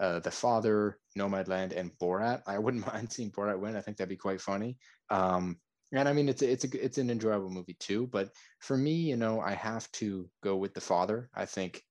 uh, 0.00 0.20
The 0.20 0.30
Father, 0.30 0.98
Nomadland, 1.16 1.76
and 1.76 1.92
Borat. 1.98 2.42
I 2.46 2.58
wouldn't 2.58 2.86
mind 2.92 3.12
seeing 3.12 3.30
Borat 3.30 3.60
win. 3.60 3.76
I 3.76 3.80
think 3.80 3.96
that'd 3.96 4.08
be 4.08 4.16
quite 4.16 4.40
funny. 4.40 4.78
Um, 5.10 5.58
and 5.92 6.08
I 6.08 6.12
mean, 6.12 6.28
it's 6.28 6.42
a, 6.42 6.50
it's 6.50 6.64
a 6.64 6.84
it's 6.84 6.98
an 6.98 7.10
enjoyable 7.10 7.50
movie 7.50 7.76
too. 7.78 8.06
But 8.06 8.30
for 8.60 8.76
me, 8.76 8.92
you 8.92 9.16
know, 9.16 9.40
I 9.40 9.52
have 9.52 9.90
to 9.92 10.28
go 10.42 10.56
with 10.56 10.74
The 10.74 10.80
Father. 10.80 11.30
I 11.34 11.46
think 11.46 11.82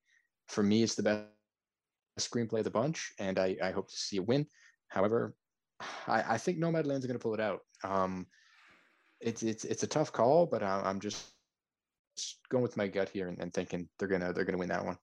for 0.47 0.63
me, 0.63 0.83
it's 0.83 0.95
the 0.95 1.03
best 1.03 1.25
screenplay 2.19 2.59
of 2.59 2.63
the 2.65 2.71
bunch, 2.71 3.11
and 3.19 3.39
I 3.39 3.57
I 3.61 3.71
hope 3.71 3.89
to 3.89 3.95
see 3.95 4.17
a 4.17 4.21
win. 4.21 4.45
However, 4.87 5.35
I, 6.07 6.23
I 6.33 6.37
think 6.37 6.59
Nomadland's 6.59 7.05
going 7.05 7.17
to 7.17 7.23
pull 7.23 7.33
it 7.33 7.39
out. 7.39 7.61
Um, 7.83 8.27
it's 9.19 9.43
it's 9.43 9.65
it's 9.65 9.83
a 9.83 9.87
tough 9.87 10.11
call, 10.11 10.45
but 10.45 10.63
I'm 10.63 10.99
just 10.99 11.25
going 12.49 12.63
with 12.63 12.77
my 12.77 12.87
gut 12.87 13.09
here 13.09 13.27
and, 13.27 13.39
and 13.39 13.53
thinking 13.53 13.87
they're 13.97 14.07
gonna 14.07 14.33
they're 14.33 14.45
gonna 14.45 14.57
win 14.57 14.69
that 14.69 14.85
one. 14.85 14.97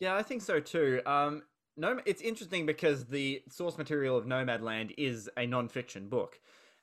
Yeah, 0.00 0.16
I 0.16 0.22
think 0.22 0.42
so 0.42 0.60
too. 0.60 1.00
Um, 1.06 1.42
no, 1.76 2.00
it's 2.04 2.20
interesting 2.20 2.66
because 2.66 3.06
the 3.06 3.42
source 3.48 3.78
material 3.78 4.16
of 4.16 4.26
Nomadland 4.26 4.94
is 4.98 5.30
a 5.36 5.46
non-fiction 5.46 6.08
book, 6.08 6.38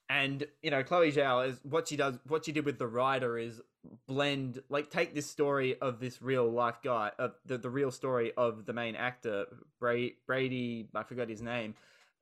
and 0.09 0.45
you 0.61 0.71
know 0.71 0.83
Chloe 0.83 1.11
Zhao 1.11 1.47
is 1.47 1.59
what 1.63 1.87
she 1.87 1.95
does. 1.95 2.17
What 2.27 2.45
she 2.45 2.51
did 2.51 2.65
with 2.65 2.79
The 2.79 2.87
Rider 2.87 3.37
is 3.37 3.61
blend, 4.07 4.61
like, 4.69 4.89
take 4.89 5.13
this 5.15 5.29
story 5.29 5.79
of 5.79 5.99
this 5.99 6.21
real 6.21 6.49
life 6.51 6.79
guy, 6.83 7.11
of 7.19 7.35
the 7.45 7.57
the 7.57 7.69
real 7.69 7.91
story 7.91 8.33
of 8.35 8.65
the 8.65 8.73
main 8.73 8.95
actor 8.95 9.45
Brady. 9.79 10.15
Brady 10.25 10.89
I 10.95 11.03
forgot 11.03 11.29
his 11.29 11.43
name, 11.43 11.75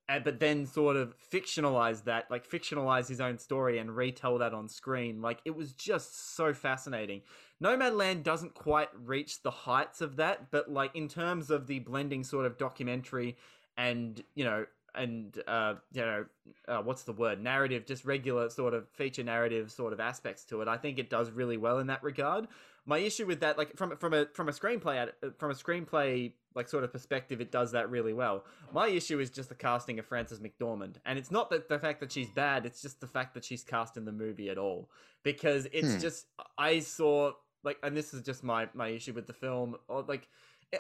and, 0.10 0.24
but 0.24 0.40
then 0.40 0.66
sort 0.66 0.98
of 0.98 1.16
fictionalize 1.32 2.04
that, 2.04 2.30
like 2.30 2.48
fictionalize 2.48 3.08
his 3.08 3.22
own 3.22 3.38
story 3.38 3.80
and 3.80 3.96
retell 3.96 4.38
that 4.40 4.54
on 4.54 4.68
screen. 4.68 5.22
Like 5.22 5.40
it 5.46 5.56
was 5.56 5.72
just 5.72 6.36
so 6.36 6.54
fascinating. 6.54 7.22
Nomadland 7.64 8.24
doesn't 8.24 8.54
quite 8.54 8.90
reach 8.94 9.42
the 9.42 9.52
heights 9.52 10.02
of 10.02 10.18
that, 10.18 10.52
but 10.52 10.70
like 10.70 10.94
in 10.94 11.08
terms 11.08 11.50
of 11.50 11.68
the 11.68 11.80
blending 11.80 12.24
sort 12.24 12.46
of 12.46 12.58
documentary 12.58 13.38
and 13.78 14.24
you 14.36 14.44
know 14.44 14.66
and 14.98 15.42
uh, 15.48 15.76
you 15.92 16.02
know 16.02 16.26
uh, 16.68 16.82
what's 16.82 17.04
the 17.04 17.14
word? 17.14 17.42
Narrative 17.42 17.86
just 17.86 18.06
regular 18.06 18.50
sort 18.50 18.74
of 18.74 18.90
feature 18.90 19.24
narrative 19.24 19.72
sort 19.72 19.94
of 19.94 20.00
aspects 20.00 20.44
to 20.46 20.62
it. 20.62 20.68
I 20.68 20.78
think 20.78 21.00
it 21.00 21.10
does 21.10 21.32
really 21.32 21.58
well 21.58 21.80
in 21.80 21.88
that 21.88 22.04
regard. 22.04 22.48
My 22.86 23.00
issue 23.00 23.26
with 23.26 23.42
that 23.42 23.58
like 23.58 23.76
from 23.76 23.98
from 23.98 24.14
a 24.14 24.28
from 24.34 24.50
a 24.50 24.52
screenplay 24.52 25.10
from 25.38 25.52
a 25.52 25.54
screenplay 25.54 26.34
like 26.56 26.68
sort 26.68 26.84
of 26.84 26.92
perspective 26.92 27.40
it 27.42 27.52
does 27.52 27.72
that 27.72 27.90
really 27.90 28.14
well. 28.14 28.46
My 28.74 28.88
issue 28.88 29.20
is 29.20 29.30
just 29.30 29.50
the 29.50 29.56
casting 29.56 30.00
of 30.00 30.06
frances 30.06 30.40
mcdormand. 30.40 30.96
And 31.06 31.20
it's 31.20 31.32
not 31.32 31.50
that 31.52 31.70
the 31.70 31.80
fact 31.80 32.00
that 32.00 32.12
she's 32.12 32.30
bad 32.30 32.66
it's 32.66 32.82
just 32.82 33.00
the 33.00 33.08
fact 33.08 33.34
that 33.36 33.46
she's 33.46 33.64
cast 33.64 33.98
in 33.98 34.06
the 34.06 34.12
movie 34.12 34.50
at 34.50 34.58
all. 34.58 34.90
Because 35.24 35.68
it's 35.74 35.94
hmm. 35.94 36.00
just 36.00 36.28
i 36.58 36.80
saw 36.80 37.32
like 37.64 37.78
and 37.84 37.96
this 37.96 38.14
is 38.14 38.22
just 38.22 38.44
my 38.44 38.68
my 38.74 38.88
issue 38.88 39.14
with 39.14 39.28
the 39.28 39.34
film 39.34 39.76
or 39.88 40.04
like 40.08 40.28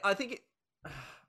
i 0.03 0.13
think 0.13 0.31
it, 0.33 0.41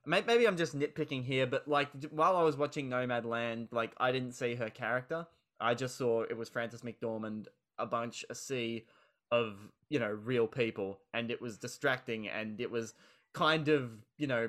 maybe 0.09 0.47
i'm 0.47 0.57
just 0.57 0.79
nitpicking 0.79 1.25
here 1.25 1.47
but 1.47 1.69
like 1.69 1.89
while 2.11 2.37
i 2.37 2.43
was 2.43 2.57
watching 2.57 2.89
nomadland 2.89 3.69
like 3.73 3.93
i 3.99 4.11
didn't 4.11 4.33
see 4.33 4.55
her 4.55 4.71
character 4.71 5.27
i 5.61 5.75
just 5.75 5.97
saw 5.97 6.23
it 6.23 6.37
was 6.37 6.49
frances 6.49 6.83
mcdormand 6.83 7.47
a 7.79 7.87
bunch 7.87 8.25
a 8.31 8.35
sea 8.35 8.85
of 9.31 9.57
you 9.89 9.99
know 9.99 10.11
real 10.11 10.47
people 10.47 10.99
and 11.13 11.31
it 11.31 11.41
was 11.41 11.59
distracting 11.59 12.29
and 12.29 12.61
it 12.61 12.71
was 12.71 12.95
kind 13.35 13.69
of 13.69 13.91
you 14.17 14.27
know 14.27 14.49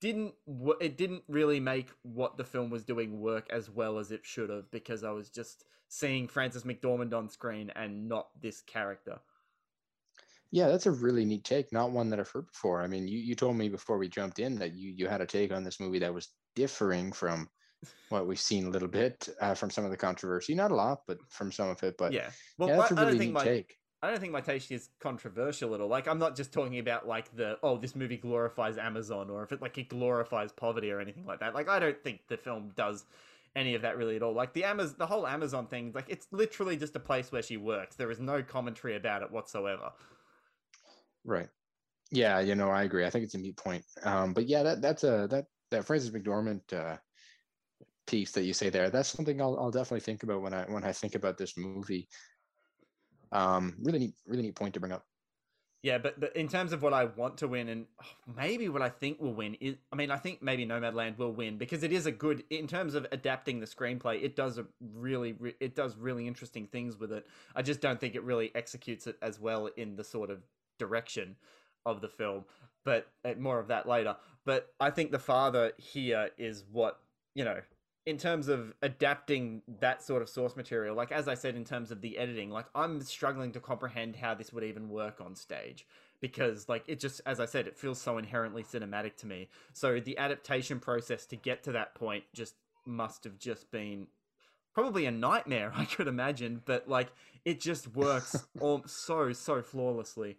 didn't 0.00 0.34
it 0.80 0.96
didn't 0.96 1.22
really 1.28 1.60
make 1.60 1.88
what 2.02 2.36
the 2.36 2.44
film 2.44 2.70
was 2.70 2.84
doing 2.84 3.20
work 3.20 3.46
as 3.50 3.68
well 3.68 3.98
as 3.98 4.12
it 4.12 4.24
should 4.24 4.50
have 4.50 4.70
because 4.70 5.02
I 5.02 5.10
was 5.10 5.28
just 5.28 5.64
seeing 5.88 6.28
Frances 6.28 6.64
McDormand 6.64 7.14
on 7.14 7.28
screen 7.28 7.70
and 7.74 8.08
not 8.08 8.28
this 8.40 8.60
character. 8.60 9.18
Yeah, 10.50 10.68
that's 10.68 10.86
a 10.86 10.90
really 10.90 11.24
neat 11.24 11.44
take. 11.44 11.72
Not 11.72 11.90
one 11.90 12.08
that 12.10 12.20
I've 12.20 12.30
heard 12.30 12.46
before. 12.46 12.82
I 12.82 12.86
mean, 12.86 13.06
you, 13.06 13.18
you 13.18 13.34
told 13.34 13.56
me 13.56 13.68
before 13.68 13.98
we 13.98 14.08
jumped 14.08 14.38
in 14.38 14.54
that 14.56 14.74
you 14.74 14.92
you 14.96 15.06
had 15.06 15.20
a 15.20 15.26
take 15.26 15.52
on 15.52 15.64
this 15.64 15.78
movie 15.80 15.98
that 15.98 16.14
was 16.14 16.28
differing 16.56 17.12
from 17.12 17.48
what 18.08 18.26
we've 18.26 18.40
seen 18.40 18.66
a 18.66 18.70
little 18.70 18.88
bit 18.88 19.28
uh, 19.40 19.54
from 19.54 19.70
some 19.70 19.84
of 19.84 19.90
the 19.90 19.96
controversy. 19.96 20.54
Not 20.54 20.70
a 20.70 20.74
lot, 20.74 21.00
but 21.06 21.18
from 21.28 21.52
some 21.52 21.68
of 21.68 21.82
it. 21.82 21.96
But 21.98 22.12
yeah, 22.12 22.30
well, 22.56 22.68
yeah, 22.68 22.76
that's 22.76 22.92
a 22.92 22.94
really 22.94 23.18
neat 23.18 23.32
my, 23.32 23.44
take. 23.44 23.76
I 24.02 24.10
don't 24.10 24.20
think 24.20 24.32
my 24.32 24.40
take 24.40 24.70
is 24.70 24.90
controversial 25.00 25.74
at 25.74 25.80
all. 25.80 25.88
Like, 25.88 26.06
I'm 26.06 26.18
not 26.18 26.36
just 26.36 26.52
talking 26.52 26.78
about 26.78 27.06
like 27.06 27.34
the 27.36 27.58
oh, 27.62 27.76
this 27.76 27.94
movie 27.94 28.16
glorifies 28.16 28.78
Amazon, 28.78 29.28
or 29.28 29.42
if 29.42 29.52
it 29.52 29.60
like 29.60 29.76
it 29.76 29.88
glorifies 29.88 30.52
poverty 30.52 30.90
or 30.90 31.00
anything 31.00 31.26
like 31.26 31.40
that. 31.40 31.54
Like, 31.54 31.68
I 31.68 31.78
don't 31.78 32.02
think 32.02 32.20
the 32.28 32.36
film 32.36 32.72
does 32.74 33.04
any 33.56 33.74
of 33.74 33.82
that 33.82 33.96
really 33.96 34.16
at 34.16 34.22
all. 34.22 34.32
Like 34.32 34.52
the 34.52 34.64
Amazon, 34.64 34.96
the 34.98 35.06
whole 35.06 35.26
Amazon 35.26 35.66
thing, 35.66 35.92
like 35.94 36.06
it's 36.08 36.26
literally 36.30 36.76
just 36.76 36.94
a 36.96 37.00
place 37.00 37.32
where 37.32 37.42
she 37.42 37.56
works. 37.56 37.96
There 37.96 38.10
is 38.10 38.20
no 38.20 38.42
commentary 38.42 38.96
about 38.96 39.22
it 39.22 39.30
whatsoever. 39.30 39.92
Right. 41.28 41.48
Yeah, 42.10 42.40
you 42.40 42.54
know, 42.54 42.70
I 42.70 42.84
agree. 42.84 43.04
I 43.04 43.10
think 43.10 43.24
it's 43.24 43.34
a 43.34 43.38
neat 43.38 43.58
point. 43.58 43.84
Um, 44.02 44.32
but 44.32 44.48
yeah, 44.48 44.62
that 44.62 44.80
that's 44.80 45.04
a 45.04 45.28
that 45.30 45.44
that 45.70 45.84
Frances 45.84 46.10
McDormand 46.10 46.72
uh, 46.72 46.96
piece 48.06 48.32
that 48.32 48.44
you 48.44 48.54
say 48.54 48.70
there. 48.70 48.88
That's 48.88 49.10
something 49.10 49.38
I'll 49.42 49.58
I'll 49.60 49.70
definitely 49.70 50.00
think 50.00 50.22
about 50.22 50.40
when 50.40 50.54
I 50.54 50.64
when 50.64 50.84
I 50.84 50.92
think 50.92 51.14
about 51.14 51.36
this 51.36 51.58
movie. 51.58 52.08
Um, 53.30 53.76
really 53.82 53.98
neat, 53.98 54.14
really 54.26 54.42
neat 54.42 54.56
point 54.56 54.72
to 54.72 54.80
bring 54.80 54.92
up. 54.92 55.04
Yeah, 55.82 55.98
but, 55.98 56.18
but 56.18 56.34
in 56.34 56.48
terms 56.48 56.72
of 56.72 56.82
what 56.82 56.92
I 56.92 57.04
want 57.04 57.38
to 57.38 57.46
win 57.46 57.68
and 57.68 57.86
maybe 58.36 58.68
what 58.68 58.82
I 58.82 58.88
think 58.88 59.20
will 59.20 59.34
win 59.34 59.54
is, 59.60 59.76
I 59.92 59.96
mean, 59.96 60.10
I 60.10 60.16
think 60.16 60.42
maybe 60.42 60.66
Nomadland 60.66 61.18
will 61.18 61.32
win 61.32 61.56
because 61.56 61.84
it 61.84 61.92
is 61.92 62.06
a 62.06 62.10
good 62.10 62.42
in 62.50 62.66
terms 62.66 62.94
of 62.94 63.06
adapting 63.12 63.60
the 63.60 63.66
screenplay. 63.66 64.20
It 64.20 64.34
does 64.34 64.58
a 64.58 64.66
really, 64.80 65.36
it 65.60 65.76
does 65.76 65.96
really 65.96 66.26
interesting 66.26 66.66
things 66.66 66.96
with 66.96 67.12
it. 67.12 67.28
I 67.54 67.62
just 67.62 67.80
don't 67.80 68.00
think 68.00 68.16
it 68.16 68.24
really 68.24 68.50
executes 68.56 69.06
it 69.06 69.18
as 69.22 69.38
well 69.38 69.66
in 69.76 69.94
the 69.94 70.02
sort 70.02 70.30
of 70.30 70.42
direction 70.78 71.36
of 71.84 72.00
the 72.00 72.08
film. 72.08 72.44
But 72.84 73.08
uh, 73.24 73.34
more 73.38 73.58
of 73.58 73.68
that 73.68 73.88
later. 73.88 74.16
But 74.44 74.72
I 74.80 74.90
think 74.90 75.10
the 75.10 75.18
father 75.18 75.72
here 75.76 76.30
is 76.38 76.64
what 76.70 77.00
you 77.34 77.44
know 77.44 77.60
in 78.06 78.16
terms 78.16 78.48
of 78.48 78.72
adapting 78.80 79.60
that 79.80 80.02
sort 80.02 80.22
of 80.22 80.30
source 80.30 80.56
material, 80.56 80.96
like 80.96 81.12
as 81.12 81.28
I 81.28 81.34
said, 81.34 81.56
in 81.56 81.64
terms 81.64 81.90
of 81.90 82.00
the 82.00 82.16
editing, 82.16 82.50
like 82.50 82.64
I'm 82.74 83.02
struggling 83.02 83.52
to 83.52 83.60
comprehend 83.60 84.16
how 84.16 84.34
this 84.34 84.50
would 84.50 84.64
even 84.64 84.88
work 84.88 85.20
on 85.20 85.34
stage 85.34 85.86
because, 86.20 86.70
like, 86.70 86.84
it 86.86 87.00
just, 87.00 87.20
as 87.26 87.38
I 87.38 87.44
said, 87.44 87.66
it 87.66 87.76
feels 87.76 88.00
so 88.00 88.16
inherently 88.18 88.62
cinematic 88.62 89.16
to 89.16 89.26
me. 89.26 89.48
So 89.74 90.00
the 90.00 90.16
adaptation 90.16 90.80
process 90.80 91.26
to 91.26 91.36
get 91.36 91.62
to 91.64 91.72
that 91.72 91.94
point 91.94 92.24
just 92.34 92.54
must 92.86 93.24
have 93.24 93.38
just 93.38 93.70
been 93.70 94.06
probably 94.74 95.06
a 95.06 95.10
nightmare, 95.10 95.72
I 95.76 95.84
could 95.84 96.08
imagine, 96.08 96.62
but 96.64 96.88
like 96.88 97.08
it 97.44 97.60
just 97.60 97.94
works 97.94 98.46
all 98.60 98.82
so 98.86 99.32
so 99.32 99.60
flawlessly, 99.62 100.38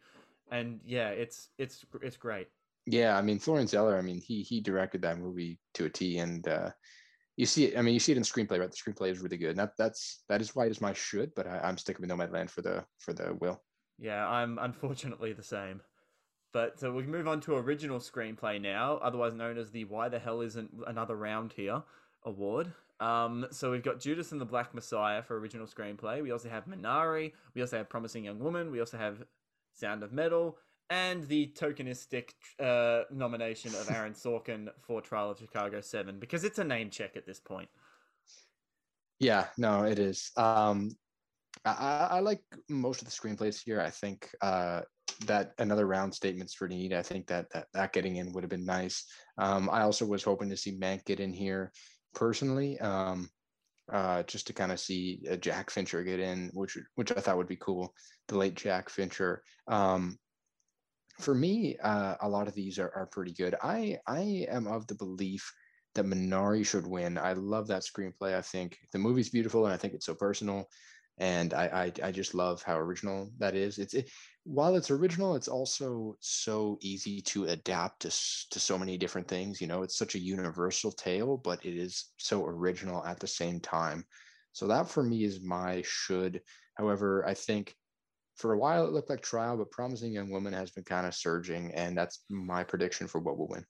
and 0.52 0.80
yeah, 0.86 1.10
it's 1.10 1.50
it's 1.58 1.86
it's 2.02 2.18
great. 2.18 2.48
Yeah, 2.86 3.18
I 3.18 3.22
mean 3.22 3.40
Florian 3.40 3.68
Zeller, 3.68 3.98
I 3.98 4.02
mean 4.02 4.20
he 4.20 4.42
he 4.42 4.62
directed 4.62 5.02
that 5.04 5.20
movie 5.20 5.60
to 5.76 5.86
a 5.86 5.90
T, 5.90 6.18
and 6.18 6.48
uh, 6.48 6.72
you 7.40 7.46
see 7.46 7.66
it. 7.68 7.78
I 7.78 7.82
mean, 7.82 7.94
you 7.94 8.02
see 8.02 8.12
it 8.12 8.18
in 8.18 8.24
screenplay, 8.24 8.60
right? 8.60 8.70
The 8.70 8.76
screenplay 8.76 9.12
is 9.12 9.20
really 9.20 9.38
good. 9.38 9.52
And 9.52 9.60
that 9.60 9.72
that's 9.78 10.24
that 10.28 10.42
is 10.42 10.58
why 10.58 10.66
it 10.66 10.72
is 10.72 10.82
my 10.82 10.92
should, 10.92 11.34
but 11.36 11.48
I, 11.48 11.70
am 11.70 11.78
sticking 11.78 12.02
with 12.02 12.10
Nomadland 12.10 12.50
for 12.50 12.62
the 12.62 12.84
for 12.98 13.14
the 13.14 13.34
will. 13.40 13.64
Yeah, 13.98 14.28
I'm 14.28 14.60
unfortunately 14.60 15.32
the 15.32 15.42
same. 15.42 15.80
But 16.52 16.78
so 16.80 16.92
we 16.92 17.04
move 17.04 17.30
on 17.30 17.40
to 17.42 17.56
original 17.56 18.00
screenplay 18.00 18.62
now, 18.62 18.98
otherwise 18.98 19.36
known 19.36 19.58
as 19.58 19.72
the 19.72 19.86
"Why 19.86 20.10
the 20.10 20.20
hell 20.20 20.42
isn't 20.42 20.70
another 20.86 21.16
round 21.16 21.54
here?" 21.54 21.82
award. 22.24 22.74
Um, 23.00 23.46
so 23.52 23.72
we've 23.72 23.84
got 23.84 24.02
Judas 24.02 24.34
and 24.34 24.42
the 24.42 24.46
Black 24.46 24.74
Messiah 24.74 25.22
for 25.24 25.40
original 25.40 25.66
screenplay. 25.66 26.22
We 26.22 26.32
also 26.32 26.50
have 26.50 26.66
Minari. 26.66 27.32
We 27.54 27.62
also 27.62 27.78
have 27.78 27.88
Promising 27.88 28.26
Young 28.26 28.40
Woman. 28.40 28.70
We 28.70 28.82
also 28.82 28.98
have 28.98 29.24
Sound 29.80 30.04
of 30.04 30.12
Metal 30.12 30.58
and 30.90 31.28
the 31.28 31.54
tokenistic 31.58 32.32
uh, 32.60 33.04
nomination 33.12 33.74
of 33.76 33.90
Aaron 33.92 34.14
Sorkin 34.26 34.68
for 34.82 35.02
Trial 35.02 35.32
of 35.32 35.40
Chicago 35.40 35.82
7 35.82 36.20
because 36.20 36.44
it's 36.44 36.60
a 36.60 36.64
name 36.64 36.90
check 36.90 37.16
at 37.16 37.26
this 37.26 37.40
point. 37.40 37.70
Yeah, 39.20 39.48
no, 39.58 39.84
it 39.84 40.00
is. 40.00 40.32
Um, 40.38 40.92
I, 41.66 42.08
I 42.12 42.20
like 42.20 42.42
most 42.70 43.02
of 43.02 43.08
the 43.08 43.12
screenplays 43.12 43.62
here. 43.64 43.82
I 43.82 43.90
think 43.90 44.30
uh, 44.42 44.82
that 45.26 45.52
another 45.58 45.86
round 45.86 46.14
statements 46.14 46.54
for 46.54 46.68
need. 46.68 46.94
I 46.94 47.02
think 47.02 47.28
that 47.28 47.48
that, 47.52 47.68
that 47.74 47.94
getting 47.94 48.18
in 48.18 48.32
would 48.32 48.44
have 48.44 48.50
been 48.50 48.66
nice. 48.66 49.06
Um, 49.38 49.70
I 49.70 49.82
also 49.82 50.06
was 50.06 50.24
hoping 50.24 50.50
to 50.50 50.58
see 50.58 50.78
Mank 50.78 51.06
get 51.06 51.20
in 51.20 51.34
here 51.34 51.72
personally, 52.14 52.80
um, 52.80 53.30
uh, 53.92 54.24
just 54.24 54.48
to 54.48 54.54
kind 54.54 54.72
of 54.72 54.80
see 54.80 55.22
Jack 55.40 55.70
Fincher 55.70 56.04
get 56.04 56.20
in, 56.20 56.50
which 56.54 56.78
which 56.96 57.12
I 57.12 57.20
thought 57.20 57.38
would 57.38 57.48
be 57.48 57.58
cool. 57.58 57.94
The 58.28 58.38
late 58.38 58.56
Jack 58.56 58.90
Fincher. 58.90 59.44
Um, 59.68 60.18
for 61.20 61.36
me, 61.36 61.78
uh, 61.84 62.16
a 62.22 62.30
lot 62.30 62.48
of 62.48 62.54
these 62.54 62.80
are, 62.80 62.92
are 62.96 63.10
pretty 63.12 63.34
good. 63.34 63.56
I 63.62 63.98
I 64.08 64.46
am 64.50 64.68
of 64.68 64.88
the 64.88 64.96
belief 64.96 65.52
that 65.96 66.06
Minari 66.06 66.66
should 66.66 66.88
win. 66.88 67.18
I 67.18 67.34
love 67.34 67.68
that 67.68 67.84
screenplay. 67.84 68.36
I 68.36 68.42
think 68.42 68.78
the 68.94 69.00
movie's 69.00 69.30
beautiful, 69.30 69.66
and 69.66 69.74
I 69.74 69.78
think 69.78 69.94
it's 69.94 70.06
so 70.06 70.16
personal. 70.16 70.66
And 71.18 71.54
I 71.54 71.92
I, 72.04 72.08
I 72.08 72.12
just 72.12 72.34
love 72.34 72.64
how 72.64 72.78
original 72.78 73.32
that 73.40 73.56
is. 73.56 73.78
It's 73.78 73.94
it, 73.94 74.10
while 74.50 74.76
it's 74.76 74.90
original, 74.90 75.36
it's 75.36 75.48
also 75.48 76.18
so 76.22 76.80
easy 76.82 77.22
to 77.22 77.46
adapt 77.46 78.02
to 78.02 78.10
to 78.50 78.60
so 78.60 78.80
many 78.80 78.98
different 78.98 79.28
things. 79.28 79.62
You 79.62 79.68
know, 79.68 79.84
it's 79.84 79.98
such 79.98 80.16
a 80.16 80.20
universal 80.20 80.92
tale, 80.92 81.38
but 81.38 81.64
it 81.64 81.78
is 81.78 82.12
so 82.18 82.46
original 82.46 83.06
at 83.06 83.20
the 83.20 83.28
same 83.28 83.60
time. 83.60 84.04
So 84.54 84.66
that 84.68 84.90
for 84.90 85.04
me 85.04 85.24
is 85.24 85.44
my 85.44 85.84
should. 85.86 86.42
However, 86.74 87.24
I 87.28 87.36
think 87.36 87.76
for 88.38 88.54
a 88.54 88.58
while 88.58 88.88
it 88.88 88.92
looked 88.92 89.12
like 89.12 89.22
trial, 89.22 89.56
but 89.56 89.70
promising 89.70 90.14
young 90.14 90.32
woman 90.32 90.54
has 90.54 90.72
been 90.72 90.84
kind 90.84 91.06
of 91.06 91.14
surging, 91.14 91.72
and 91.76 91.96
that's 91.96 92.24
my 92.30 92.64
prediction 92.64 93.06
for 93.06 93.20
what 93.20 93.38
will 93.38 93.50
win. 93.50 93.66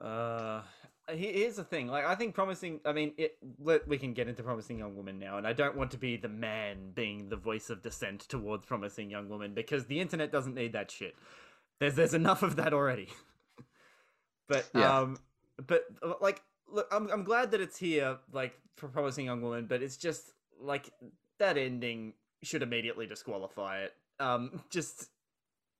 Uh, 0.00 0.62
here's 1.08 1.56
the 1.56 1.64
thing. 1.64 1.88
Like, 1.88 2.04
I 2.04 2.14
think 2.14 2.34
promising. 2.34 2.80
I 2.84 2.92
mean, 2.92 3.12
it. 3.16 3.36
Let, 3.60 3.86
we 3.86 3.98
can 3.98 4.12
get 4.12 4.28
into 4.28 4.42
promising 4.42 4.78
young 4.78 4.96
woman 4.96 5.18
now, 5.18 5.38
and 5.38 5.46
I 5.46 5.52
don't 5.52 5.76
want 5.76 5.90
to 5.92 5.98
be 5.98 6.16
the 6.16 6.28
man 6.28 6.92
being 6.94 7.28
the 7.28 7.36
voice 7.36 7.70
of 7.70 7.82
dissent 7.82 8.20
towards 8.22 8.66
promising 8.66 9.10
young 9.10 9.28
woman 9.28 9.54
because 9.54 9.86
the 9.86 10.00
internet 10.00 10.32
doesn't 10.32 10.54
need 10.54 10.72
that 10.72 10.90
shit. 10.90 11.14
There's 11.78 11.94
there's 11.94 12.14
enough 12.14 12.42
of 12.42 12.56
that 12.56 12.72
already. 12.72 13.08
but 14.48 14.68
yeah. 14.74 14.98
um, 14.98 15.18
but 15.66 15.84
like, 16.20 16.42
look, 16.70 16.88
I'm 16.90 17.08
I'm 17.10 17.24
glad 17.24 17.50
that 17.52 17.60
it's 17.60 17.76
here, 17.76 18.18
like 18.32 18.58
for 18.76 18.88
promising 18.88 19.26
young 19.26 19.42
woman, 19.42 19.66
but 19.66 19.82
it's 19.82 19.96
just 19.96 20.32
like 20.60 20.90
that 21.38 21.56
ending 21.56 22.14
should 22.42 22.62
immediately 22.62 23.06
disqualify 23.06 23.80
it. 23.82 23.94
Um, 24.18 24.62
just 24.70 25.08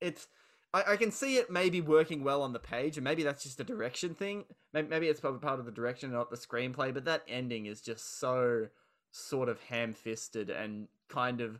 it's 0.01 0.27
I, 0.73 0.83
I 0.93 0.95
can 0.97 1.11
see 1.11 1.37
it 1.37 1.49
maybe 1.49 1.81
working 1.81 2.23
well 2.23 2.41
on 2.41 2.53
the 2.53 2.59
page, 2.59 2.97
and 2.97 3.03
maybe 3.03 3.23
that's 3.23 3.43
just 3.43 3.59
a 3.59 3.63
direction 3.63 4.13
thing. 4.13 4.45
Maybe, 4.73 4.87
maybe 4.87 5.07
it's 5.07 5.19
probably 5.19 5.39
part 5.39 5.59
of 5.59 5.65
the 5.65 5.71
direction, 5.71 6.11
not 6.11 6.29
the 6.29 6.37
screenplay. 6.37 6.93
But 6.93 7.05
that 7.05 7.23
ending 7.27 7.65
is 7.65 7.81
just 7.81 8.19
so 8.19 8.67
sort 9.11 9.49
of 9.49 9.59
ham-fisted 9.61 10.49
and 10.49 10.87
kind 11.09 11.41
of 11.41 11.59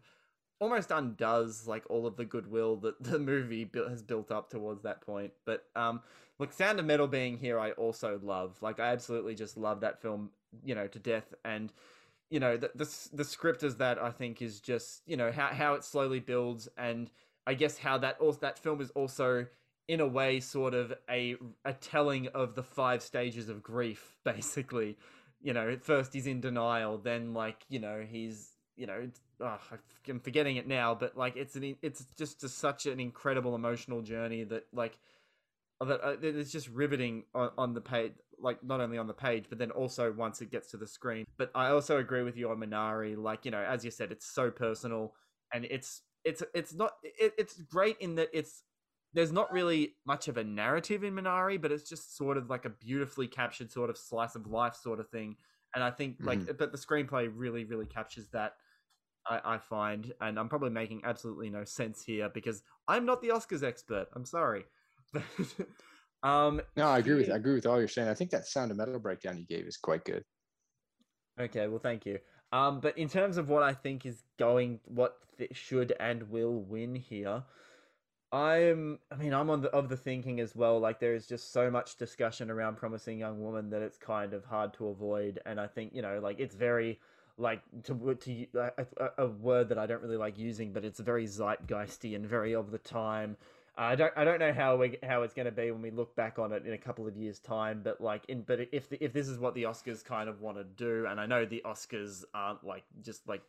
almost 0.59 0.91
undoes 0.91 1.67
like 1.67 1.83
all 1.89 2.05
of 2.05 2.17
the 2.17 2.25
goodwill 2.25 2.75
that 2.77 3.01
the 3.03 3.19
movie 3.19 3.69
has 3.73 4.01
built 4.01 4.31
up 4.31 4.49
towards 4.49 4.83
that 4.83 5.01
point. 5.01 5.31
But 5.45 5.65
um, 5.75 6.01
look, 6.39 6.53
Sound 6.53 6.79
of 6.79 6.85
Metal 6.85 7.07
being 7.07 7.37
here, 7.37 7.59
I 7.59 7.71
also 7.71 8.19
love. 8.21 8.57
Like, 8.61 8.79
I 8.79 8.91
absolutely 8.91 9.35
just 9.35 9.57
love 9.57 9.81
that 9.81 10.01
film, 10.01 10.31
you 10.63 10.75
know, 10.75 10.87
to 10.87 10.99
death. 10.99 11.33
And 11.45 11.71
you 12.29 12.39
know 12.41 12.57
the, 12.57 12.71
the 12.75 12.97
the 13.13 13.23
script 13.23 13.63
is 13.63 13.77
that 13.77 13.97
I 13.99 14.11
think 14.11 14.41
is 14.41 14.59
just 14.59 15.01
you 15.05 15.15
know 15.15 15.31
how 15.31 15.47
how 15.47 15.75
it 15.75 15.83
slowly 15.83 16.19
builds 16.19 16.67
and 16.77 17.09
I 17.47 17.53
guess 17.53 17.77
how 17.77 17.97
that 17.99 18.19
also 18.19 18.39
that 18.41 18.59
film 18.59 18.81
is 18.81 18.91
also 18.91 19.47
in 19.87 20.01
a 20.01 20.07
way 20.07 20.41
sort 20.41 20.73
of 20.73 20.93
a 21.09 21.37
a 21.63 21.73
telling 21.73 22.27
of 22.27 22.55
the 22.55 22.63
five 22.63 23.01
stages 23.01 23.47
of 23.49 23.63
grief 23.63 24.17
basically. 24.23 24.97
You 25.41 25.53
know 25.53 25.69
at 25.69 25.83
first 25.83 26.13
he's 26.13 26.27
in 26.27 26.41
denial 26.41 26.97
then 26.97 27.33
like 27.33 27.63
you 27.69 27.79
know 27.79 28.05
he's 28.07 28.49
you 28.75 28.85
know 28.85 29.09
oh, 29.39 29.59
I'm 30.09 30.19
forgetting 30.19 30.57
it 30.57 30.67
now 30.67 30.93
but 30.93 31.17
like 31.17 31.37
it's 31.37 31.55
an 31.55 31.75
it's 31.81 32.05
just 32.17 32.43
a, 32.43 32.49
such 32.49 32.85
an 32.85 32.99
incredible 32.99 33.55
emotional 33.55 34.01
journey 34.01 34.43
that 34.43 34.65
like 34.73 34.99
that 35.79 36.03
uh, 36.03 36.15
it's 36.21 36.51
just 36.51 36.67
riveting 36.69 37.23
on, 37.33 37.51
on 37.57 37.73
the 37.73 37.81
page 37.81 38.13
like 38.39 38.63
not 38.63 38.81
only 38.81 38.97
on 38.97 39.07
the 39.07 39.13
page 39.13 39.45
but 39.47 39.57
then 39.57 39.71
also 39.71 40.11
once 40.11 40.41
it 40.41 40.51
gets 40.51 40.71
to 40.71 40.77
the 40.77 40.87
screen. 40.87 41.25
But 41.37 41.51
i 41.55 41.69
also 41.69 41.97
agree 41.97 42.23
with 42.23 42.35
you 42.35 42.49
on 42.49 42.57
minari 42.57 43.15
like 43.15 43.45
you 43.45 43.51
know 43.51 43.63
as 43.63 43.85
you 43.85 43.91
said 43.91 44.11
it's 44.11 44.25
so 44.25 44.51
personal 44.51 45.13
and 45.53 45.65
it's 45.65 46.01
it's 46.23 46.43
it's 46.53 46.73
not 46.73 46.93
it, 47.03 47.33
it's 47.37 47.61
great 47.63 47.97
in 47.99 48.15
that 48.15 48.29
it's 48.33 48.63
there's 49.13 49.31
not 49.31 49.51
really 49.51 49.95
much 50.05 50.27
of 50.27 50.37
a 50.37 50.43
narrative 50.43 51.03
in 51.03 51.13
minari 51.13 51.61
but 51.61 51.71
it's 51.71 51.89
just 51.89 52.17
sort 52.17 52.37
of 52.37 52.49
like 52.49 52.65
a 52.65 52.69
beautifully 52.69 53.27
captured 53.27 53.71
sort 53.71 53.89
of 53.89 53.97
slice 53.97 54.35
of 54.35 54.47
life 54.47 54.75
sort 54.75 54.99
of 54.99 55.09
thing 55.09 55.35
and 55.75 55.83
i 55.83 55.89
think 55.89 56.15
like 56.21 56.39
mm. 56.39 56.57
but 56.57 56.71
the 56.71 56.77
screenplay 56.77 57.29
really 57.33 57.63
really 57.63 57.85
captures 57.85 58.27
that 58.33 58.53
I, 59.25 59.39
I 59.43 59.57
find 59.57 60.13
and 60.21 60.37
i'm 60.37 60.49
probably 60.49 60.69
making 60.69 61.01
absolutely 61.05 61.49
no 61.49 61.63
sense 61.63 62.03
here 62.03 62.29
because 62.33 62.61
i'm 62.87 63.05
not 63.05 63.21
the 63.21 63.29
oscars 63.29 63.63
expert 63.63 64.07
i'm 64.13 64.25
sorry 64.25 64.65
but 65.13 65.23
um, 66.23 66.61
no, 66.75 66.87
I 66.87 66.99
agree 66.99 67.15
with 67.15 67.29
I 67.29 67.35
agree 67.35 67.55
with 67.55 67.65
all 67.65 67.79
you're 67.79 67.87
saying. 67.87 68.09
I 68.09 68.13
think 68.13 68.31
that 68.31 68.45
sound 68.45 68.71
of 68.71 68.77
metal 68.77 68.99
breakdown 68.99 69.37
you 69.37 69.45
gave 69.45 69.65
is 69.65 69.77
quite 69.77 70.03
good. 70.05 70.23
Okay, 71.39 71.67
well, 71.67 71.79
thank 71.79 72.05
you. 72.05 72.17
Um, 72.51 72.79
but 72.79 72.97
in 72.97 73.09
terms 73.09 73.37
of 73.37 73.49
what 73.49 73.63
I 73.63 73.73
think 73.73 74.05
is 74.05 74.23
going, 74.37 74.79
what 74.85 75.17
th- 75.37 75.55
should 75.55 75.93
and 75.99 76.29
will 76.29 76.61
win 76.61 76.95
here, 76.95 77.43
I'm. 78.31 78.99
I 79.11 79.15
mean, 79.15 79.33
I'm 79.33 79.49
on 79.49 79.61
the 79.61 79.69
of 79.69 79.89
the 79.89 79.97
thinking 79.97 80.39
as 80.39 80.55
well. 80.55 80.79
Like 80.79 80.99
there 80.99 81.13
is 81.13 81.27
just 81.27 81.53
so 81.53 81.69
much 81.71 81.97
discussion 81.97 82.49
around 82.51 82.77
promising 82.77 83.19
young 83.19 83.41
woman 83.41 83.69
that 83.69 83.81
it's 83.81 83.97
kind 83.97 84.33
of 84.33 84.45
hard 84.45 84.73
to 84.75 84.87
avoid. 84.87 85.39
And 85.45 85.59
I 85.59 85.67
think 85.67 85.93
you 85.93 86.01
know, 86.01 86.19
like 86.21 86.39
it's 86.39 86.55
very 86.55 86.99
like 87.37 87.61
to 87.83 88.15
to 88.15 88.45
a, 88.55 88.85
a, 88.97 89.25
a 89.25 89.27
word 89.27 89.69
that 89.69 89.77
I 89.77 89.85
don't 89.85 90.01
really 90.01 90.17
like 90.17 90.37
using, 90.37 90.73
but 90.73 90.83
it's 90.83 90.99
very 90.99 91.25
zeitgeisty 91.25 92.15
and 92.15 92.25
very 92.25 92.53
of 92.53 92.71
the 92.71 92.79
time. 92.79 93.37
I 93.77 93.95
don't 93.95 94.11
I 94.15 94.23
don't 94.23 94.39
know 94.39 94.53
how 94.53 94.75
we 94.75 94.97
how 95.03 95.21
it's 95.21 95.35
going 95.35 95.45
to 95.45 95.51
be 95.51 95.69
when 95.69 95.83
we 95.83 95.91
look 95.91 96.15
back 96.15 96.39
on 96.39 96.51
it 96.51 96.65
in 96.65 96.73
a 96.73 96.77
couple 96.77 97.07
of 97.07 97.15
years 97.15 97.37
time 97.39 97.81
but 97.83 98.01
like 98.01 98.23
in 98.27 98.41
but 98.41 98.59
if 98.71 98.89
the, 98.89 99.03
if 99.03 99.13
this 99.13 99.27
is 99.27 99.37
what 99.37 99.53
the 99.53 99.63
Oscars 99.63 100.03
kind 100.03 100.27
of 100.27 100.41
want 100.41 100.57
to 100.57 100.63
do 100.63 101.05
and 101.07 101.19
I 101.19 101.27
know 101.27 101.45
the 101.45 101.61
Oscars 101.63 102.23
aren't 102.33 102.63
like 102.63 102.83
just 103.01 103.27
like 103.27 103.43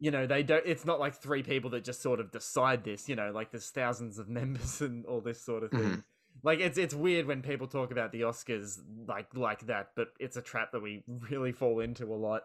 you 0.00 0.10
know 0.10 0.26
they 0.26 0.42
don't 0.42 0.64
it's 0.66 0.84
not 0.84 0.98
like 0.98 1.14
three 1.14 1.44
people 1.44 1.70
that 1.70 1.84
just 1.84 2.02
sort 2.02 2.18
of 2.18 2.32
decide 2.32 2.82
this 2.82 3.08
you 3.08 3.14
know 3.14 3.30
like 3.32 3.52
there's 3.52 3.70
thousands 3.70 4.18
of 4.18 4.28
members 4.40 4.80
and 4.80 5.06
all 5.06 5.20
this 5.20 5.40
sort 5.40 5.62
of 5.62 5.70
thing 5.70 5.80
mm-hmm. 5.80 6.00
like 6.42 6.58
it's 6.58 6.76
it's 6.76 6.94
weird 6.94 7.26
when 7.26 7.42
people 7.42 7.68
talk 7.68 7.92
about 7.92 8.10
the 8.10 8.22
Oscars 8.22 8.80
like 9.06 9.28
like 9.36 9.66
that 9.66 9.90
but 9.94 10.08
it's 10.18 10.36
a 10.36 10.42
trap 10.42 10.72
that 10.72 10.82
we 10.82 11.04
really 11.30 11.52
fall 11.52 11.78
into 11.78 12.06
a 12.06 12.16
lot 12.16 12.42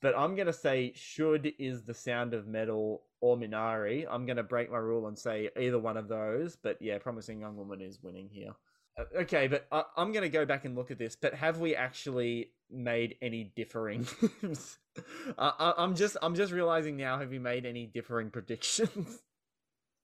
but 0.00 0.16
I'm 0.16 0.34
going 0.34 0.46
to 0.46 0.52
say 0.52 0.92
should 0.94 1.52
is 1.58 1.82
the 1.82 1.94
sound 1.94 2.34
of 2.34 2.46
metal 2.46 3.02
or 3.20 3.36
Minari. 3.36 4.06
I'm 4.08 4.26
going 4.26 4.36
to 4.36 4.42
break 4.42 4.70
my 4.70 4.78
rule 4.78 5.06
and 5.06 5.18
say 5.18 5.50
either 5.58 5.78
one 5.78 5.96
of 5.96 6.08
those. 6.08 6.56
But 6.56 6.76
yeah, 6.80 6.98
Promising 6.98 7.40
Young 7.40 7.56
Woman 7.56 7.80
is 7.80 7.98
winning 8.02 8.28
here. 8.30 8.52
Uh, 8.98 9.04
okay, 9.20 9.48
but 9.48 9.66
I, 9.72 9.82
am 9.96 10.12
going 10.12 10.22
to 10.22 10.28
go 10.28 10.44
back 10.44 10.64
and 10.64 10.76
look 10.76 10.90
at 10.90 10.98
this. 10.98 11.16
But 11.16 11.34
have 11.34 11.58
we 11.58 11.74
actually 11.74 12.50
made 12.70 13.16
any 13.22 13.52
differing? 13.56 14.06
I, 15.38 15.74
am 15.78 15.94
just 15.94 16.16
I'm 16.22 16.34
just 16.34 16.52
realizing 16.52 16.96
now. 16.96 17.18
Have 17.18 17.30
we 17.30 17.38
made 17.38 17.66
any 17.66 17.86
differing 17.86 18.30
predictions? 18.30 19.18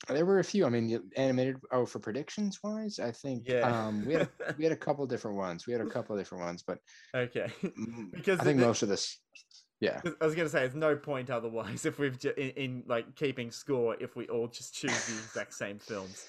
There 0.09 0.25
were 0.25 0.39
a 0.39 0.45
few. 0.45 0.65
I 0.65 0.71
mean, 0.71 0.99
animated. 1.17 1.57
Oh, 1.71 1.85
for 1.85 1.99
predictions 1.99 2.59
wise, 2.65 2.99
I 2.99 3.13
think 3.13 3.47
yeah. 3.47 3.87
um, 3.87 4.05
we 4.07 4.15
had 4.15 4.23
a, 4.23 4.55
we 4.57 4.65
had 4.65 4.73
a 4.73 4.77
couple 4.87 5.07
different 5.07 5.37
ones. 5.37 5.67
We 5.67 5.75
had 5.75 5.83
a 5.83 5.87
couple 5.87 6.17
different 6.17 6.45
ones, 6.45 6.65
but 6.67 6.79
okay, 7.15 7.53
because 8.13 8.41
I 8.41 8.45
think 8.45 8.61
the, 8.61 8.67
most 8.67 8.83
of 8.83 8.89
this 8.89 9.19
yeah, 9.81 10.01
I 10.21 10.25
was 10.25 10.35
gonna 10.35 10.49
say, 10.49 10.61
there's 10.61 10.75
no 10.75 10.95
point 10.95 11.31
otherwise 11.31 11.85
if 11.87 11.99
we've 11.99 12.19
ju- 12.19 12.35
in, 12.37 12.51
in 12.51 12.83
like 12.87 13.15
keeping 13.17 13.51
score 13.51 13.97
if 13.99 14.15
we 14.15 14.27
all 14.29 14.47
just 14.47 14.75
choose 14.75 15.07
the 15.07 15.15
exact 15.15 15.55
same 15.55 15.79
films. 15.79 16.27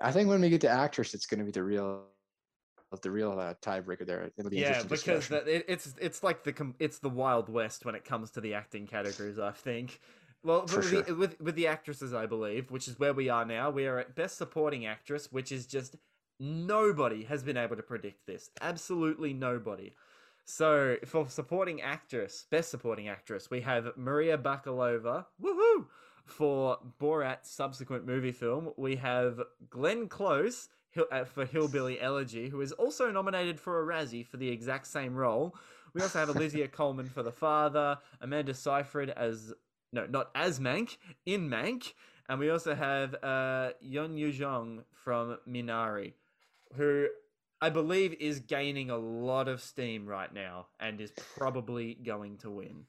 I 0.00 0.12
think 0.12 0.28
when 0.28 0.40
we 0.40 0.50
get 0.50 0.60
to 0.62 0.68
actress, 0.68 1.14
it's 1.14 1.26
gonna 1.26 1.44
be 1.44 1.50
the 1.50 1.62
real, 1.62 2.02
the 3.02 3.10
real 3.10 3.38
uh, 3.38 3.54
tiebreaker 3.62 4.06
there. 4.06 4.30
It'll 4.36 4.50
Be 4.50 4.58
yeah, 4.58 4.82
because 4.82 5.28
the, 5.28 5.38
it, 5.46 5.64
it's 5.68 5.94
it's 5.98 6.22
like 6.22 6.44
the 6.44 6.74
it's 6.78 6.98
the 6.98 7.08
wild 7.08 7.48
west 7.48 7.84
when 7.84 7.94
it 7.94 8.04
comes 8.04 8.30
to 8.32 8.40
the 8.40 8.54
acting 8.54 8.86
categories. 8.86 9.38
I 9.38 9.52
think. 9.52 10.00
Well, 10.42 10.62
with, 10.62 10.88
sure. 10.88 11.02
the, 11.02 11.14
with 11.14 11.40
with 11.40 11.54
the 11.54 11.66
actresses, 11.66 12.14
I 12.14 12.26
believe, 12.26 12.70
which 12.70 12.88
is 12.88 12.98
where 12.98 13.12
we 13.12 13.28
are 13.28 13.44
now. 13.44 13.70
We 13.70 13.86
are 13.86 13.98
at 13.98 14.14
best 14.14 14.38
supporting 14.38 14.86
actress, 14.86 15.30
which 15.30 15.52
is 15.52 15.66
just 15.66 15.96
nobody 16.38 17.24
has 17.24 17.42
been 17.42 17.58
able 17.58 17.76
to 17.76 17.82
predict 17.82 18.26
this. 18.26 18.50
Absolutely 18.60 19.34
nobody. 19.34 19.92
So 20.50 20.96
for 21.06 21.28
supporting 21.28 21.80
actress, 21.80 22.46
best 22.50 22.70
supporting 22.70 23.08
actress, 23.08 23.50
we 23.50 23.60
have 23.60 23.92
Maria 23.96 24.36
Bakalova. 24.36 25.26
Woohoo! 25.40 25.86
For 26.24 26.76
Borat's 27.00 27.50
subsequent 27.50 28.04
movie 28.04 28.32
film, 28.32 28.72
we 28.76 28.96
have 28.96 29.40
Glenn 29.68 30.08
Close 30.08 30.68
uh, 31.12 31.24
for 31.24 31.44
Hillbilly 31.44 32.00
Elegy, 32.00 32.48
who 32.48 32.60
is 32.62 32.72
also 32.72 33.12
nominated 33.12 33.60
for 33.60 33.80
a 33.80 33.86
Razzie 33.86 34.26
for 34.26 34.38
the 34.38 34.48
exact 34.48 34.88
same 34.88 35.14
role. 35.14 35.54
We 35.94 36.02
also 36.02 36.18
have 36.18 36.30
Olivia 36.30 36.66
Colman 36.78 37.06
for 37.06 37.22
the 37.22 37.32
father, 37.32 37.98
Amanda 38.20 38.52
Seyfried 38.52 39.10
as 39.10 39.52
no, 39.92 40.06
not 40.06 40.30
as 40.34 40.58
Mank 40.58 40.96
in 41.26 41.48
Mank, 41.48 41.92
and 42.28 42.40
we 42.40 42.50
also 42.50 42.74
have 42.74 43.14
uh, 43.22 43.70
Yeon 43.84 44.32
Jong 44.32 44.82
from 44.92 45.38
Minari, 45.48 46.14
who 46.74 47.06
I 47.62 47.70
believe 47.70 48.14
is 48.18 48.40
gaining 48.40 48.90
a 48.90 48.96
lot 48.96 49.48
of 49.48 49.60
steam 49.60 50.06
right 50.06 50.32
now 50.32 50.68
and 50.78 51.00
is 51.00 51.12
probably 51.36 51.94
going 51.94 52.38
to 52.38 52.50
win. 52.50 52.84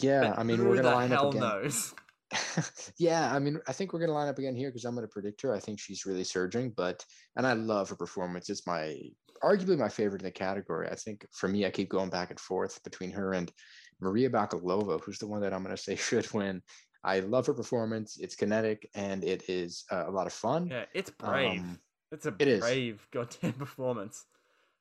Yeah, 0.00 0.28
but 0.28 0.38
I 0.38 0.42
mean, 0.42 0.66
we're 0.66 0.76
gonna 0.82 0.94
line 0.94 1.12
up 1.12 1.28
again. 1.28 1.40
Knows? 1.40 1.94
yeah, 2.98 3.32
I 3.32 3.38
mean, 3.38 3.60
I 3.68 3.72
think 3.72 3.92
we're 3.92 4.00
gonna 4.00 4.12
line 4.12 4.28
up 4.28 4.38
again 4.38 4.56
here 4.56 4.70
because 4.70 4.84
I'm 4.84 4.94
gonna 4.94 5.06
predict 5.06 5.42
her. 5.42 5.54
I 5.54 5.60
think 5.60 5.78
she's 5.78 6.04
really 6.04 6.24
surging, 6.24 6.70
but 6.70 7.04
and 7.36 7.46
I 7.46 7.52
love 7.52 7.88
her 7.90 7.96
performance. 7.96 8.50
It's 8.50 8.66
my 8.66 8.98
arguably 9.42 9.78
my 9.78 9.88
favorite 9.88 10.22
in 10.22 10.26
the 10.26 10.32
category. 10.32 10.88
I 10.90 10.96
think 10.96 11.26
for 11.32 11.48
me, 11.48 11.64
I 11.66 11.70
keep 11.70 11.88
going 11.88 12.10
back 12.10 12.30
and 12.30 12.40
forth 12.40 12.82
between 12.82 13.12
her 13.12 13.34
and 13.34 13.52
Maria 14.00 14.28
Bakalova, 14.28 15.00
who's 15.00 15.18
the 15.18 15.28
one 15.28 15.40
that 15.42 15.54
I'm 15.54 15.62
gonna 15.62 15.76
say 15.76 15.94
should 15.96 16.30
win. 16.32 16.62
I 17.04 17.20
love 17.20 17.46
her 17.46 17.54
performance. 17.54 18.18
It's 18.20 18.34
kinetic 18.34 18.90
and 18.94 19.22
it 19.22 19.48
is 19.48 19.84
uh, 19.92 20.04
a 20.08 20.10
lot 20.10 20.26
of 20.26 20.32
fun. 20.32 20.66
Yeah, 20.66 20.86
it's 20.92 21.10
brave. 21.10 21.60
Um, 21.60 21.78
it's 22.12 22.26
a 22.26 22.34
it 22.38 22.48
is. 22.48 22.60
brave 22.60 23.08
goddamn 23.12 23.54
performance. 23.54 24.26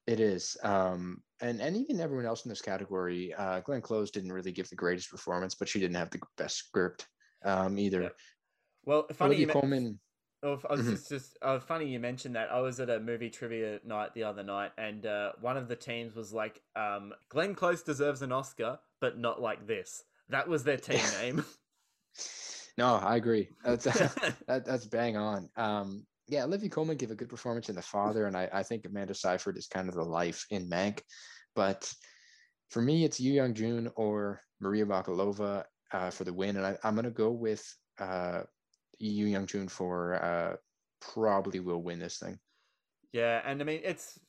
It 0.07 0.19
is. 0.19 0.56
Um, 0.64 1.23
and 1.41 1.60
and 1.60 1.76
even 1.76 1.99
everyone 1.99 2.26
else 2.26 2.45
in 2.45 2.49
this 2.49 2.61
category, 2.61 3.34
uh, 3.34 3.60
Glenn 3.61 3.81
Close 3.81 4.11
didn't 4.11 4.31
really 4.31 4.52
give 4.52 4.69
the 4.69 4.76
greatest 4.76 5.10
performance, 5.10 5.56
but 5.56 5.68
she 5.68 5.80
didn't 5.80 5.95
have 5.95 6.11
the 6.11 6.19
best 6.38 6.57
script 6.57 7.07
um, 7.43 7.77
either. 7.80 8.03
Yeah. 8.03 8.10
Well, 8.85 9.07
funny 9.14 9.35
you 9.35 9.45
Olivia 9.45 9.53
Colman. 9.61 9.99
Oh, 10.43 10.61
I 10.69 10.73
was 10.73 10.81
Mhm. 10.81 10.91
just, 10.91 11.10
just 11.10 11.38
uh, 11.41 11.60
funny 11.60 11.88
you 11.88 11.99
mentioned 11.99 12.35
that. 12.35 12.52
I 12.52 12.60
was 12.60 12.80
at 12.80 12.89
a 12.89 12.99
movie 12.99 13.31
trivia 13.31 13.80
night 13.84 14.14
the 14.14 14.23
other 14.23 14.43
night, 14.43 14.73
and 14.77 15.03
uh, 15.03 15.31
one 15.41 15.57
of 15.57 15.68
the 15.68 15.76
teams 15.76 16.14
was 16.14 16.31
like, 16.31 16.61
um, 16.76 17.15
"Glenn 17.30 17.56
Close 17.56 17.81
deserves 17.81 18.22
an 18.22 18.31
Oscar, 18.31 18.80
but 18.99 19.18
not 19.18 19.41
like 19.41 19.65
this." 19.65 20.03
That 20.30 20.47
was 20.47 20.64
their 20.64 20.77
team 20.77 21.02
name. 21.19 21.45
No, 22.77 22.95
I 22.95 23.15
agree. 23.15 23.49
That's 23.64 23.84
that, 24.47 24.65
that's 24.65 24.85
bang 24.85 25.18
on. 25.18 25.49
Um, 25.56 26.06
yeah, 26.27 26.43
Olivia 26.43 26.69
Colman 26.69 26.97
gave 26.97 27.11
a 27.11 27.15
good 27.15 27.30
performance 27.30 27.69
in 27.69 27.76
The 27.76 27.81
Father, 27.81 28.26
and 28.26 28.35
I, 28.35 28.49
I 28.52 28.64
think 28.64 28.85
Amanda 28.85 29.14
Seyfried 29.14 29.57
is 29.57 29.68
kind 29.68 29.89
of 29.89 29.95
the 29.95 30.03
life 30.03 30.45
in 30.49 30.69
Mank. 30.69 31.02
But 31.56 31.91
for 32.69 32.81
me, 32.81 33.06
it's 33.06 33.19
Youn 33.19 33.56
Yuh-jung 33.56 33.88
or 33.95 34.41
Maria 34.60 34.85
Bakalova 34.85 35.64
uh, 35.93 36.10
for 36.10 36.23
the 36.23 36.34
win, 36.34 36.57
and 36.57 36.65
I, 36.65 36.77
I'm 36.84 36.95
gonna 36.95 37.11
go 37.11 37.31
with 37.31 37.64
uh, 37.99 38.41
Youn 38.99 39.45
Yuh-jung 39.47 39.68
for 39.68 40.15
uh, 40.15 40.56
probably 40.99 41.60
will 41.60 41.84
win 41.84 41.99
this 41.99 42.18
thing. 42.18 42.39
yeah, 43.14 43.41
and 43.45 43.61
I 43.61 43.65
mean, 43.65 43.81
it's, 43.84 44.19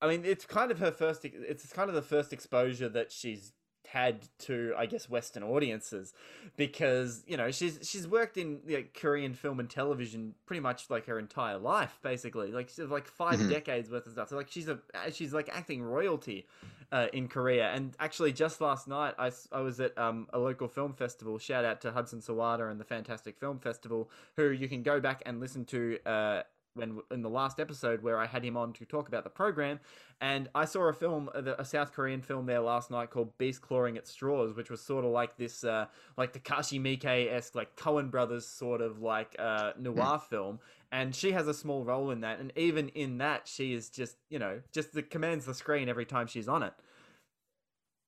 I 0.00 0.08
mean, 0.08 0.24
it's 0.24 0.46
kind 0.46 0.70
of 0.70 0.78
her 0.78 0.90
first. 0.90 1.24
It's 1.24 1.72
kind 1.72 1.88
of 1.88 1.94
the 1.94 2.02
first 2.02 2.32
exposure 2.32 2.88
that 2.90 3.12
she's 3.12 3.52
had 3.86 4.28
to, 4.40 4.74
I 4.76 4.86
guess, 4.86 5.08
Western 5.08 5.42
audiences, 5.42 6.12
because 6.56 7.22
you 7.26 7.36
know 7.36 7.50
she's 7.50 7.78
she's 7.82 8.06
worked 8.08 8.36
in 8.36 8.60
like, 8.68 8.94
Korean 8.94 9.34
film 9.34 9.60
and 9.60 9.68
television 9.68 10.34
pretty 10.46 10.60
much 10.60 10.90
like 10.90 11.06
her 11.06 11.18
entire 11.18 11.58
life, 11.58 11.98
basically, 12.02 12.52
like 12.52 12.68
she's 12.68 12.78
like 12.90 13.06
5 13.06 13.38
Mhm. 13.40 13.50
decades 13.50 13.90
worth 13.90 14.06
of 14.06 14.12
stuff. 14.12 14.28
So 14.28 14.36
like 14.36 14.50
she's 14.50 14.68
a 14.68 14.78
she's 15.12 15.32
like 15.32 15.48
acting 15.52 15.82
royalty 15.82 16.46
uh, 16.92 17.08
in 17.12 17.28
Korea. 17.28 17.70
And 17.70 17.94
actually, 17.98 18.32
just 18.32 18.60
last 18.60 18.86
night, 18.88 19.14
I, 19.18 19.30
I 19.52 19.60
was 19.60 19.80
at 19.80 19.96
um, 19.98 20.28
a 20.32 20.38
local 20.38 20.68
film 20.68 20.92
festival. 20.94 21.38
Shout 21.38 21.64
out 21.64 21.80
to 21.82 21.92
Hudson 21.92 22.20
Sawada 22.20 22.70
and 22.70 22.78
the 22.80 22.84
Fantastic 22.84 23.38
Film 23.38 23.58
Festival, 23.58 24.08
who 24.36 24.50
you 24.50 24.68
can 24.68 24.82
go 24.82 25.00
back 25.00 25.22
and 25.26 25.40
listen 25.40 25.64
to. 25.66 25.98
Uh, 26.06 26.42
when 26.76 27.00
in 27.10 27.22
the 27.22 27.30
last 27.30 27.58
episode 27.58 28.02
where 28.02 28.18
I 28.18 28.26
had 28.26 28.44
him 28.44 28.56
on 28.56 28.72
to 28.74 28.84
talk 28.84 29.08
about 29.08 29.24
the 29.24 29.30
program, 29.30 29.80
and 30.20 30.48
I 30.54 30.64
saw 30.64 30.88
a 30.88 30.92
film, 30.92 31.28
uh, 31.34 31.54
a 31.58 31.64
South 31.64 31.92
Korean 31.92 32.22
film 32.22 32.46
there 32.46 32.60
last 32.60 32.90
night 32.90 33.10
called 33.10 33.36
Beast 33.38 33.62
Clawing 33.62 33.96
at 33.96 34.06
Straws, 34.06 34.54
which 34.54 34.70
was 34.70 34.80
sort 34.80 35.04
of 35.04 35.10
like 35.10 35.36
this, 35.36 35.64
uh, 35.64 35.86
like 36.16 36.32
Takashi 36.32 36.80
Miike 36.80 37.32
esque, 37.32 37.54
like 37.54 37.76
Coen 37.76 38.10
Brothers 38.10 38.46
sort 38.46 38.80
of 38.80 39.00
like 39.00 39.34
uh, 39.38 39.72
noir 39.78 40.18
film, 40.18 40.60
and 40.92 41.14
she 41.14 41.32
has 41.32 41.48
a 41.48 41.54
small 41.54 41.84
role 41.84 42.10
in 42.10 42.20
that, 42.20 42.38
and 42.38 42.52
even 42.56 42.88
in 42.90 43.18
that, 43.18 43.48
she 43.48 43.72
is 43.72 43.90
just 43.90 44.16
you 44.30 44.38
know 44.38 44.60
just 44.72 44.92
the 44.92 45.02
commands 45.02 45.46
the 45.46 45.54
screen 45.54 45.88
every 45.88 46.06
time 46.06 46.26
she's 46.26 46.48
on 46.48 46.62
it. 46.62 46.74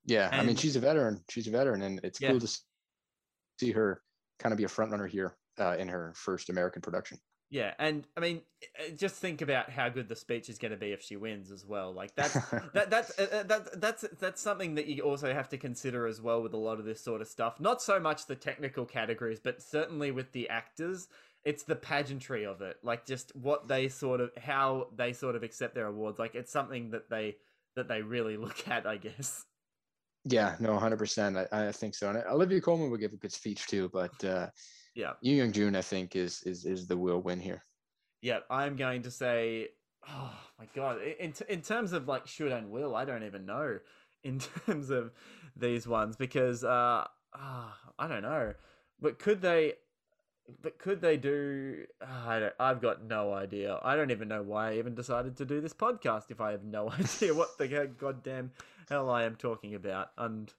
Yeah, 0.05 0.31
I 0.33 0.43
mean 0.43 0.57
she's 0.57 0.77
a 0.77 0.81
veteran. 0.81 1.23
She's 1.29 1.47
a 1.47 1.51
veteran, 1.51 1.83
and 1.83 2.01
it's 2.03 2.19
Yeah. 2.19 2.31
cool 2.31 2.41
to 2.41 2.61
see 3.61 3.73
her 3.73 4.03
kind 4.39 4.53
of 4.53 4.57
be 4.57 4.65
a 4.65 4.69
front 4.69 4.91
runner 4.91 5.07
here 5.07 5.37
uh, 5.59 5.77
in 5.79 5.89
her 5.89 6.13
first 6.15 6.49
American 6.49 6.81
production. 6.81 7.19
Yeah, 7.51 7.73
and 7.79 8.07
I 8.15 8.21
mean, 8.21 8.43
uh, 8.79 8.91
just 8.95 9.15
think 9.15 9.41
about 9.41 9.71
how 9.71 9.89
good 9.89 10.07
the 10.09 10.17
speech 10.17 10.51
is 10.51 10.59
going 10.59 10.73
to 10.73 10.77
be 10.77 10.93
if 10.93 11.03
she 11.03 11.17
wins 11.17 11.51
as 11.51 11.65
well. 11.65 11.95
Like 11.95 12.15
that's 12.15 12.35
that 12.75 12.91
that's 12.91 13.19
uh, 13.19 13.45
that 13.47 13.81
that's 13.81 14.05
that's 14.21 14.41
something 14.41 14.75
that 14.75 14.87
you 14.87 15.03
also 15.03 15.33
have 15.33 15.49
to 15.51 15.57
consider 15.57 16.07
as 16.07 16.21
well 16.21 16.43
with 16.43 16.53
a 16.53 16.59
lot 16.59 16.79
of 16.79 16.85
this 16.85 17.01
sort 17.01 17.23
of 17.23 17.29
stuff. 17.29 17.59
Not 17.59 17.81
so 17.81 17.99
much 17.99 18.27
the 18.27 18.35
technical 18.35 18.85
categories, 18.85 19.41
but 19.41 19.63
certainly 19.63 20.11
with 20.11 20.31
the 20.33 20.49
actors, 20.51 21.09
it's 21.45 21.63
the 21.63 21.77
pageantry 21.77 22.45
of 22.45 22.61
it. 22.61 22.77
Like 22.83 23.07
just 23.07 23.35
what 23.35 23.67
they 23.67 23.89
sort 23.89 24.21
of 24.21 24.31
how 24.37 24.89
they 24.95 25.15
sort 25.15 25.35
of 25.35 25.43
accept 25.43 25.75
their 25.75 25.87
awards. 25.87 26.19
Like 26.19 26.35
it's 26.35 26.53
something 26.53 26.91
that 26.91 27.09
they 27.09 27.37
that 27.77 27.89
they 27.89 28.03
really 28.03 28.37
look 28.37 28.69
at, 28.69 28.87
I 28.87 28.99
guess. 28.99 29.47
Yeah, 30.25 30.57
no, 30.61 30.79
hundred 30.79 30.99
percent. 30.99 31.39
I, 31.39 31.69
I 31.69 31.73
think 31.73 31.95
so. 31.95 32.11
And 32.11 32.23
Olivia 32.29 32.61
Colman 32.61 32.91
would 32.91 33.01
give 33.01 33.15
a 33.15 33.17
good 33.17 33.33
speech 33.33 33.67
too, 33.67 33.89
but 33.91 34.23
uh, 34.23 34.49
Yeah. 34.99 35.13
Youn 35.21 35.55
Yuh-jung, 35.55 35.77
I 35.77 35.83
think, 35.83 36.17
is 36.17 36.43
is 36.43 36.67
is 36.67 36.89
the 36.89 36.97
will 36.97 37.21
win 37.21 37.39
here. 37.39 37.63
Yeah, 38.21 38.41
I'm 38.51 38.75
going 38.75 39.03
to 39.03 39.13
say, 39.13 39.69
oh 40.09 40.33
my 40.59 40.67
god, 40.75 40.99
in 41.21 41.33
in 41.49 41.63
terms 41.63 41.93
of 41.93 42.09
like 42.09 42.27
should 42.27 42.51
and 42.51 42.69
will, 42.69 42.97
I 42.97 43.05
don't 43.05 43.23
even 43.23 43.47
know 43.47 43.79
in 44.25 44.41
terms 44.41 44.91
of 44.91 45.13
these 45.57 45.87
ones 45.87 46.17
because 46.17 46.65
uh, 46.65 47.05
ah, 47.33 47.79
I 47.97 48.09
don't 48.09 48.23
know, 48.23 48.55
but 49.01 49.21
could 49.21 49.41
they? 49.41 49.75
But 50.63 50.81
could 50.81 51.01
they 51.01 51.17
do? 51.17 51.85
ah, 52.03 52.29
I 52.31 52.41
don't, 52.41 52.55
I've 52.59 52.83
got 52.83 53.05
no 53.05 53.33
idea. 53.33 53.79
I 53.85 53.95
don't 53.95 54.11
even 54.11 54.27
know 54.27 54.43
why 54.43 54.71
I 54.71 54.79
even 54.79 54.97
decided 54.97 55.37
to 55.37 55.45
do 55.45 55.61
this 55.61 55.75
podcast 55.75 56.33
if 56.33 56.41
I 56.41 56.51
have 56.51 56.65
no 56.65 56.91
idea 56.99 57.35
what 57.35 57.57
the 57.57 57.89
goddamn 57.97 58.51
hell 58.89 59.09
I 59.11 59.23
am 59.23 59.37
talking 59.37 59.77
about, 59.77 60.09
and 60.19 60.53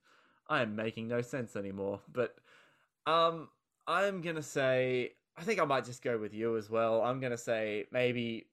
I 0.48 0.62
am 0.62 0.78
making 0.78 1.10
no 1.10 1.22
sense 1.22 1.58
anymore. 1.58 2.00
But 2.10 2.36
um, 3.06 3.50
I'm 3.90 4.22
gonna 4.22 4.44
say 4.44 5.14
I 5.36 5.42
think 5.42 5.60
I 5.60 5.66
might 5.66 5.84
just 5.84 6.04
go 6.04 6.18
with 6.18 6.34
you 6.34 6.58
as 6.58 6.70
well. 6.70 7.02
I'm 7.02 7.20
gonna 7.20 7.38
say 7.38 7.86
maybe 7.92 8.46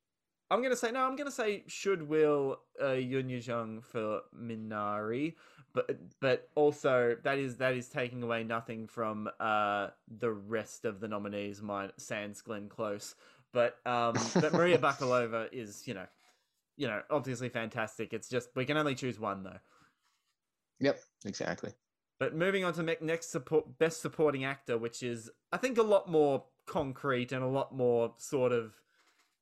I'm 0.51 0.63
gonna 0.63 0.77
say 0.77 0.91
no. 0.91 1.07
I'm 1.07 1.15
gonna 1.15 1.31
say 1.31 1.65
should 1.67 2.09
will 2.09 2.61
uh, 2.83 2.93
Yun 2.93 3.29
Jung 3.29 3.83
for 3.83 4.23
Minari, 4.35 5.35
but 5.75 5.91
but 6.21 6.49
also 6.55 7.17
that 7.23 7.39
is 7.39 7.59
that 7.59 7.75
is 7.75 7.89
taking 7.89 8.23
away 8.23 8.45
nothing 8.45 8.87
from 8.87 9.29
uh 9.39 9.89
the 10.19 10.33
rest 10.33 10.87
of 10.87 11.01
the 11.01 11.09
nominees. 11.09 11.61
Mine 11.61 11.91
sans 11.99 12.41
Glenn 12.41 12.71
Close, 12.71 13.15
but 13.53 13.77
um 13.85 14.15
but 14.35 14.55
Maria 14.55 14.79
Bakalova 14.87 15.53
is 15.53 15.87
you 15.87 15.93
know 15.93 16.07
you 16.79 16.87
know 16.87 17.03
obviously 17.11 17.51
fantastic. 17.51 18.15
It's 18.15 18.31
just 18.31 18.49
we 18.57 18.65
can 18.65 18.79
only 18.79 18.95
choose 18.95 19.21
one 19.21 19.43
though. 19.43 19.59
Yep, 20.81 20.99
exactly. 21.27 21.73
But 22.19 22.35
moving 22.35 22.65
on 22.65 22.73
to 22.75 22.83
next 22.83 23.31
support, 23.31 23.79
best 23.79 24.01
supporting 24.01 24.45
actor, 24.45 24.79
which 24.79 25.03
is 25.03 25.31
I 25.53 25.59
think 25.59 25.79
a 25.79 25.83
lot 25.83 26.11
more 26.11 26.45
concrete 26.67 27.33
and 27.33 27.43
a 27.43 27.49
lot 27.49 27.75
more 27.75 28.15
sort 28.19 28.53
of, 28.53 28.81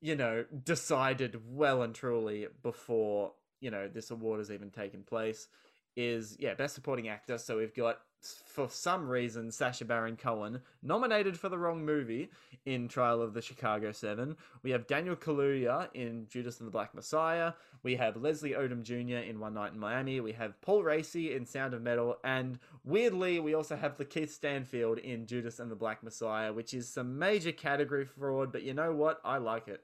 you 0.00 0.16
know, 0.16 0.44
decided 0.64 1.40
well 1.46 1.82
and 1.82 1.94
truly 1.94 2.48
before 2.62 3.32
you 3.60 3.70
know 3.70 3.88
this 3.88 4.10
award 4.10 4.40
has 4.40 4.50
even 4.50 4.70
taken 4.70 5.02
place. 5.02 5.48
Is 5.96 6.36
yeah, 6.40 6.54
best 6.54 6.74
supporting 6.74 7.08
actor. 7.08 7.38
So 7.38 7.58
we've 7.58 7.74
got 7.74 8.00
for 8.26 8.68
some 8.68 9.08
reason 9.08 9.50
Sacha 9.50 9.84
Baron 9.84 10.16
Cohen 10.16 10.60
nominated 10.82 11.38
for 11.38 11.48
the 11.48 11.58
wrong 11.58 11.84
movie 11.84 12.30
in 12.66 12.88
Trial 12.88 13.20
of 13.22 13.34
the 13.34 13.42
Chicago 13.42 13.92
Seven. 13.92 14.36
We 14.62 14.70
have 14.70 14.86
Daniel 14.86 15.16
Kaluuya 15.16 15.88
in 15.94 16.26
Judas 16.28 16.58
and 16.60 16.66
the 16.66 16.70
Black 16.72 16.94
Messiah. 16.94 17.52
We 17.82 17.96
have 17.96 18.16
Leslie 18.16 18.52
Odom 18.52 18.82
Jr. 18.82 19.18
in 19.28 19.40
One 19.40 19.54
Night 19.54 19.72
in 19.72 19.78
Miami. 19.78 20.20
We 20.20 20.32
have 20.32 20.60
Paul 20.60 20.82
Raci 20.82 21.36
in 21.36 21.44
Sound 21.44 21.74
of 21.74 21.82
Metal. 21.82 22.16
And 22.24 22.58
weirdly, 22.84 23.40
we 23.40 23.54
also 23.54 23.76
have 23.76 23.98
Lakeith 23.98 24.30
Stanfield 24.30 24.98
in 24.98 25.26
Judas 25.26 25.60
and 25.60 25.70
the 25.70 25.76
Black 25.76 26.02
Messiah, 26.02 26.52
which 26.52 26.72
is 26.74 26.88
some 26.88 27.18
major 27.18 27.52
category 27.52 28.04
fraud, 28.04 28.52
but 28.52 28.62
you 28.62 28.74
know 28.74 28.92
what? 28.92 29.20
I 29.24 29.38
like 29.38 29.68
it. 29.68 29.82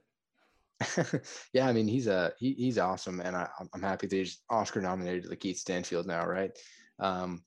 yeah, 1.52 1.68
I 1.68 1.72
mean 1.74 1.86
he's 1.86 2.06
a 2.06 2.32
he, 2.38 2.54
he's 2.54 2.78
awesome, 2.78 3.20
and 3.20 3.36
I, 3.36 3.48
I'm- 3.58 3.68
I'm 3.74 3.82
happy 3.82 4.06
that 4.06 4.16
he's 4.16 4.38
Oscar 4.48 4.80
nominated 4.80 5.30
Lakeith 5.30 5.58
Stanfield 5.58 6.06
now, 6.06 6.24
right? 6.26 6.50
Um, 6.98 7.42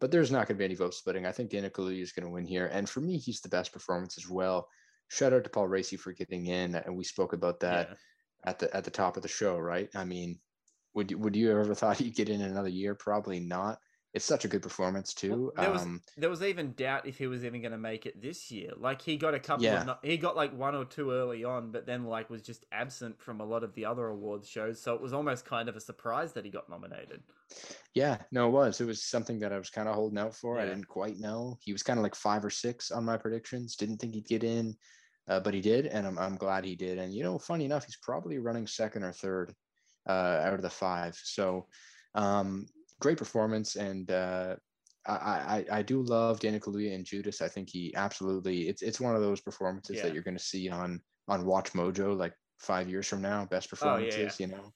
but 0.00 0.10
there's 0.10 0.30
not 0.30 0.46
going 0.46 0.56
to 0.56 0.58
be 0.58 0.64
any 0.64 0.74
vote 0.74 0.94
splitting. 0.94 1.26
I 1.26 1.32
think 1.32 1.50
Daniel 1.50 1.70
Kaluuya 1.70 2.02
is 2.02 2.12
going 2.12 2.26
to 2.26 2.32
win 2.32 2.46
here, 2.46 2.66
and 2.66 2.88
for 2.88 3.00
me, 3.00 3.18
he's 3.18 3.40
the 3.40 3.48
best 3.48 3.72
performance 3.72 4.16
as 4.18 4.28
well. 4.28 4.68
Shout 5.08 5.32
out 5.32 5.44
to 5.44 5.50
Paul 5.50 5.68
Raci 5.68 5.98
for 5.98 6.12
getting 6.12 6.46
in, 6.46 6.74
and 6.74 6.96
we 6.96 7.04
spoke 7.04 7.32
about 7.32 7.60
that 7.60 7.88
Yeah. 7.90 7.94
at 8.44 8.58
the 8.58 8.76
at 8.76 8.84
the 8.84 8.90
top 8.90 9.16
of 9.16 9.22
the 9.22 9.28
show, 9.28 9.58
right? 9.58 9.88
I 9.94 10.04
mean, 10.04 10.40
would 10.94 11.10
you 11.10 11.18
would 11.18 11.36
you 11.36 11.48
have 11.48 11.58
ever 11.58 11.74
thought 11.74 11.98
he'd 11.98 12.14
get 12.16 12.28
in 12.28 12.42
another 12.42 12.68
year? 12.68 12.94
Probably 12.94 13.40
not. 13.40 13.78
It's 14.18 14.26
such 14.26 14.44
a 14.44 14.48
good 14.48 14.62
performance 14.62 15.14
too. 15.14 15.52
There 15.56 15.70
was 15.70 15.82
um, 15.82 16.02
there 16.16 16.28
was 16.28 16.42
even 16.42 16.72
doubt 16.72 17.06
if 17.06 17.18
he 17.18 17.28
was 17.28 17.44
even 17.44 17.62
going 17.62 17.70
to 17.70 17.78
make 17.78 18.04
it 18.04 18.20
this 18.20 18.50
year. 18.50 18.72
Like 18.76 19.00
he 19.00 19.16
got 19.16 19.32
a 19.32 19.38
couple 19.38 19.64
Yeah. 19.64 19.84
of 19.88 19.98
he 20.02 20.16
got 20.16 20.34
like 20.34 20.52
one 20.52 20.74
or 20.74 20.84
two 20.84 21.12
early 21.12 21.44
on, 21.44 21.70
but 21.70 21.86
then 21.86 22.04
like 22.04 22.28
was 22.28 22.42
just 22.42 22.66
absent 22.72 23.22
from 23.22 23.40
a 23.40 23.44
lot 23.44 23.62
of 23.62 23.74
the 23.74 23.84
other 23.84 24.08
awards 24.08 24.48
shows. 24.48 24.82
So 24.82 24.92
it 24.96 25.00
was 25.00 25.12
almost 25.12 25.44
kind 25.44 25.68
of 25.68 25.76
a 25.76 25.80
surprise 25.80 26.32
that 26.32 26.44
he 26.44 26.50
got 26.50 26.68
nominated. 26.68 27.22
Yeah, 27.94 28.24
no, 28.32 28.48
it 28.48 28.52
was. 28.52 28.80
It 28.80 28.86
was 28.86 29.04
something 29.04 29.38
that 29.38 29.52
I 29.52 29.58
was 29.58 29.70
kind 29.70 29.88
of 29.88 29.94
holding 29.94 30.18
out 30.18 30.34
for. 30.34 30.58
I 30.58 30.64
didn't 30.66 30.88
quite 30.88 31.18
know. 31.18 31.58
He 31.60 31.72
was 31.72 31.84
kind 31.84 31.98
of 31.98 32.02
like 32.02 32.16
five 32.16 32.44
or 32.44 32.50
six 32.50 32.90
on 32.90 33.04
my 33.04 33.16
predictions. 33.16 33.76
Didn't 33.76 33.98
think 33.98 34.14
he'd 34.14 34.26
get 34.26 34.42
in, 34.42 34.74
uh, 35.28 35.38
but 35.40 35.54
he 35.54 35.60
did, 35.60 35.86
and 35.86 36.08
I'm 36.08 36.18
I'm 36.18 36.36
glad 36.36 36.64
he 36.64 36.74
did. 36.74 36.98
And 36.98 37.14
you 37.14 37.22
know, 37.22 37.38
funny 37.38 37.66
enough, 37.66 37.84
he's 37.84 37.98
probably 38.02 38.38
running 38.38 38.66
second 38.66 39.04
or 39.04 39.12
third 39.12 39.54
uh, 40.08 40.42
out 40.42 40.54
of 40.54 40.62
the 40.62 40.70
five. 40.70 41.14
So, 41.14 41.68
um, 42.14 42.66
great 43.00 43.18
performance, 43.18 43.76
and 43.76 44.10
uh, 44.10 44.56
I, 45.06 45.64
I 45.70 45.78
I 45.78 45.82
do 45.82 46.02
love 46.02 46.40
Daniel 46.40 46.60
Kaluuya 46.60 46.94
and 46.94 47.04
Judas. 47.04 47.40
I 47.40 47.48
think 47.48 47.68
he 47.70 47.94
absolutely. 47.94 48.68
It's 48.68 48.82
it's 48.82 49.00
one 49.00 49.14
of 49.14 49.22
those 49.22 49.40
performances 49.40 49.96
Yeah. 49.96 50.02
that 50.04 50.14
you're 50.14 50.22
going 50.22 50.36
to 50.36 50.42
see 50.42 50.68
on 50.68 51.00
on 51.28 51.44
Watch 51.46 51.72
Mojo 51.72 52.16
like 52.16 52.34
five 52.58 52.88
years 52.88 53.06
from 53.06 53.22
now. 53.22 53.44
Best 53.46 53.68
Oh, 53.72 53.96
yeah, 53.96 54.10
performances, 54.10 54.40
you 54.40 54.48
know. 54.48 54.72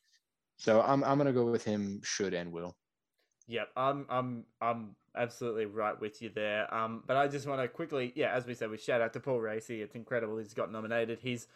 So 0.59 0.81
I'm 0.83 1.03
I'm 1.05 1.19
gonna 1.19 1.33
go 1.33 1.51
with 1.51 1.65
him. 1.65 2.01
Should 2.03 2.35
and 2.35 2.53
will. 2.53 2.77
Yep, 3.49 3.69
I'm 3.77 4.07
I'm 4.09 4.45
I'm 4.61 4.97
absolutely 5.17 5.67
right 5.67 6.01
with 6.01 6.23
you 6.23 6.31
there. 6.31 6.73
Um, 6.73 7.03
but 7.07 7.17
I 7.17 7.29
just 7.29 7.47
want 7.47 7.61
to 7.61 7.69
quickly, 7.69 8.13
yeah, 8.15 8.33
as 8.33 8.47
we 8.47 8.55
said, 8.55 8.71
we 8.71 8.79
shout 8.79 9.01
out 9.01 9.13
to 9.15 9.21
Paul 9.21 9.41
Raci. 9.41 9.83
It's 9.83 9.95
incredible 9.95 10.39
he's 10.39 10.55
got 10.55 10.71
nominated. 10.73 11.19
He's, 11.21 11.49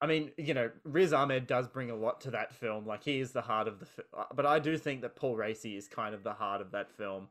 I 0.00 0.06
mean, 0.06 0.30
you 0.36 0.54
know, 0.54 0.70
Riz 0.84 1.12
Ahmed 1.12 1.46
does 1.46 1.66
bring 1.66 1.90
a 1.90 1.96
lot 1.96 2.20
to 2.22 2.30
that 2.32 2.52
film. 2.54 2.86
Like 2.86 3.02
he 3.02 3.18
is 3.20 3.32
the 3.32 3.42
heart 3.42 3.66
of 3.66 3.80
the, 3.80 3.86
fi- 3.86 4.26
but 4.34 4.46
I 4.46 4.58
do 4.60 4.78
think 4.78 5.02
that 5.02 5.16
Paul 5.16 5.36
Raci 5.36 5.76
is 5.76 5.88
kind 5.88 6.14
of 6.14 6.22
the 6.22 6.34
heart 6.34 6.60
of 6.60 6.70
that 6.70 6.90
film 6.90 7.28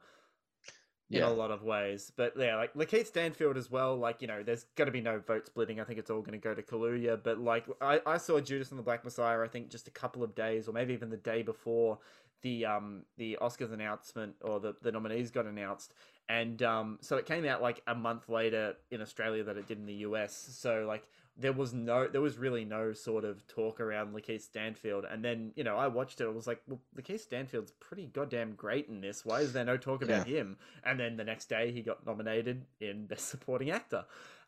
in 1.09 1.19
Yeah. 1.19 1.29
a 1.29 1.31
lot 1.31 1.51
of 1.51 1.63
ways. 1.63 2.11
But 2.15 2.33
yeah, 2.37 2.57
like 2.57 2.73
Lakeith 2.73 3.07
Stanfield 3.07 3.55
as 3.55 3.71
well. 3.71 3.95
Like 3.95 4.21
you 4.21 4.27
know, 4.27 4.43
there's 4.43 4.65
going 4.75 4.87
to 4.87 4.91
be 4.91 4.99
no 5.01 5.19
vote 5.19 5.45
splitting. 5.47 5.79
I 5.79 5.85
think 5.85 5.97
it's 5.99 6.09
all 6.11 6.19
going 6.21 6.33
to 6.39 6.43
go 6.43 6.53
to 6.53 6.61
Kaluuya. 6.61 7.21
But 7.23 7.39
like 7.39 7.65
I, 7.79 8.01
I 8.05 8.17
saw 8.17 8.39
Judas 8.41 8.69
and 8.71 8.77
the 8.79 8.83
Black 8.83 9.05
Messiah. 9.05 9.41
I 9.41 9.47
think 9.47 9.69
just 9.69 9.87
a 9.87 9.91
couple 9.91 10.21
of 10.23 10.35
days, 10.35 10.67
or 10.67 10.73
maybe 10.73 10.93
even 10.93 11.09
the 11.09 11.17
day 11.17 11.43
before 11.43 11.99
the 12.41 12.65
um 12.65 13.03
the 13.17 13.37
Oscars 13.41 13.71
announcement 13.73 14.35
or 14.41 14.59
the 14.59 14.75
the 14.81 14.91
nominees 14.91 15.31
got 15.31 15.45
announced. 15.45 15.93
And 16.29 16.61
um, 16.61 16.97
so 16.99 17.15
it 17.15 17.25
came 17.25 17.45
out 17.45 17.61
like 17.61 17.81
a 17.87 17.95
month 17.95 18.27
later 18.27 18.75
in 18.91 19.01
Australia 19.01 19.45
that 19.45 19.55
it 19.55 19.65
did 19.67 19.77
in 19.77 19.85
the 19.85 19.93
US. 20.07 20.35
So 20.35 20.83
like 20.85 21.07
there 21.39 21.53
was 21.53 21.73
no, 21.73 22.07
there 22.07 22.21
was 22.21 22.37
really 22.37 22.65
no 22.65 22.93
sort 22.93 23.23
of 23.23 23.45
talk 23.47 23.79
around 23.79 24.13
Lakeith 24.15 24.41
Stanfield. 24.41 25.05
And 25.09 25.23
then 25.23 25.51
you 25.55 25.63
know 25.63 25.77
I 25.77 25.87
watched 25.87 26.19
it. 26.21 26.25
I 26.25 26.29
was 26.29 26.47
like, 26.47 26.61
well, 26.67 26.79
Lakeith 26.97 27.21
Stanfield's 27.21 27.71
pretty 27.71 28.07
goddamn 28.07 28.55
great 28.55 28.87
in 28.87 29.01
this. 29.01 29.25
Why 29.25 29.41
is 29.41 29.53
there 29.53 29.65
no 29.65 29.77
talk 29.77 30.03
about 30.03 30.27
him? 30.27 30.57
And 30.83 30.99
then 30.99 31.17
the 31.17 31.23
next 31.23 31.49
day 31.49 31.71
he 31.71 31.81
got 31.81 32.05
nominated 32.05 32.65
in 32.79 33.05
Best 33.05 33.29
Supporting 33.29 33.69
Actor. 33.69 34.05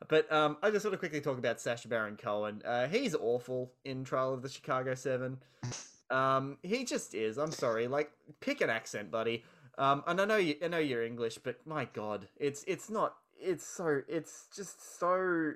But 0.07 0.32
um, 0.32 0.57
I 0.64 0.72
just 0.72 0.86
want 0.86 0.94
to 0.94 0.98
quickly 0.98 1.22
talk 1.22 1.38
about 1.38 1.60
Sacha 1.60 1.88
Baron 1.88 2.16
Cohen. 2.16 2.61
Uh, 2.66 2.88
he's 2.88 3.16
awful 3.16 3.74
in 3.84 4.03
Trial 4.03 4.34
of 4.34 4.41
the 4.41 4.49
Chicago 4.49 4.95
Seven. 4.95 5.38
Um, 6.11 6.57
he 6.64 6.86
just 6.86 7.14
is. 7.14 7.38
I'm 7.38 7.52
sorry. 7.52 7.88
Like, 7.88 8.11
pick 8.40 8.61
an 8.61 8.70
accent, 8.72 9.11
buddy. 9.11 9.44
Um, 9.78 10.03
and 10.07 10.20
I 10.20 10.26
know 10.26 10.38
you, 10.38 10.56
I 10.64 10.68
know 10.68 10.80
you're 10.80 11.06
English, 11.06 11.38
but 11.38 11.66
my 11.66 11.86
God, 11.86 12.28
it's 12.38 12.64
it's 12.68 12.90
not. 12.90 13.16
It's 13.40 13.66
so. 13.66 14.02
It's 14.07 14.48
just 14.56 14.99
so 14.99 15.53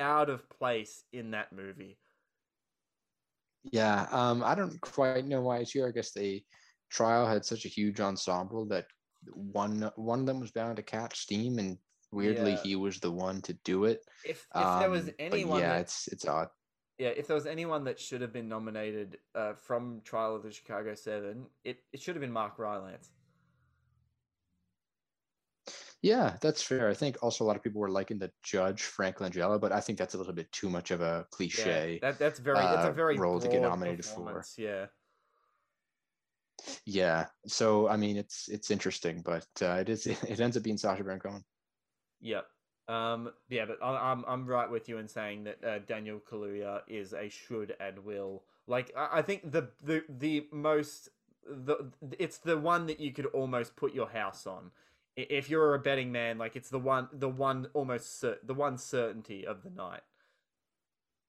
out 0.00 0.30
of 0.30 0.48
place 0.48 1.04
in 1.12 1.30
that 1.32 1.52
movie. 1.52 1.98
Yeah, 3.64 4.06
um, 4.10 4.42
I 4.42 4.54
don't 4.54 4.80
quite 4.80 5.26
know 5.26 5.42
why 5.42 5.58
it's 5.58 5.72
here. 5.72 5.86
I 5.86 5.90
guess 5.92 6.12
the 6.12 6.42
trial 6.90 7.26
had 7.26 7.44
such 7.44 7.66
a 7.66 7.68
huge 7.68 8.00
ensemble 8.00 8.66
that 8.66 8.86
one 9.34 9.90
one 9.96 10.20
of 10.20 10.26
them 10.26 10.40
was 10.40 10.50
bound 10.50 10.76
to 10.76 10.82
catch 10.82 11.18
steam, 11.18 11.58
and 11.58 11.76
weirdly, 12.10 12.52
Yeah. 12.52 12.62
he 12.62 12.76
was 12.76 13.00
the 13.00 13.12
one 13.12 13.42
to 13.42 13.52
do 13.64 13.84
it. 13.84 14.00
If 14.24 14.46
if 14.54 14.78
there 14.80 14.90
was 14.90 15.08
Um, 15.08 15.14
anyone, 15.18 15.60
yeah, 15.60 15.74
that, 15.74 15.80
it's 15.82 16.08
it's 16.08 16.26
odd. 16.26 16.48
yeah, 16.98 17.08
if 17.10 17.26
there 17.26 17.36
was 17.36 17.46
anyone 17.46 17.84
that 17.84 18.00
should 18.00 18.22
have 18.22 18.32
been 18.32 18.48
nominated 18.48 19.18
uh, 19.34 19.54
from 19.54 20.00
Trial 20.04 20.34
of 20.36 20.42
the 20.42 20.50
Chicago 20.50 20.94
Seven, 20.94 21.46
it, 21.62 21.84
it 21.92 22.00
should 22.00 22.14
have 22.16 22.22
been 22.22 22.32
Mark 22.32 22.58
Rylance. 22.58 23.10
Yeah, 26.02 26.38
that's 26.40 26.62
fair. 26.62 26.88
I 26.88 26.94
think 26.94 27.18
also 27.22 27.44
a 27.44 27.46
lot 27.46 27.56
of 27.56 27.62
people 27.62 27.80
were 27.80 27.90
liking 27.90 28.18
the 28.18 28.32
judge 28.42 28.82
Frank 28.82 29.18
Langella, 29.18 29.60
but 29.60 29.72
I 29.72 29.80
think 29.80 29.98
that's 29.98 30.14
a 30.14 30.18
little 30.18 30.32
bit 30.32 30.50
too 30.50 30.70
much 30.70 30.90
of 30.90 31.00
a 31.02 31.26
Yeah, 31.52 31.80
cliche. 31.84 31.98
that 32.00 32.18
that's 32.18 32.38
very. 32.38 32.66
That's 32.66 32.84
a 32.84 32.90
uh, 32.90 32.92
very 32.92 33.18
role 33.18 33.38
to 33.40 33.48
get 33.48 33.60
nominated 33.62 34.06
for. 34.06 34.44
Yeah. 34.56 34.86
Yeah, 36.84 37.26
so 37.46 37.88
I 37.88 37.96
mean, 37.96 38.16
it's 38.16 38.48
it's 38.48 38.70
interesting, 38.70 39.22
but 39.22 39.46
uh, 39.62 39.76
it 39.80 39.88
is 39.88 40.06
it 40.06 40.40
ends 40.40 40.56
up 40.56 40.62
being 40.62 40.78
Sacha 40.78 41.04
Baron 41.04 41.20
Cohen. 41.20 41.44
Yep. 42.20 42.46
Um, 42.88 43.32
yeah, 43.48 43.66
but 43.66 43.78
I'm 43.82 44.24
I'm 44.26 44.46
right 44.46 44.68
with 44.70 44.88
you 44.88 44.98
in 44.98 45.08
saying 45.08 45.44
that 45.44 45.64
uh, 45.64 45.78
Daniel 45.80 46.18
Kaluuya 46.18 46.82
is 46.88 47.12
a 47.12 47.28
should 47.28 47.76
and 47.80 48.00
will. 48.00 48.44
Like 48.66 48.92
I, 48.96 49.18
I 49.18 49.22
think 49.22 49.50
the 49.52 49.70
the 49.82 50.04
the 50.08 50.48
most 50.50 51.08
the 51.44 51.92
it's 52.18 52.38
the 52.38 52.58
one 52.58 52.86
that 52.86 53.00
you 53.00 53.12
could 53.12 53.26
almost 53.26 53.76
put 53.76 53.94
your 53.94 54.08
house 54.08 54.46
on. 54.46 54.72
If 55.28 55.50
you're 55.50 55.74
a 55.74 55.78
betting 55.78 56.10
man, 56.12 56.38
like 56.38 56.56
it's 56.56 56.70
the 56.70 56.78
one 56.78 57.08
the 57.12 57.28
one 57.28 57.68
almost 57.74 58.20
cer- 58.20 58.38
the 58.44 58.54
one 58.54 58.78
certainty 58.78 59.46
of 59.46 59.62
the 59.62 59.70
night. 59.70 60.02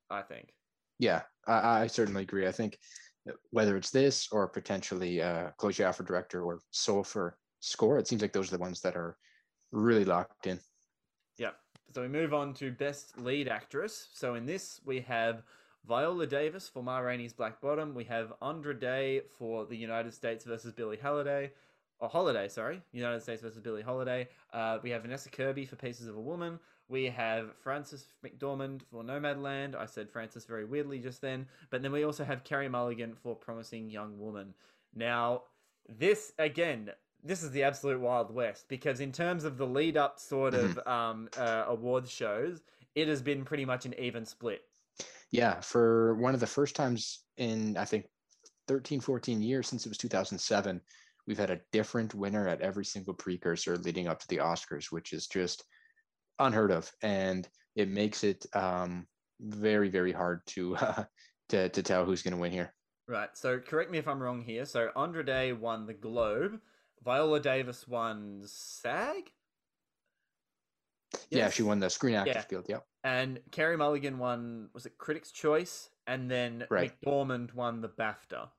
I 0.10 0.22
think. 0.22 0.54
Yeah, 1.00 1.22
I, 1.48 1.82
I 1.82 1.88
certainly 1.88 2.22
agree. 2.22 2.48
I 2.48 2.52
think 2.52 2.78
whether 3.52 3.78
it's 3.78 3.92
this 3.92 4.28
or 4.32 4.48
potentially 4.48 5.22
uh, 5.22 5.52
Chloe 5.58 5.74
Zhao 5.74 5.96
for 5.96 6.04
director 6.04 6.44
or 6.44 6.60
Soul 6.72 7.04
for 7.04 7.38
score, 7.60 7.98
it 7.98 8.08
seems 8.08 8.22
like 8.22 8.34
those 8.34 8.50
are 8.52 8.58
the 8.58 8.62
ones 8.62 8.82
that 8.82 8.96
are 8.96 9.18
really 9.72 10.06
locked 10.06 10.48
in. 10.48 10.60
Yep. 11.38 11.56
So 11.94 12.02
we 12.02 12.08
move 12.08 12.34
on 12.34 12.54
to 12.56 12.72
best 12.72 13.18
lead 13.20 13.48
actress. 13.48 14.10
So 14.14 14.36
in 14.36 14.46
this 14.46 14.82
we 14.86 15.02
have 15.02 15.44
Viola 15.88 16.28
Davis 16.28 16.70
for 16.70 16.84
Ma 16.84 17.00
Rainey's 17.00 17.34
Black 17.34 17.60
Bottom. 17.62 17.96
We 17.96 18.04
have 18.06 18.34
Andra 18.42 18.78
Day 18.78 19.22
for 19.38 19.66
The 19.66 19.78
United 19.78 20.14
States 20.14 20.46
versus 20.46 20.74
Billie 20.74 20.98
Holiday. 21.02 21.52
Or 22.02 22.10
Holiday, 22.10 22.48
sorry. 22.48 22.82
United 22.92 23.22
States 23.22 23.44
versus 23.44 23.62
Billie 23.62 23.84
Holiday. 23.84 24.28
Uh, 24.52 24.80
we 24.82 24.90
have 24.90 25.04
Vanessa 25.04 25.30
Kirby 25.30 25.66
for 25.66 25.76
Pieces 25.76 26.08
of 26.08 26.16
a 26.16 26.20
Woman. 26.20 26.60
We 26.90 27.06
have 27.06 27.56
Frances 27.64 28.08
McDormand 28.26 28.82
for 28.90 29.04
Nomadland. 29.04 29.76
I 29.76 29.86
said 29.86 30.10
Frances 30.10 30.46
very 30.46 30.66
weirdly 30.66 30.98
just 30.98 31.22
then. 31.22 31.46
But 31.70 31.84
then 31.84 31.92
we 31.92 32.04
also 32.04 32.24
have 32.24 32.44
Carey 32.44 32.68
Mulligan 32.68 33.14
for 33.14 33.36
Promising 33.36 33.92
Young 33.92 34.18
Woman. 34.18 34.56
Now, 34.96 35.44
this, 35.88 36.34
again, 36.40 36.90
this 37.24 37.44
is 37.44 37.52
the 37.52 37.62
absolute 37.62 38.00
Wild 38.00 38.34
West 38.34 38.66
because 38.68 39.00
in 39.00 39.12
terms 39.12 39.44
of 39.44 39.60
the 39.60 39.68
lead 39.68 39.96
up 39.96 40.20
sort 40.20 40.56
of 40.56 40.80
um, 40.88 41.30
uh, 41.38 41.66
awards 41.68 42.12
shows, 42.12 42.62
it 42.96 43.08
has 43.08 43.22
been 43.22 43.46
pretty 43.46 43.64
much 43.64 43.86
an 43.86 43.94
even 44.00 44.26
split. 44.26 44.62
Yeah, 45.30 45.62
for 45.62 46.16
one 46.16 46.34
of 46.34 46.40
the 46.40 46.48
first 46.48 46.76
times 46.76 47.24
in 47.38 47.78
I 47.78 47.86
think 47.86 48.08
13, 48.68 49.00
14 49.00 49.42
years 49.42 49.68
since 49.68 49.86
it 49.86 49.90
was 49.90 49.98
2007, 49.98 50.82
we've 51.28 51.38
had 51.38 51.50
a 51.52 51.62
different 51.72 52.14
winner 52.14 52.48
at 52.48 52.62
every 52.62 52.86
single 52.86 53.14
precursor 53.14 53.78
leading 53.78 54.08
up 54.08 54.20
to 54.20 54.28
the 54.28 54.38
Oscars, 54.38 54.92
which 54.92 55.14
is 55.14 55.28
just 55.28 55.64
unheard 56.40 56.72
of, 56.72 56.92
and 57.02 57.48
it 57.76 57.90
makes 57.90 58.24
it 58.24 58.46
um, 58.54 59.08
very, 59.40 59.90
very 59.90 60.12
hard 60.12 60.42
to 60.48 60.76
uh, 60.78 61.04
to 61.50 61.70
to 61.70 61.84
tell 61.84 62.06
who's 62.06 62.22
going 62.24 62.34
to 62.34 62.40
win 62.40 62.52
here. 62.52 62.74
Right. 63.08 63.30
So 63.34 63.60
correct 63.60 63.92
me 63.92 63.98
if 63.98 64.08
I'm 64.08 64.22
wrong 64.22 64.42
here. 64.42 64.66
So 64.66 64.90
Andra 64.96 65.26
Day 65.26 65.54
won 65.54 65.86
the 65.86 65.94
Globe. 65.94 66.60
Viola 67.04 67.40
Davis 67.40 67.88
won 67.88 68.44
SAG. 68.46 69.32
Yeah, 71.30 71.50
she 71.50 71.64
won 71.64 71.80
the 71.80 71.90
Screen 71.90 72.16
Actors 72.16 72.36
Yeah. 72.36 72.44
Guild. 72.50 72.66
Yep. 72.70 72.86
And 73.04 73.40
Carey 73.52 73.76
Mulligan 73.76 74.18
won, 74.18 74.70
was 74.74 74.86
it 74.86 74.98
Critics' 74.98 75.32
Choice? 75.32 75.90
And 76.08 76.30
then 76.30 76.66
Right. 76.70 76.94
McDormand 77.02 77.54
won 77.54 77.82
the 77.82 77.90
BAFTA. 77.90 78.50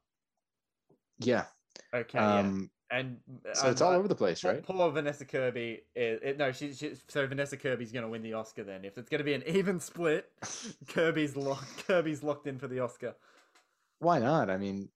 Yeah. 1.18 1.46
Okay. 1.94 2.18
yeah. 2.18 2.40
Um, 2.40 2.70
And 2.90 3.20
so 3.54 3.70
it's 3.70 3.80
all 3.80 3.92
over 3.92 4.06
the 4.06 4.14
place, 4.14 4.44
right? 4.44 4.62
Poor 4.62 4.90
Vanessa 4.90 5.24
Kirby. 5.24 5.80
Is, 5.94 6.20
it, 6.22 6.36
no, 6.38 6.52
she, 6.52 6.74
she. 6.74 6.92
So 7.08 7.26
Vanessa 7.26 7.56
Kirby's 7.56 7.90
going 7.90 8.02
to 8.02 8.08
win 8.08 8.22
the 8.22 8.34
Oscar 8.34 8.64
then. 8.64 8.84
If 8.84 8.98
it's 8.98 9.08
going 9.08 9.20
to 9.20 9.24
be 9.24 9.32
an 9.32 9.42
even 9.46 9.80
split, 9.80 10.30
Kirby's 10.88 11.34
locked. 11.36 11.86
Kirby's 11.86 12.22
locked 12.22 12.46
in 12.46 12.58
for 12.58 12.68
the 12.68 12.80
Oscar. 12.80 13.14
Why 14.00 14.18
not? 14.18 14.50
I 14.50 14.58
mean, 14.58 14.90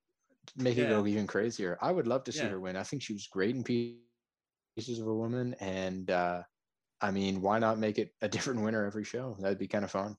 make 0.57 0.77
it 0.77 0.83
Yeah. 0.83 0.89
go 0.91 1.07
even 1.07 1.27
crazier. 1.27 1.79
I 1.81 1.91
would 1.91 2.07
love 2.07 2.25
to 2.25 2.33
see 2.33 2.41
Yeah. 2.41 2.51
her 2.51 2.61
win. 2.61 2.77
I 2.77 2.83
think 2.83 3.03
she 3.03 3.15
was 3.15 3.27
great 3.29 3.55
in 3.57 3.65
Pieces 3.65 4.99
of 4.99 5.07
a 5.07 5.15
Woman, 5.15 5.55
and 5.61 6.11
uh, 6.11 6.43
I 7.01 7.11
mean, 7.11 7.41
why 7.41 7.59
not 7.59 7.79
make 7.79 7.99
it 7.99 8.13
a 8.21 8.29
different 8.29 8.61
winner 8.61 8.85
every 8.85 9.05
show? 9.05 9.37
That'd 9.41 9.59
be 9.59 9.69
kind 9.69 9.85
of 9.85 9.91
fun. 9.91 10.17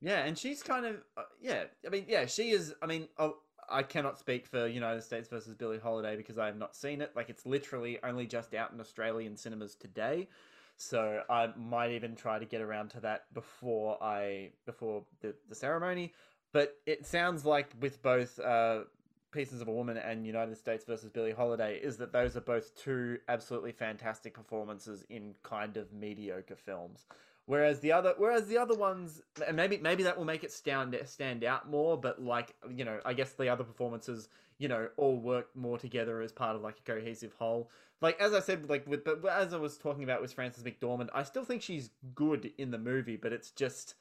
Yeah, 0.00 0.24
and 0.24 0.38
she's 0.38 0.62
kind 0.62 0.86
of 0.86 0.96
uh, 1.16 1.22
yeah. 1.40 1.64
I 1.84 1.88
mean, 1.88 2.04
yeah, 2.06 2.26
she 2.26 2.50
is. 2.50 2.74
I 2.82 2.86
mean, 2.86 3.08
oh, 3.18 3.38
I 3.68 3.82
cannot 3.82 4.18
speak 4.18 4.46
for 4.46 4.66
United 4.66 5.02
States 5.02 5.28
versus 5.28 5.54
Billie 5.54 5.78
Holiday 5.78 6.16
because 6.16 6.38
I 6.38 6.46
have 6.46 6.56
not 6.56 6.74
seen 6.74 7.00
it. 7.00 7.12
Like, 7.14 7.30
it's 7.30 7.46
literally 7.46 7.98
only 8.02 8.26
just 8.26 8.54
out 8.54 8.72
in 8.72 8.80
Australian 8.80 9.36
cinemas 9.36 9.74
today, 9.74 10.28
so 10.76 11.22
I 11.28 11.48
might 11.56 11.92
even 11.92 12.14
try 12.14 12.38
to 12.38 12.44
get 12.44 12.60
around 12.60 12.90
to 12.90 13.00
that 13.00 13.32
before 13.34 14.02
I 14.02 14.50
before 14.66 15.04
the 15.20 15.34
the 15.48 15.54
ceremony. 15.54 16.12
But 16.52 16.76
it 16.86 17.06
sounds 17.06 17.44
like 17.44 17.72
with 17.80 18.00
both 18.02 18.38
uh, 18.38 18.84
Pieces 19.32 19.60
of 19.60 19.68
a 19.68 19.72
Woman 19.72 19.98
and 19.98 20.26
United 20.26 20.56
States 20.56 20.84
versus 20.84 21.10
Billie 21.10 21.32
Holiday, 21.32 21.78
is 21.78 21.96
that 21.98 22.12
those 22.12 22.36
are 22.36 22.40
both 22.40 22.74
two 22.74 23.18
absolutely 23.28 23.72
fantastic 23.72 24.32
performances 24.32 25.04
in 25.10 25.34
kind 25.42 25.76
of 25.76 25.92
mediocre 25.92 26.56
films. 26.56 27.04
Whereas 27.46 27.78
the 27.78 27.92
other, 27.92 28.12
whereas 28.16 28.48
the 28.48 28.58
other 28.58 28.74
ones, 28.74 29.22
and 29.46 29.56
maybe 29.56 29.76
maybe 29.78 30.02
that 30.02 30.16
will 30.18 30.24
make 30.24 30.42
it 30.42 30.50
stand 30.50 31.00
stand 31.04 31.44
out 31.44 31.70
more. 31.70 31.96
But 31.96 32.20
like 32.20 32.56
you 32.68 32.84
know, 32.84 33.00
I 33.04 33.14
guess 33.14 33.34
the 33.34 33.48
other 33.48 33.62
performances, 33.62 34.28
you 34.58 34.66
know, 34.66 34.90
all 34.96 35.20
work 35.20 35.54
more 35.54 35.78
together 35.78 36.20
as 36.22 36.32
part 36.32 36.56
of 36.56 36.62
like 36.62 36.80
a 36.80 36.82
cohesive 36.82 37.34
whole. 37.34 37.70
Like 38.00 38.20
as 38.20 38.34
I 38.34 38.40
said, 38.40 38.68
like 38.68 38.84
with 38.88 39.04
but 39.04 39.24
as 39.26 39.54
I 39.54 39.58
was 39.58 39.78
talking 39.78 40.02
about 40.02 40.20
with 40.22 40.32
Frances 40.32 40.64
McDormand, 40.64 41.08
I 41.14 41.22
still 41.22 41.44
think 41.44 41.62
she's 41.62 41.90
good 42.16 42.52
in 42.58 42.72
the 42.72 42.78
movie, 42.78 43.16
but 43.16 43.32
it's 43.32 43.52
just, 43.52 43.94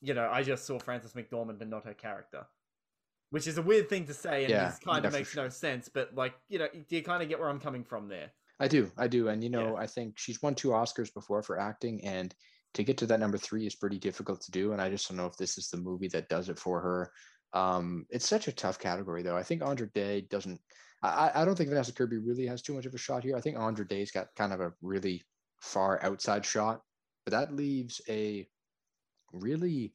you 0.00 0.14
know, 0.14 0.28
I 0.30 0.42
just 0.42 0.64
saw 0.66 0.80
Frances 0.80 1.14
McDormand 1.14 1.60
and 1.60 1.70
not 1.70 1.84
her 1.84 1.94
character, 1.94 2.48
which 3.30 3.46
is 3.46 3.58
a 3.58 3.62
weird 3.62 3.88
thing 3.88 4.06
to 4.06 4.14
say 4.14 4.46
and 4.46 4.54
Yeah, 4.54 4.64
this 4.64 4.78
kind 4.78 5.04
of 5.04 5.12
makes 5.12 5.34
sure. 5.34 5.44
no 5.44 5.48
sense. 5.48 5.88
But 5.88 6.14
like 6.14 6.34
you 6.48 6.58
know, 6.58 6.68
do 6.68 6.96
you 6.96 7.02
kind 7.04 7.22
of 7.22 7.28
get 7.28 7.40
where 7.40 7.50
I'm 7.50 7.60
coming 7.60 7.84
from 7.84 8.08
there? 8.08 8.32
I 8.60 8.68
do, 8.68 8.92
I 8.96 9.08
do, 9.08 9.28
and 9.28 9.42
you 9.42 9.50
Yeah. 9.52 9.64
know, 9.64 9.76
I 9.76 9.86
think 9.86 10.18
she's 10.18 10.40
won 10.42 10.54
two 10.54 10.68
Oscars 10.68 11.12
before 11.12 11.42
for 11.42 11.58
acting, 11.58 12.04
and 12.04 12.34
to 12.74 12.84
get 12.84 12.98
to 12.98 13.06
that 13.06 13.20
number 13.20 13.38
three 13.38 13.66
is 13.66 13.76
pretty 13.76 13.98
difficult 13.98 14.40
to 14.42 14.50
do. 14.50 14.72
And 14.72 14.82
I 14.82 14.90
just 14.90 15.08
don't 15.08 15.16
know 15.16 15.26
if 15.26 15.36
this 15.36 15.56
is 15.58 15.68
the 15.68 15.76
movie 15.76 16.08
that 16.08 16.28
does 16.28 16.48
it 16.48 16.58
for 16.58 16.80
her. 16.80 17.12
Um, 17.52 18.04
it's 18.10 18.28
such 18.28 18.48
a 18.48 18.52
tough 18.52 18.78
category, 18.78 19.22
though. 19.22 19.36
I 19.36 19.42
think 19.42 19.62
Andra 19.62 19.88
Day 19.94 20.26
doesn't. 20.28 20.60
I, 21.02 21.30
I 21.34 21.44
don't 21.44 21.54
think 21.54 21.68
Vanessa 21.68 21.92
Kirby 21.92 22.18
really 22.18 22.46
has 22.46 22.62
too 22.62 22.74
much 22.74 22.86
of 22.86 22.94
a 22.94 22.98
shot 22.98 23.22
here. 23.22 23.36
I 23.36 23.40
think 23.40 23.58
Andra 23.58 23.86
Day's 23.86 24.10
got 24.10 24.34
kind 24.36 24.52
of 24.52 24.60
a 24.60 24.72
really 24.82 25.22
far 25.60 26.02
outside 26.02 26.44
shot, 26.44 26.80
but 27.24 27.30
that 27.32 27.54
leaves 27.54 28.00
a 28.08 28.46
really 29.32 29.94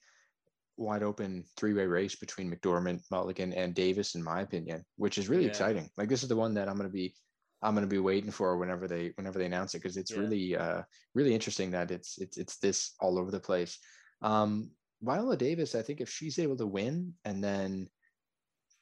wide 0.78 1.04
open 1.04 1.44
three 1.58 1.74
way 1.74 1.86
race 1.86 2.16
between 2.16 2.50
McDormand, 2.50 3.02
Mulligan, 3.12 3.54
and 3.54 3.76
Davis, 3.76 4.16
in 4.16 4.24
my 4.24 4.42
opinion, 4.42 4.86
which 4.96 5.18
is 5.18 5.28
really 5.28 5.44
yeah. 5.44 5.50
exciting. 5.50 5.90
Like 5.98 6.08
this 6.10 6.24
is 6.24 6.30
the 6.30 6.36
one 6.36 6.54
that 6.54 6.70
I'm 6.70 6.78
going 6.78 6.90
to 6.90 6.94
be 6.94 7.14
I'm 7.62 7.74
going 7.74 7.84
to 7.84 7.88
be 7.88 8.00
waiting 8.00 8.32
for 8.32 8.58
whenever 8.58 8.88
they 8.88 9.12
whenever 9.16 9.38
they 9.38 9.46
announce 9.46 9.76
it 9.76 9.80
because 9.82 9.98
it's 9.98 10.12
yeah. 10.12 10.20
really 10.20 10.56
uh 10.56 10.82
really 11.14 11.34
interesting 11.34 11.72
that 11.72 11.92
it's 11.92 12.18
it's 12.18 12.38
it's 12.38 12.58
this 12.58 12.94
all 13.00 13.20
over 13.20 13.32
the 13.32 13.40
place. 13.40 13.80
Um, 14.22 14.72
Viola 15.02 15.38
Davis, 15.38 15.76
I 15.76 15.82
think 15.82 16.02
if 16.02 16.10
she's 16.10 16.40
able 16.40 16.58
to 16.58 16.68
win 16.68 17.14
and 17.26 17.44
then 17.44 17.90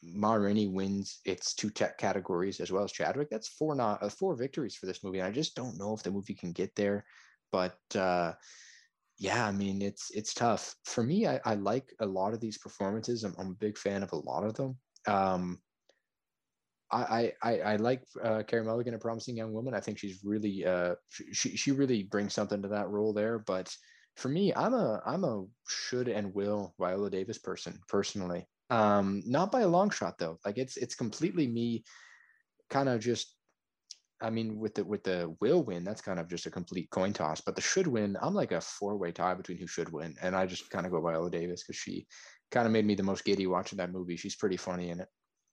Ma 0.04 0.34
Rainey 0.34 0.68
wins 0.68 1.20
its 1.26 1.54
two 1.54 1.70
tech 1.70 1.98
categories 1.98 2.60
as 2.60 2.72
well 2.72 2.84
as 2.84 2.92
Chadwick, 2.92 3.30
that's 3.30 3.48
four 3.48 3.76
not 3.76 4.02
uh, 4.04 4.10
four 4.10 4.36
victories 4.36 4.76
for 4.76 4.86
this 4.86 5.04
movie. 5.04 5.20
And 5.20 5.28
I 5.28 5.32
just 5.32 5.56
don't 5.56 5.78
know 5.78 5.94
if 5.94 6.04
the 6.04 6.12
movie 6.12 6.36
can 6.36 6.52
get 6.52 6.76
there, 6.76 7.06
but 7.52 7.78
uh, 7.96 8.34
yeah, 9.18 9.46
I 9.46 9.52
mean 9.52 9.82
it's 9.82 10.12
it's 10.12 10.34
tough 10.34 10.76
for 10.86 11.04
me. 11.04 11.28
I, 11.28 11.40
I 11.46 11.56
like 11.56 11.92
a 12.00 12.06
lot 12.06 12.34
of 12.34 12.40
these 12.40 12.58
performances. 12.58 13.24
I'm, 13.24 13.36
I'm 13.40 13.52
a 13.52 13.56
big 13.56 13.78
fan 13.78 14.04
of 14.04 14.12
a 14.12 14.18
lot 14.18 14.44
of 14.44 14.54
them. 14.54 14.78
Um, 15.08 15.60
I, 16.90 17.34
I, 17.44 17.60
I 17.60 17.76
like 17.76 18.04
uh, 18.24 18.44
Carey 18.44 18.64
Mulligan, 18.64 18.94
a 18.94 19.00
promising 19.00 19.36
young 19.36 19.54
woman. 19.54 19.74
I 19.74 19.80
think 19.80 19.98
she's 19.98 20.22
really 20.24 20.66
uh, 20.66 20.96
she 21.10 21.58
she 21.58 21.72
really 21.72 22.04
brings 22.04 22.34
something 22.34 22.62
to 22.62 22.70
that 22.70 22.90
role 22.90 23.14
there. 23.14 23.40
But 23.40 23.76
for 24.16 24.30
me, 24.30 24.54
I'm 24.56 24.74
a 24.74 25.02
I'm 25.06 25.24
a 25.24 25.44
should 25.68 26.08
and 26.08 26.34
will 26.34 26.74
Viola 26.80 27.10
Davis 27.10 27.38
person 27.38 27.80
personally. 27.88 28.48
Um, 28.70 29.22
not 29.26 29.52
by 29.52 29.62
a 29.62 29.68
long 29.68 29.90
shot 29.90 30.18
though. 30.18 30.40
Like 30.46 30.58
it's 30.58 30.78
it's 30.78 30.96
completely 30.96 31.48
me, 31.48 31.84
kind 32.70 32.90
of 32.90 33.02
just. 33.02 33.34
I 34.20 34.32
mean, 34.32 34.58
with 34.58 34.74
the 34.74 34.84
with 34.84 35.04
the 35.04 35.36
will 35.42 35.64
win, 35.64 35.84
that's 35.84 36.02
kind 36.02 36.20
of 36.20 36.28
just 36.28 36.48
a 36.48 36.52
complete 36.52 36.90
coin 36.90 37.14
toss. 37.14 37.40
But 37.40 37.56
the 37.56 37.62
should 37.62 37.86
win, 37.86 38.18
I'm 38.20 38.34
like 38.34 38.52
a 38.52 38.62
four 38.62 38.98
way 38.98 39.12
tie 39.12 39.36
between 39.36 39.60
who 39.60 39.68
should 39.68 39.92
win, 39.92 40.16
and 40.24 40.36
I 40.36 40.48
just 40.48 40.72
kind 40.72 40.88
of 40.88 40.92
go 40.92 41.02
Viola 41.02 41.30
Davis 41.30 41.64
because 41.64 41.80
she 41.80 42.08
kind 42.50 42.66
of 42.66 42.72
made 42.72 42.86
me 42.86 42.96
the 42.96 43.04
most 43.04 43.26
giddy 43.26 43.46
watching 43.46 43.78
that 43.78 43.92
movie. 43.92 44.18
She's 44.18 44.36
pretty 44.36 44.58
funny 44.58 44.90
in 44.90 45.02
it. 45.02 45.08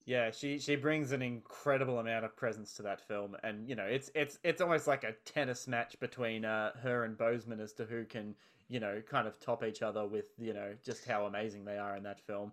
Yeah, 0.06 0.30
she 0.30 0.58
she 0.58 0.76
brings 0.76 1.12
an 1.12 1.22
incredible 1.22 1.98
amount 1.98 2.26
of 2.26 2.36
presence 2.36 2.74
to 2.74 2.82
that 2.82 3.00
film, 3.00 3.36
and 3.42 3.66
you 3.68 3.74
know 3.74 3.84
it's 3.84 4.10
it's 4.14 4.38
it's 4.44 4.60
almost 4.60 4.86
like 4.86 5.02
a 5.02 5.14
tennis 5.24 5.66
match 5.66 5.98
between 5.98 6.44
uh, 6.44 6.72
her 6.82 7.04
and 7.04 7.16
Boseman 7.16 7.60
as 7.60 7.72
to 7.74 7.84
who 7.86 8.04
can 8.04 8.34
you 8.68 8.80
know 8.80 9.00
kind 9.08 9.26
of 9.26 9.40
top 9.40 9.64
each 9.64 9.80
other 9.80 10.06
with 10.06 10.26
you 10.38 10.52
know 10.52 10.74
just 10.84 11.06
how 11.06 11.24
amazing 11.24 11.64
they 11.64 11.78
are 11.78 11.96
in 11.96 12.02
that 12.02 12.20
film. 12.20 12.52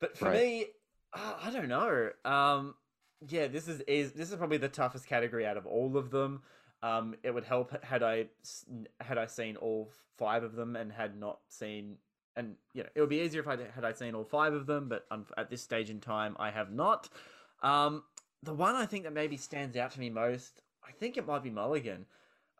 But 0.00 0.18
for 0.18 0.26
right. 0.26 0.34
me, 0.34 0.66
uh, 1.14 1.34
I 1.42 1.50
don't 1.50 1.68
know. 1.68 2.10
Um, 2.26 2.74
yeah, 3.28 3.46
this 3.46 3.68
is, 3.68 3.80
is 3.82 4.12
this 4.12 4.30
is 4.30 4.36
probably 4.36 4.58
the 4.58 4.68
toughest 4.68 5.06
category 5.06 5.46
out 5.46 5.56
of 5.56 5.66
all 5.66 5.96
of 5.96 6.10
them. 6.10 6.42
Um, 6.82 7.14
it 7.22 7.32
would 7.32 7.44
help 7.44 7.82
had 7.84 8.02
I 8.02 8.26
had 9.00 9.16
I 9.16 9.26
seen 9.26 9.56
all 9.56 9.90
five 10.18 10.42
of 10.42 10.56
them 10.56 10.76
and 10.76 10.92
had 10.92 11.18
not 11.18 11.38
seen 11.48 11.96
and 12.36 12.56
you 12.72 12.82
know 12.82 12.88
it 12.94 13.00
would 13.00 13.10
be 13.10 13.20
easier 13.20 13.40
if 13.40 13.48
I 13.48 13.56
had 13.74 13.84
I 13.84 13.92
seen 13.92 14.14
all 14.14 14.24
five 14.24 14.52
of 14.52 14.66
them, 14.66 14.88
but 14.88 15.06
at 15.36 15.50
this 15.50 15.62
stage 15.62 15.90
in 15.90 16.00
time, 16.00 16.36
I 16.38 16.50
have 16.50 16.72
not. 16.72 17.08
Um, 17.62 18.02
the 18.42 18.54
one 18.54 18.74
I 18.74 18.86
think 18.86 19.04
that 19.04 19.12
maybe 19.12 19.36
stands 19.36 19.76
out 19.76 19.92
to 19.92 20.00
me 20.00 20.10
most, 20.10 20.62
I 20.86 20.92
think 20.92 21.16
it 21.16 21.26
might 21.26 21.42
be 21.42 21.50
Mulligan. 21.50 22.06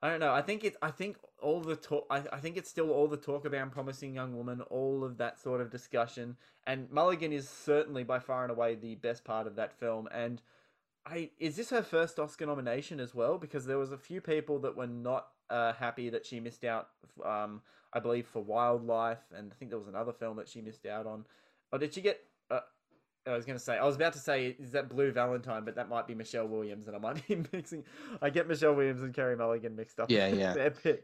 I 0.03 0.11
don't 0.11 0.21
know. 0.21 0.33
I 0.33 0.43
think 0.43 0.65
it's. 0.65 0.77
I 0.83 0.91
think 0.91 1.17
all 1.41 1.61
the 1.61 1.77
talk. 1.77 2.07
I, 2.11 2.23
I 2.33 2.39
think 2.39 2.57
it's 2.57 2.69
still 2.69 2.91
all 2.91 3.07
the 3.07 3.17
talk 3.17 3.45
about 3.45 3.71
promising 3.71 4.15
young 4.15 4.37
woman, 4.37 4.61
all 4.63 5.05
of 5.05 5.17
that 5.19 5.41
sort 5.41 5.61
of 5.61 5.71
discussion. 5.71 6.37
And 6.67 6.91
Mulligan 6.91 7.33
is 7.33 7.49
certainly 7.49 8.03
by 8.03 8.19
far 8.19 8.43
and 8.43 8.51
away 8.51 8.75
the 8.75 8.97
best 8.97 9.25
part 9.25 9.47
of 9.47 9.57
that 9.57 9.73
film. 9.73 10.09
And 10.13 10.43
I 11.07 11.31
is 11.39 11.57
this 11.57 11.71
her 11.71 11.83
first 11.83 12.19
Oscar 12.19 12.47
nomination 12.47 12.99
as 12.99 13.15
well? 13.15 13.39
Because 13.39 13.65
there 13.65 13.79
was 13.79 13.93
a 13.93 13.99
few 13.99 14.21
people 14.21 14.59
that 14.61 14.77
were 14.77 14.89
not 14.89 15.29
uh, 15.51 15.73
happy 15.73 16.11
that 16.11 16.27
she 16.27 16.41
missed 16.41 16.65
out. 16.65 16.89
Um, 17.25 17.63
I 17.95 18.01
believe, 18.01 18.27
for 18.27 18.43
Wildlife, 18.43 19.23
and 19.37 19.53
I 19.53 19.55
think 19.57 19.71
there 19.71 19.79
was 19.79 19.89
another 19.89 20.13
film 20.13 20.37
that 20.39 20.49
she 20.49 20.61
missed 20.61 20.87
out 20.87 21.07
on. 21.07 21.25
Oh, 21.73 21.79
did 21.79 21.95
she 21.95 22.01
get? 22.01 22.21
Uh, 22.51 22.61
I 23.27 23.37
was 23.37 23.45
going 23.45 23.59
to 23.59 23.65
say, 23.65 23.79
I 23.79 23.85
was 23.85 23.97
about 23.97 24.13
to 24.15 24.19
say, 24.19 24.57
is 24.59 24.73
that 24.73 24.89
Blue 24.89 25.13
Valentine? 25.13 25.65
But 25.65 25.77
that 25.77 25.89
might 25.89 26.07
be 26.07 26.15
Michelle 26.15 26.49
Williams, 26.49 26.87
and 26.87 26.97
I 26.97 26.99
might 26.99 27.27
be 27.29 27.43
mixing. 27.53 27.85
I 28.21 28.31
get 28.31 28.49
Michelle 28.49 28.75
Williams 28.75 29.03
and 29.03 29.15
Carey 29.15 29.37
Mulligan 29.37 29.77
mixed 29.77 30.01
up. 30.01 30.11
Yeah, 30.11 30.29
yeah. 30.29 30.69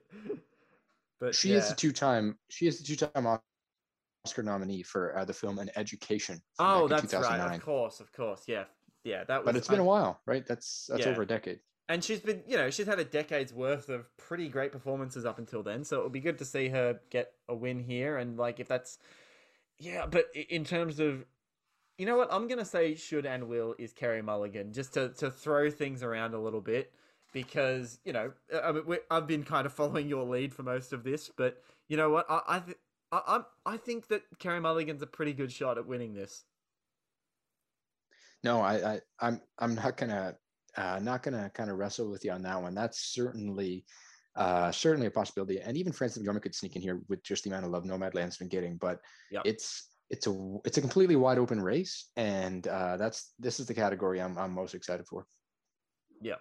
But 1.20 1.34
she 1.34 1.50
yeah. 1.50 1.56
is 1.56 1.72
a 1.72 1.74
two-time. 1.74 2.38
She 2.48 2.68
is 2.68 2.80
a 2.80 2.84
two-time 2.84 3.26
Oscar 4.24 4.44
nominee 4.44 4.84
for 4.84 5.18
uh, 5.18 5.24
the 5.24 5.32
film 5.32 5.58
An 5.58 5.68
Education. 5.74 6.40
Oh, 6.60 6.86
that's 6.86 7.12
right. 7.12 7.56
Of 7.56 7.64
course, 7.64 7.98
of 7.98 8.12
course. 8.12 8.44
Yeah, 8.46 8.64
yeah. 9.02 9.24
That 9.24 9.44
was. 9.44 9.46
But 9.46 9.56
it's 9.56 9.66
been 9.66 9.80
I, 9.80 9.82
a 9.82 9.86
while, 9.86 10.20
right? 10.26 10.46
That's 10.46 10.86
that's 10.88 11.06
yeah. 11.06 11.10
over 11.10 11.22
a 11.22 11.26
decade 11.26 11.58
and 11.88 12.04
she's 12.04 12.20
been 12.20 12.42
you 12.46 12.56
know 12.56 12.70
she's 12.70 12.86
had 12.86 12.98
a 12.98 13.04
decade's 13.04 13.52
worth 13.52 13.88
of 13.88 14.14
pretty 14.16 14.48
great 14.48 14.72
performances 14.72 15.24
up 15.24 15.38
until 15.38 15.62
then 15.62 15.84
so 15.84 15.98
it'll 15.98 16.10
be 16.10 16.20
good 16.20 16.38
to 16.38 16.44
see 16.44 16.68
her 16.68 17.00
get 17.10 17.32
a 17.48 17.54
win 17.54 17.80
here 17.80 18.16
and 18.16 18.36
like 18.36 18.60
if 18.60 18.68
that's 18.68 18.98
yeah 19.78 20.06
but 20.06 20.26
in 20.34 20.64
terms 20.64 21.00
of 21.00 21.24
you 21.96 22.06
know 22.06 22.16
what 22.16 22.32
i'm 22.32 22.46
gonna 22.46 22.64
say 22.64 22.94
should 22.94 23.26
and 23.26 23.48
will 23.48 23.74
is 23.78 23.92
carey 23.92 24.22
mulligan 24.22 24.72
just 24.72 24.94
to, 24.94 25.08
to 25.10 25.30
throw 25.30 25.70
things 25.70 26.02
around 26.02 26.34
a 26.34 26.40
little 26.40 26.60
bit 26.60 26.92
because 27.32 27.98
you 28.04 28.12
know 28.12 28.32
I 28.54 28.72
mean, 28.72 28.98
i've 29.10 29.26
been 29.26 29.44
kind 29.44 29.66
of 29.66 29.72
following 29.74 30.08
your 30.08 30.24
lead 30.24 30.54
for 30.54 30.62
most 30.62 30.92
of 30.92 31.04
this 31.04 31.30
but 31.34 31.62
you 31.88 31.96
know 31.96 32.10
what 32.10 32.26
i 32.28 32.40
i, 32.48 32.58
th- 32.60 32.78
I, 33.10 33.40
I 33.64 33.78
think 33.78 34.08
that 34.08 34.22
carey 34.38 34.60
mulligan's 34.60 35.00
a 35.00 35.06
pretty 35.06 35.32
good 35.32 35.50
shot 35.50 35.78
at 35.78 35.86
winning 35.86 36.12
this. 36.12 36.44
No 38.44 38.60
I, 38.60 38.74
I 38.74 39.00
i'm 39.18 39.40
i'm 39.58 39.74
not 39.74 39.96
gonna 39.96 40.36
uh, 40.78 40.98
not 41.02 41.22
going 41.22 41.34
to 41.34 41.50
kind 41.50 41.70
of 41.70 41.76
wrestle 41.76 42.10
with 42.10 42.24
you 42.24 42.30
on 42.30 42.42
that 42.42 42.62
one. 42.62 42.74
That's 42.74 43.12
certainly 43.12 43.84
uh, 44.36 44.70
certainly 44.70 45.08
a 45.08 45.10
possibility. 45.10 45.60
And 45.60 45.76
even 45.76 45.92
Frances 45.92 46.22
McDormand 46.22 46.42
could 46.42 46.54
sneak 46.54 46.76
in 46.76 46.82
here 46.82 47.00
with 47.08 47.22
just 47.24 47.42
the 47.44 47.50
amount 47.50 47.66
of 47.66 47.72
love 47.72 47.84
Nomadland's 47.84 48.36
been 48.36 48.48
getting. 48.48 48.76
But 48.76 49.00
yep. 49.30 49.42
it's 49.44 49.88
it's 50.10 50.26
a 50.26 50.58
it's 50.64 50.78
a 50.78 50.80
completely 50.80 51.16
wide 51.16 51.38
open 51.38 51.60
race, 51.60 52.10
and 52.16 52.66
uh, 52.66 52.96
that's 52.96 53.34
this 53.38 53.60
is 53.60 53.66
the 53.66 53.74
category 53.74 54.22
I'm 54.22 54.38
I'm 54.38 54.52
most 54.52 54.74
excited 54.74 55.06
for. 55.06 55.26
Yeah. 56.22 56.36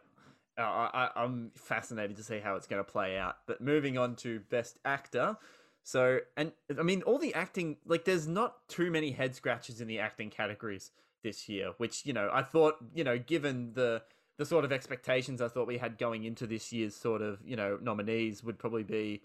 Uh, 0.60 0.90
I, 0.92 1.10
I'm 1.16 1.52
fascinated 1.56 2.18
to 2.18 2.24
see 2.24 2.40
how 2.40 2.56
it's 2.56 2.66
going 2.66 2.84
to 2.84 2.92
play 2.92 3.16
out. 3.18 3.36
But 3.46 3.62
moving 3.62 3.98
on 3.98 4.16
to 4.18 4.40
Best 4.50 4.80
Actor. 4.86 5.38
So, 5.84 6.20
and 6.36 6.52
I 6.78 6.82
mean, 6.82 7.04
all 7.04 7.20
the 7.20 7.34
acting, 7.36 7.78
like, 7.86 8.06
there's 8.06 8.28
not 8.28 8.68
too 8.68 8.90
many 8.90 9.12
head 9.12 9.36
scratches 9.36 9.82
in 9.82 9.88
the 9.88 10.00
acting 10.00 10.32
categories 10.32 10.90
this 11.24 11.48
year, 11.48 11.74
which, 11.78 12.06
you 12.08 12.12
know, 12.12 12.30
I 12.34 12.42
thought, 12.42 12.76
you 12.94 13.04
know, 13.04 13.20
given 13.20 13.74
the 13.74 14.02
the 14.38 14.46
sort 14.46 14.66
of 14.66 14.72
expectations 14.72 15.42
I 15.42 15.48
thought 15.48 15.68
we 15.68 15.78
had 15.78 15.98
going 15.98 16.24
into 16.24 16.48
this 16.48 16.72
year's 16.72 16.96
sort 16.96 17.22
of 17.22 17.40
you 17.46 17.56
know 17.56 17.78
nominees 17.82 18.44
would 18.44 18.58
probably 18.58 18.84
be, 18.84 19.22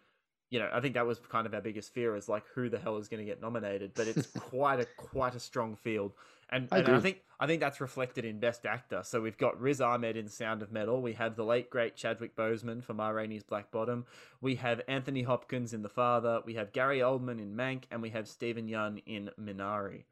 you 0.50 0.58
know, 0.58 0.68
I 0.72 0.80
think 0.80 0.94
that 0.94 1.06
was 1.06 1.20
kind 1.28 1.46
of 1.46 1.54
our 1.54 1.60
biggest 1.60 1.92
fear 1.92 2.16
is 2.16 2.28
like 2.28 2.44
who 2.54 2.68
the 2.68 2.78
hell 2.78 2.96
is 2.96 3.08
going 3.08 3.20
to 3.20 3.26
get 3.26 3.40
nominated, 3.40 3.92
but 3.94 4.08
it's 4.08 4.26
quite 4.38 4.80
a 4.80 4.86
quite 4.96 5.34
a 5.34 5.40
strong 5.40 5.76
field, 5.76 6.12
and 6.50 6.68
I, 6.72 6.78
and 6.78 6.88
I 6.88 7.00
think 7.00 7.20
I 7.38 7.46
think 7.46 7.60
that's 7.60 7.80
reflected 7.80 8.24
in 8.24 8.40
Best 8.40 8.64
Actor. 8.64 9.02
So 9.04 9.20
we've 9.20 9.36
got 9.36 9.60
Riz 9.60 9.80
Ahmed 9.80 10.16
in 10.16 10.28
Sound 10.28 10.62
of 10.62 10.72
Metal, 10.72 11.02
we 11.02 11.12
have 11.12 11.36
the 11.36 11.44
late 11.44 11.68
great 11.68 11.94
Chadwick 11.94 12.34
Boseman 12.34 12.82
for 12.82 12.94
Ma 12.94 13.08
Rainey's 13.10 13.42
Black 13.42 13.70
Bottom, 13.70 14.06
we 14.40 14.54
have 14.56 14.80
Anthony 14.88 15.22
Hopkins 15.22 15.74
in 15.74 15.82
The 15.82 15.90
Father, 15.90 16.40
we 16.46 16.54
have 16.54 16.72
Gary 16.72 17.00
Oldman 17.00 17.38
in 17.38 17.54
Mank, 17.54 17.84
and 17.90 18.00
we 18.00 18.10
have 18.10 18.26
Steven 18.26 18.66
Yeun 18.66 19.02
in 19.04 19.30
Minari. 19.38 20.04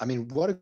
I 0.00 0.04
mean, 0.04 0.28
what 0.28 0.50
a 0.50 0.58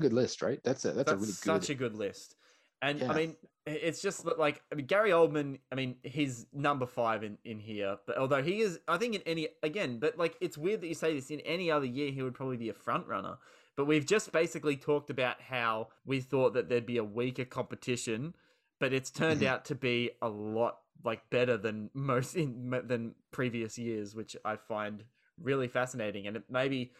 good 0.00 0.12
list, 0.12 0.42
right? 0.42 0.60
That's 0.64 0.84
a 0.86 0.92
that's, 0.92 1.10
that's 1.10 1.12
a 1.12 1.16
really 1.16 1.26
good, 1.26 1.34
such 1.34 1.70
a 1.70 1.74
good 1.74 1.94
list. 1.94 2.36
And 2.82 3.00
yeah. 3.00 3.10
I 3.10 3.14
mean, 3.14 3.36
it's 3.66 4.02
just 4.02 4.24
that, 4.24 4.38
like, 4.38 4.62
I 4.70 4.74
mean, 4.74 4.86
Gary 4.86 5.10
Oldman, 5.10 5.58
I 5.72 5.74
mean, 5.74 5.96
he's 6.02 6.46
number 6.52 6.86
five 6.86 7.22
in, 7.22 7.38
in 7.44 7.58
here. 7.58 7.96
But 8.06 8.18
although 8.18 8.42
he 8.42 8.60
is, 8.60 8.78
I 8.86 8.98
think 8.98 9.14
in 9.14 9.22
any, 9.24 9.48
again, 9.62 9.98
but 9.98 10.18
like, 10.18 10.36
it's 10.40 10.58
weird 10.58 10.82
that 10.82 10.88
you 10.88 10.94
say 10.94 11.14
this. 11.14 11.30
In 11.30 11.40
any 11.40 11.70
other 11.70 11.86
year, 11.86 12.10
he 12.12 12.22
would 12.22 12.34
probably 12.34 12.58
be 12.58 12.68
a 12.68 12.74
front 12.74 13.06
runner. 13.06 13.38
But 13.76 13.86
we've 13.86 14.06
just 14.06 14.32
basically 14.32 14.76
talked 14.76 15.10
about 15.10 15.40
how 15.40 15.88
we 16.04 16.20
thought 16.20 16.54
that 16.54 16.68
there'd 16.68 16.86
be 16.86 16.98
a 16.98 17.04
weaker 17.04 17.44
competition, 17.44 18.34
but 18.78 18.92
it's 18.92 19.10
turned 19.10 19.40
mm-hmm. 19.40 19.52
out 19.52 19.64
to 19.66 19.74
be 19.74 20.10
a 20.20 20.28
lot 20.28 20.78
like 21.04 21.28
better 21.30 21.56
than 21.56 21.90
most 21.92 22.36
in, 22.36 22.70
than 22.86 23.14
previous 23.30 23.78
years, 23.78 24.14
which 24.14 24.36
I 24.44 24.56
find 24.56 25.04
really 25.42 25.68
fascinating. 25.68 26.26
And 26.26 26.36
it 26.36 26.44
maybe 26.48 26.92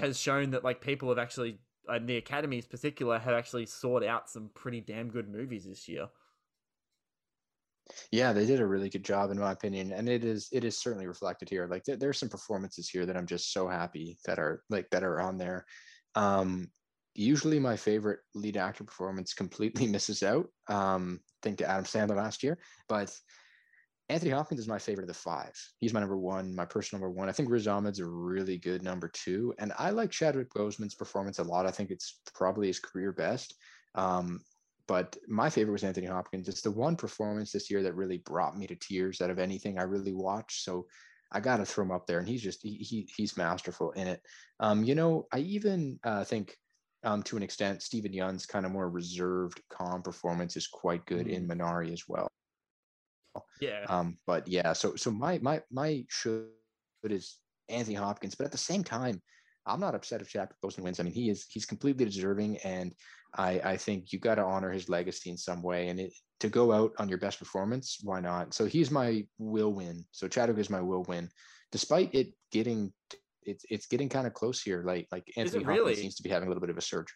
has 0.00 0.18
shown 0.18 0.50
that 0.50 0.64
like 0.64 0.80
people 0.80 1.08
have 1.08 1.18
actually 1.18 1.58
and 1.88 2.08
the 2.08 2.16
academies 2.16 2.66
particular 2.66 3.18
have 3.18 3.34
actually 3.34 3.66
sought 3.66 4.04
out 4.04 4.28
some 4.28 4.50
pretty 4.54 4.80
damn 4.80 5.08
good 5.08 5.28
movies 5.28 5.64
this 5.64 5.88
year. 5.88 6.08
Yeah, 8.12 8.32
they 8.32 8.46
did 8.46 8.60
a 8.60 8.66
really 8.66 8.90
good 8.90 9.04
job 9.04 9.30
in 9.30 9.38
my 9.38 9.52
opinion, 9.52 9.92
and 9.92 10.08
it 10.08 10.24
is 10.24 10.48
it 10.52 10.64
is 10.64 10.78
certainly 10.78 11.06
reflected 11.06 11.48
here. 11.48 11.66
Like 11.66 11.84
there, 11.84 11.96
there's 11.96 12.18
some 12.18 12.28
performances 12.28 12.88
here 12.88 13.06
that 13.06 13.16
I'm 13.16 13.26
just 13.26 13.52
so 13.52 13.66
happy 13.66 14.18
that 14.26 14.38
are 14.38 14.62
like 14.68 14.88
that 14.90 15.02
are 15.02 15.20
on 15.20 15.38
there. 15.38 15.64
Um, 16.14 16.70
usually, 17.14 17.58
my 17.58 17.76
favorite 17.76 18.20
lead 18.34 18.56
actor 18.56 18.84
performance 18.84 19.32
completely 19.34 19.86
misses 19.88 20.22
out. 20.22 20.48
Um, 20.68 21.20
think 21.42 21.58
to 21.58 21.68
Adam 21.68 21.84
Sandler 21.84 22.16
last 22.16 22.42
year, 22.42 22.58
but 22.88 23.14
Anthony 24.08 24.30
Hopkins 24.30 24.60
is 24.60 24.68
my 24.68 24.78
favorite 24.78 25.04
of 25.04 25.08
the 25.08 25.14
five. 25.14 25.52
He's 25.78 25.92
my 25.92 26.00
number 26.00 26.16
one, 26.16 26.54
my 26.54 26.64
personal 26.64 27.00
number 27.00 27.14
one. 27.14 27.28
I 27.28 27.32
think 27.32 27.50
Riz 27.50 27.68
Ahmed's 27.68 28.00
a 28.00 28.06
really 28.06 28.56
good 28.56 28.82
number 28.82 29.08
two. 29.08 29.54
And 29.58 29.72
I 29.78 29.90
like 29.90 30.10
Chadwick 30.10 30.48
Boseman's 30.54 30.94
performance 30.94 31.38
a 31.38 31.44
lot. 31.44 31.66
I 31.66 31.70
think 31.70 31.90
it's 31.90 32.20
probably 32.34 32.68
his 32.68 32.80
career 32.80 33.12
best. 33.12 33.54
Um, 33.94 34.40
but 34.86 35.14
my 35.28 35.50
favorite 35.50 35.72
was 35.72 35.84
Anthony 35.84 36.06
Hopkins. 36.06 36.48
It's 36.48 36.62
the 36.62 36.70
one 36.70 36.96
performance 36.96 37.52
this 37.52 37.70
year 37.70 37.82
that 37.82 37.94
really 37.94 38.18
brought 38.18 38.56
me 38.56 38.66
to 38.66 38.76
tears 38.76 39.20
out 39.20 39.28
of 39.28 39.38
anything 39.38 39.78
I 39.78 39.82
really 39.82 40.14
watched. 40.14 40.64
So 40.64 40.86
I 41.30 41.40
got 41.40 41.58
to 41.58 41.66
throw 41.66 41.84
him 41.84 41.90
up 41.90 42.06
there, 42.06 42.20
and 42.20 42.26
he's 42.26 42.42
just 42.42 42.62
he, 42.62 42.76
he 42.76 43.06
he's 43.14 43.36
masterful 43.36 43.90
in 43.92 44.08
it. 44.08 44.22
Um, 44.60 44.82
you 44.82 44.94
know, 44.94 45.26
I 45.30 45.40
even 45.40 46.00
uh, 46.02 46.24
think 46.24 46.56
um, 47.04 47.22
to 47.24 47.36
an 47.36 47.42
extent 47.42 47.82
Steven 47.82 48.14
Yeun's 48.14 48.46
kind 48.46 48.64
of 48.64 48.72
more 48.72 48.88
reserved, 48.88 49.60
calm 49.68 50.00
performance 50.00 50.56
is 50.56 50.66
quite 50.66 51.04
good 51.04 51.26
mm. 51.26 51.32
in 51.32 51.46
Minari 51.46 51.92
as 51.92 52.04
well. 52.08 52.28
Yeah. 53.60 53.84
Um, 53.88 54.18
but 54.26 54.46
yeah, 54.48 54.72
so 54.72 54.96
so 54.96 55.10
my 55.10 55.38
my 55.38 55.62
my 55.70 56.04
should 56.08 56.48
is 57.04 57.36
Anthony 57.68 57.94
Hopkins, 57.94 58.34
but 58.34 58.46
at 58.46 58.52
the 58.52 58.58
same 58.58 58.82
time, 58.82 59.20
I'm 59.66 59.80
not 59.80 59.94
upset 59.94 60.20
if 60.20 60.28
Chadwick 60.28 60.56
Boseman 60.64 60.84
wins. 60.84 61.00
I 61.00 61.02
mean, 61.02 61.12
he 61.12 61.30
is 61.30 61.46
he's 61.48 61.66
completely 61.66 62.04
deserving, 62.04 62.58
and 62.58 62.94
I, 63.34 63.60
I 63.64 63.76
think 63.76 64.12
you 64.12 64.18
got 64.18 64.36
to 64.36 64.44
honor 64.44 64.70
his 64.70 64.88
legacy 64.88 65.30
in 65.30 65.36
some 65.36 65.62
way. 65.62 65.88
And 65.88 66.00
it, 66.00 66.12
to 66.40 66.48
go 66.48 66.72
out 66.72 66.92
on 66.98 67.08
your 67.08 67.18
best 67.18 67.38
performance, 67.38 67.98
why 68.02 68.20
not? 68.20 68.54
So 68.54 68.64
he's 68.64 68.90
my 68.90 69.26
will 69.38 69.72
win. 69.72 70.04
So 70.12 70.28
Chadwick 70.28 70.58
is 70.58 70.70
my 70.70 70.80
will 70.80 71.04
win, 71.08 71.28
despite 71.72 72.14
it 72.14 72.28
getting 72.50 72.92
it's 73.42 73.64
it's 73.70 73.86
getting 73.86 74.08
kind 74.08 74.26
of 74.26 74.34
close 74.34 74.62
here. 74.62 74.82
Like 74.84 75.06
like 75.12 75.30
Anthony 75.36 75.64
really? 75.64 75.94
seems 75.94 76.16
to 76.16 76.22
be 76.22 76.30
having 76.30 76.48
a 76.48 76.50
little 76.50 76.60
bit 76.60 76.70
of 76.70 76.78
a 76.78 76.82
surge. 76.82 77.12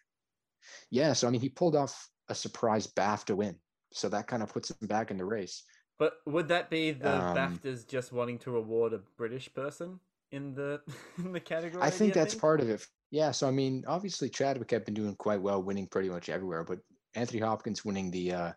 Yeah, 0.91 1.13
so 1.13 1.27
I 1.27 1.31
mean, 1.31 1.41
he 1.41 1.49
pulled 1.49 1.75
off 1.75 2.07
a 2.29 2.35
surprise 2.35 2.87
BAFTA 2.87 3.35
win, 3.35 3.55
so 3.91 4.09
that 4.09 4.27
kind 4.27 4.43
of 4.43 4.53
puts 4.53 4.71
him 4.71 4.87
back 4.87 5.11
in 5.11 5.17
the 5.17 5.25
race. 5.25 5.63
But 5.99 6.17
would 6.25 6.47
that 6.47 6.69
be 6.69 6.91
the 6.91 7.15
um, 7.15 7.35
BAFTAs 7.35 7.87
just 7.87 8.11
wanting 8.11 8.39
to 8.39 8.51
reward 8.51 8.93
a 8.93 8.99
British 9.17 9.53
person 9.53 9.99
in 10.31 10.53
the 10.53 10.81
in 11.17 11.31
the 11.31 11.39
category? 11.39 11.83
I 11.83 11.89
think 11.89 12.13
that's 12.13 12.33
think? 12.33 12.41
part 12.41 12.61
of 12.61 12.69
it. 12.69 12.85
Yeah, 13.11 13.31
so 13.31 13.47
I 13.47 13.51
mean, 13.51 13.83
obviously 13.87 14.29
Chadwick 14.29 14.71
had 14.71 14.85
been 14.85 14.95
doing 14.95 15.15
quite 15.15 15.41
well, 15.41 15.61
winning 15.61 15.87
pretty 15.87 16.09
much 16.09 16.29
everywhere, 16.29 16.63
but 16.63 16.79
Anthony 17.15 17.39
Hopkins 17.39 17.85
winning 17.85 18.09
the 18.09 18.33
uh, 18.33 18.51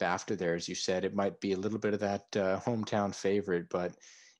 BAFTA 0.00 0.36
there, 0.36 0.56
as 0.56 0.68
you 0.68 0.74
said, 0.74 1.04
it 1.04 1.14
might 1.14 1.38
be 1.40 1.52
a 1.52 1.58
little 1.58 1.78
bit 1.78 1.94
of 1.94 2.00
that 2.00 2.24
uh, 2.34 2.58
hometown 2.60 3.14
favorite, 3.14 3.68
but 3.70 3.92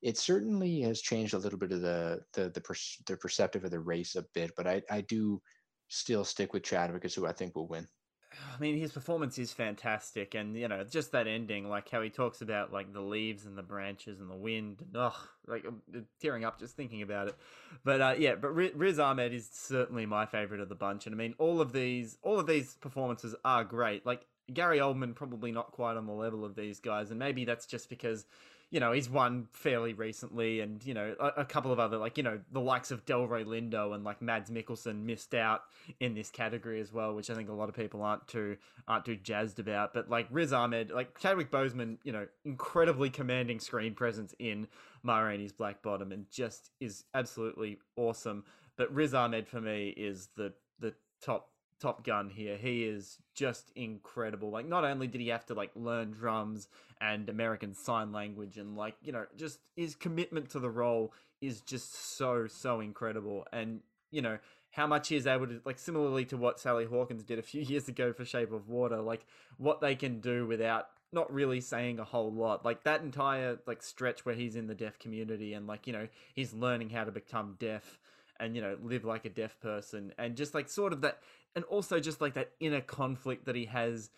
it 0.02 0.18
certainly 0.18 0.80
has 0.80 1.02
changed 1.02 1.34
a 1.34 1.38
little 1.38 1.58
bit 1.58 1.72
of 1.72 1.82
the 1.82 2.20
the 2.32 2.50
the, 2.50 2.60
per- 2.60 2.74
the 3.06 3.16
perceptive 3.16 3.64
of 3.64 3.70
the 3.70 3.78
race 3.78 4.16
a 4.16 4.24
bit. 4.34 4.50
But 4.56 4.66
I 4.66 4.82
I 4.90 5.02
do 5.02 5.40
still 5.88 6.24
stick 6.24 6.52
with 6.52 6.62
Chadwick 6.62 7.04
as 7.04 7.14
who 7.14 7.26
I 7.26 7.32
think 7.32 7.54
will 7.54 7.68
win. 7.68 7.86
I 8.32 8.60
mean, 8.60 8.78
his 8.78 8.92
performance 8.92 9.38
is 9.38 9.52
fantastic, 9.52 10.34
and 10.34 10.56
you 10.56 10.68
know, 10.68 10.84
just 10.84 11.12
that 11.12 11.26
ending, 11.26 11.68
like 11.68 11.88
how 11.90 12.00
he 12.00 12.10
talks 12.10 12.42
about 12.42 12.72
like 12.72 12.92
the 12.92 13.00
leaves 13.00 13.44
and 13.44 13.56
the 13.56 13.62
branches 13.62 14.20
and 14.20 14.30
the 14.30 14.36
wind, 14.36 14.78
and 14.80 14.96
oh, 14.96 15.16
like 15.46 15.64
I'm 15.66 16.06
tearing 16.20 16.44
up 16.44 16.58
just 16.58 16.76
thinking 16.76 17.02
about 17.02 17.28
it. 17.28 17.36
But 17.84 18.00
uh, 18.00 18.14
yeah, 18.18 18.36
but 18.36 18.50
Riz 18.50 18.98
Ahmed 18.98 19.32
is 19.32 19.48
certainly 19.52 20.06
my 20.06 20.26
favorite 20.26 20.60
of 20.60 20.68
the 20.68 20.74
bunch, 20.74 21.06
and 21.06 21.14
I 21.14 21.18
mean, 21.18 21.34
all 21.38 21.60
of 21.60 21.72
these, 21.72 22.18
all 22.22 22.38
of 22.38 22.46
these 22.46 22.74
performances 22.74 23.34
are 23.44 23.64
great. 23.64 24.06
Like 24.06 24.26
Gary 24.52 24.78
Oldman, 24.78 25.14
probably 25.14 25.50
not 25.52 25.72
quite 25.72 25.96
on 25.96 26.06
the 26.06 26.12
level 26.12 26.44
of 26.44 26.54
these 26.54 26.80
guys, 26.80 27.10
and 27.10 27.18
maybe 27.18 27.44
that's 27.44 27.66
just 27.66 27.88
because 27.88 28.26
you 28.70 28.78
know, 28.78 28.92
he's 28.92 29.10
won 29.10 29.48
fairly 29.52 29.94
recently, 29.94 30.60
and 30.60 30.84
you 30.84 30.94
know, 30.94 31.14
a, 31.18 31.40
a, 31.40 31.44
couple 31.44 31.72
of 31.72 31.80
other 31.80 31.96
like 31.96 32.16
you 32.16 32.22
know 32.22 32.38
the 32.52 32.60
likes 32.60 32.92
of 32.92 33.04
Delroy 33.04 33.44
Lindo 33.44 33.94
and 33.94 34.04
like 34.04 34.22
Mads 34.22 34.48
Mikkelsen 34.48 35.02
missed 35.02 35.34
out 35.34 35.62
in 35.98 36.14
this 36.14 36.30
category 36.30 36.80
as 36.80 36.92
well, 36.92 37.14
which 37.14 37.30
I 37.30 37.34
think 37.34 37.48
a 37.48 37.52
lot 37.52 37.68
of 37.68 37.74
people 37.74 38.02
aren't 38.02 38.28
too 38.28 38.56
aren't 38.86 39.04
too 39.04 39.16
jazzed 39.16 39.58
about. 39.58 39.92
But 39.92 40.08
like 40.08 40.28
Riz 40.30 40.52
Ahmed, 40.52 40.90
like 40.90 41.18
Chadwick 41.18 41.50
Boseman, 41.50 41.98
you 42.04 42.12
know, 42.12 42.28
incredibly 42.44 43.10
commanding 43.10 43.58
screen 43.58 43.94
presence 43.94 44.34
in 44.38 44.68
Ma 45.02 45.18
Rainey's 45.18 45.52
Black 45.52 45.82
Bottom, 45.82 46.12
and 46.12 46.30
just 46.30 46.70
is 46.80 47.04
absolutely 47.12 47.78
awesome. 47.96 48.44
But 48.76 48.94
Riz 48.94 49.14
Ahmed 49.14 49.48
for 49.48 49.60
me 49.60 49.88
is 49.88 50.28
the 50.36 50.52
the 50.78 50.94
top 51.20 51.49
Top 51.80 52.04
Gun 52.04 52.30
here. 52.30 52.56
He 52.56 52.84
is 52.84 53.18
just 53.34 53.72
incredible. 53.74 54.50
Like, 54.50 54.66
not 54.66 54.84
only 54.84 55.06
did 55.06 55.20
he 55.20 55.28
have 55.28 55.46
to 55.46 55.54
like 55.54 55.70
learn 55.74 56.12
drums 56.12 56.68
and 57.00 57.28
American 57.28 57.74
Sign 57.74 58.12
Language, 58.12 58.58
and 58.58 58.76
like 58.76 58.94
you 59.02 59.12
know, 59.12 59.26
just 59.36 59.58
his 59.76 59.94
commitment 59.94 60.50
to 60.50 60.58
the 60.58 60.70
role 60.70 61.12
is 61.40 61.60
just 61.60 62.16
so 62.16 62.46
so 62.46 62.80
incredible. 62.80 63.46
And 63.52 63.80
you 64.10 64.22
know 64.22 64.38
how 64.72 64.86
much 64.86 65.08
he 65.08 65.16
is 65.16 65.26
able 65.26 65.46
to 65.46 65.60
like 65.64 65.78
similarly 65.78 66.24
to 66.26 66.36
what 66.36 66.60
Sally 66.60 66.84
Hawkins 66.84 67.24
did 67.24 67.38
a 67.38 67.42
few 67.42 67.62
years 67.68 67.88
ago 67.88 68.12
for 68.12 68.24
Shape 68.24 68.52
of 68.52 68.68
Water. 68.68 69.00
Like 69.00 69.26
what 69.56 69.80
they 69.80 69.94
can 69.94 70.20
do 70.20 70.46
without 70.46 70.88
not 71.12 71.32
really 71.32 71.60
saying 71.60 71.98
a 71.98 72.04
whole 72.04 72.32
lot. 72.32 72.64
Like 72.64 72.84
that 72.84 73.02
entire 73.02 73.58
like 73.66 73.82
stretch 73.82 74.24
where 74.24 74.34
he's 74.34 74.56
in 74.56 74.66
the 74.66 74.74
deaf 74.74 74.98
community 74.98 75.54
and 75.54 75.66
like 75.66 75.86
you 75.86 75.92
know 75.92 76.08
he's 76.34 76.52
learning 76.52 76.90
how 76.90 77.04
to 77.04 77.12
become 77.12 77.56
deaf 77.58 77.98
and 78.38 78.56
you 78.56 78.62
know 78.62 78.76
live 78.82 79.04
like 79.04 79.24
a 79.24 79.28
deaf 79.28 79.58
person 79.60 80.12
and 80.18 80.36
just 80.36 80.54
like 80.54 80.68
sort 80.68 80.92
of 80.92 81.02
that 81.02 81.18
and 81.54 81.64
also 81.66 82.00
just 82.00 82.20
like 82.20 82.34
that 82.34 82.52
inner 82.60 82.80
conflict 82.80 83.44
that 83.46 83.56
he 83.56 83.66
has 83.66 84.10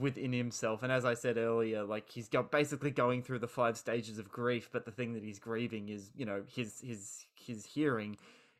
within 0.00 0.34
himself 0.34 0.82
and 0.82 0.92
as 0.92 1.06
i 1.06 1.14
said 1.14 1.38
earlier 1.38 1.82
like 1.82 2.10
he's 2.10 2.28
got 2.28 2.50
basically 2.50 2.90
going 2.90 3.22
through 3.22 3.38
the 3.38 3.48
five 3.48 3.74
stages 3.76 4.18
of 4.18 4.28
grief 4.28 4.68
but 4.70 4.84
the 4.84 4.90
thing 4.90 5.14
that 5.14 5.22
he's 5.22 5.38
grieving 5.38 5.88
is 5.88 6.10
you 6.14 6.26
know 6.26 6.42
his 6.46 6.80
his 6.82 7.24
his 7.48 7.64
hearing. 7.64 8.16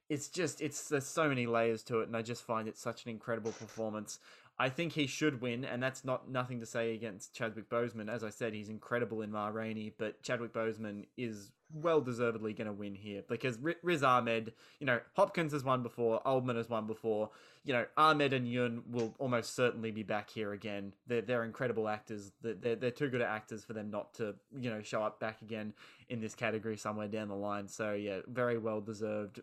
It's 0.08 0.28
just 0.28 0.62
it's 0.62 0.88
there's 0.88 1.06
so 1.06 1.28
many 1.28 1.46
layers 1.46 1.82
to 1.84 2.00
it 2.00 2.08
and 2.08 2.16
i 2.16 2.22
just 2.22 2.42
find 2.42 2.66
it 2.66 2.78
such 2.78 3.04
an 3.04 3.10
incredible 3.10 3.52
performance 3.52 4.18
I 4.60 4.68
think 4.68 4.92
he 4.92 5.06
should 5.06 5.40
win, 5.40 5.64
and 5.64 5.80
that's 5.80 6.04
not 6.04 6.28
nothing 6.28 6.58
to 6.60 6.66
say 6.66 6.94
against 6.94 7.32
Chadwick 7.32 7.70
Boseman. 7.70 8.08
As 8.08 8.24
I 8.24 8.30
said, 8.30 8.54
he's 8.54 8.68
incredible 8.68 9.22
in 9.22 9.30
Ma 9.30 9.48
Rainey, 9.48 9.92
but 9.96 10.20
Chadwick 10.22 10.52
Boseman 10.52 11.06
is 11.16 11.52
well 11.72 12.00
deservedly 12.00 12.54
going 12.54 12.66
to 12.66 12.72
win 12.72 12.94
here 12.94 13.22
because 13.28 13.58
Riz 13.82 14.02
Ahmed, 14.02 14.52
you 14.80 14.86
know, 14.86 15.00
Hopkins 15.14 15.52
has 15.52 15.62
won 15.62 15.82
before, 15.82 16.20
Oldman 16.24 16.56
has 16.56 16.68
won 16.68 16.86
before. 16.86 17.30
You 17.64 17.74
know, 17.74 17.86
Ahmed 17.96 18.32
and 18.32 18.46
Yeun 18.46 18.82
will 18.90 19.14
almost 19.18 19.54
certainly 19.54 19.90
be 19.90 20.02
back 20.02 20.30
here 20.30 20.52
again. 20.52 20.94
They're 21.06 21.20
they're 21.20 21.44
incredible 21.44 21.88
actors. 21.88 22.32
They're 22.40 22.76
they're 22.76 22.90
too 22.90 23.10
good 23.10 23.20
at 23.20 23.28
actors 23.28 23.62
for 23.64 23.74
them 23.74 23.90
not 23.90 24.14
to 24.14 24.34
you 24.58 24.70
know 24.70 24.82
show 24.82 25.02
up 25.02 25.20
back 25.20 25.42
again 25.42 25.74
in 26.08 26.20
this 26.20 26.34
category 26.34 26.78
somewhere 26.78 27.08
down 27.08 27.28
the 27.28 27.36
line. 27.36 27.68
So 27.68 27.92
yeah, 27.92 28.20
very 28.26 28.58
well 28.58 28.80
deserved 28.80 29.42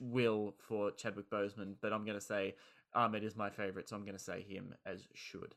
will 0.00 0.54
for 0.58 0.92
Chadwick 0.92 1.28
Boseman. 1.28 1.74
But 1.80 1.92
I'm 1.92 2.04
going 2.04 2.18
to 2.18 2.24
say 2.24 2.54
Ahmed 2.94 3.24
is 3.24 3.36
my 3.36 3.50
favorite, 3.50 3.88
so 3.88 3.96
I'm 3.96 4.04
going 4.04 4.16
to 4.16 4.22
say 4.22 4.42
him 4.42 4.74
as 4.86 5.06
should. 5.14 5.54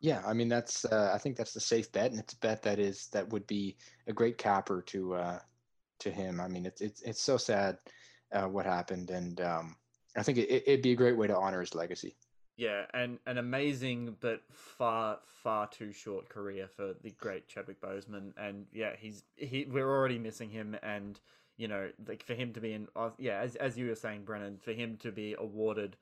Yeah, 0.00 0.22
I 0.26 0.34
mean 0.34 0.48
that's 0.48 0.84
uh, 0.84 1.10
I 1.14 1.18
think 1.18 1.36
that's 1.36 1.54
the 1.54 1.60
safe 1.60 1.90
bet, 1.90 2.10
and 2.10 2.20
it's 2.20 2.34
a 2.34 2.38
bet 2.38 2.62
that 2.62 2.78
is 2.78 3.08
that 3.12 3.28
would 3.30 3.46
be 3.46 3.76
a 4.06 4.12
great 4.12 4.36
capper 4.36 4.82
to 4.82 5.14
uh, 5.14 5.38
to 6.00 6.10
him. 6.10 6.40
I 6.40 6.48
mean 6.48 6.66
it's 6.66 6.80
it's 6.80 7.02
it's 7.02 7.22
so 7.22 7.36
sad 7.36 7.78
uh, 8.32 8.44
what 8.44 8.66
happened, 8.66 9.10
and 9.10 9.40
um, 9.40 9.76
I 10.16 10.22
think 10.22 10.38
it, 10.38 10.50
it'd 10.50 10.82
be 10.82 10.92
a 10.92 10.96
great 10.96 11.16
way 11.16 11.26
to 11.26 11.36
honor 11.36 11.60
his 11.60 11.74
legacy. 11.74 12.16
Yeah, 12.56 12.84
and 12.94 13.18
an 13.26 13.38
amazing 13.38 14.16
but 14.20 14.42
far 14.50 15.18
far 15.26 15.66
too 15.66 15.92
short 15.92 16.28
career 16.28 16.68
for 16.68 16.94
the 17.02 17.10
great 17.10 17.48
Chadwick 17.48 17.80
Boseman, 17.80 18.32
and 18.38 18.66
yeah, 18.72 18.92
he's 18.98 19.24
he 19.36 19.66
we're 19.70 19.88
already 19.88 20.18
missing 20.18 20.50
him, 20.50 20.76
and 20.82 21.20
you 21.56 21.68
know 21.68 21.90
like 22.06 22.22
for 22.22 22.34
him 22.34 22.52
to 22.54 22.60
be 22.60 22.72
in 22.72 22.88
uh, 22.96 23.10
yeah 23.18 23.40
as 23.40 23.56
as 23.56 23.76
you 23.78 23.88
were 23.88 23.94
saying, 23.94 24.24
Brennan, 24.24 24.58
for 24.58 24.72
him 24.72 24.96
to 24.98 25.12
be 25.12 25.34
awarded 25.38 25.96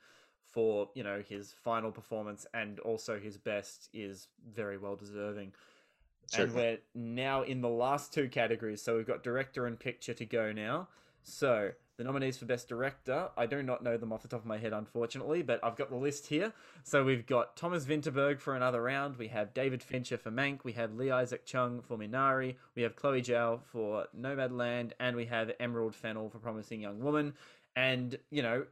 for 0.54 0.88
you 0.94 1.02
know 1.02 1.22
his 1.28 1.52
final 1.64 1.90
performance 1.90 2.46
and 2.54 2.78
also 2.80 3.18
his 3.18 3.36
best 3.36 3.90
is 3.92 4.28
very 4.54 4.78
well 4.78 4.96
deserving. 4.96 5.52
Certainly. 6.26 6.66
And 6.68 6.78
we're 6.94 7.12
now 7.18 7.42
in 7.42 7.60
the 7.60 7.68
last 7.68 8.14
two 8.14 8.28
categories, 8.28 8.80
so 8.80 8.96
we've 8.96 9.06
got 9.06 9.22
director 9.22 9.66
and 9.66 9.78
picture 9.78 10.14
to 10.14 10.24
go 10.24 10.52
now. 10.52 10.88
So 11.22 11.72
the 11.96 12.04
nominees 12.04 12.38
for 12.38 12.46
best 12.46 12.68
director, 12.68 13.28
I 13.36 13.46
do 13.46 13.62
not 13.62 13.82
know 13.82 13.96
them 13.96 14.12
off 14.12 14.22
the 14.22 14.28
top 14.28 14.40
of 14.40 14.46
my 14.46 14.58
head, 14.58 14.72
unfortunately, 14.72 15.42
but 15.42 15.60
I've 15.62 15.76
got 15.76 15.90
the 15.90 15.96
list 15.96 16.26
here. 16.26 16.52
So 16.82 17.04
we've 17.04 17.26
got 17.26 17.56
Thomas 17.56 17.84
Vinterberg 17.84 18.40
for 18.40 18.56
another 18.56 18.82
round. 18.82 19.16
We 19.16 19.28
have 19.28 19.54
David 19.54 19.82
Fincher 19.82 20.16
for 20.16 20.30
Mank. 20.30 20.64
We 20.64 20.72
have 20.72 20.94
Lee 20.94 21.10
Isaac 21.10 21.44
Chung 21.44 21.82
for 21.82 21.96
Minari. 21.98 22.56
We 22.74 22.82
have 22.82 22.96
Chloe 22.96 23.22
Zhao 23.22 23.60
for 23.64 24.06
Nomadland, 24.18 24.92
and 24.98 25.16
we 25.16 25.26
have 25.26 25.52
Emerald 25.60 25.94
Fennell 25.94 26.30
for 26.30 26.38
Promising 26.38 26.80
Young 26.80 27.00
Woman. 27.00 27.34
And 27.76 28.18
you 28.30 28.42
know, 28.42 28.64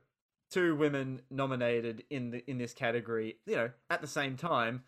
two 0.52 0.76
women 0.76 1.22
nominated 1.30 2.04
in 2.10 2.30
the 2.30 2.50
in 2.50 2.58
this 2.58 2.74
category, 2.74 3.36
you 3.46 3.56
know, 3.56 3.70
at 3.90 4.00
the 4.00 4.06
same 4.06 4.36
time 4.36 4.82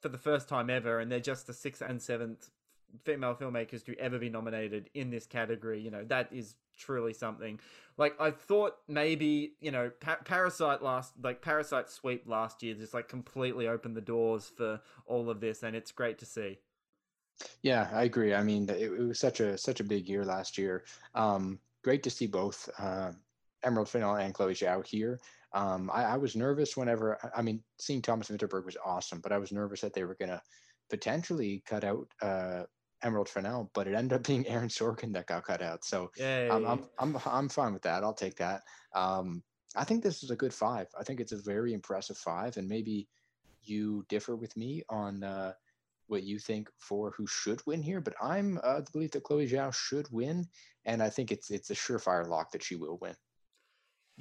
for 0.00 0.08
the 0.08 0.18
first 0.18 0.48
time 0.48 0.70
ever, 0.70 1.00
and 1.00 1.10
they're 1.10 1.20
just 1.20 1.46
the 1.46 1.54
sixth 1.54 1.82
and 1.82 2.00
seventh 2.00 2.50
female 3.04 3.34
filmmakers 3.34 3.84
to 3.84 3.96
ever 3.98 4.18
be 4.18 4.28
nominated 4.28 4.90
in 4.94 5.10
this 5.10 5.26
category. 5.26 5.80
You 5.80 5.90
know, 5.90 6.04
that 6.04 6.28
is 6.32 6.54
truly 6.76 7.12
something. 7.12 7.58
Like 7.96 8.20
I 8.20 8.30
thought 8.30 8.76
maybe 8.88 9.54
you 9.60 9.70
know 9.70 9.90
pa- 10.00 10.20
Parasite 10.24 10.82
last 10.82 11.14
like 11.22 11.42
Parasite 11.42 11.90
sweep 11.90 12.24
last 12.26 12.62
year 12.62 12.74
just 12.74 12.94
like 12.94 13.08
completely 13.08 13.68
opened 13.68 13.96
the 13.96 14.02
doors 14.02 14.50
for 14.54 14.80
all 15.06 15.30
of 15.30 15.40
this, 15.40 15.62
and 15.62 15.74
it's 15.74 15.92
great 15.92 16.18
to 16.18 16.26
see. 16.26 16.58
Yeah, 17.62 17.88
I 17.92 18.04
agree. 18.04 18.34
I 18.34 18.42
mean, 18.42 18.68
it, 18.68 18.82
it 18.82 18.90
was 18.90 19.18
such 19.18 19.40
a 19.40 19.56
such 19.56 19.80
a 19.80 19.84
big 19.84 20.08
year 20.08 20.24
last 20.24 20.58
year. 20.58 20.84
Um, 21.14 21.58
great 21.82 22.02
to 22.02 22.10
see 22.10 22.26
both. 22.26 22.68
Uh, 22.78 23.12
Emerald 23.64 23.88
Fennell 23.88 24.16
and 24.16 24.34
Chloe 24.34 24.54
Zhao 24.54 24.86
here. 24.86 25.20
Um, 25.52 25.90
I, 25.92 26.04
I, 26.04 26.16
was 26.16 26.36
nervous 26.36 26.76
whenever, 26.76 27.18
I 27.34 27.42
mean, 27.42 27.62
seeing 27.78 28.02
Thomas 28.02 28.28
Vinterberg 28.28 28.64
was 28.64 28.76
awesome, 28.84 29.20
but 29.20 29.32
I 29.32 29.38
was 29.38 29.50
nervous 29.50 29.80
that 29.80 29.92
they 29.92 30.04
were 30.04 30.14
going 30.14 30.28
to 30.28 30.40
potentially 30.88 31.62
cut 31.66 31.82
out 31.82 32.06
uh, 32.22 32.62
Emerald 33.02 33.28
Fennell, 33.28 33.70
but 33.74 33.88
it 33.88 33.94
ended 33.94 34.12
up 34.12 34.26
being 34.26 34.46
Aaron 34.46 34.68
Sorkin 34.68 35.12
that 35.14 35.26
got 35.26 35.44
cut 35.44 35.62
out. 35.62 35.84
So 35.84 36.10
I'm, 36.50 36.66
I'm, 36.66 36.84
I'm, 36.98 37.18
I'm, 37.26 37.48
fine 37.48 37.72
with 37.72 37.82
that. 37.82 38.04
I'll 38.04 38.14
take 38.14 38.36
that. 38.36 38.62
Um, 38.94 39.42
I 39.74 39.84
think 39.84 40.02
this 40.02 40.22
is 40.22 40.30
a 40.30 40.36
good 40.36 40.54
five. 40.54 40.86
I 40.98 41.02
think 41.02 41.20
it's 41.20 41.32
a 41.32 41.42
very 41.42 41.72
impressive 41.72 42.18
five, 42.18 42.56
and 42.56 42.68
maybe 42.68 43.08
you 43.62 44.04
differ 44.08 44.36
with 44.36 44.56
me 44.56 44.82
on 44.88 45.22
uh, 45.22 45.52
what 46.08 46.24
you 46.24 46.38
think 46.38 46.68
for 46.78 47.12
who 47.16 47.26
should 47.26 47.64
win 47.66 47.82
here. 47.82 48.00
But 48.00 48.14
I'm 48.20 48.58
uh, 48.62 48.80
the 48.80 48.90
belief 48.92 49.12
that 49.12 49.22
Chloe 49.22 49.48
Zhao 49.48 49.72
should 49.72 50.08
win, 50.10 50.46
and 50.84 51.02
I 51.02 51.08
think 51.08 51.30
it's 51.30 51.50
it's 51.50 51.70
a 51.70 51.74
surefire 51.74 52.28
lock 52.28 52.50
that 52.52 52.62
she 52.62 52.74
will 52.74 52.98
win. 53.00 53.14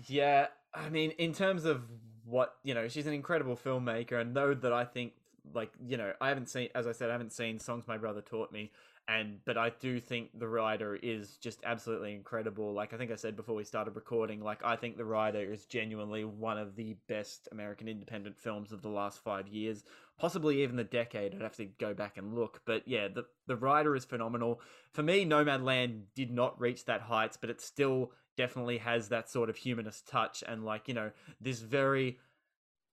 Yeah, 0.07 0.47
I 0.73 0.89
mean, 0.89 1.11
in 1.11 1.33
terms 1.33 1.65
of 1.65 1.83
what 2.25 2.55
you 2.63 2.73
know, 2.73 2.87
she's 2.87 3.07
an 3.07 3.13
incredible 3.13 3.55
filmmaker, 3.55 4.19
and 4.19 4.35
though 4.35 4.53
that 4.53 4.73
I 4.73 4.85
think 4.85 5.13
like 5.53 5.71
you 5.85 5.97
know, 5.97 6.13
I 6.21 6.29
haven't 6.29 6.49
seen, 6.49 6.69
as 6.75 6.87
I 6.87 6.91
said, 6.91 7.09
I 7.09 7.13
haven't 7.13 7.33
seen 7.33 7.59
songs 7.59 7.87
my 7.87 7.97
brother 7.97 8.21
taught 8.21 8.51
me, 8.51 8.71
and 9.07 9.39
but 9.45 9.57
I 9.57 9.71
do 9.79 9.99
think 9.99 10.37
the 10.37 10.47
Rider 10.47 10.95
is 10.95 11.37
just 11.37 11.59
absolutely 11.65 12.13
incredible. 12.13 12.71
Like 12.73 12.93
I 12.93 12.97
think 12.97 13.11
I 13.11 13.15
said 13.15 13.35
before 13.35 13.55
we 13.55 13.63
started 13.63 13.95
recording, 13.95 14.41
like 14.41 14.63
I 14.63 14.75
think 14.75 14.95
the 14.97 15.05
Rider 15.05 15.39
is 15.51 15.65
genuinely 15.65 16.23
one 16.23 16.57
of 16.57 16.75
the 16.75 16.95
best 17.07 17.49
American 17.51 17.87
independent 17.87 18.37
films 18.37 18.71
of 18.71 18.81
the 18.81 18.89
last 18.89 19.23
five 19.23 19.47
years, 19.47 19.83
possibly 20.19 20.61
even 20.61 20.75
the 20.75 20.83
decade. 20.83 21.33
I'd 21.33 21.41
have 21.41 21.57
to 21.57 21.65
go 21.65 21.93
back 21.93 22.17
and 22.17 22.35
look, 22.35 22.61
but 22.65 22.87
yeah, 22.87 23.07
the 23.07 23.25
the 23.47 23.55
Rider 23.57 23.95
is 23.95 24.05
phenomenal. 24.05 24.61
For 24.93 25.03
me, 25.03 25.25
Nomadland 25.25 26.03
did 26.15 26.31
not 26.31 26.59
reach 26.59 26.85
that 26.85 27.01
heights, 27.01 27.37
but 27.37 27.49
it's 27.49 27.65
still 27.65 28.11
definitely 28.39 28.77
has 28.77 29.09
that 29.09 29.29
sort 29.29 29.49
of 29.49 29.57
humanist 29.57 30.07
touch 30.07 30.45
and 30.47 30.63
like 30.63 30.87
you 30.87 30.93
know 30.93 31.11
this 31.41 31.59
very 31.59 32.17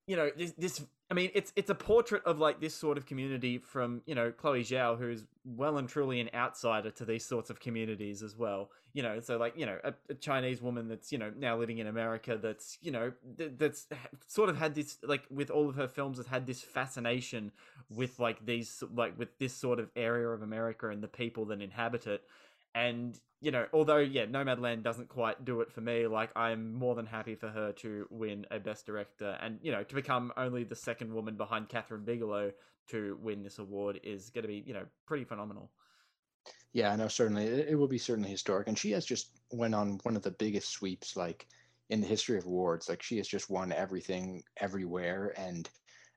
you 0.09 0.17
know 0.17 0.29
this 0.37 0.51
this 0.59 0.83
I 1.09 1.15
mean 1.15 1.31
it's 1.35 1.53
it's 1.55 1.71
a 1.71 1.75
portrait 1.77 2.25
of 2.25 2.41
like 2.41 2.61
this 2.61 2.75
sort 2.75 2.99
of 2.99 3.07
community 3.07 3.59
from 3.59 4.03
you 4.07 4.17
know 4.17 4.33
Chloe 4.33 4.65
Zhao 4.65 4.99
who's 4.99 5.23
well 5.45 5.79
and 5.79 5.89
truly 5.89 6.19
an 6.19 6.31
outsider 6.35 6.91
to 6.91 7.05
these 7.05 7.25
sorts 7.25 7.49
of 7.49 7.61
communities 7.61 8.25
as 8.25 8.37
well. 8.37 8.71
You 8.93 9.05
know 9.05 9.21
so 9.21 9.37
like 9.37 9.57
you 9.57 9.67
know 9.67 9.79
a, 9.85 9.95
a 10.11 10.15
Chinese 10.15 10.61
woman 10.61 10.89
that's 10.89 11.13
you 11.13 11.19
know 11.19 11.33
now 11.39 11.57
living 11.57 11.79
in 11.79 11.87
America 11.87 12.37
that's 12.43 12.77
you 12.83 12.91
know 12.91 13.13
th- 13.39 13.53
that's 13.57 13.87
sort 14.27 14.49
of 14.49 14.59
had 14.59 14.75
this 14.75 14.99
like 15.05 15.23
with 15.31 15.51
all 15.51 15.69
of 15.69 15.77
her 15.77 15.87
films 15.87 16.17
has 16.17 16.27
had 16.27 16.45
this 16.45 16.61
fascination 16.61 17.53
with 17.89 18.19
like 18.19 18.45
these 18.45 18.83
like 18.93 19.17
with 19.17 19.39
this 19.39 19.55
sort 19.55 19.79
of 19.79 19.91
area 19.95 20.27
of 20.27 20.43
America 20.43 20.89
and 20.89 21.05
the 21.05 21.09
people 21.23 21.45
that 21.45 21.63
inhabit 21.63 22.09
it 22.09 22.25
and 22.77 23.19
you 23.41 23.51
know, 23.51 23.67
although 23.73 23.99
yeah, 23.99 24.27
Nomadland 24.27 24.83
doesn't 24.83 25.09
quite 25.09 25.45
do 25.45 25.61
it 25.63 25.73
for 25.73 25.81
me. 25.81 26.07
Like 26.07 26.31
I'm 26.37 26.75
more 26.75 26.95
than 26.95 27.07
happy 27.07 27.35
for 27.35 27.49
her 27.49 27.73
to 27.73 28.07
win 28.11 28.47
a 28.51 28.61
Best 28.61 28.87
Director, 28.87 29.37
and 29.41 29.59
you 29.63 29.73
know, 29.73 29.83
to 29.83 29.95
become 29.95 30.33
only 30.37 30.63
the 30.63 30.77
second 30.77 31.13
woman 31.13 31.37
behind 31.37 31.69
Kathryn 31.69 32.05
Bigelow 32.05 32.53
to 32.89 33.19
win 33.21 33.43
this 33.43 33.59
award 33.59 33.99
is 34.05 34.31
going 34.31 34.43
to 34.43 34.49
be 34.49 34.63
you 34.67 34.75
know 34.75 34.85
pretty 35.07 35.25
phenomenal. 35.25 35.71
Yeah, 36.73 36.95
no, 36.95 37.09
certainly 37.09 37.47
it, 37.47 37.71
it 37.71 37.75
will 37.75 37.89
be 37.89 37.99
certainly 37.99 38.31
historic, 38.31 38.69
and 38.69 38.79
she 38.79 38.91
has 38.93 39.07
just 39.07 39.31
went 39.51 39.75
on 39.75 39.99
one 40.03 40.17
of 40.17 40.23
the 40.23 40.31
biggest 40.33 40.71
sweeps 40.71 41.17
like 41.17 41.47
in 41.89 42.01
the 42.01 42.07
history 42.07 42.37
of 42.37 42.45
awards. 42.45 42.89
Like 42.89 43.03
she 43.03 43.17
has 43.17 43.27
just 43.27 43.49
won 43.49 43.73
everything 43.73 44.43
everywhere, 44.59 45.35
and 45.39 45.69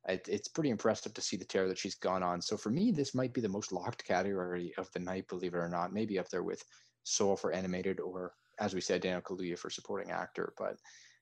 it, 0.08 0.28
it's 0.30 0.48
pretty 0.48 0.70
impressive 0.70 1.14
to 1.14 1.22
see 1.22 1.38
the 1.38 1.46
tear 1.46 1.68
that 1.68 1.78
she's 1.78 1.96
gone 1.96 2.24
on. 2.24 2.42
So 2.42 2.58
for 2.58 2.70
me, 2.70 2.92
this 2.92 3.14
might 3.14 3.34
be 3.34 3.42
the 3.42 3.50
most 3.50 3.72
locked 3.72 4.06
category 4.06 4.74
of 4.78 4.92
the 4.94 5.00
night, 5.00 5.28
believe 5.28 5.54
it 5.54 5.58
or 5.58 5.70
not. 5.70 5.94
Maybe 5.94 6.18
up 6.18 6.30
there 6.30 6.44
with 6.44 6.64
Soul 7.04 7.36
for 7.36 7.52
animated, 7.52 8.00
or 8.00 8.34
as 8.60 8.74
we 8.74 8.82
said, 8.82 9.02
Daniel 9.02 9.22
Kaluuya 9.22 9.58
for 9.58 9.70
supporting 9.70 10.12
actor. 10.12 10.54
But 10.58 10.78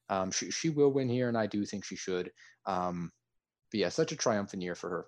um, 0.09 0.31
she 0.31 0.51
she 0.51 0.69
will 0.69 0.91
win 0.91 1.09
here, 1.09 1.27
and 1.27 1.37
I 1.37 1.47
do 1.47 1.65
think 1.65 1.85
she 1.85 1.95
should. 1.95 2.31
Um, 2.65 3.11
but 3.71 3.79
yeah, 3.79 3.89
such 3.89 4.11
a 4.11 4.15
triumphant 4.15 4.63
year 4.63 4.75
for 4.75 4.89
her. 4.89 5.05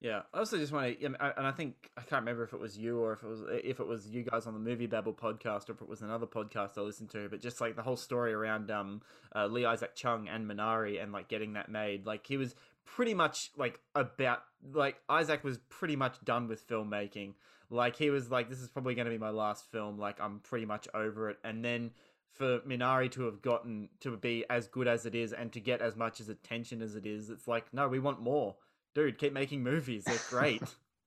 Yeah, 0.00 0.22
I 0.34 0.40
also 0.40 0.58
just 0.58 0.72
want 0.72 1.00
to, 1.00 1.06
and 1.06 1.16
I 1.18 1.52
think 1.52 1.90
I 1.96 2.02
can't 2.02 2.20
remember 2.20 2.44
if 2.44 2.52
it 2.52 2.60
was 2.60 2.76
you 2.76 3.00
or 3.00 3.14
if 3.14 3.22
it 3.22 3.28
was 3.28 3.40
if 3.64 3.80
it 3.80 3.86
was 3.86 4.06
you 4.06 4.24
guys 4.24 4.46
on 4.46 4.52
the 4.52 4.60
Movie 4.60 4.86
Babble 4.86 5.14
podcast 5.14 5.70
or 5.70 5.72
if 5.72 5.80
it 5.80 5.88
was 5.88 6.02
another 6.02 6.26
podcast 6.26 6.76
I 6.76 6.82
listened 6.82 7.08
to, 7.10 7.28
but 7.30 7.40
just 7.40 7.62
like 7.62 7.76
the 7.76 7.82
whole 7.82 7.96
story 7.96 8.34
around 8.34 8.70
um 8.70 9.00
uh, 9.34 9.46
Lee 9.46 9.64
Isaac 9.64 9.94
Chung 9.94 10.28
and 10.28 10.48
Minari 10.48 11.02
and 11.02 11.12
like 11.12 11.28
getting 11.28 11.54
that 11.54 11.70
made, 11.70 12.04
like 12.04 12.26
he 12.26 12.36
was 12.36 12.54
pretty 12.86 13.14
much 13.14 13.50
like 13.56 13.78
about 13.94 14.42
like 14.72 14.96
Isaac 15.08 15.44
was 15.44 15.58
pretty 15.68 15.96
much 15.96 16.24
done 16.24 16.48
with 16.48 16.66
filmmaking. 16.66 17.34
Like 17.68 17.96
he 17.96 18.10
was 18.10 18.30
like, 18.30 18.48
this 18.48 18.60
is 18.60 18.68
probably 18.68 18.94
going 18.94 19.06
to 19.06 19.10
be 19.10 19.18
my 19.18 19.30
last 19.30 19.70
film. 19.70 19.98
Like 19.98 20.20
I'm 20.20 20.40
pretty 20.40 20.66
much 20.66 20.88
over 20.94 21.30
it. 21.30 21.38
And 21.44 21.64
then 21.64 21.90
for 22.32 22.60
Minari 22.60 23.10
to 23.12 23.24
have 23.24 23.42
gotten 23.42 23.88
to 24.00 24.16
be 24.16 24.44
as 24.48 24.68
good 24.68 24.86
as 24.86 25.06
it 25.06 25.14
is 25.14 25.32
and 25.32 25.52
to 25.52 25.60
get 25.60 25.80
as 25.80 25.96
much 25.96 26.20
as 26.20 26.28
attention 26.28 26.80
as 26.80 26.94
it 26.94 27.06
is, 27.06 27.28
it's 27.28 27.48
like, 27.48 27.72
no, 27.72 27.88
we 27.88 27.98
want 27.98 28.20
more, 28.20 28.54
dude. 28.94 29.18
Keep 29.18 29.32
making 29.32 29.62
movies. 29.62 30.04
They're 30.04 30.16
great. 30.30 30.62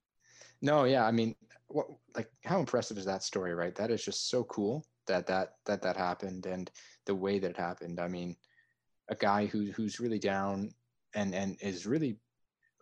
no, 0.61 0.84
yeah, 0.84 1.06
I 1.06 1.11
mean, 1.11 1.35
what 1.68 1.88
like 2.15 2.30
how 2.43 2.60
impressive 2.60 2.97
is 2.97 3.06
that 3.06 3.23
story, 3.23 3.53
right? 3.53 3.76
That 3.76 3.91
is 3.91 4.03
just 4.03 4.30
so 4.30 4.43
cool 4.45 4.85
that 5.07 5.27
that 5.27 5.56
that 5.65 5.81
that 5.84 5.95
happened 5.95 6.45
and 6.45 6.69
the 7.06 7.15
way 7.15 7.39
that 7.39 7.51
it 7.51 7.57
happened. 7.57 7.99
I 7.99 8.07
mean, 8.07 8.35
a 9.07 9.15
guy 9.15 9.45
who 9.45 9.72
who's 9.72 9.99
really 9.99 10.19
down 10.19 10.72
and 11.15 11.34
and 11.34 11.57
is 11.61 11.86
really 11.86 12.19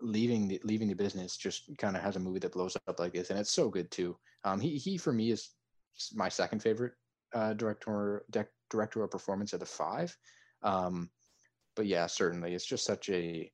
leaving 0.01 0.47
the 0.47 0.59
leaving 0.63 0.87
the 0.87 0.93
business 0.93 1.37
just 1.37 1.69
kind 1.77 1.95
of 1.95 2.03
has 2.03 2.15
a 2.15 2.19
movie 2.19 2.39
that 2.39 2.51
blows 2.51 2.77
up 2.87 2.99
like 2.99 3.13
this 3.13 3.29
and 3.29 3.39
it's 3.39 3.51
so 3.51 3.69
good 3.69 3.89
too. 3.91 4.15
Um 4.43 4.59
he 4.59 4.77
he 4.77 4.97
for 4.97 5.11
me 5.13 5.31
is 5.31 5.51
my 6.13 6.29
second 6.29 6.59
favorite 6.61 6.93
uh 7.33 7.53
director 7.53 8.23
de- 8.29 8.45
directorial 8.69 9.07
performance 9.07 9.53
of 9.53 9.59
the 9.59 9.65
five. 9.65 10.15
Um 10.63 11.09
but 11.75 11.87
yeah 11.87 12.07
certainly 12.07 12.53
it's 12.53 12.65
just 12.65 12.85
such 12.85 13.09
a 13.09 13.51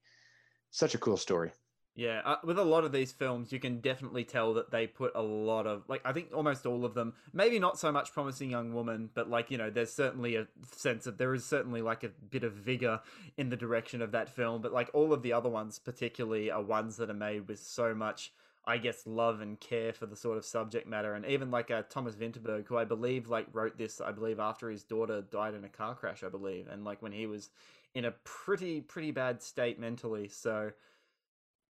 such 0.72 0.96
a 0.96 1.00
cool 1.00 1.18
story 1.18 1.52
yeah, 1.96 2.22
uh, 2.26 2.38
with 2.44 2.58
a 2.58 2.64
lot 2.64 2.86
of 2.86 2.92
these 2.92 3.12
films, 3.12 3.52
you 3.52 3.60
can 3.60 3.80
definitely 3.80 4.24
tell 4.24 4.56
that 4.56 4.72
they 4.72 4.88
put 4.88 5.12
a 5.14 5.22
lot 5.22 5.68
of 5.68 5.84
like 5.88 6.02
I 6.04 6.12
think 6.12 6.30
almost 6.34 6.66
all 6.66 6.86
of 6.86 6.96
them. 6.96 7.14
Maybe 7.34 7.60
not 7.60 7.78
so 7.78 7.92
much 7.92 8.14
promising 8.14 8.50
young 8.50 8.74
woman, 8.74 9.12
but 9.14 9.30
like 9.30 9.52
you 9.52 9.60
know, 9.60 9.70
there's 9.70 9.94
certainly 9.94 10.36
a 10.36 10.48
sense 10.72 11.06
of 11.06 11.20
there 11.20 11.36
is 11.36 11.46
certainly 11.46 11.84
like 11.84 12.04
a 12.04 12.10
bit 12.10 12.44
of 12.44 12.54
vigor 12.54 13.02
in 13.38 13.50
the 13.50 13.56
direction 13.56 14.02
of 14.02 14.12
that 14.12 14.30
film. 14.30 14.62
But 14.64 14.74
like 14.74 14.90
all 14.94 15.14
of 15.14 15.22
the 15.22 15.34
other 15.34 15.50
ones, 15.50 15.78
particularly, 15.78 16.50
are 16.50 16.64
ones 16.64 16.98
that 16.98 17.12
are 17.12 17.16
made 17.16 17.48
with 17.48 17.60
so 17.60 17.94
much. 17.94 18.34
I 18.66 18.78
guess 18.78 19.06
love 19.06 19.42
and 19.42 19.60
care 19.60 19.92
for 19.92 20.06
the 20.06 20.16
sort 20.16 20.38
of 20.38 20.46
subject 20.46 20.88
matter, 20.88 21.14
and 21.14 21.26
even 21.26 21.52
like 21.52 21.70
uh, 21.70 21.84
Thomas 21.90 22.16
Vinterberg, 22.16 22.66
who 22.66 22.78
I 22.78 22.86
believe 22.86 23.28
like 23.28 23.46
wrote 23.52 23.78
this, 23.78 24.00
I 24.00 24.14
believe 24.14 24.40
after 24.40 24.70
his 24.70 24.84
daughter 24.84 25.22
died 25.22 25.54
in 25.54 25.66
a 25.66 25.70
car 25.70 25.96
crash, 25.96 26.24
I 26.24 26.30
believe, 26.30 26.70
and 26.70 26.86
like 26.86 27.02
when 27.02 27.12
he 27.12 27.28
was 27.28 27.50
in 27.94 28.06
a 28.06 28.12
pretty 28.24 28.82
pretty 28.82 29.12
bad 29.12 29.44
state 29.44 29.80
mentally. 29.80 30.30
So 30.30 30.72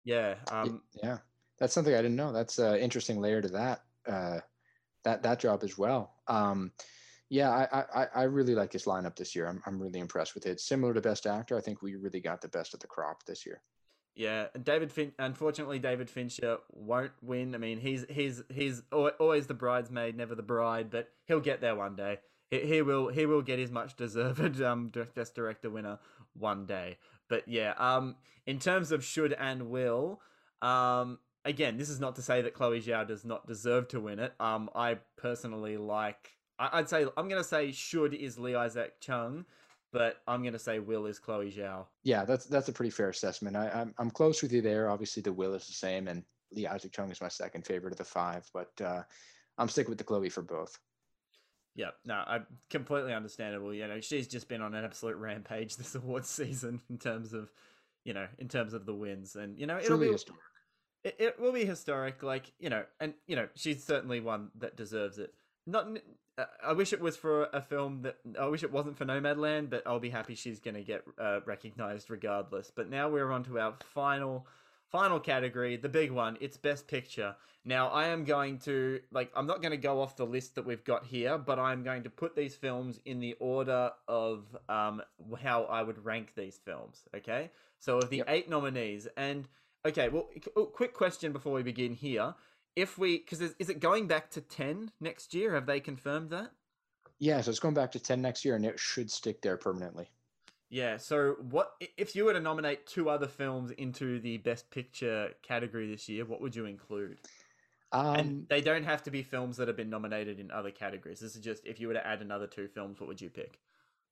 yeah. 0.04 0.34
Um, 0.50 0.82
yeah. 1.02 1.18
That's 1.58 1.74
something 1.74 1.94
I 1.94 1.98
didn't 1.98 2.16
know. 2.16 2.32
That's 2.32 2.58
an 2.58 2.76
interesting 2.76 3.20
layer 3.20 3.40
to 3.40 3.48
that 3.48 3.82
uh, 4.06 4.40
that 5.04 5.22
that 5.22 5.38
job 5.38 5.62
as 5.62 5.78
well. 5.78 6.14
Um, 6.26 6.72
yeah, 7.30 7.50
I, 7.50 8.02
I 8.02 8.06
I 8.14 8.22
really 8.24 8.54
like 8.54 8.72
his 8.72 8.84
lineup 8.84 9.16
this 9.16 9.34
year. 9.34 9.46
I'm 9.46 9.62
I'm 9.66 9.80
really 9.80 10.00
impressed 10.00 10.34
with 10.34 10.46
it. 10.46 10.60
Similar 10.60 10.94
to 10.94 11.00
Best 11.00 11.26
Actor, 11.26 11.56
I 11.56 11.60
think 11.60 11.80
we 11.80 11.94
really 11.96 12.20
got 12.20 12.40
the 12.40 12.48
best 12.48 12.74
of 12.74 12.80
the 12.80 12.86
crop 12.86 13.24
this 13.26 13.46
year. 13.46 13.62
Yeah, 14.14 14.48
David 14.62 14.92
Fin. 14.92 15.12
Unfortunately, 15.18 15.78
David 15.78 16.10
Fincher 16.10 16.58
won't 16.70 17.12
win. 17.22 17.54
I 17.54 17.58
mean, 17.58 17.78
he's 17.78 18.04
he's 18.10 18.42
he's 18.50 18.82
always 18.92 19.46
the 19.46 19.54
bridesmaid, 19.54 20.16
never 20.16 20.34
the 20.34 20.42
bride, 20.42 20.90
but 20.90 21.08
he'll 21.26 21.40
get 21.40 21.60
there 21.60 21.74
one 21.74 21.96
day. 21.96 22.18
He, 22.50 22.60
he 22.60 22.82
will 22.82 23.08
he 23.08 23.24
will 23.24 23.40
get 23.40 23.58
his 23.58 23.70
much 23.70 23.96
deserved 23.96 24.60
um 24.62 24.92
best 25.14 25.34
director 25.34 25.70
winner 25.70 25.98
one 26.34 26.66
day. 26.66 26.98
But 27.32 27.48
yeah, 27.48 27.72
um, 27.78 28.16
in 28.44 28.58
terms 28.58 28.92
of 28.92 29.02
should 29.02 29.32
and 29.32 29.70
will, 29.70 30.20
um, 30.60 31.18
again, 31.46 31.78
this 31.78 31.88
is 31.88 31.98
not 31.98 32.14
to 32.16 32.22
say 32.22 32.42
that 32.42 32.52
Chloe 32.52 32.82
Zhao 32.82 33.08
does 33.08 33.24
not 33.24 33.46
deserve 33.46 33.88
to 33.88 34.00
win 34.00 34.18
it. 34.18 34.34
Um, 34.38 34.68
I 34.74 34.98
personally 35.16 35.78
like. 35.78 36.36
I, 36.58 36.80
would 36.80 36.90
say 36.90 37.06
I'm 37.16 37.30
gonna 37.30 37.42
say 37.42 37.72
should 37.72 38.12
is 38.12 38.38
Lee 38.38 38.54
Isaac 38.54 39.00
Chung, 39.00 39.46
but 39.94 40.20
I'm 40.28 40.44
gonna 40.44 40.58
say 40.58 40.78
will 40.78 41.06
is 41.06 41.18
Chloe 41.18 41.50
Zhao. 41.50 41.86
Yeah, 42.02 42.26
that's 42.26 42.44
that's 42.44 42.68
a 42.68 42.72
pretty 42.72 42.90
fair 42.90 43.08
assessment. 43.08 43.56
I, 43.56 43.70
I'm 43.70 43.94
I'm 43.96 44.10
close 44.10 44.42
with 44.42 44.52
you 44.52 44.60
there. 44.60 44.90
Obviously, 44.90 45.22
the 45.22 45.32
will 45.32 45.54
is 45.54 45.66
the 45.66 45.72
same, 45.72 46.08
and 46.08 46.22
Lee 46.52 46.66
Isaac 46.66 46.92
Chung 46.92 47.10
is 47.10 47.22
my 47.22 47.28
second 47.28 47.64
favorite 47.64 47.92
of 47.92 47.98
the 47.98 48.04
five, 48.04 48.46
but 48.52 48.78
uh, 48.84 49.04
I'm 49.56 49.70
sticking 49.70 49.90
with 49.90 49.96
the 49.96 50.04
Chloe 50.04 50.28
for 50.28 50.42
both. 50.42 50.78
Yeah, 51.74 51.90
no, 52.04 52.14
I 52.14 52.40
completely 52.70 53.14
understandable. 53.14 53.72
You 53.72 53.88
know, 53.88 54.00
she's 54.00 54.28
just 54.28 54.48
been 54.48 54.60
on 54.60 54.74
an 54.74 54.84
absolute 54.84 55.16
rampage 55.16 55.76
this 55.78 55.94
awards 55.94 56.28
season 56.28 56.80
in 56.90 56.98
terms 56.98 57.32
of, 57.32 57.50
you 58.04 58.12
know, 58.12 58.26
in 58.38 58.48
terms 58.48 58.74
of 58.74 58.86
the 58.86 58.94
wins, 58.94 59.36
and 59.36 59.58
you 59.58 59.66
know, 59.66 59.76
it'll 59.78 59.96
Truly 59.96 60.08
be 60.08 60.12
historic. 60.12 60.40
It, 61.04 61.16
it 61.18 61.40
will 61.40 61.52
be 61.52 61.64
historic, 61.64 62.22
like 62.22 62.52
you 62.58 62.70
know, 62.70 62.84
and 63.00 63.14
you 63.26 63.36
know, 63.36 63.48
she's 63.54 63.82
certainly 63.84 64.20
one 64.20 64.50
that 64.58 64.76
deserves 64.76 65.18
it. 65.18 65.34
Not, 65.66 65.86
uh, 66.36 66.44
I 66.64 66.72
wish 66.72 66.92
it 66.92 67.00
was 67.00 67.16
for 67.16 67.44
a 67.52 67.62
film 67.62 68.02
that 68.02 68.16
I 68.38 68.46
wish 68.46 68.62
it 68.62 68.72
wasn't 68.72 68.98
for 68.98 69.04
Nomadland, 69.04 69.70
but 69.70 69.82
I'll 69.86 70.00
be 70.00 70.10
happy 70.10 70.34
she's 70.34 70.60
going 70.60 70.74
to 70.74 70.82
get 70.82 71.04
uh, 71.18 71.40
recognized 71.46 72.10
regardless. 72.10 72.70
But 72.74 72.90
now 72.90 73.08
we're 73.08 73.30
on 73.30 73.44
to 73.44 73.58
our 73.58 73.74
final 73.94 74.46
Final 74.92 75.18
category, 75.18 75.76
the 75.76 75.88
big 75.88 76.10
one, 76.10 76.36
it's 76.42 76.58
Best 76.58 76.86
Picture. 76.86 77.34
Now, 77.64 77.88
I 77.88 78.08
am 78.08 78.24
going 78.24 78.58
to, 78.60 79.00
like, 79.10 79.32
I'm 79.34 79.46
not 79.46 79.62
going 79.62 79.70
to 79.70 79.78
go 79.78 80.02
off 80.02 80.18
the 80.18 80.26
list 80.26 80.54
that 80.56 80.66
we've 80.66 80.84
got 80.84 81.06
here, 81.06 81.38
but 81.38 81.58
I'm 81.58 81.82
going 81.82 82.02
to 82.02 82.10
put 82.10 82.36
these 82.36 82.54
films 82.54 83.00
in 83.06 83.18
the 83.18 83.34
order 83.40 83.90
of 84.06 84.54
um, 84.68 85.00
how 85.42 85.62
I 85.64 85.82
would 85.82 86.04
rank 86.04 86.34
these 86.36 86.60
films, 86.62 87.04
okay? 87.16 87.50
So, 87.78 87.98
of 87.98 88.10
the 88.10 88.18
yep. 88.18 88.26
eight 88.28 88.50
nominees, 88.50 89.08
and, 89.16 89.48
okay, 89.86 90.10
well, 90.10 90.28
oh, 90.56 90.66
quick 90.66 90.92
question 90.92 91.32
before 91.32 91.54
we 91.54 91.62
begin 91.62 91.94
here. 91.94 92.34
If 92.76 92.98
we, 92.98 93.16
because 93.16 93.40
is, 93.40 93.54
is 93.58 93.70
it 93.70 93.80
going 93.80 94.08
back 94.08 94.30
to 94.32 94.42
10 94.42 94.90
next 95.00 95.32
year? 95.32 95.54
Have 95.54 95.64
they 95.64 95.80
confirmed 95.80 96.28
that? 96.30 96.50
Yeah, 97.18 97.40
so 97.40 97.50
it's 97.50 97.60
going 97.60 97.74
back 97.74 97.92
to 97.92 97.98
10 97.98 98.20
next 98.20 98.44
year, 98.44 98.56
and 98.56 98.66
it 98.66 98.78
should 98.78 99.10
stick 99.10 99.40
there 99.40 99.56
permanently. 99.56 100.10
Yeah. 100.72 100.96
So, 100.96 101.36
what 101.50 101.74
if 101.98 102.16
you 102.16 102.24
were 102.24 102.32
to 102.32 102.40
nominate 102.40 102.86
two 102.86 103.10
other 103.10 103.28
films 103.28 103.72
into 103.72 104.18
the 104.20 104.38
Best 104.38 104.70
Picture 104.70 105.34
category 105.42 105.86
this 105.86 106.08
year? 106.08 106.24
What 106.24 106.40
would 106.40 106.56
you 106.56 106.64
include? 106.64 107.18
Um, 107.92 108.16
and 108.16 108.48
they 108.48 108.62
don't 108.62 108.84
have 108.84 109.02
to 109.02 109.10
be 109.10 109.22
films 109.22 109.58
that 109.58 109.68
have 109.68 109.76
been 109.76 109.90
nominated 109.90 110.40
in 110.40 110.50
other 110.50 110.70
categories. 110.70 111.20
This 111.20 111.36
is 111.36 111.42
just 111.42 111.66
if 111.66 111.78
you 111.78 111.88
were 111.88 111.92
to 111.92 112.06
add 112.06 112.22
another 112.22 112.46
two 112.46 112.68
films, 112.68 112.98
what 112.98 113.06
would 113.06 113.20
you 113.20 113.28
pick? 113.28 113.60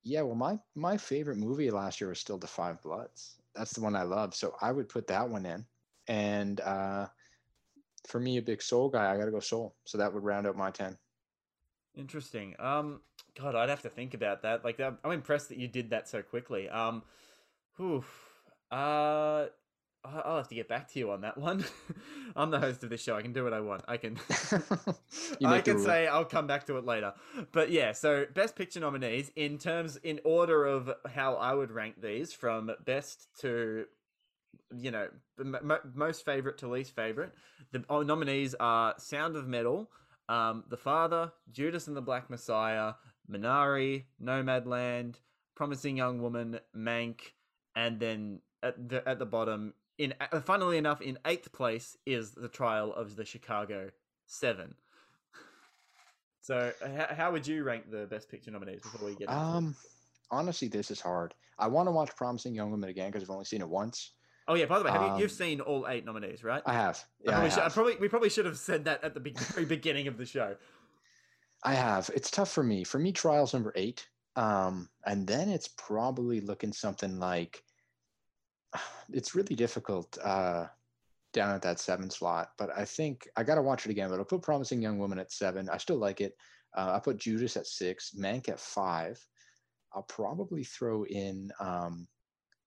Yeah, 0.03 0.21
well, 0.21 0.35
my 0.35 0.59
my 0.75 0.97
favorite 0.97 1.37
movie 1.37 1.71
last 1.71 1.99
year 1.99 2.09
was 2.09 2.19
still 2.19 2.37
Da 2.37 2.45
5 2.45 2.79
Bloods. 2.83 3.37
That's 3.55 3.73
the 3.73 3.81
one 3.81 3.95
I 3.95 4.03
love, 4.03 4.35
so 4.35 4.53
I 4.61 4.71
would 4.71 4.87
put 4.87 5.07
that 5.07 5.27
one 5.27 5.47
in. 5.47 5.65
And 6.07 6.61
uh, 6.61 7.07
for 8.07 8.19
me, 8.19 8.37
a 8.37 8.41
big 8.41 8.61
Soul 8.61 8.89
guy, 8.89 9.11
I 9.11 9.17
got 9.17 9.25
to 9.25 9.31
go 9.31 9.39
Soul. 9.39 9.73
So 9.85 9.97
that 9.97 10.13
would 10.13 10.23
round 10.23 10.45
out 10.45 10.55
my 10.55 10.69
ten. 10.69 10.95
Interesting. 11.95 12.55
Um, 12.59 13.01
God, 13.39 13.55
I'd 13.55 13.69
have 13.69 13.81
to 13.83 13.89
think 13.89 14.13
about 14.13 14.41
that. 14.43 14.63
Like, 14.65 14.79
I'm 14.79 15.11
impressed 15.11 15.49
that 15.49 15.57
you 15.57 15.67
did 15.67 15.91
that 15.91 16.09
so 16.09 16.21
quickly. 16.21 16.69
Um, 16.69 17.03
whew, 17.77 18.03
uh, 18.71 19.45
I'll 20.03 20.37
have 20.37 20.47
to 20.47 20.55
get 20.55 20.67
back 20.67 20.91
to 20.93 20.99
you 20.99 21.11
on 21.11 21.21
that 21.21 21.37
one. 21.37 21.63
I'm 22.35 22.49
the 22.49 22.59
host 22.59 22.83
of 22.83 22.89
this 22.89 23.03
show. 23.03 23.15
I 23.15 23.21
can 23.21 23.33
do 23.33 23.43
what 23.43 23.53
I 23.53 23.59
want. 23.59 23.83
I 23.87 23.97
can. 23.97 24.17
I 25.45 25.61
can 25.61 25.79
say 25.79 26.07
I'll 26.07 26.25
come 26.25 26.47
back 26.47 26.65
to 26.67 26.77
it 26.77 26.85
later. 26.85 27.13
But 27.51 27.69
yeah, 27.69 27.91
so 27.91 28.25
best 28.33 28.55
picture 28.55 28.79
nominees 28.79 29.31
in 29.35 29.59
terms 29.59 29.97
in 29.97 30.19
order 30.23 30.65
of 30.65 30.91
how 31.13 31.35
I 31.35 31.53
would 31.53 31.71
rank 31.71 32.01
these 32.01 32.33
from 32.33 32.71
best 32.83 33.27
to 33.41 33.85
you 34.75 34.91
know 34.91 35.07
m- 35.39 35.91
most 35.93 36.25
favorite 36.25 36.57
to 36.59 36.67
least 36.67 36.95
favorite. 36.95 37.33
The 37.71 37.83
oh, 37.87 38.01
nominees 38.01 38.55
are 38.59 38.95
Sound 38.97 39.35
of 39.35 39.47
Metal, 39.47 39.87
um, 40.29 40.63
The 40.69 40.77
Father, 40.77 41.31
Judas 41.51 41.87
and 41.87 41.95
the 41.95 42.01
Black 42.01 42.27
Messiah, 42.27 42.93
Minari, 43.29 44.03
Nomadland, 44.21 45.15
Promising 45.55 45.97
Young 45.97 46.21
Woman, 46.21 46.59
Mank, 46.75 47.33
and 47.75 47.99
then 47.99 48.41
at 48.63 48.89
the 48.89 49.07
at 49.07 49.19
the 49.19 49.25
bottom, 49.25 49.73
in 49.97 50.13
uh, 50.19 50.39
funnily 50.41 50.77
enough, 50.77 51.01
in 51.01 51.17
eighth 51.25 51.51
place 51.51 51.97
is 52.05 52.31
the 52.31 52.47
trial 52.47 52.93
of 52.93 53.15
the 53.15 53.25
Chicago 53.25 53.91
Seven. 54.25 54.75
So, 56.43 56.71
how, 56.81 57.13
how 57.15 57.31
would 57.31 57.45
you 57.45 57.63
rank 57.63 57.91
the 57.91 58.07
best 58.07 58.27
picture 58.27 58.49
nominees 58.49 58.81
before 58.81 59.09
we 59.09 59.15
get? 59.15 59.29
um, 59.29 59.75
honestly, 60.31 60.67
this 60.67 60.89
is 60.89 60.99
hard. 60.99 61.35
I 61.59 61.67
want 61.67 61.87
to 61.87 61.91
watch 61.91 62.15
Promising 62.15 62.55
Young 62.55 62.71
Woman 62.71 62.89
again 62.89 63.11
because 63.11 63.21
I've 63.21 63.29
only 63.29 63.45
seen 63.45 63.61
it 63.61 63.69
once. 63.69 64.13
Oh 64.47 64.55
yeah. 64.55 64.65
By 64.65 64.79
the 64.79 64.85
way, 64.85 64.91
have 64.91 65.01
um, 65.03 65.15
you, 65.15 65.21
you've 65.21 65.31
seen 65.31 65.61
all 65.61 65.87
eight 65.87 66.03
nominees, 66.03 66.43
right? 66.43 66.63
I 66.65 66.73
have. 66.73 67.03
Yeah, 67.23 67.29
I 67.29 67.33
probably, 67.33 67.45
I 67.45 67.53
should, 67.53 67.63
I 67.63 67.69
probably 67.69 67.95
we 67.97 68.07
probably 68.07 68.29
should 68.29 68.45
have 68.45 68.57
said 68.57 68.85
that 68.85 69.03
at 69.03 69.13
the 69.13 69.19
very 69.53 69.65
beginning 69.65 70.07
of 70.07 70.17
the 70.17 70.25
show. 70.25 70.55
I 71.63 71.73
have. 71.73 72.09
It's 72.15 72.31
tough 72.31 72.51
for 72.51 72.63
me. 72.63 72.83
For 72.83 72.99
me, 72.99 73.11
trials 73.11 73.53
number 73.53 73.73
eight, 73.75 74.07
um, 74.35 74.89
and 75.05 75.27
then 75.27 75.49
it's 75.49 75.69
probably 75.77 76.41
looking 76.41 76.73
something 76.73 77.19
like. 77.19 77.61
It's 79.13 79.35
really 79.35 79.57
difficult 79.57 80.17
uh, 80.23 80.67
down 81.33 81.53
at 81.53 81.61
that 81.63 81.81
seven 81.81 82.09
slot, 82.09 82.51
but 82.57 82.69
I 82.77 82.85
think 82.85 83.27
I 83.35 83.43
got 83.43 83.55
to 83.55 83.61
watch 83.61 83.85
it 83.85 83.91
again. 83.91 84.09
But 84.09 84.19
I'll 84.19 84.25
put 84.25 84.41
Promising 84.41 84.81
Young 84.81 84.99
Woman 84.99 85.19
at 85.19 85.33
seven. 85.33 85.69
I 85.69 85.75
still 85.75 85.97
like 85.97 86.21
it. 86.21 86.33
Uh, 86.77 86.93
I 86.95 86.99
put 86.99 87.17
Judas 87.17 87.57
at 87.57 87.67
six, 87.67 88.13
Mank 88.17 88.47
at 88.47 88.57
five. 88.57 89.19
I'll 89.93 90.03
probably 90.03 90.63
throw 90.63 91.03
in 91.03 91.51
um, 91.59 92.07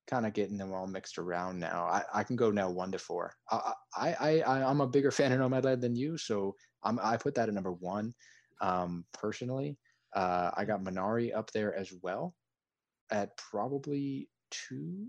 kind 0.07 0.27
of 0.27 0.35
getting 0.35 0.59
them 0.59 0.73
all 0.73 0.87
mixed 0.87 1.19
around 1.19 1.59
now. 1.59 1.85
I, 1.85 2.03
I 2.12 2.23
can 2.25 2.37
go 2.37 2.51
now 2.51 2.71
one 2.71 2.93
to 2.93 2.99
four. 2.99 3.35
I, 3.51 3.73
I, 3.97 4.41
I, 4.41 4.62
I'm 4.62 4.81
a 4.81 4.87
bigger 4.87 5.11
fan 5.11 5.33
of 5.33 5.41
Nomadland 5.41 5.81
than 5.81 5.97
you, 5.97 6.19
so 6.19 6.55
I'm, 6.83 6.99
I 7.03 7.16
put 7.16 7.35
that 7.37 7.49
at 7.49 7.55
number 7.55 7.73
one. 7.73 8.15
Um, 8.65 9.05
personally, 9.12 9.78
uh, 10.15 10.51
I 10.57 10.65
got 10.65 10.82
Minari 10.82 11.36
up 11.36 11.51
there 11.53 11.74
as 11.74 11.93
well 12.03 12.35
at 13.11 13.36
probably 13.36 14.28
two. 14.51 15.09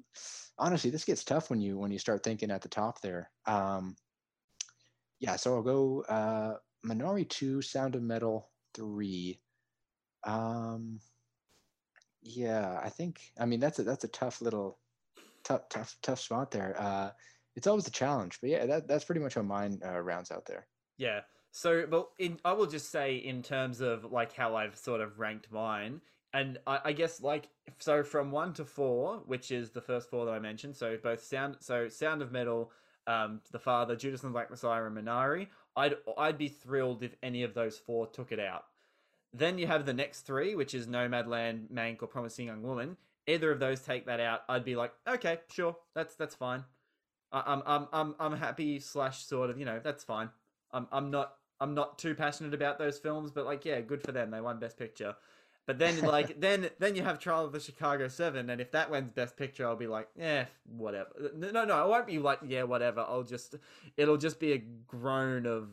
Honestly, 0.58 0.90
this 0.90 1.06
gets 1.06 1.24
tough 1.24 1.50
when 1.50 1.62
you 1.62 1.78
when 1.78 1.92
you 1.92 2.00
start 2.00 2.24
thinking 2.24 2.52
at 2.52 2.62
the 2.62 2.70
top 2.70 3.02
there. 3.02 3.32
Um, 3.46 3.96
yeah, 5.20 5.38
so 5.38 5.56
I'll 5.56 5.62
go 5.62 6.02
uh, 6.10 6.56
Minari 6.86 7.28
two, 7.30 7.62
Sound 7.62 7.96
of 7.96 8.04
Metal 8.04 8.50
three. 8.74 9.40
Um, 10.26 11.00
yeah, 12.22 12.80
I 12.84 12.90
think. 12.90 13.22
I 13.40 13.46
mean, 13.46 13.62
that's 13.62 13.80
a 13.80 13.84
that's 13.84 14.04
a 14.04 14.10
tough 14.10 14.42
little 14.42 14.80
tough, 15.46 15.70
tough, 15.70 15.96
tough 16.02 16.20
spot 16.20 16.52
there. 16.52 16.76
Uh, 16.78 17.12
it's 17.56 17.68
always 17.68 17.88
a 17.88 17.92
challenge, 17.92 18.40
but 18.42 18.50
yeah, 18.50 18.66
that, 18.66 18.88
that's 18.88 19.06
pretty 19.06 19.22
much 19.22 19.36
how 19.36 19.44
mine 19.44 19.80
uh, 19.86 20.00
rounds 20.00 20.32
out 20.32 20.46
there. 20.46 20.68
Yeah. 20.98 21.22
So, 21.58 21.86
but 21.90 22.10
in, 22.20 22.38
I 22.44 22.52
will 22.52 22.66
just 22.66 22.92
say 22.92 23.16
in 23.16 23.42
terms 23.42 23.80
of 23.80 24.12
like 24.12 24.34
how 24.34 24.58
I've 24.58 24.76
sort 24.76 25.00
of 25.00 25.20
ranked 25.20 25.50
mine, 25.54 26.02
and 26.34 26.60
I, 26.68 26.80
I, 26.86 26.92
guess 26.92 27.22
like 27.22 27.48
so 27.80 28.04
from 28.04 28.30
one 28.32 28.52
to 28.56 28.66
four, 28.66 29.22
which 29.26 29.52
is 29.52 29.70
the 29.70 29.80
first 29.80 30.10
four 30.10 30.26
that 30.26 30.34
I 30.34 30.40
mentioned. 30.40 30.76
So 30.76 30.98
both 31.02 31.24
sound, 31.24 31.56
so 31.62 31.88
Sound 31.88 32.22
of 32.22 32.34
Metal, 32.34 32.74
um, 33.08 33.40
The 33.52 33.60
Father, 33.60 33.96
Judas 33.96 34.22
and 34.24 34.32
the 34.32 34.34
Black 34.34 34.50
Messiah, 34.50 34.84
and 34.84 34.98
Minari. 34.98 35.48
I'd 35.78 35.96
I'd 36.18 36.38
be 36.38 36.50
thrilled 36.50 37.04
if 37.04 37.16
any 37.24 37.44
of 37.44 37.54
those 37.54 37.78
four 37.78 38.08
took 38.08 38.34
it 38.34 38.40
out. 38.40 38.66
Then 39.34 39.58
you 39.58 39.68
have 39.68 39.86
the 39.86 39.94
next 39.94 40.22
three, 40.22 40.56
which 40.56 40.74
is 40.74 40.88
Nomadland, 40.88 41.70
Mank, 41.72 42.02
or 42.02 42.08
Promising 42.08 42.48
Young 42.48 42.64
Woman 42.64 42.98
either 43.28 43.52
of 43.52 43.60
those 43.60 43.80
take 43.82 44.06
that 44.06 44.20
out, 44.20 44.42
I'd 44.48 44.66
be 44.66 44.76
like, 44.76 44.94
okay, 45.08 45.40
sure, 45.50 45.76
that's 45.94 46.16
that's 46.16 46.36
fine. 46.36 46.64
I, 47.32 47.54
am 47.54 47.64
I'm 47.66 47.88
I'm 47.92 48.16
I'm 48.20 48.38
happy 48.38 48.80
slash 48.80 49.26
sort 49.26 49.50
of 49.50 49.58
you 49.58 49.66
know 49.66 49.80
that's 49.84 50.04
fine. 50.04 50.30
I'm 50.72 50.88
I'm 50.92 51.12
not 51.12 51.36
I'm 51.60 51.74
not 51.74 51.98
too 51.98 52.16
passionate 52.16 52.54
about 52.54 52.78
those 52.78 52.98
films, 52.98 53.32
but 53.32 53.46
like 53.46 53.66
yeah, 53.66 53.82
good 53.82 54.02
for 54.02 54.12
them. 54.12 54.32
They 54.32 54.42
won 54.42 54.60
Best 54.60 54.78
Picture. 54.78 55.16
But 55.66 55.80
then 55.80 56.00
like 56.02 56.40
then 56.40 56.70
then 56.80 56.96
you 56.96 57.04
have 57.04 57.20
Trial 57.20 57.46
of 57.46 57.52
the 57.52 57.60
Chicago 57.60 58.08
Seven, 58.08 58.50
and 58.50 58.62
if 58.62 58.72
that 58.72 58.90
wins 58.90 59.12
Best 59.12 59.38
Picture, 59.38 59.68
I'll 59.68 59.76
be 59.76 59.88
like, 59.88 60.08
yeah, 60.18 60.46
whatever. 60.66 61.10
No, 61.36 61.66
no, 61.66 61.74
I 61.76 61.86
won't 61.86 62.08
be 62.08 62.20
like, 62.20 62.40
yeah, 62.46 62.64
whatever. 62.64 63.02
I'll 63.02 63.24
just 63.24 63.56
it'll 63.98 64.18
just 64.18 64.40
be 64.40 64.54
a 64.54 64.58
groan 64.88 65.46
of 65.46 65.70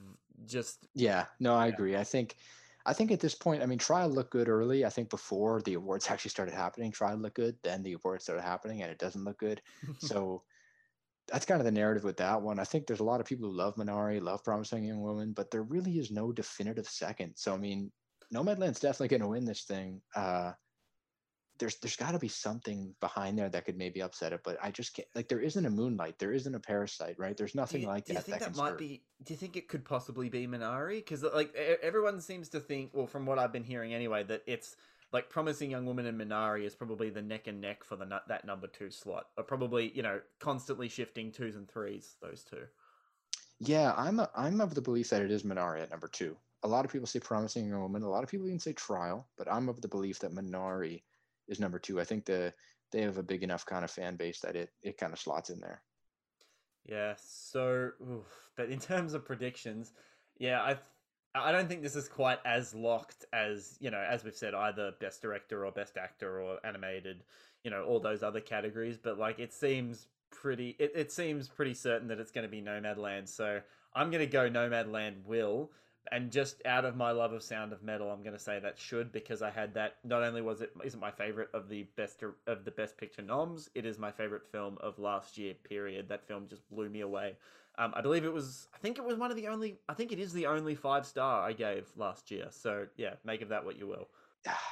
just 0.47 0.87
yeah. 0.95 1.27
No, 1.41 1.55
I 1.55 1.67
yeah. 1.67 1.73
agree. 1.73 1.97
I 1.97 2.05
think 2.05 2.37
I 2.85 2.93
think 2.93 3.13
at 3.13 3.21
this 3.21 3.35
point, 3.35 3.63
I 3.63 3.67
mean, 3.67 3.79
trial 3.79 4.09
looked 4.09 4.31
good 4.31 4.49
early. 4.49 4.85
I 4.85 4.89
think 4.89 5.11
before 5.11 5.63
the 5.63 5.75
awards 5.75 6.09
actually 6.09 6.31
started 6.31 6.55
happening, 6.55 6.91
trial 6.91 7.17
looked 7.17 7.37
good. 7.37 7.57
Then 7.63 7.83
the 7.83 7.93
awards 7.95 8.25
started 8.25 8.43
happening, 8.43 8.83
and 8.83 8.91
it 8.91 8.99
doesn't 8.99 9.25
look 9.25 9.39
good. 9.39 9.63
so 9.99 10.43
that's 11.29 11.47
kind 11.47 11.61
of 11.61 11.65
the 11.65 11.71
narrative 11.71 12.05
with 12.05 12.17
that 12.19 12.41
one. 12.41 12.59
I 12.59 12.65
think 12.65 12.87
there's 12.87 13.01
a 13.01 13.05
lot 13.05 13.21
of 13.21 13.27
people 13.27 13.49
who 13.49 13.57
love 13.57 13.77
Minari, 13.77 14.21
love 14.21 14.45
Promising 14.45 14.85
Young 14.85 15.01
Woman, 15.01 15.33
but 15.33 15.51
there 15.51 15.63
really 15.63 15.99
is 15.99 16.11
no 16.11 16.33
definitive 16.33 16.89
second. 16.89 17.35
So 17.37 17.55
I 17.55 17.59
mean, 17.59 17.91
Nomadland's 18.33 18.81
definitely 18.81 19.09
going 19.09 19.23
to 19.23 19.29
win 19.29 19.45
this 19.45 19.65
thing. 19.65 20.01
Uh, 20.17 20.53
there's 21.59 21.77
there's 21.77 21.97
got 21.97 22.13
to 22.13 22.19
be 22.19 22.29
something 22.29 22.95
behind 23.01 23.39
there 23.39 23.49
that 23.49 23.65
could 23.65 23.77
maybe 23.77 24.03
upset 24.03 24.33
it, 24.33 24.41
but 24.43 24.59
I 24.63 24.71
just 24.71 24.95
can't. 24.95 25.07
Like 25.15 25.29
there 25.29 25.41
isn't 25.41 25.65
a 25.65 25.71
Moonlight, 25.71 26.19
there 26.19 26.33
isn't 26.33 26.55
a 26.55 26.59
Parasite, 26.59 27.17
right? 27.19 27.37
There's 27.37 27.55
nothing 27.55 27.83
you, 27.83 27.87
like 27.87 28.07
do 28.07 28.15
that. 28.15 28.25
Do 28.25 28.33
you 28.33 28.39
think 28.39 28.45
that, 28.45 28.57
that 28.57 28.61
might 28.61 28.79
be? 28.79 29.03
Do 29.23 29.33
you 29.33 29.39
think 29.39 29.57
it 29.57 29.69
could 29.69 29.85
possibly 29.85 30.29
be 30.29 30.47
Minari? 30.47 30.97
Because 30.97 31.23
like 31.23 31.55
everyone 31.55 32.21
seems 32.21 32.49
to 32.51 32.61
think, 32.61 32.91
well, 32.93 33.07
from 33.07 33.27
what 33.27 33.39
I've 33.39 33.53
been 33.53 33.65
hearing 33.65 33.95
anyway, 33.95 34.25
that 34.25 34.43
it's 34.47 34.77
like 35.13 35.29
Promising 35.29 35.71
Young 35.71 35.87
Woman 35.87 36.07
and 36.07 36.19
Minari 36.19 36.65
is 36.65 36.75
probably 36.75 37.11
the 37.11 37.23
neck 37.23 37.47
and 37.47 37.61
neck 37.61 37.85
for 37.85 37.97
the 37.97 38.21
that 38.29 38.45
number 38.45 38.67
two 38.67 38.91
slot, 38.91 39.27
or 39.37 39.45
probably 39.45 39.93
you 39.95 40.03
know 40.03 40.21
constantly 40.41 40.89
shifting 40.89 41.31
twos 41.31 41.57
and 41.57 41.69
threes. 41.69 42.17
Those 42.23 42.43
two. 42.43 42.65
Yeah, 43.61 43.95
I'm 43.97 44.19
a, 44.19 44.29
I'm 44.35 44.61
of 44.61 44.75
the 44.75 44.83
belief 44.83 45.11
that 45.11 45.23
it 45.23 45.31
is 45.31 45.45
Minari 45.45 45.83
at 45.83 45.91
number 45.91 46.09
two. 46.09 46.37
A 46.65 46.69
lot 46.69 46.85
of 46.85 46.91
people 46.91 47.07
say 47.07 47.21
Promising 47.21 47.69
Young 47.69 47.81
Woman. 47.81 48.03
A 48.03 48.09
lot 48.09 48.25
of 48.25 48.31
people 48.31 48.47
even 48.47 48.59
say 48.59 48.73
Trial, 48.73 49.29
but 49.37 49.51
I'm 49.51 49.69
of 49.69 49.81
the 49.81 49.89
belief 49.89 50.19
that 50.21 50.35
Minari 50.35 51.03
is 51.49 51.61
number 51.61 51.79
two. 51.79 52.01
I 52.01 52.05
think 52.05 52.25
the 52.25 52.53
they 52.91 53.03
have 53.03 53.19
a 53.19 53.23
big 53.23 53.43
enough 53.43 53.65
kind 53.67 53.85
of 53.85 53.91
fan 53.91 54.17
base 54.17 54.41
that 54.41 54.57
it 54.57 54.71
it 54.83 54.99
kind 54.99 55.13
of 55.13 55.19
slots 55.19 55.51
in 55.51 55.61
there. 55.61 55.83
Yeah. 56.85 57.15
So, 57.23 57.91
oof. 58.03 58.27
but 58.57 58.69
in 58.69 58.81
terms 58.81 59.15
of 59.15 59.25
predictions, 59.25 59.93
yeah, 60.39 60.61
I 60.61 60.77
I 61.35 61.53
don't 61.53 61.69
think 61.69 61.83
this 61.83 61.97
is 61.97 62.09
quite 62.09 62.39
as 62.45 62.75
locked 62.75 63.25
as 63.33 63.77
you 63.81 63.91
know, 63.91 64.05
as 64.09 64.25
we've 64.25 64.37
said, 64.37 64.55
either 64.55 64.93
best 65.01 65.23
director 65.23 65.65
or 65.65 65.73
best 65.73 65.97
actor 65.97 66.41
or 66.41 66.59
animated, 66.65 67.23
you 67.65 67.71
know, 67.71 67.85
all 67.85 68.01
those 68.01 68.23
other 68.23 68.41
categories. 68.41 68.99
But 69.03 69.19
like, 69.19 69.39
it 69.39 69.53
seems 69.53 70.07
pretty. 70.31 70.77
It, 70.79 70.93
it 70.95 71.13
seems 71.13 71.49
pretty 71.49 71.75
certain 71.75 72.09
that 72.09 72.19
it's 72.19 72.31
going 72.31 72.45
to 72.47 72.51
be 72.51 72.61
Nomadland. 72.61 73.29
So 73.29 73.61
I'm 73.95 74.11
going 74.11 74.21
to 74.21 74.31
go 74.31 74.51
Nomadland. 74.51 75.25
Will 75.25 75.71
and 76.11 76.33
just 76.33 76.61
out 76.67 76.85
of 76.85 76.97
my 76.97 77.13
love 77.13 77.33
of 77.33 77.43
Sound 77.43 77.73
of 77.73 77.83
Metal, 77.83 78.11
I'm 78.11 78.23
going 78.23 78.37
to 78.37 78.43
say 78.43 78.59
that 78.59 78.79
should 78.79 79.13
because 79.13 79.41
I 79.41 79.51
had 79.51 79.75
that. 79.75 79.97
Not 80.05 80.23
only 80.23 80.43
was 80.43 80.61
it 80.61 80.73
isn't 80.85 80.99
my 80.99 81.13
favorite 81.13 81.49
of 81.55 81.69
the 81.69 81.85
best 81.97 82.23
of 82.47 82.65
the 82.65 82.71
best 82.71 82.97
picture 82.97 83.23
noms, 83.23 83.71
it 83.75 83.87
is 83.87 83.99
my 83.99 84.11
favorite 84.11 84.47
film 84.51 84.79
of 84.81 84.99
last 84.99 85.39
year. 85.39 85.55
Period. 85.55 86.09
That 86.09 86.27
film 86.27 86.49
just 86.49 86.69
blew 86.71 86.89
me 86.89 87.03
away. 87.03 87.37
Um, 87.79 87.93
I 87.95 88.01
believe 88.01 88.25
it 88.25 88.33
was. 88.33 88.69
I 88.75 88.79
think 88.79 88.99
it 88.99 89.05
was 89.05 89.17
one 89.17 89.31
of 89.31 89.37
the 89.37 89.49
only. 89.49 89.79
I 89.89 89.95
think 89.95 90.13
it 90.13 90.19
is 90.19 90.33
the 90.33 90.47
only 90.47 90.75
five 90.75 91.07
star 91.07 91.43
I 91.43 91.53
gave 91.53 91.89
last 91.97 92.31
year. 92.31 92.47
So 92.51 92.87
yeah, 92.97 93.15
make 93.25 93.43
of 93.43 93.49
that 93.49 93.65
what 93.65 93.79
you 93.79 93.87
will. 93.87 94.09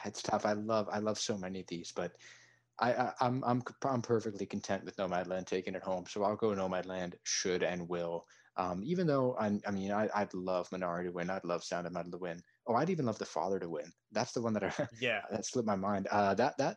It's 0.05 0.23
tough. 0.23 0.45
I 0.45 0.53
love. 0.53 0.89
I 0.91 0.99
love 0.99 1.19
so 1.19 1.37
many 1.37 1.61
of 1.61 1.67
these, 1.67 1.93
but 1.95 2.13
I, 2.79 2.93
I 2.93 3.13
am 3.21 3.43
I'm, 3.45 3.45
I'm 3.45 3.63
I'm 3.85 4.03
perfectly 4.03 4.47
content 4.47 4.85
with 4.85 4.97
Nomadland 4.97 5.47
taking 5.47 5.75
it 5.75 5.83
home. 5.83 6.05
So 6.09 6.25
I'll 6.25 6.37
go 6.37 6.49
Nomadland. 6.49 7.15
Should 7.25 7.63
and 7.63 7.89
will. 7.89 8.27
Um, 8.57 8.83
even 8.85 9.07
though 9.07 9.37
I, 9.41 9.59
I 9.67 9.71
mean, 9.71 9.93
I, 9.93 10.09
would 10.19 10.35
love 10.35 10.69
Minari 10.71 11.05
to 11.05 11.13
win. 11.13 11.31
I'd 11.31 11.45
love 11.45 11.65
Sound 11.65 11.87
of 11.87 11.93
Metal 11.93 12.11
to 12.11 12.19
win. 12.19 12.43
Oh, 12.67 12.75
I'd 12.75 12.91
even 12.91 13.07
love 13.07 13.19
The 13.19 13.25
Father 13.25 13.59
to 13.59 13.71
win. 13.71 13.91
That's 14.13 14.33
the 14.33 14.43
one 14.43 14.53
that 14.55 14.65
I, 14.65 14.87
yeah, 15.01 15.21
that 15.31 15.47
slipped 15.47 15.69
my 15.69 15.77
mind. 15.77 16.09
Uh, 16.11 16.35
that 16.35 16.59
that 16.59 16.77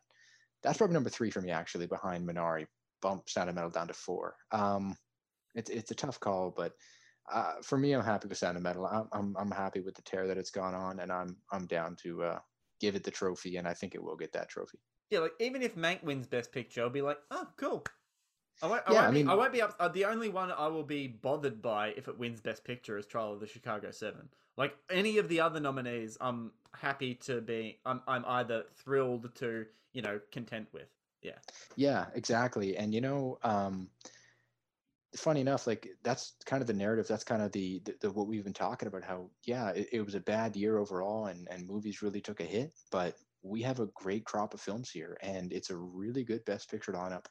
that's 0.62 0.78
probably 0.78 0.94
number 0.94 1.10
three 1.10 1.30
for 1.30 1.42
me 1.42 1.52
actually, 1.52 1.88
behind 1.88 2.28
Minari. 2.28 2.66
Bump 3.02 3.30
Sound 3.30 3.50
of 3.50 3.56
Metal 3.56 3.70
down 3.70 3.90
to 3.90 3.94
four. 3.94 4.36
Um, 4.52 4.96
it's 5.56 5.70
it's 5.70 5.92
a 5.92 5.96
tough 5.96 6.20
call, 6.20 6.52
but 6.56 6.74
uh, 7.32 7.54
for 7.62 7.78
me, 7.78 7.94
I'm 7.94 8.04
happy 8.04 8.28
with 8.28 8.38
Sound 8.38 8.58
of 8.58 8.64
Metal. 8.64 8.86
I'm, 8.86 9.08
I'm 9.12 9.36
I'm 9.38 9.52
happy 9.52 9.80
with 9.80 9.96
the 9.96 10.02
tear 10.02 10.28
that 10.28 10.38
it's 10.38 10.52
gone 10.52 10.74
on, 10.74 11.00
and 11.00 11.12
I'm 11.12 11.38
I'm 11.52 11.66
down 11.68 11.96
to 12.04 12.24
uh, 12.24 12.40
give 12.80 12.96
it 12.96 13.04
the 13.04 13.12
trophy, 13.12 13.58
and 13.58 13.68
I 13.68 13.74
think 13.74 13.96
it 13.96 14.04
will 14.04 14.16
get 14.18 14.34
that 14.34 14.50
trophy. 14.50 14.80
Yeah, 15.10 15.20
like 15.20 15.34
even 15.40 15.62
if 15.62 15.76
Mank 15.76 16.04
wins 16.04 16.28
Best 16.28 16.52
Picture, 16.52 16.82
I'll 16.82 16.90
be 16.90 17.02
like, 17.02 17.20
oh, 17.32 17.48
cool. 17.58 17.84
I 18.62 18.68
won't, 18.68 18.84
I 18.88 18.94
Yeah, 18.94 18.98
won't 19.02 19.08
I 19.08 19.12
be, 19.12 19.18
mean- 19.18 19.30
I 19.30 19.34
won't 19.36 19.54
be 19.54 19.62
up. 19.62 19.76
Uh, 19.80 19.88
the 19.90 20.06
only 20.06 20.30
one 20.30 20.52
I 20.52 20.68
will 20.68 20.84
be 20.84 21.08
bothered 21.08 21.62
by 21.62 21.90
if 21.90 22.08
it 22.08 22.18
wins 22.18 22.42
Best 22.42 22.64
Picture 22.64 22.98
is 22.98 23.06
Trial 23.06 23.34
of 23.34 23.40
the 23.40 23.48
Chicago 23.48 23.92
Seven. 23.92 24.30
Like 24.58 24.76
any 24.90 25.18
of 25.18 25.28
the 25.30 25.40
other 25.42 25.60
nominees, 25.60 26.18
I'm 26.22 26.52
happy 26.74 27.16
to 27.16 27.42
be. 27.42 27.80
I'm 27.86 28.02
I'm 28.08 28.24
either 28.26 28.66
thrilled 28.76 29.34
to 29.36 29.66
you 29.94 30.02
know 30.02 30.20
content 30.32 30.68
with. 30.74 30.90
Yeah. 31.22 31.38
Yeah, 31.76 32.06
exactly. 32.16 32.76
And 32.78 32.94
you 32.94 33.02
know, 33.02 33.40
um, 33.44 33.90
funny 35.16 35.42
enough, 35.42 35.68
like 35.68 35.88
that's 36.04 36.34
kind 36.46 36.62
of 36.62 36.68
the 36.68 36.74
narrative. 36.74 37.08
That's 37.08 37.24
kind 37.24 37.42
of 37.42 37.52
the, 37.52 37.82
the, 37.86 37.96
the 38.02 38.12
what 38.12 38.28
we've 38.28 38.44
been 38.44 38.54
talking 38.54 38.88
about. 38.88 39.04
How 39.04 39.30
yeah, 39.46 39.70
it, 39.70 39.88
it 39.92 40.02
was 40.06 40.16
a 40.16 40.20
bad 40.20 40.56
year 40.56 40.78
overall, 40.78 41.28
and 41.28 41.48
and 41.52 41.68
movies 41.68 42.02
really 42.02 42.22
took 42.22 42.40
a 42.40 42.46
hit. 42.46 42.74
But 42.92 43.16
we 43.42 43.62
have 43.62 43.80
a 43.80 43.88
great 43.88 44.26
crop 44.26 44.54
of 44.54 44.62
films 44.62 44.90
here, 44.90 45.18
and 45.22 45.52
it's 45.52 45.70
a 45.70 45.76
really 45.76 46.24
good 46.24 46.46
Best 46.46 46.70
Picture 46.70 46.94
lineup. 46.94 47.26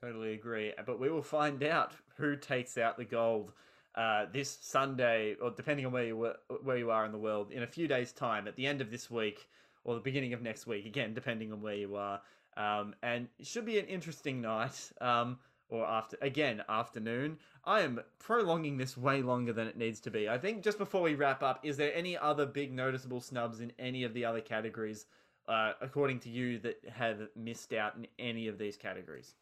Totally 0.00 0.34
agree. 0.34 0.72
But 0.86 1.00
we 1.00 1.10
will 1.10 1.22
find 1.22 1.62
out 1.64 1.92
who 2.16 2.36
takes 2.36 2.78
out 2.78 2.98
the 2.98 3.04
gold 3.04 3.52
uh, 3.94 4.26
this 4.32 4.58
Sunday, 4.60 5.36
or 5.42 5.50
depending 5.50 5.86
on 5.86 5.92
where 5.92 6.04
you 6.04 6.16
were, 6.16 6.36
where 6.62 6.76
you 6.76 6.90
are 6.90 7.04
in 7.04 7.12
the 7.12 7.18
world, 7.18 7.50
in 7.50 7.62
a 7.62 7.66
few 7.66 7.88
days' 7.88 8.12
time, 8.12 8.46
at 8.46 8.54
the 8.54 8.66
end 8.66 8.80
of 8.80 8.90
this 8.90 9.10
week 9.10 9.48
or 9.84 9.94
the 9.94 10.00
beginning 10.00 10.34
of 10.34 10.42
next 10.42 10.66
week. 10.66 10.86
Again, 10.86 11.14
depending 11.14 11.52
on 11.52 11.62
where 11.62 11.74
you 11.74 11.96
are. 11.96 12.20
Um, 12.56 12.94
and 13.02 13.28
it 13.38 13.46
should 13.46 13.64
be 13.64 13.78
an 13.78 13.86
interesting 13.86 14.40
night. 14.40 14.92
Um, 15.00 15.38
or 15.68 15.86
after 15.86 16.16
again 16.20 16.62
afternoon. 16.68 17.38
I 17.64 17.80
am 17.82 18.00
prolonging 18.18 18.76
this 18.78 18.96
way 18.96 19.22
longer 19.22 19.52
than 19.52 19.66
it 19.66 19.76
needs 19.76 20.00
to 20.02 20.10
be. 20.10 20.28
I 20.28 20.38
think 20.38 20.62
just 20.64 20.78
before 20.78 21.02
we 21.02 21.14
wrap 21.14 21.42
up, 21.42 21.64
is 21.64 21.76
there 21.76 21.94
any 21.94 22.16
other 22.16 22.46
big 22.46 22.72
noticeable 22.72 23.20
snubs 23.20 23.60
in 23.60 23.72
any 23.78 24.04
of 24.04 24.14
the 24.14 24.24
other 24.24 24.40
categories, 24.40 25.06
uh, 25.46 25.74
according 25.80 26.20
to 26.20 26.30
you, 26.30 26.58
that 26.60 26.84
have 26.88 27.28
missed 27.36 27.72
out 27.72 27.96
in 27.96 28.06
any 28.18 28.48
of 28.48 28.58
these 28.58 28.76
categories? 28.76 29.36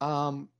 Um, 0.00 0.50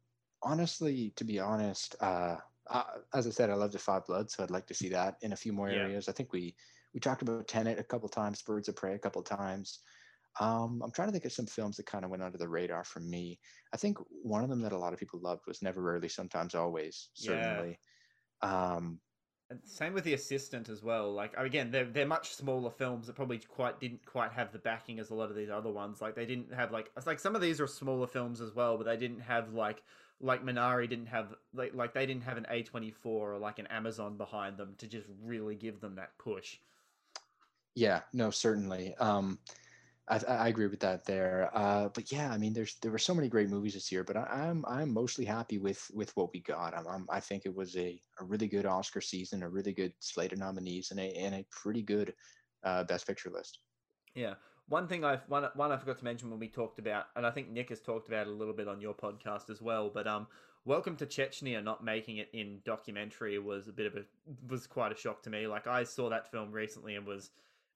honestly, 0.42 1.10
to 1.12 1.24
be 1.24 1.38
honest, 1.38 1.96
uh, 2.00 2.38
uh, 2.68 3.00
as 3.12 3.26
I 3.26 3.30
said, 3.30 3.50
I 3.50 3.54
love 3.54 3.72
Da 3.72 3.78
5 3.78 4.06
Blood, 4.06 4.30
so 4.30 4.42
I'd 4.42 4.50
like 4.50 4.66
to 4.68 4.74
see 4.74 4.88
that 4.90 5.16
in 5.22 5.32
a 5.32 5.36
few 5.36 5.52
more 5.52 5.68
Yeah. 5.68 5.68
areas. 5.68 6.08
I 6.08 6.12
think 6.12 6.32
we 6.32 6.56
we 6.94 7.00
talked 7.00 7.22
about 7.22 7.48
Tenet 7.48 7.78
a 7.78 7.84
couple 7.84 8.08
times, 8.08 8.42
Birds 8.42 8.68
of 8.68 8.76
Prey 8.76 8.94
a 8.94 8.98
couple 8.98 9.22
times. 9.22 9.80
Um, 10.40 10.80
I'm 10.82 10.90
trying 10.92 11.08
to 11.08 11.12
think 11.12 11.24
of 11.24 11.32
some 11.32 11.46
films 11.46 11.76
that 11.76 11.86
kind 11.86 12.04
of 12.04 12.10
went 12.10 12.22
under 12.22 12.38
the 12.38 12.48
radar 12.48 12.84
for 12.84 13.00
me. 13.00 13.38
I 13.74 13.76
think 13.76 13.98
one 14.22 14.42
of 14.42 14.48
them 14.48 14.62
that 14.62 14.72
a 14.72 14.78
lot 14.78 14.92
of 14.92 14.98
people 14.98 15.20
loved 15.20 15.42
was 15.46 15.62
Never 15.62 15.82
Rarely, 15.82 16.08
Sometimes 16.08 16.54
Always. 16.54 17.10
Yeah. 17.16 17.42
Certainly. 17.42 17.78
Um, 18.40 18.98
And 19.50 19.60
same 19.64 19.92
with 19.92 20.04
the 20.04 20.14
assistant 20.14 20.70
as 20.70 20.82
well. 20.82 21.12
Like 21.12 21.34
again, 21.36 21.70
they're 21.70 21.84
they're 21.84 22.06
much 22.06 22.34
smaller 22.34 22.70
films 22.70 23.06
that 23.06 23.16
probably 23.16 23.38
quite 23.38 23.78
didn't 23.78 24.06
quite 24.06 24.32
have 24.32 24.50
the 24.52 24.58
backing 24.58 24.98
as 24.98 25.10
a 25.10 25.14
lot 25.14 25.28
of 25.28 25.36
these 25.36 25.50
other 25.50 25.70
ones. 25.70 26.00
Like 26.00 26.14
they 26.14 26.24
didn't 26.24 26.54
have 26.54 26.72
like 26.72 26.90
it's 26.96 27.06
like 27.06 27.20
some 27.20 27.34
of 27.34 27.42
these 27.42 27.60
are 27.60 27.66
smaller 27.66 28.06
films 28.06 28.40
as 28.40 28.54
well, 28.54 28.78
but 28.78 28.86
they 28.86 28.96
didn't 28.96 29.20
have 29.20 29.52
like 29.52 29.82
like 30.20 30.42
Minari 30.42 30.88
didn't 30.88 31.08
have 31.08 31.34
like 31.52 31.74
like 31.74 31.92
they 31.92 32.06
didn't 32.06 32.22
have 32.22 32.38
an 32.38 32.46
A 32.48 32.62
twenty 32.62 32.90
four 32.90 33.34
or 33.34 33.38
like 33.38 33.58
an 33.58 33.66
Amazon 33.66 34.16
behind 34.16 34.56
them 34.56 34.74
to 34.78 34.86
just 34.86 35.06
really 35.22 35.56
give 35.56 35.80
them 35.80 35.96
that 35.96 36.16
push. 36.16 36.56
Yeah, 37.74 38.00
no, 38.12 38.30
certainly. 38.30 38.94
Um, 38.96 39.38
I, 40.08 40.20
I 40.28 40.48
agree 40.48 40.66
with 40.66 40.80
that 40.80 41.04
there. 41.04 41.50
Uh, 41.54 41.88
but 41.88 42.10
yeah, 42.10 42.32
I 42.32 42.38
mean, 42.38 42.52
there's 42.52 42.76
there 42.82 42.90
were 42.90 42.98
so 42.98 43.14
many 43.14 43.28
great 43.28 43.48
movies 43.48 43.74
this 43.74 43.92
year, 43.92 44.04
but 44.04 44.16
I, 44.16 44.24
I'm 44.24 44.64
I'm 44.66 44.92
mostly 44.92 45.24
happy 45.24 45.58
with 45.58 45.90
with 45.94 46.14
what 46.16 46.32
we 46.32 46.40
got. 46.40 46.76
I'm, 46.76 46.86
I'm 46.88 47.06
I 47.08 47.20
think 47.20 47.46
it 47.46 47.54
was 47.54 47.76
a, 47.76 48.00
a 48.20 48.24
really 48.24 48.48
good 48.48 48.66
Oscar 48.66 49.00
season, 49.00 49.42
a 49.42 49.48
really 49.48 49.72
good 49.72 49.92
slate 50.00 50.32
of 50.32 50.38
nominees, 50.38 50.90
and 50.90 51.00
a 51.00 51.12
and 51.14 51.34
a 51.34 51.46
pretty 51.50 51.82
good 51.82 52.14
uh, 52.64 52.84
Best 52.84 53.06
Picture 53.06 53.30
list. 53.30 53.60
Yeah. 54.14 54.34
One 54.68 54.86
thing 54.86 55.04
I 55.04 55.20
one 55.28 55.48
one 55.54 55.72
I 55.72 55.76
forgot 55.76 55.98
to 55.98 56.04
mention 56.04 56.30
when 56.30 56.40
we 56.40 56.48
talked 56.48 56.78
about, 56.78 57.06
and 57.16 57.26
I 57.26 57.30
think 57.30 57.50
Nick 57.50 57.68
has 57.70 57.80
talked 57.80 58.08
about 58.08 58.26
a 58.26 58.30
little 58.30 58.54
bit 58.54 58.68
on 58.68 58.80
your 58.80 58.94
podcast 58.94 59.50
as 59.50 59.60
well. 59.60 59.90
But 59.92 60.06
um, 60.06 60.26
Welcome 60.64 60.94
to 60.98 61.06
Chechnya 61.06 61.62
not 61.62 61.82
making 61.82 62.18
it 62.18 62.28
in 62.32 62.60
documentary 62.64 63.36
was 63.40 63.66
a 63.66 63.72
bit 63.72 63.86
of 63.86 63.96
a 63.96 64.04
was 64.48 64.68
quite 64.68 64.92
a 64.92 64.96
shock 64.96 65.20
to 65.24 65.30
me. 65.30 65.48
Like 65.48 65.66
I 65.66 65.82
saw 65.82 66.08
that 66.10 66.30
film 66.30 66.52
recently 66.52 66.94
and 66.94 67.04
was 67.04 67.30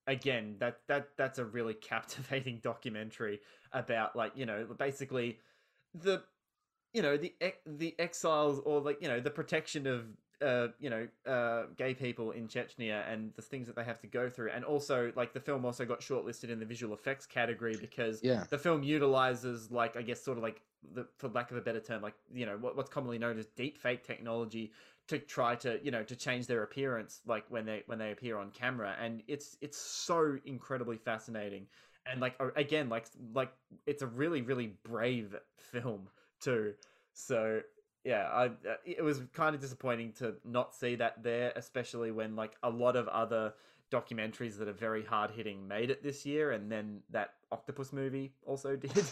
again 0.06 0.56
that 0.58 0.80
that 0.88 1.08
that's 1.16 1.38
a 1.38 1.44
really 1.44 1.74
captivating 1.90 2.58
documentary 2.62 3.40
about 3.72 4.16
like 4.16 4.32
you 4.34 4.46
know 4.46 4.66
basically 4.78 5.38
the 5.94 6.22
you 6.92 7.02
know 7.02 7.16
the 7.16 7.34
the 7.66 7.94
exiles 7.98 8.60
or 8.64 8.80
like 8.80 9.02
you 9.02 9.08
know 9.08 9.20
the 9.20 9.30
protection 9.30 9.86
of 9.86 10.06
uh 10.42 10.68
you 10.78 10.90
know 10.90 11.06
uh 11.26 11.64
gay 11.76 11.94
people 11.94 12.30
in 12.30 12.46
Chechnya 12.46 13.10
and 13.10 13.32
the 13.34 13.42
things 13.42 13.66
that 13.66 13.76
they 13.76 13.84
have 13.84 14.00
to 14.00 14.06
go 14.06 14.28
through. 14.28 14.50
And 14.50 14.64
also 14.64 15.12
like 15.16 15.32
the 15.32 15.40
film 15.40 15.64
also 15.64 15.84
got 15.84 16.00
shortlisted 16.00 16.50
in 16.50 16.58
the 16.58 16.66
visual 16.66 16.94
effects 16.94 17.26
category 17.26 17.76
because 17.76 18.22
Yeah, 18.22 18.44
the 18.50 18.58
film 18.58 18.82
utilizes 18.82 19.70
like 19.70 19.96
I 19.96 20.02
guess 20.02 20.22
sort 20.22 20.38
of 20.38 20.42
like 20.42 20.62
the 20.94 21.06
for 21.16 21.28
lack 21.28 21.50
of 21.50 21.56
a 21.56 21.60
better 21.60 21.80
term 21.80 22.02
like 22.02 22.14
you 22.32 22.46
know 22.46 22.56
what, 22.58 22.76
what's 22.76 22.90
commonly 22.90 23.18
known 23.18 23.38
as 23.38 23.46
deep 23.56 23.78
fake 23.78 24.04
technology 24.04 24.72
to 25.08 25.18
try 25.18 25.54
to 25.54 25.78
you 25.82 25.90
know 25.90 26.02
to 26.02 26.16
change 26.16 26.46
their 26.46 26.62
appearance 26.62 27.20
like 27.26 27.44
when 27.48 27.64
they 27.64 27.82
when 27.86 27.98
they 27.98 28.12
appear 28.12 28.38
on 28.38 28.50
camera 28.50 28.94
and 29.00 29.22
it's 29.28 29.56
it's 29.60 29.78
so 29.78 30.38
incredibly 30.44 30.96
fascinating. 30.96 31.66
And 32.10 32.20
like 32.20 32.40
again 32.54 32.88
like 32.88 33.06
like 33.34 33.52
it's 33.86 34.02
a 34.02 34.06
really 34.06 34.42
really 34.42 34.74
brave 34.84 35.34
film 35.56 36.08
too. 36.40 36.74
So 37.14 37.60
yeah 38.04 38.28
i 38.32 38.44
uh, 38.46 38.76
it 38.84 39.02
was 39.02 39.20
kind 39.32 39.54
of 39.54 39.60
disappointing 39.60 40.12
to 40.12 40.34
not 40.44 40.72
see 40.72 40.94
that 40.94 41.20
there 41.24 41.52
especially 41.56 42.12
when 42.12 42.36
like 42.36 42.54
a 42.62 42.70
lot 42.70 42.94
of 42.94 43.08
other 43.08 43.52
documentaries 43.90 44.58
that 44.58 44.68
are 44.68 44.72
very 44.72 45.04
hard 45.04 45.30
hitting 45.32 45.66
made 45.66 45.90
it 45.90 46.04
this 46.04 46.24
year 46.24 46.52
and 46.52 46.70
then 46.70 47.00
that 47.10 47.30
octopus 47.50 47.92
movie 47.92 48.32
also 48.44 48.76
did. 48.76 48.92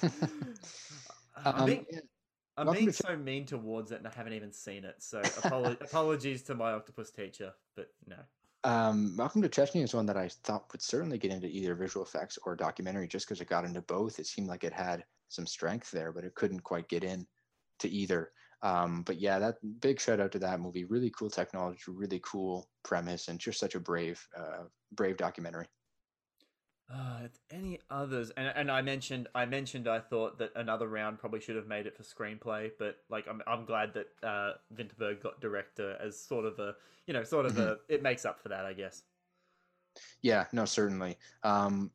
Um, 1.45 1.67
being, 1.67 1.85
yeah, 1.91 1.99
I'm 2.57 2.67
welcome 2.67 2.85
being 2.85 2.93
to 2.93 3.03
so 3.03 3.17
mean 3.17 3.47
towards 3.47 3.91
it 3.91 3.99
and 3.99 4.07
i 4.07 4.13
haven't 4.15 4.33
even 4.33 4.53
seen 4.53 4.85
it 4.85 4.97
so 4.99 5.21
apolo- 5.23 5.81
apologies 5.81 6.43
to 6.45 6.55
my 6.55 6.73
octopus 6.73 7.11
teacher 7.11 7.53
but 7.77 7.89
no 8.07 8.17
Um, 8.65 9.15
Welcome 9.19 9.43
to 9.43 9.49
Chechnya 9.49 9.83
is 9.83 9.93
one 9.93 10.07
that 10.07 10.17
I 10.17 10.29
thought 10.29 10.73
would 10.73 10.81
certainly 10.81 11.19
get 11.19 11.33
into 11.33 11.49
either 11.49 11.75
visual 11.75 12.05
effects 12.07 12.39
or 12.47 12.57
documentary 12.57 13.07
just 13.07 13.27
because 13.27 13.43
it 13.43 13.49
got 13.49 13.67
into 13.67 13.83
both. 13.83 14.19
It 14.19 14.27
seemed 14.27 14.49
like 14.49 14.65
it 14.65 14.73
had 14.73 15.05
some 15.29 15.47
strength 15.47 15.91
there, 15.91 16.13
but 16.13 16.25
it 16.25 16.35
couldn't 16.35 16.61
quite 16.61 16.89
get 16.89 17.05
in 17.05 17.27
to 17.81 17.89
either. 17.91 18.31
Um, 18.63 19.03
but 19.03 19.21
yeah, 19.21 19.39
that 19.39 19.57
big 19.81 20.01
shout 20.01 20.19
out 20.19 20.33
to 20.33 20.39
that 20.39 20.61
movie. 20.61 20.85
Really 20.85 21.11
cool 21.11 21.29
technology, 21.29 21.83
really 21.89 22.21
cool 22.25 22.71
premise, 22.83 23.29
and 23.29 23.39
just 23.39 23.61
such 23.61 23.75
a 23.75 23.81
brave, 23.81 24.27
uh, 24.35 24.65
brave 24.93 25.19
documentary. 25.19 25.67
Uh, 26.93 27.29
any 27.51 27.81
others? 27.91 28.31
And 28.37 28.53
and 28.55 28.71
I 28.71 28.83
mentioned 28.83 29.29
I 29.35 29.47
mentioned 29.47 29.89
I 29.89 30.01
thought 30.01 30.39
that 30.39 30.51
another 30.55 30.87
round 30.87 31.19
probably 31.19 31.41
should 31.41 31.57
have 31.57 31.67
made 31.67 31.87
it 31.87 31.97
for 31.97 32.03
screenplay, 32.03 32.71
but 32.79 32.99
like 33.09 33.27
I'm 33.29 33.41
I'm 33.47 33.65
glad 33.65 33.95
that 33.95 34.07
uh 34.23 34.53
Vinterberg 34.75 35.23
got 35.23 35.41
director 35.41 35.97
as 36.01 36.21
sort 36.21 36.45
of 36.45 36.59
a 36.59 36.75
you 37.07 37.15
know 37.15 37.25
sort 37.25 37.47
of 37.47 37.59
a 37.59 37.79
it 37.89 38.03
makes 38.03 38.27
up 38.27 38.41
for 38.43 38.51
that 38.51 38.67
I 38.67 38.75
guess. 38.75 39.03
Yeah, 40.21 40.45
no, 40.53 40.65
certainly. 40.65 41.17
Um, 41.43 41.91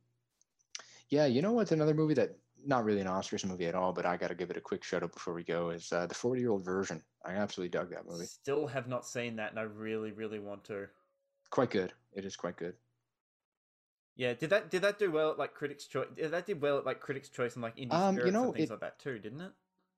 yeah, 1.09 1.25
you 1.25 1.41
know 1.41 1.53
what's 1.53 1.71
another 1.71 1.93
movie 1.93 2.13
that 2.15 2.37
not 2.65 2.83
really 2.83 3.01
an 3.01 3.07
Oscars 3.07 3.45
movie 3.45 3.67
at 3.67 3.75
all, 3.75 3.93
but 3.93 4.05
I 4.05 4.17
got 4.17 4.29
to 4.29 4.35
give 4.35 4.49
it 4.49 4.57
a 4.57 4.61
quick 4.61 4.83
shout 4.83 5.03
out 5.03 5.13
before 5.13 5.33
we 5.33 5.43
go 5.43 5.69
is 5.69 5.91
uh, 5.91 6.05
the 6.05 6.15
40 6.15 6.41
year 6.41 6.51
old 6.51 6.65
version. 6.65 7.01
I 7.25 7.33
absolutely 7.33 7.69
dug 7.69 7.91
that 7.91 8.07
movie. 8.07 8.25
Still 8.25 8.67
have 8.67 8.87
not 8.87 9.05
seen 9.05 9.35
that, 9.35 9.51
and 9.51 9.59
I 9.59 9.63
really 9.63 10.11
really 10.11 10.39
want 10.39 10.63
to. 10.65 10.87
Quite 11.51 11.71
good. 11.71 11.93
It 12.13 12.25
is 12.25 12.35
quite 12.35 12.57
good. 12.57 12.75
Yeah, 14.19 14.33
did 14.33 14.49
that 14.49 14.69
did 14.69 14.81
that 14.81 14.99
do 14.99 15.11
well 15.11 15.31
at 15.31 15.37
like 15.39 15.53
Critics' 15.53 15.85
Choice? 15.85 16.07
That 16.17 16.45
did 16.45 16.61
well 16.61 16.77
at 16.79 16.85
like 16.85 16.99
Critics' 16.99 17.29
Choice 17.29 17.55
and 17.55 17.63
like 17.63 17.77
Indie 17.77 17.93
Um, 17.93 18.17
you 18.17 18.31
know, 18.31 18.47
and 18.47 18.53
things 18.53 18.69
it- 18.69 18.73
like 18.73 18.81
that 18.81 18.99
too, 18.99 19.17
didn't 19.17 19.39
it? 19.39 19.53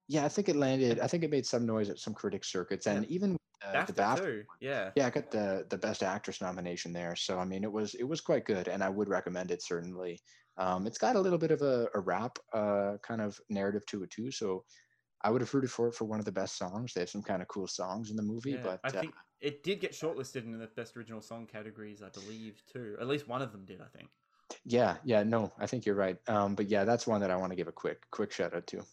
Yeah, 0.08 0.26
I 0.26 0.30
think 0.30 0.48
it 0.48 0.56
landed. 0.56 1.00
I 1.00 1.08
think 1.08 1.24
it 1.24 1.32
made 1.32 1.46
some 1.48 1.66
noise 1.66 1.90
at 1.90 1.98
some 1.98 2.14
critic 2.14 2.44
circuits, 2.44 2.86
and 2.86 3.06
even 3.06 3.36
uh, 3.66 3.86
the 3.86 3.94
BAFTA 3.94 3.96
BAFTA. 3.96 4.24
too. 4.24 4.44
Yeah. 4.60 4.92
Yeah, 4.96 5.08
I 5.08 5.10
got 5.10 5.32
the 5.32 5.66
the 5.72 5.78
best 5.78 6.04
actress 6.04 6.40
nomination 6.40 6.94
there. 6.94 7.16
So 7.16 7.40
I 7.40 7.46
mean, 7.46 7.64
it 7.64 7.72
was 7.72 7.96
it 7.96 8.04
was 8.04 8.22
quite 8.22 8.46
good, 8.46 8.68
and 8.68 8.84
I 8.84 8.90
would 8.90 9.10
recommend 9.10 9.50
it 9.50 9.64
certainly. 9.64 10.20
Um, 10.58 10.86
it's 10.86 11.00
got 11.00 11.16
a 11.16 11.20
little 11.20 11.40
bit 11.40 11.50
of 11.50 11.64
a, 11.64 11.88
a 11.96 12.00
rap 12.00 12.38
uh, 12.54 12.98
kind 13.02 13.22
of 13.22 13.40
narrative 13.50 13.86
to 13.88 14.04
it 14.04 14.12
too. 14.12 14.30
So 14.30 14.66
I 15.24 15.30
would 15.32 15.42
have 15.42 15.54
rooted 15.54 15.72
for 15.72 15.88
it 15.88 15.96
for 15.96 16.06
one 16.06 16.20
of 16.20 16.26
the 16.26 16.32
best 16.32 16.58
songs. 16.58 16.94
They 16.94 17.02
have 17.02 17.10
some 17.10 17.24
kind 17.24 17.42
of 17.42 17.48
cool 17.48 17.68
songs 17.68 18.10
in 18.10 18.16
the 18.18 18.24
movie, 18.24 18.58
Yeah, 18.58 18.62
but 18.62 18.82
I 18.84 18.92
uh, 18.92 18.92
think 18.92 19.16
it 19.40 19.64
did 19.64 19.80
get 19.80 19.92
shortlisted 19.94 20.44
in 20.44 20.58
the 20.58 20.68
best 20.68 20.96
original 20.98 21.22
song 21.22 21.48
categories, 21.48 22.02
I 22.02 22.10
believe, 22.10 22.64
too. 22.68 22.98
At 23.00 23.08
least 23.08 23.28
one 23.28 23.42
of 23.42 23.52
them 23.52 23.66
did, 23.66 23.82
I 23.82 23.88
think. 23.88 24.10
yeah, 24.66 24.98
yeah, 25.04 25.24
no, 25.24 25.52
I 25.58 25.66
think 25.68 25.86
you're 25.86 25.96
right. 25.96 26.18
Um, 26.28 26.56
but 26.56 26.68
yeah, 26.70 26.84
that's 26.84 27.08
one 27.08 27.22
that 27.22 27.32
I 27.32 27.36
want 27.36 27.52
to 27.52 27.56
give 27.56 27.68
a 27.68 27.72
quick 27.72 28.06
quick 28.12 28.32
shout 28.32 28.54
out 28.54 28.68
to. 28.68 28.84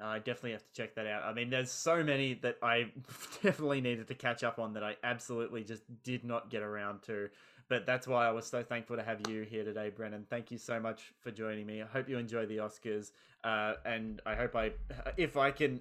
I 0.00 0.18
definitely 0.18 0.52
have 0.52 0.64
to 0.64 0.72
check 0.72 0.96
that 0.96 1.06
out. 1.06 1.22
I 1.22 1.32
mean, 1.32 1.50
there's 1.50 1.70
so 1.70 2.02
many 2.02 2.34
that 2.34 2.56
I 2.62 2.92
definitely 3.42 3.80
needed 3.80 4.08
to 4.08 4.14
catch 4.14 4.42
up 4.42 4.58
on 4.58 4.72
that 4.72 4.82
I 4.82 4.96
absolutely 5.04 5.64
just 5.64 5.84
did 6.02 6.24
not 6.24 6.50
get 6.50 6.62
around 6.62 7.02
to. 7.04 7.30
But 7.72 7.86
that's 7.86 8.06
why 8.06 8.28
I 8.28 8.32
was 8.32 8.46
so 8.46 8.62
thankful 8.62 8.96
to 8.96 9.02
have 9.02 9.20
you 9.30 9.44
here 9.44 9.64
today, 9.64 9.88
Brennan. 9.88 10.26
Thank 10.28 10.50
you 10.50 10.58
so 10.58 10.78
much 10.78 11.14
for 11.20 11.30
joining 11.30 11.64
me. 11.64 11.80
I 11.80 11.86
hope 11.86 12.06
you 12.06 12.18
enjoy 12.18 12.44
the 12.44 12.58
Oscars, 12.58 13.12
uh, 13.44 13.76
and 13.86 14.20
I 14.26 14.34
hope 14.34 14.54
I, 14.54 14.72
if 15.16 15.38
I 15.38 15.52
can 15.52 15.80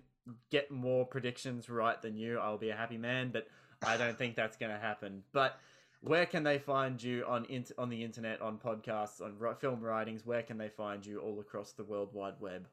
get 0.49 0.71
more 0.71 1.05
predictions 1.05 1.69
right 1.69 2.01
than 2.01 2.15
you, 2.15 2.39
I'll 2.39 2.57
be 2.57 2.69
a 2.69 2.75
happy 2.77 2.97
man. 2.97 3.31
But 3.33 3.49
I 3.85 3.97
don't 3.97 4.17
think 4.17 4.37
that's 4.37 4.55
going 4.55 4.71
to 4.71 4.79
happen. 4.79 5.23
But 5.33 5.59
where 5.99 6.25
can 6.25 6.43
they 6.43 6.59
find 6.59 7.03
you 7.03 7.25
on 7.27 7.43
int- 7.49 7.73
on 7.77 7.89
the 7.89 8.05
internet, 8.05 8.41
on 8.41 8.57
podcasts, 8.57 9.21
on 9.21 9.35
film 9.55 9.81
writings? 9.81 10.25
Where 10.25 10.43
can 10.43 10.57
they 10.57 10.69
find 10.69 11.05
you 11.05 11.19
all 11.19 11.41
across 11.41 11.73
the 11.73 11.83
world 11.83 12.13
wide 12.13 12.35
web? 12.39 12.69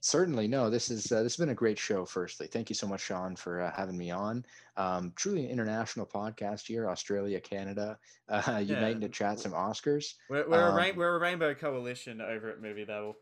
Certainly, 0.00 0.48
no. 0.48 0.70
This 0.70 0.90
is 0.90 1.12
uh, 1.12 1.22
this 1.22 1.34
has 1.34 1.36
been 1.36 1.50
a 1.50 1.54
great 1.54 1.78
show. 1.78 2.06
Firstly, 2.06 2.46
thank 2.46 2.70
you 2.70 2.74
so 2.74 2.86
much, 2.86 3.02
Sean, 3.02 3.36
for 3.36 3.60
uh, 3.60 3.72
having 3.76 3.98
me 3.98 4.10
on. 4.10 4.46
Um, 4.78 5.12
truly 5.14 5.44
an 5.44 5.50
international 5.50 6.06
podcast 6.06 6.66
here, 6.66 6.88
Australia, 6.88 7.38
Canada, 7.38 7.98
uh, 8.28 8.62
uniting 8.64 9.02
yeah. 9.02 9.08
to 9.08 9.12
chat 9.12 9.38
some 9.38 9.52
Oscars. 9.52 10.14
We're, 10.30 10.48
we're 10.48 10.68
um, 10.68 10.72
a 10.72 10.76
rain- 10.76 10.96
we're 10.96 11.16
a 11.16 11.20
rainbow 11.20 11.54
coalition 11.54 12.22
over 12.22 12.50
at 12.50 12.62
Movie 12.62 12.84
Babble. 12.84 13.16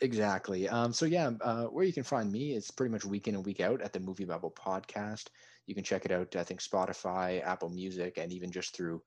Exactly. 0.00 0.68
Um, 0.68 0.92
so 0.92 1.06
yeah, 1.06 1.30
uh, 1.40 1.64
where 1.64 1.84
you 1.84 1.92
can 1.92 2.02
find 2.02 2.30
me 2.30 2.52
is 2.52 2.70
pretty 2.70 2.92
much 2.92 3.04
week 3.04 3.28
in 3.28 3.34
and 3.34 3.46
week 3.46 3.60
out 3.60 3.80
at 3.80 3.92
the 3.92 4.00
Movie 4.00 4.24
Babble 4.24 4.50
podcast. 4.50 5.26
You 5.66 5.74
can 5.74 5.84
check 5.84 6.04
it 6.04 6.10
out. 6.10 6.34
I 6.36 6.44
think 6.44 6.60
Spotify, 6.60 7.44
Apple 7.46 7.70
Music, 7.70 8.18
and 8.18 8.32
even 8.32 8.50
just 8.50 8.76
through 8.76 9.00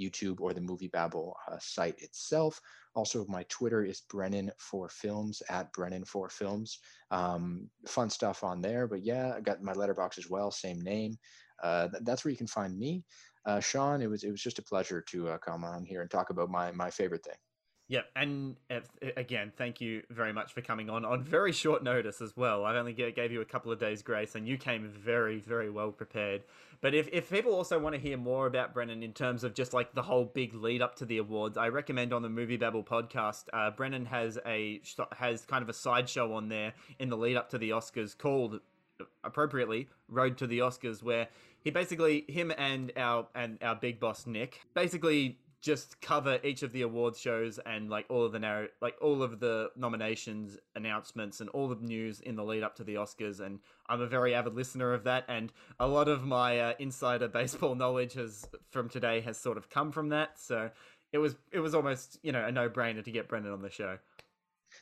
YouTube 0.00 0.40
or 0.40 0.52
the 0.52 0.60
Movie 0.60 0.88
Babble 0.88 1.36
uh, 1.50 1.58
site 1.58 2.00
itself. 2.00 2.60
Also, 2.94 3.26
my 3.28 3.44
Twitter 3.48 3.84
is 3.84 4.00
Brennan 4.00 4.50
for 4.58 4.88
Films 4.88 5.42
at 5.48 5.72
Brennan 5.72 6.04
for 6.04 6.28
Films. 6.28 6.78
Um, 7.10 7.68
fun 7.86 8.10
stuff 8.10 8.42
on 8.44 8.60
there. 8.62 8.86
But 8.86 9.04
yeah, 9.04 9.34
I 9.36 9.40
got 9.40 9.62
my 9.62 9.72
Letterboxd 9.72 10.18
as 10.18 10.30
well, 10.30 10.50
same 10.50 10.80
name. 10.80 11.18
Uh, 11.62 11.88
th- 11.88 12.02
that's 12.04 12.24
where 12.24 12.30
you 12.30 12.38
can 12.38 12.46
find 12.46 12.78
me. 12.78 13.04
Uh, 13.44 13.60
Sean, 13.60 14.02
it 14.02 14.10
was 14.10 14.24
it 14.24 14.30
was 14.30 14.42
just 14.42 14.58
a 14.58 14.62
pleasure 14.62 15.00
to 15.00 15.28
uh, 15.28 15.38
come 15.38 15.64
on 15.64 15.84
here 15.84 16.02
and 16.02 16.10
talk 16.10 16.30
about 16.30 16.50
my 16.50 16.72
my 16.72 16.90
favorite 16.90 17.24
thing. 17.24 17.36
Yeah, 17.88 18.00
and 18.16 18.56
again, 19.16 19.52
thank 19.56 19.80
you 19.80 20.02
very 20.10 20.32
much 20.32 20.52
for 20.52 20.60
coming 20.60 20.90
on 20.90 21.04
on 21.04 21.22
very 21.22 21.52
short 21.52 21.84
notice 21.84 22.20
as 22.20 22.36
well. 22.36 22.64
I 22.64 22.76
only 22.76 22.92
gave 22.92 23.30
you 23.30 23.40
a 23.40 23.44
couple 23.44 23.70
of 23.70 23.78
days 23.78 24.02
grace, 24.02 24.34
and 24.34 24.48
you 24.48 24.58
came 24.58 24.88
very, 24.88 25.38
very 25.38 25.70
well 25.70 25.92
prepared. 25.92 26.42
But 26.80 26.94
if, 26.94 27.08
if 27.12 27.30
people 27.30 27.54
also 27.54 27.78
want 27.78 27.94
to 27.94 28.00
hear 28.00 28.16
more 28.16 28.48
about 28.48 28.74
Brennan 28.74 29.04
in 29.04 29.12
terms 29.12 29.44
of 29.44 29.54
just 29.54 29.72
like 29.72 29.94
the 29.94 30.02
whole 30.02 30.24
big 30.24 30.52
lead 30.52 30.82
up 30.82 30.96
to 30.96 31.04
the 31.04 31.18
awards, 31.18 31.56
I 31.56 31.68
recommend 31.68 32.12
on 32.12 32.22
the 32.22 32.28
Movie 32.28 32.56
Babble 32.56 32.82
podcast, 32.82 33.44
uh, 33.52 33.70
Brennan 33.70 34.06
has 34.06 34.36
a 34.44 34.80
has 35.16 35.44
kind 35.44 35.62
of 35.62 35.68
a 35.68 35.72
sideshow 35.72 36.32
on 36.32 36.48
there 36.48 36.74
in 36.98 37.08
the 37.08 37.16
lead 37.16 37.36
up 37.36 37.50
to 37.50 37.58
the 37.58 37.70
Oscars 37.70 38.18
called 38.18 38.60
appropriately 39.22 39.88
Road 40.08 40.38
to 40.38 40.48
the 40.48 40.58
Oscars, 40.58 41.04
where 41.04 41.28
he 41.62 41.70
basically 41.70 42.24
him 42.28 42.52
and 42.58 42.92
our 42.96 43.28
and 43.34 43.58
our 43.62 43.76
big 43.76 44.00
boss 44.00 44.26
Nick 44.26 44.60
basically 44.74 45.38
just 45.66 46.00
cover 46.00 46.38
each 46.44 46.62
of 46.62 46.70
the 46.70 46.82
awards 46.82 47.18
shows 47.18 47.58
and 47.66 47.90
like 47.90 48.06
all 48.08 48.24
of 48.24 48.30
the 48.30 48.38
narr- 48.38 48.68
like 48.80 48.94
all 49.02 49.20
of 49.20 49.40
the 49.40 49.68
nominations 49.74 50.56
announcements 50.76 51.40
and 51.40 51.50
all 51.50 51.66
the 51.66 51.74
news 51.84 52.20
in 52.20 52.36
the 52.36 52.44
lead 52.44 52.62
up 52.62 52.76
to 52.76 52.84
the 52.84 52.94
Oscars 52.94 53.40
and 53.40 53.58
I'm 53.88 54.00
a 54.00 54.06
very 54.06 54.32
avid 54.32 54.54
listener 54.54 54.94
of 54.94 55.02
that 55.04 55.24
and 55.26 55.52
a 55.80 55.88
lot 55.88 56.06
of 56.06 56.24
my 56.24 56.60
uh, 56.60 56.74
insider 56.78 57.26
baseball 57.40 57.74
knowledge 57.74 58.12
has 58.12 58.46
from 58.70 58.88
today 58.88 59.20
has 59.22 59.38
sort 59.38 59.56
of 59.56 59.68
come 59.68 59.90
from 59.90 60.10
that 60.10 60.38
so 60.38 60.70
it 61.12 61.18
was 61.18 61.34
it 61.50 61.58
was 61.58 61.74
almost 61.74 62.20
you 62.22 62.30
know 62.30 62.44
a 62.46 62.52
no-brainer 62.52 63.02
to 63.02 63.10
get 63.10 63.26
Brennan 63.28 63.52
on 63.52 63.60
the 63.60 63.70
show. 63.70 63.98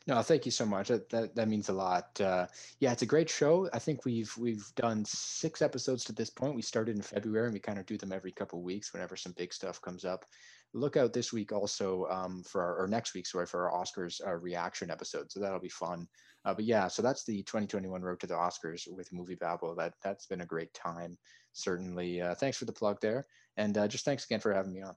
No, 0.06 0.20
thank 0.22 0.44
you 0.44 0.50
so 0.50 0.66
much. 0.66 0.88
That 0.88 1.08
that, 1.10 1.34
that 1.34 1.48
means 1.48 1.70
a 1.70 1.72
lot. 1.72 2.20
Uh, 2.20 2.46
yeah, 2.80 2.92
it's 2.92 3.02
a 3.02 3.06
great 3.06 3.30
show. 3.30 3.70
I 3.72 3.78
think 3.78 4.04
we've 4.04 4.36
we've 4.36 4.66
done 4.74 5.04
six 5.04 5.62
episodes 5.62 6.04
to 6.04 6.12
this 6.12 6.30
point. 6.30 6.56
We 6.56 6.62
started 6.62 6.96
in 6.96 7.02
February, 7.02 7.46
and 7.46 7.54
we 7.54 7.60
kind 7.60 7.78
of 7.78 7.86
do 7.86 7.96
them 7.96 8.12
every 8.12 8.32
couple 8.32 8.58
of 8.58 8.64
weeks 8.64 8.92
whenever 8.92 9.16
some 9.16 9.32
big 9.32 9.52
stuff 9.52 9.80
comes 9.80 10.04
up 10.04 10.26
look 10.74 10.96
out 10.96 11.12
this 11.12 11.32
week 11.32 11.52
also 11.52 12.06
um, 12.10 12.42
for 12.42 12.62
our, 12.62 12.84
or 12.84 12.88
next 12.88 13.14
week, 13.14 13.26
sorry, 13.26 13.46
for 13.46 13.70
our 13.70 13.82
Oscars 13.82 14.20
uh, 14.26 14.34
reaction 14.34 14.90
episode. 14.90 15.30
So 15.30 15.40
that'll 15.40 15.60
be 15.60 15.68
fun. 15.68 16.06
Uh, 16.44 16.52
but 16.52 16.64
yeah, 16.64 16.88
so 16.88 17.00
that's 17.00 17.24
the 17.24 17.42
2021 17.44 18.02
Road 18.02 18.20
to 18.20 18.26
the 18.26 18.34
Oscars 18.34 18.82
with 18.90 19.12
Movie 19.12 19.36
Babble. 19.36 19.74
That 19.74 19.94
that's 20.02 20.26
been 20.26 20.42
a 20.42 20.46
great 20.46 20.74
time. 20.74 21.16
Certainly. 21.52 22.20
Uh, 22.20 22.34
thanks 22.34 22.58
for 22.58 22.66
the 22.66 22.72
plug 22.72 22.98
there, 23.00 23.26
and 23.56 23.78
uh, 23.78 23.88
just 23.88 24.04
thanks 24.04 24.24
again 24.24 24.40
for 24.40 24.52
having 24.52 24.72
me 24.72 24.82
on. 24.82 24.94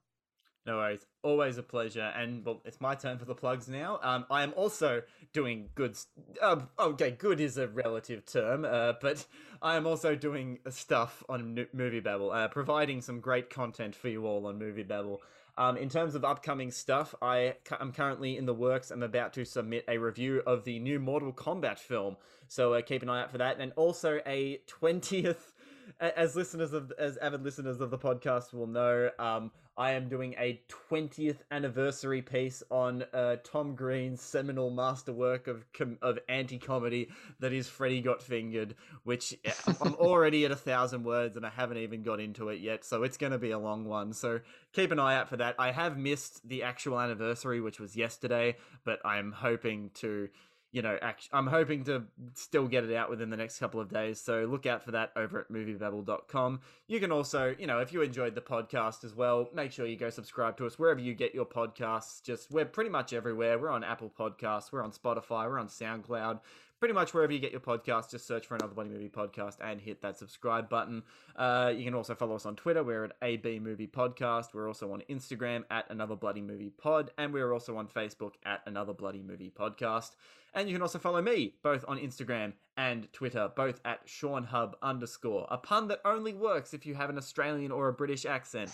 No 0.66 0.76
worries. 0.76 1.06
Always 1.22 1.56
a 1.56 1.62
pleasure. 1.62 2.12
And 2.14 2.44
well, 2.44 2.60
it's 2.66 2.78
my 2.78 2.94
turn 2.94 3.16
for 3.16 3.24
the 3.24 3.34
plugs 3.34 3.68
now. 3.68 3.98
Um, 4.02 4.26
I 4.30 4.42
am 4.42 4.52
also 4.54 5.00
doing 5.32 5.70
good. 5.74 5.96
Uh, 6.42 6.60
okay, 6.78 7.12
good 7.12 7.40
is 7.40 7.56
a 7.56 7.68
relative 7.68 8.26
term, 8.26 8.66
uh, 8.66 8.92
but 9.00 9.24
I 9.62 9.76
am 9.76 9.86
also 9.86 10.14
doing 10.14 10.58
stuff 10.68 11.24
on 11.26 11.66
Movie 11.72 12.00
Babble, 12.00 12.32
uh, 12.32 12.48
providing 12.48 13.00
some 13.00 13.20
great 13.20 13.48
content 13.48 13.94
for 13.94 14.08
you 14.08 14.26
all 14.26 14.46
on 14.46 14.58
Movie 14.58 14.82
Babble. 14.82 15.22
Um, 15.58 15.76
in 15.76 15.88
terms 15.88 16.14
of 16.14 16.24
upcoming 16.24 16.70
stuff, 16.70 17.16
I 17.20 17.56
am 17.80 17.90
currently 17.90 18.36
in 18.36 18.46
the 18.46 18.54
works. 18.54 18.92
I'm 18.92 19.02
about 19.02 19.32
to 19.32 19.44
submit 19.44 19.84
a 19.88 19.98
review 19.98 20.40
of 20.46 20.62
the 20.62 20.78
new 20.78 21.00
Mortal 21.00 21.32
Kombat 21.32 21.80
film, 21.80 22.16
so 22.46 22.74
uh, 22.74 22.80
keep 22.80 23.02
an 23.02 23.08
eye 23.08 23.22
out 23.22 23.32
for 23.32 23.38
that, 23.38 23.58
and 23.58 23.72
also 23.74 24.20
a 24.24 24.60
twentieth. 24.68 25.52
As 26.00 26.36
listeners 26.36 26.72
of 26.72 26.92
as 26.98 27.16
avid 27.18 27.42
listeners 27.42 27.80
of 27.80 27.90
the 27.90 27.98
podcast 27.98 28.52
will 28.52 28.66
know, 28.66 29.10
um, 29.18 29.50
I 29.76 29.92
am 29.92 30.08
doing 30.08 30.34
a 30.38 30.60
20th 30.90 31.38
anniversary 31.52 32.20
piece 32.20 32.64
on 32.68 33.04
uh, 33.12 33.36
Tom 33.44 33.76
Green's 33.76 34.20
seminal 34.20 34.70
masterwork 34.70 35.46
of 35.46 35.64
com- 35.72 35.98
of 36.02 36.18
anti 36.28 36.58
comedy 36.58 37.10
that 37.38 37.52
is 37.52 37.68
Freddy 37.68 38.00
Got 38.00 38.20
Fingered, 38.20 38.74
which 39.04 39.36
I'm 39.80 39.94
already 40.00 40.44
at 40.44 40.50
a 40.50 40.56
thousand 40.56 41.04
words 41.04 41.36
and 41.36 41.46
I 41.46 41.50
haven't 41.50 41.78
even 41.78 42.02
got 42.02 42.18
into 42.18 42.48
it 42.48 42.60
yet, 42.60 42.84
so 42.84 43.04
it's 43.04 43.16
going 43.16 43.32
to 43.32 43.38
be 43.38 43.52
a 43.52 43.58
long 43.58 43.84
one. 43.84 44.12
So 44.12 44.40
keep 44.72 44.90
an 44.90 44.98
eye 44.98 45.14
out 45.14 45.28
for 45.28 45.36
that. 45.36 45.54
I 45.60 45.70
have 45.70 45.96
missed 45.96 46.48
the 46.48 46.64
actual 46.64 46.98
anniversary, 46.98 47.60
which 47.60 47.78
was 47.78 47.96
yesterday, 47.96 48.56
but 48.84 48.98
I'm 49.04 49.30
hoping 49.30 49.90
to 49.94 50.28
you 50.70 50.82
know, 50.82 50.98
act- 51.00 51.28
I'm 51.32 51.46
hoping 51.46 51.84
to 51.84 52.04
still 52.34 52.68
get 52.68 52.84
it 52.84 52.94
out 52.94 53.08
within 53.08 53.30
the 53.30 53.36
next 53.36 53.58
couple 53.58 53.80
of 53.80 53.88
days. 53.88 54.20
So 54.20 54.44
look 54.44 54.66
out 54.66 54.82
for 54.82 54.90
that 54.90 55.12
over 55.16 55.40
at 55.40 55.50
moviebabble.com. 55.50 56.60
You 56.86 57.00
can 57.00 57.10
also, 57.10 57.54
you 57.58 57.66
know, 57.66 57.80
if 57.80 57.92
you 57.92 58.02
enjoyed 58.02 58.34
the 58.34 58.40
podcast 58.40 59.04
as 59.04 59.14
well, 59.14 59.48
make 59.54 59.72
sure 59.72 59.86
you 59.86 59.96
go 59.96 60.10
subscribe 60.10 60.56
to 60.58 60.66
us 60.66 60.78
wherever 60.78 61.00
you 61.00 61.14
get 61.14 61.34
your 61.34 61.46
podcasts. 61.46 62.22
Just 62.22 62.50
we're 62.50 62.66
pretty 62.66 62.90
much 62.90 63.12
everywhere. 63.12 63.58
We're 63.58 63.70
on 63.70 63.82
Apple 63.82 64.12
Podcasts, 64.18 64.70
we're 64.70 64.84
on 64.84 64.92
Spotify, 64.92 65.48
we're 65.48 65.58
on 65.58 65.68
SoundCloud 65.68 66.40
pretty 66.78 66.94
much 66.94 67.12
wherever 67.12 67.32
you 67.32 67.38
get 67.38 67.52
your 67.52 67.60
podcast, 67.60 68.10
just 68.10 68.26
search 68.26 68.46
for 68.46 68.54
another 68.54 68.74
Bloody 68.74 68.90
Movie 68.90 69.08
podcast 69.08 69.56
and 69.60 69.80
hit 69.80 70.02
that 70.02 70.18
subscribe 70.18 70.68
button. 70.68 71.02
Uh, 71.36 71.72
you 71.76 71.84
can 71.84 71.94
also 71.94 72.14
follow 72.14 72.36
us 72.36 72.46
on 72.46 72.56
Twitter. 72.56 72.82
We're 72.82 73.04
at 73.04 73.12
AB 73.22 73.58
Movie 73.60 73.86
Podcast. 73.86 74.54
We're 74.54 74.68
also 74.68 74.92
on 74.92 75.02
Instagram 75.10 75.64
at 75.70 75.90
Another 75.90 76.16
Bloody 76.16 76.42
Movie 76.42 76.70
Pod, 76.70 77.10
and 77.18 77.32
we're 77.32 77.52
also 77.52 77.76
on 77.76 77.88
Facebook 77.88 78.34
at 78.44 78.62
Another 78.66 78.92
Bloody 78.92 79.22
Movie 79.22 79.52
Podcast. 79.56 80.12
And 80.54 80.68
you 80.68 80.74
can 80.74 80.82
also 80.82 80.98
follow 80.98 81.20
me 81.20 81.54
both 81.62 81.84
on 81.86 81.98
Instagram 81.98 82.52
and 82.76 83.12
Twitter, 83.12 83.50
both 83.54 83.80
at 83.84 84.00
Sean 84.06 84.44
Hub 84.44 84.76
underscore. 84.82 85.46
A 85.50 85.58
pun 85.58 85.88
that 85.88 86.00
only 86.04 86.32
works 86.32 86.72
if 86.72 86.86
you 86.86 86.94
have 86.94 87.10
an 87.10 87.18
Australian 87.18 87.70
or 87.70 87.88
a 87.88 87.92
British 87.92 88.24
accent. 88.24 88.70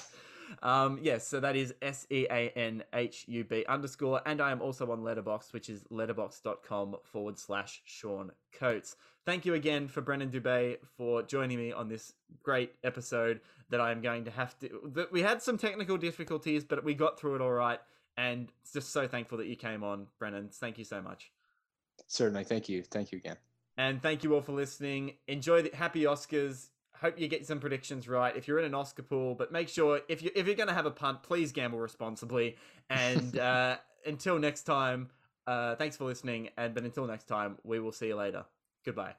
Um, 0.62 0.98
yes, 1.02 1.26
so 1.26 1.40
that 1.40 1.56
is 1.56 1.74
S 1.82 2.06
E 2.10 2.26
A 2.30 2.50
N 2.50 2.82
H 2.92 3.24
U 3.28 3.44
B 3.44 3.64
underscore. 3.68 4.20
And 4.26 4.40
I 4.40 4.50
am 4.50 4.62
also 4.62 4.90
on 4.90 5.00
Letterboxd, 5.00 5.52
which 5.52 5.68
is 5.68 5.82
letterboxd.com 5.84 6.96
forward 7.04 7.38
slash 7.38 7.82
Sean 7.84 8.30
Coates. 8.52 8.96
Thank 9.24 9.46
you 9.46 9.54
again 9.54 9.88
for 9.88 10.02
Brennan 10.02 10.30
Dubé 10.30 10.76
for 10.96 11.22
joining 11.22 11.58
me 11.58 11.72
on 11.72 11.88
this 11.88 12.12
great 12.42 12.74
episode 12.84 13.40
that 13.70 13.80
I 13.80 13.90
am 13.90 14.02
going 14.02 14.24
to 14.24 14.30
have 14.30 14.58
to. 14.58 14.68
That 14.94 15.10
we 15.12 15.22
had 15.22 15.42
some 15.42 15.56
technical 15.56 15.96
difficulties, 15.96 16.64
but 16.64 16.84
we 16.84 16.94
got 16.94 17.18
through 17.18 17.36
it 17.36 17.40
all 17.40 17.52
right. 17.52 17.80
And 18.16 18.52
just 18.72 18.92
so 18.92 19.08
thankful 19.08 19.38
that 19.38 19.46
you 19.46 19.56
came 19.56 19.82
on, 19.82 20.06
Brennan. 20.18 20.50
Thank 20.52 20.78
you 20.78 20.84
so 20.84 21.00
much. 21.00 21.32
Certainly. 22.06 22.44
Thank 22.44 22.68
you. 22.68 22.82
Thank 22.82 23.12
you 23.12 23.18
again. 23.18 23.36
And 23.76 24.00
thank 24.00 24.22
you 24.22 24.34
all 24.34 24.40
for 24.40 24.52
listening. 24.52 25.14
Enjoy 25.26 25.62
the 25.62 25.74
happy 25.74 26.02
Oscars 26.02 26.68
hope 27.00 27.18
you 27.18 27.28
get 27.28 27.46
some 27.46 27.60
predictions 27.60 28.08
right 28.08 28.36
if 28.36 28.48
you're 28.48 28.58
in 28.58 28.64
an 28.64 28.74
Oscar 28.74 29.02
pool. 29.02 29.34
But 29.34 29.52
make 29.52 29.68
sure 29.68 30.00
if 30.08 30.22
you 30.22 30.30
if 30.34 30.46
you're 30.46 30.54
going 30.54 30.68
to 30.68 30.74
have 30.74 30.86
a 30.86 30.90
punt, 30.90 31.22
please 31.22 31.52
gamble 31.52 31.78
responsibly. 31.78 32.56
And 32.90 33.38
uh, 33.50 33.76
until 34.06 34.38
next 34.38 34.62
time, 34.62 35.10
uh, 35.46 35.76
thanks 35.76 35.96
for 35.96 36.04
listening. 36.04 36.50
And 36.56 36.74
but 36.74 36.84
until 36.84 37.06
next 37.06 37.24
time, 37.24 37.58
we 37.64 37.80
will 37.80 37.92
see 37.92 38.08
you 38.08 38.16
later. 38.16 38.44
Goodbye. 38.84 39.14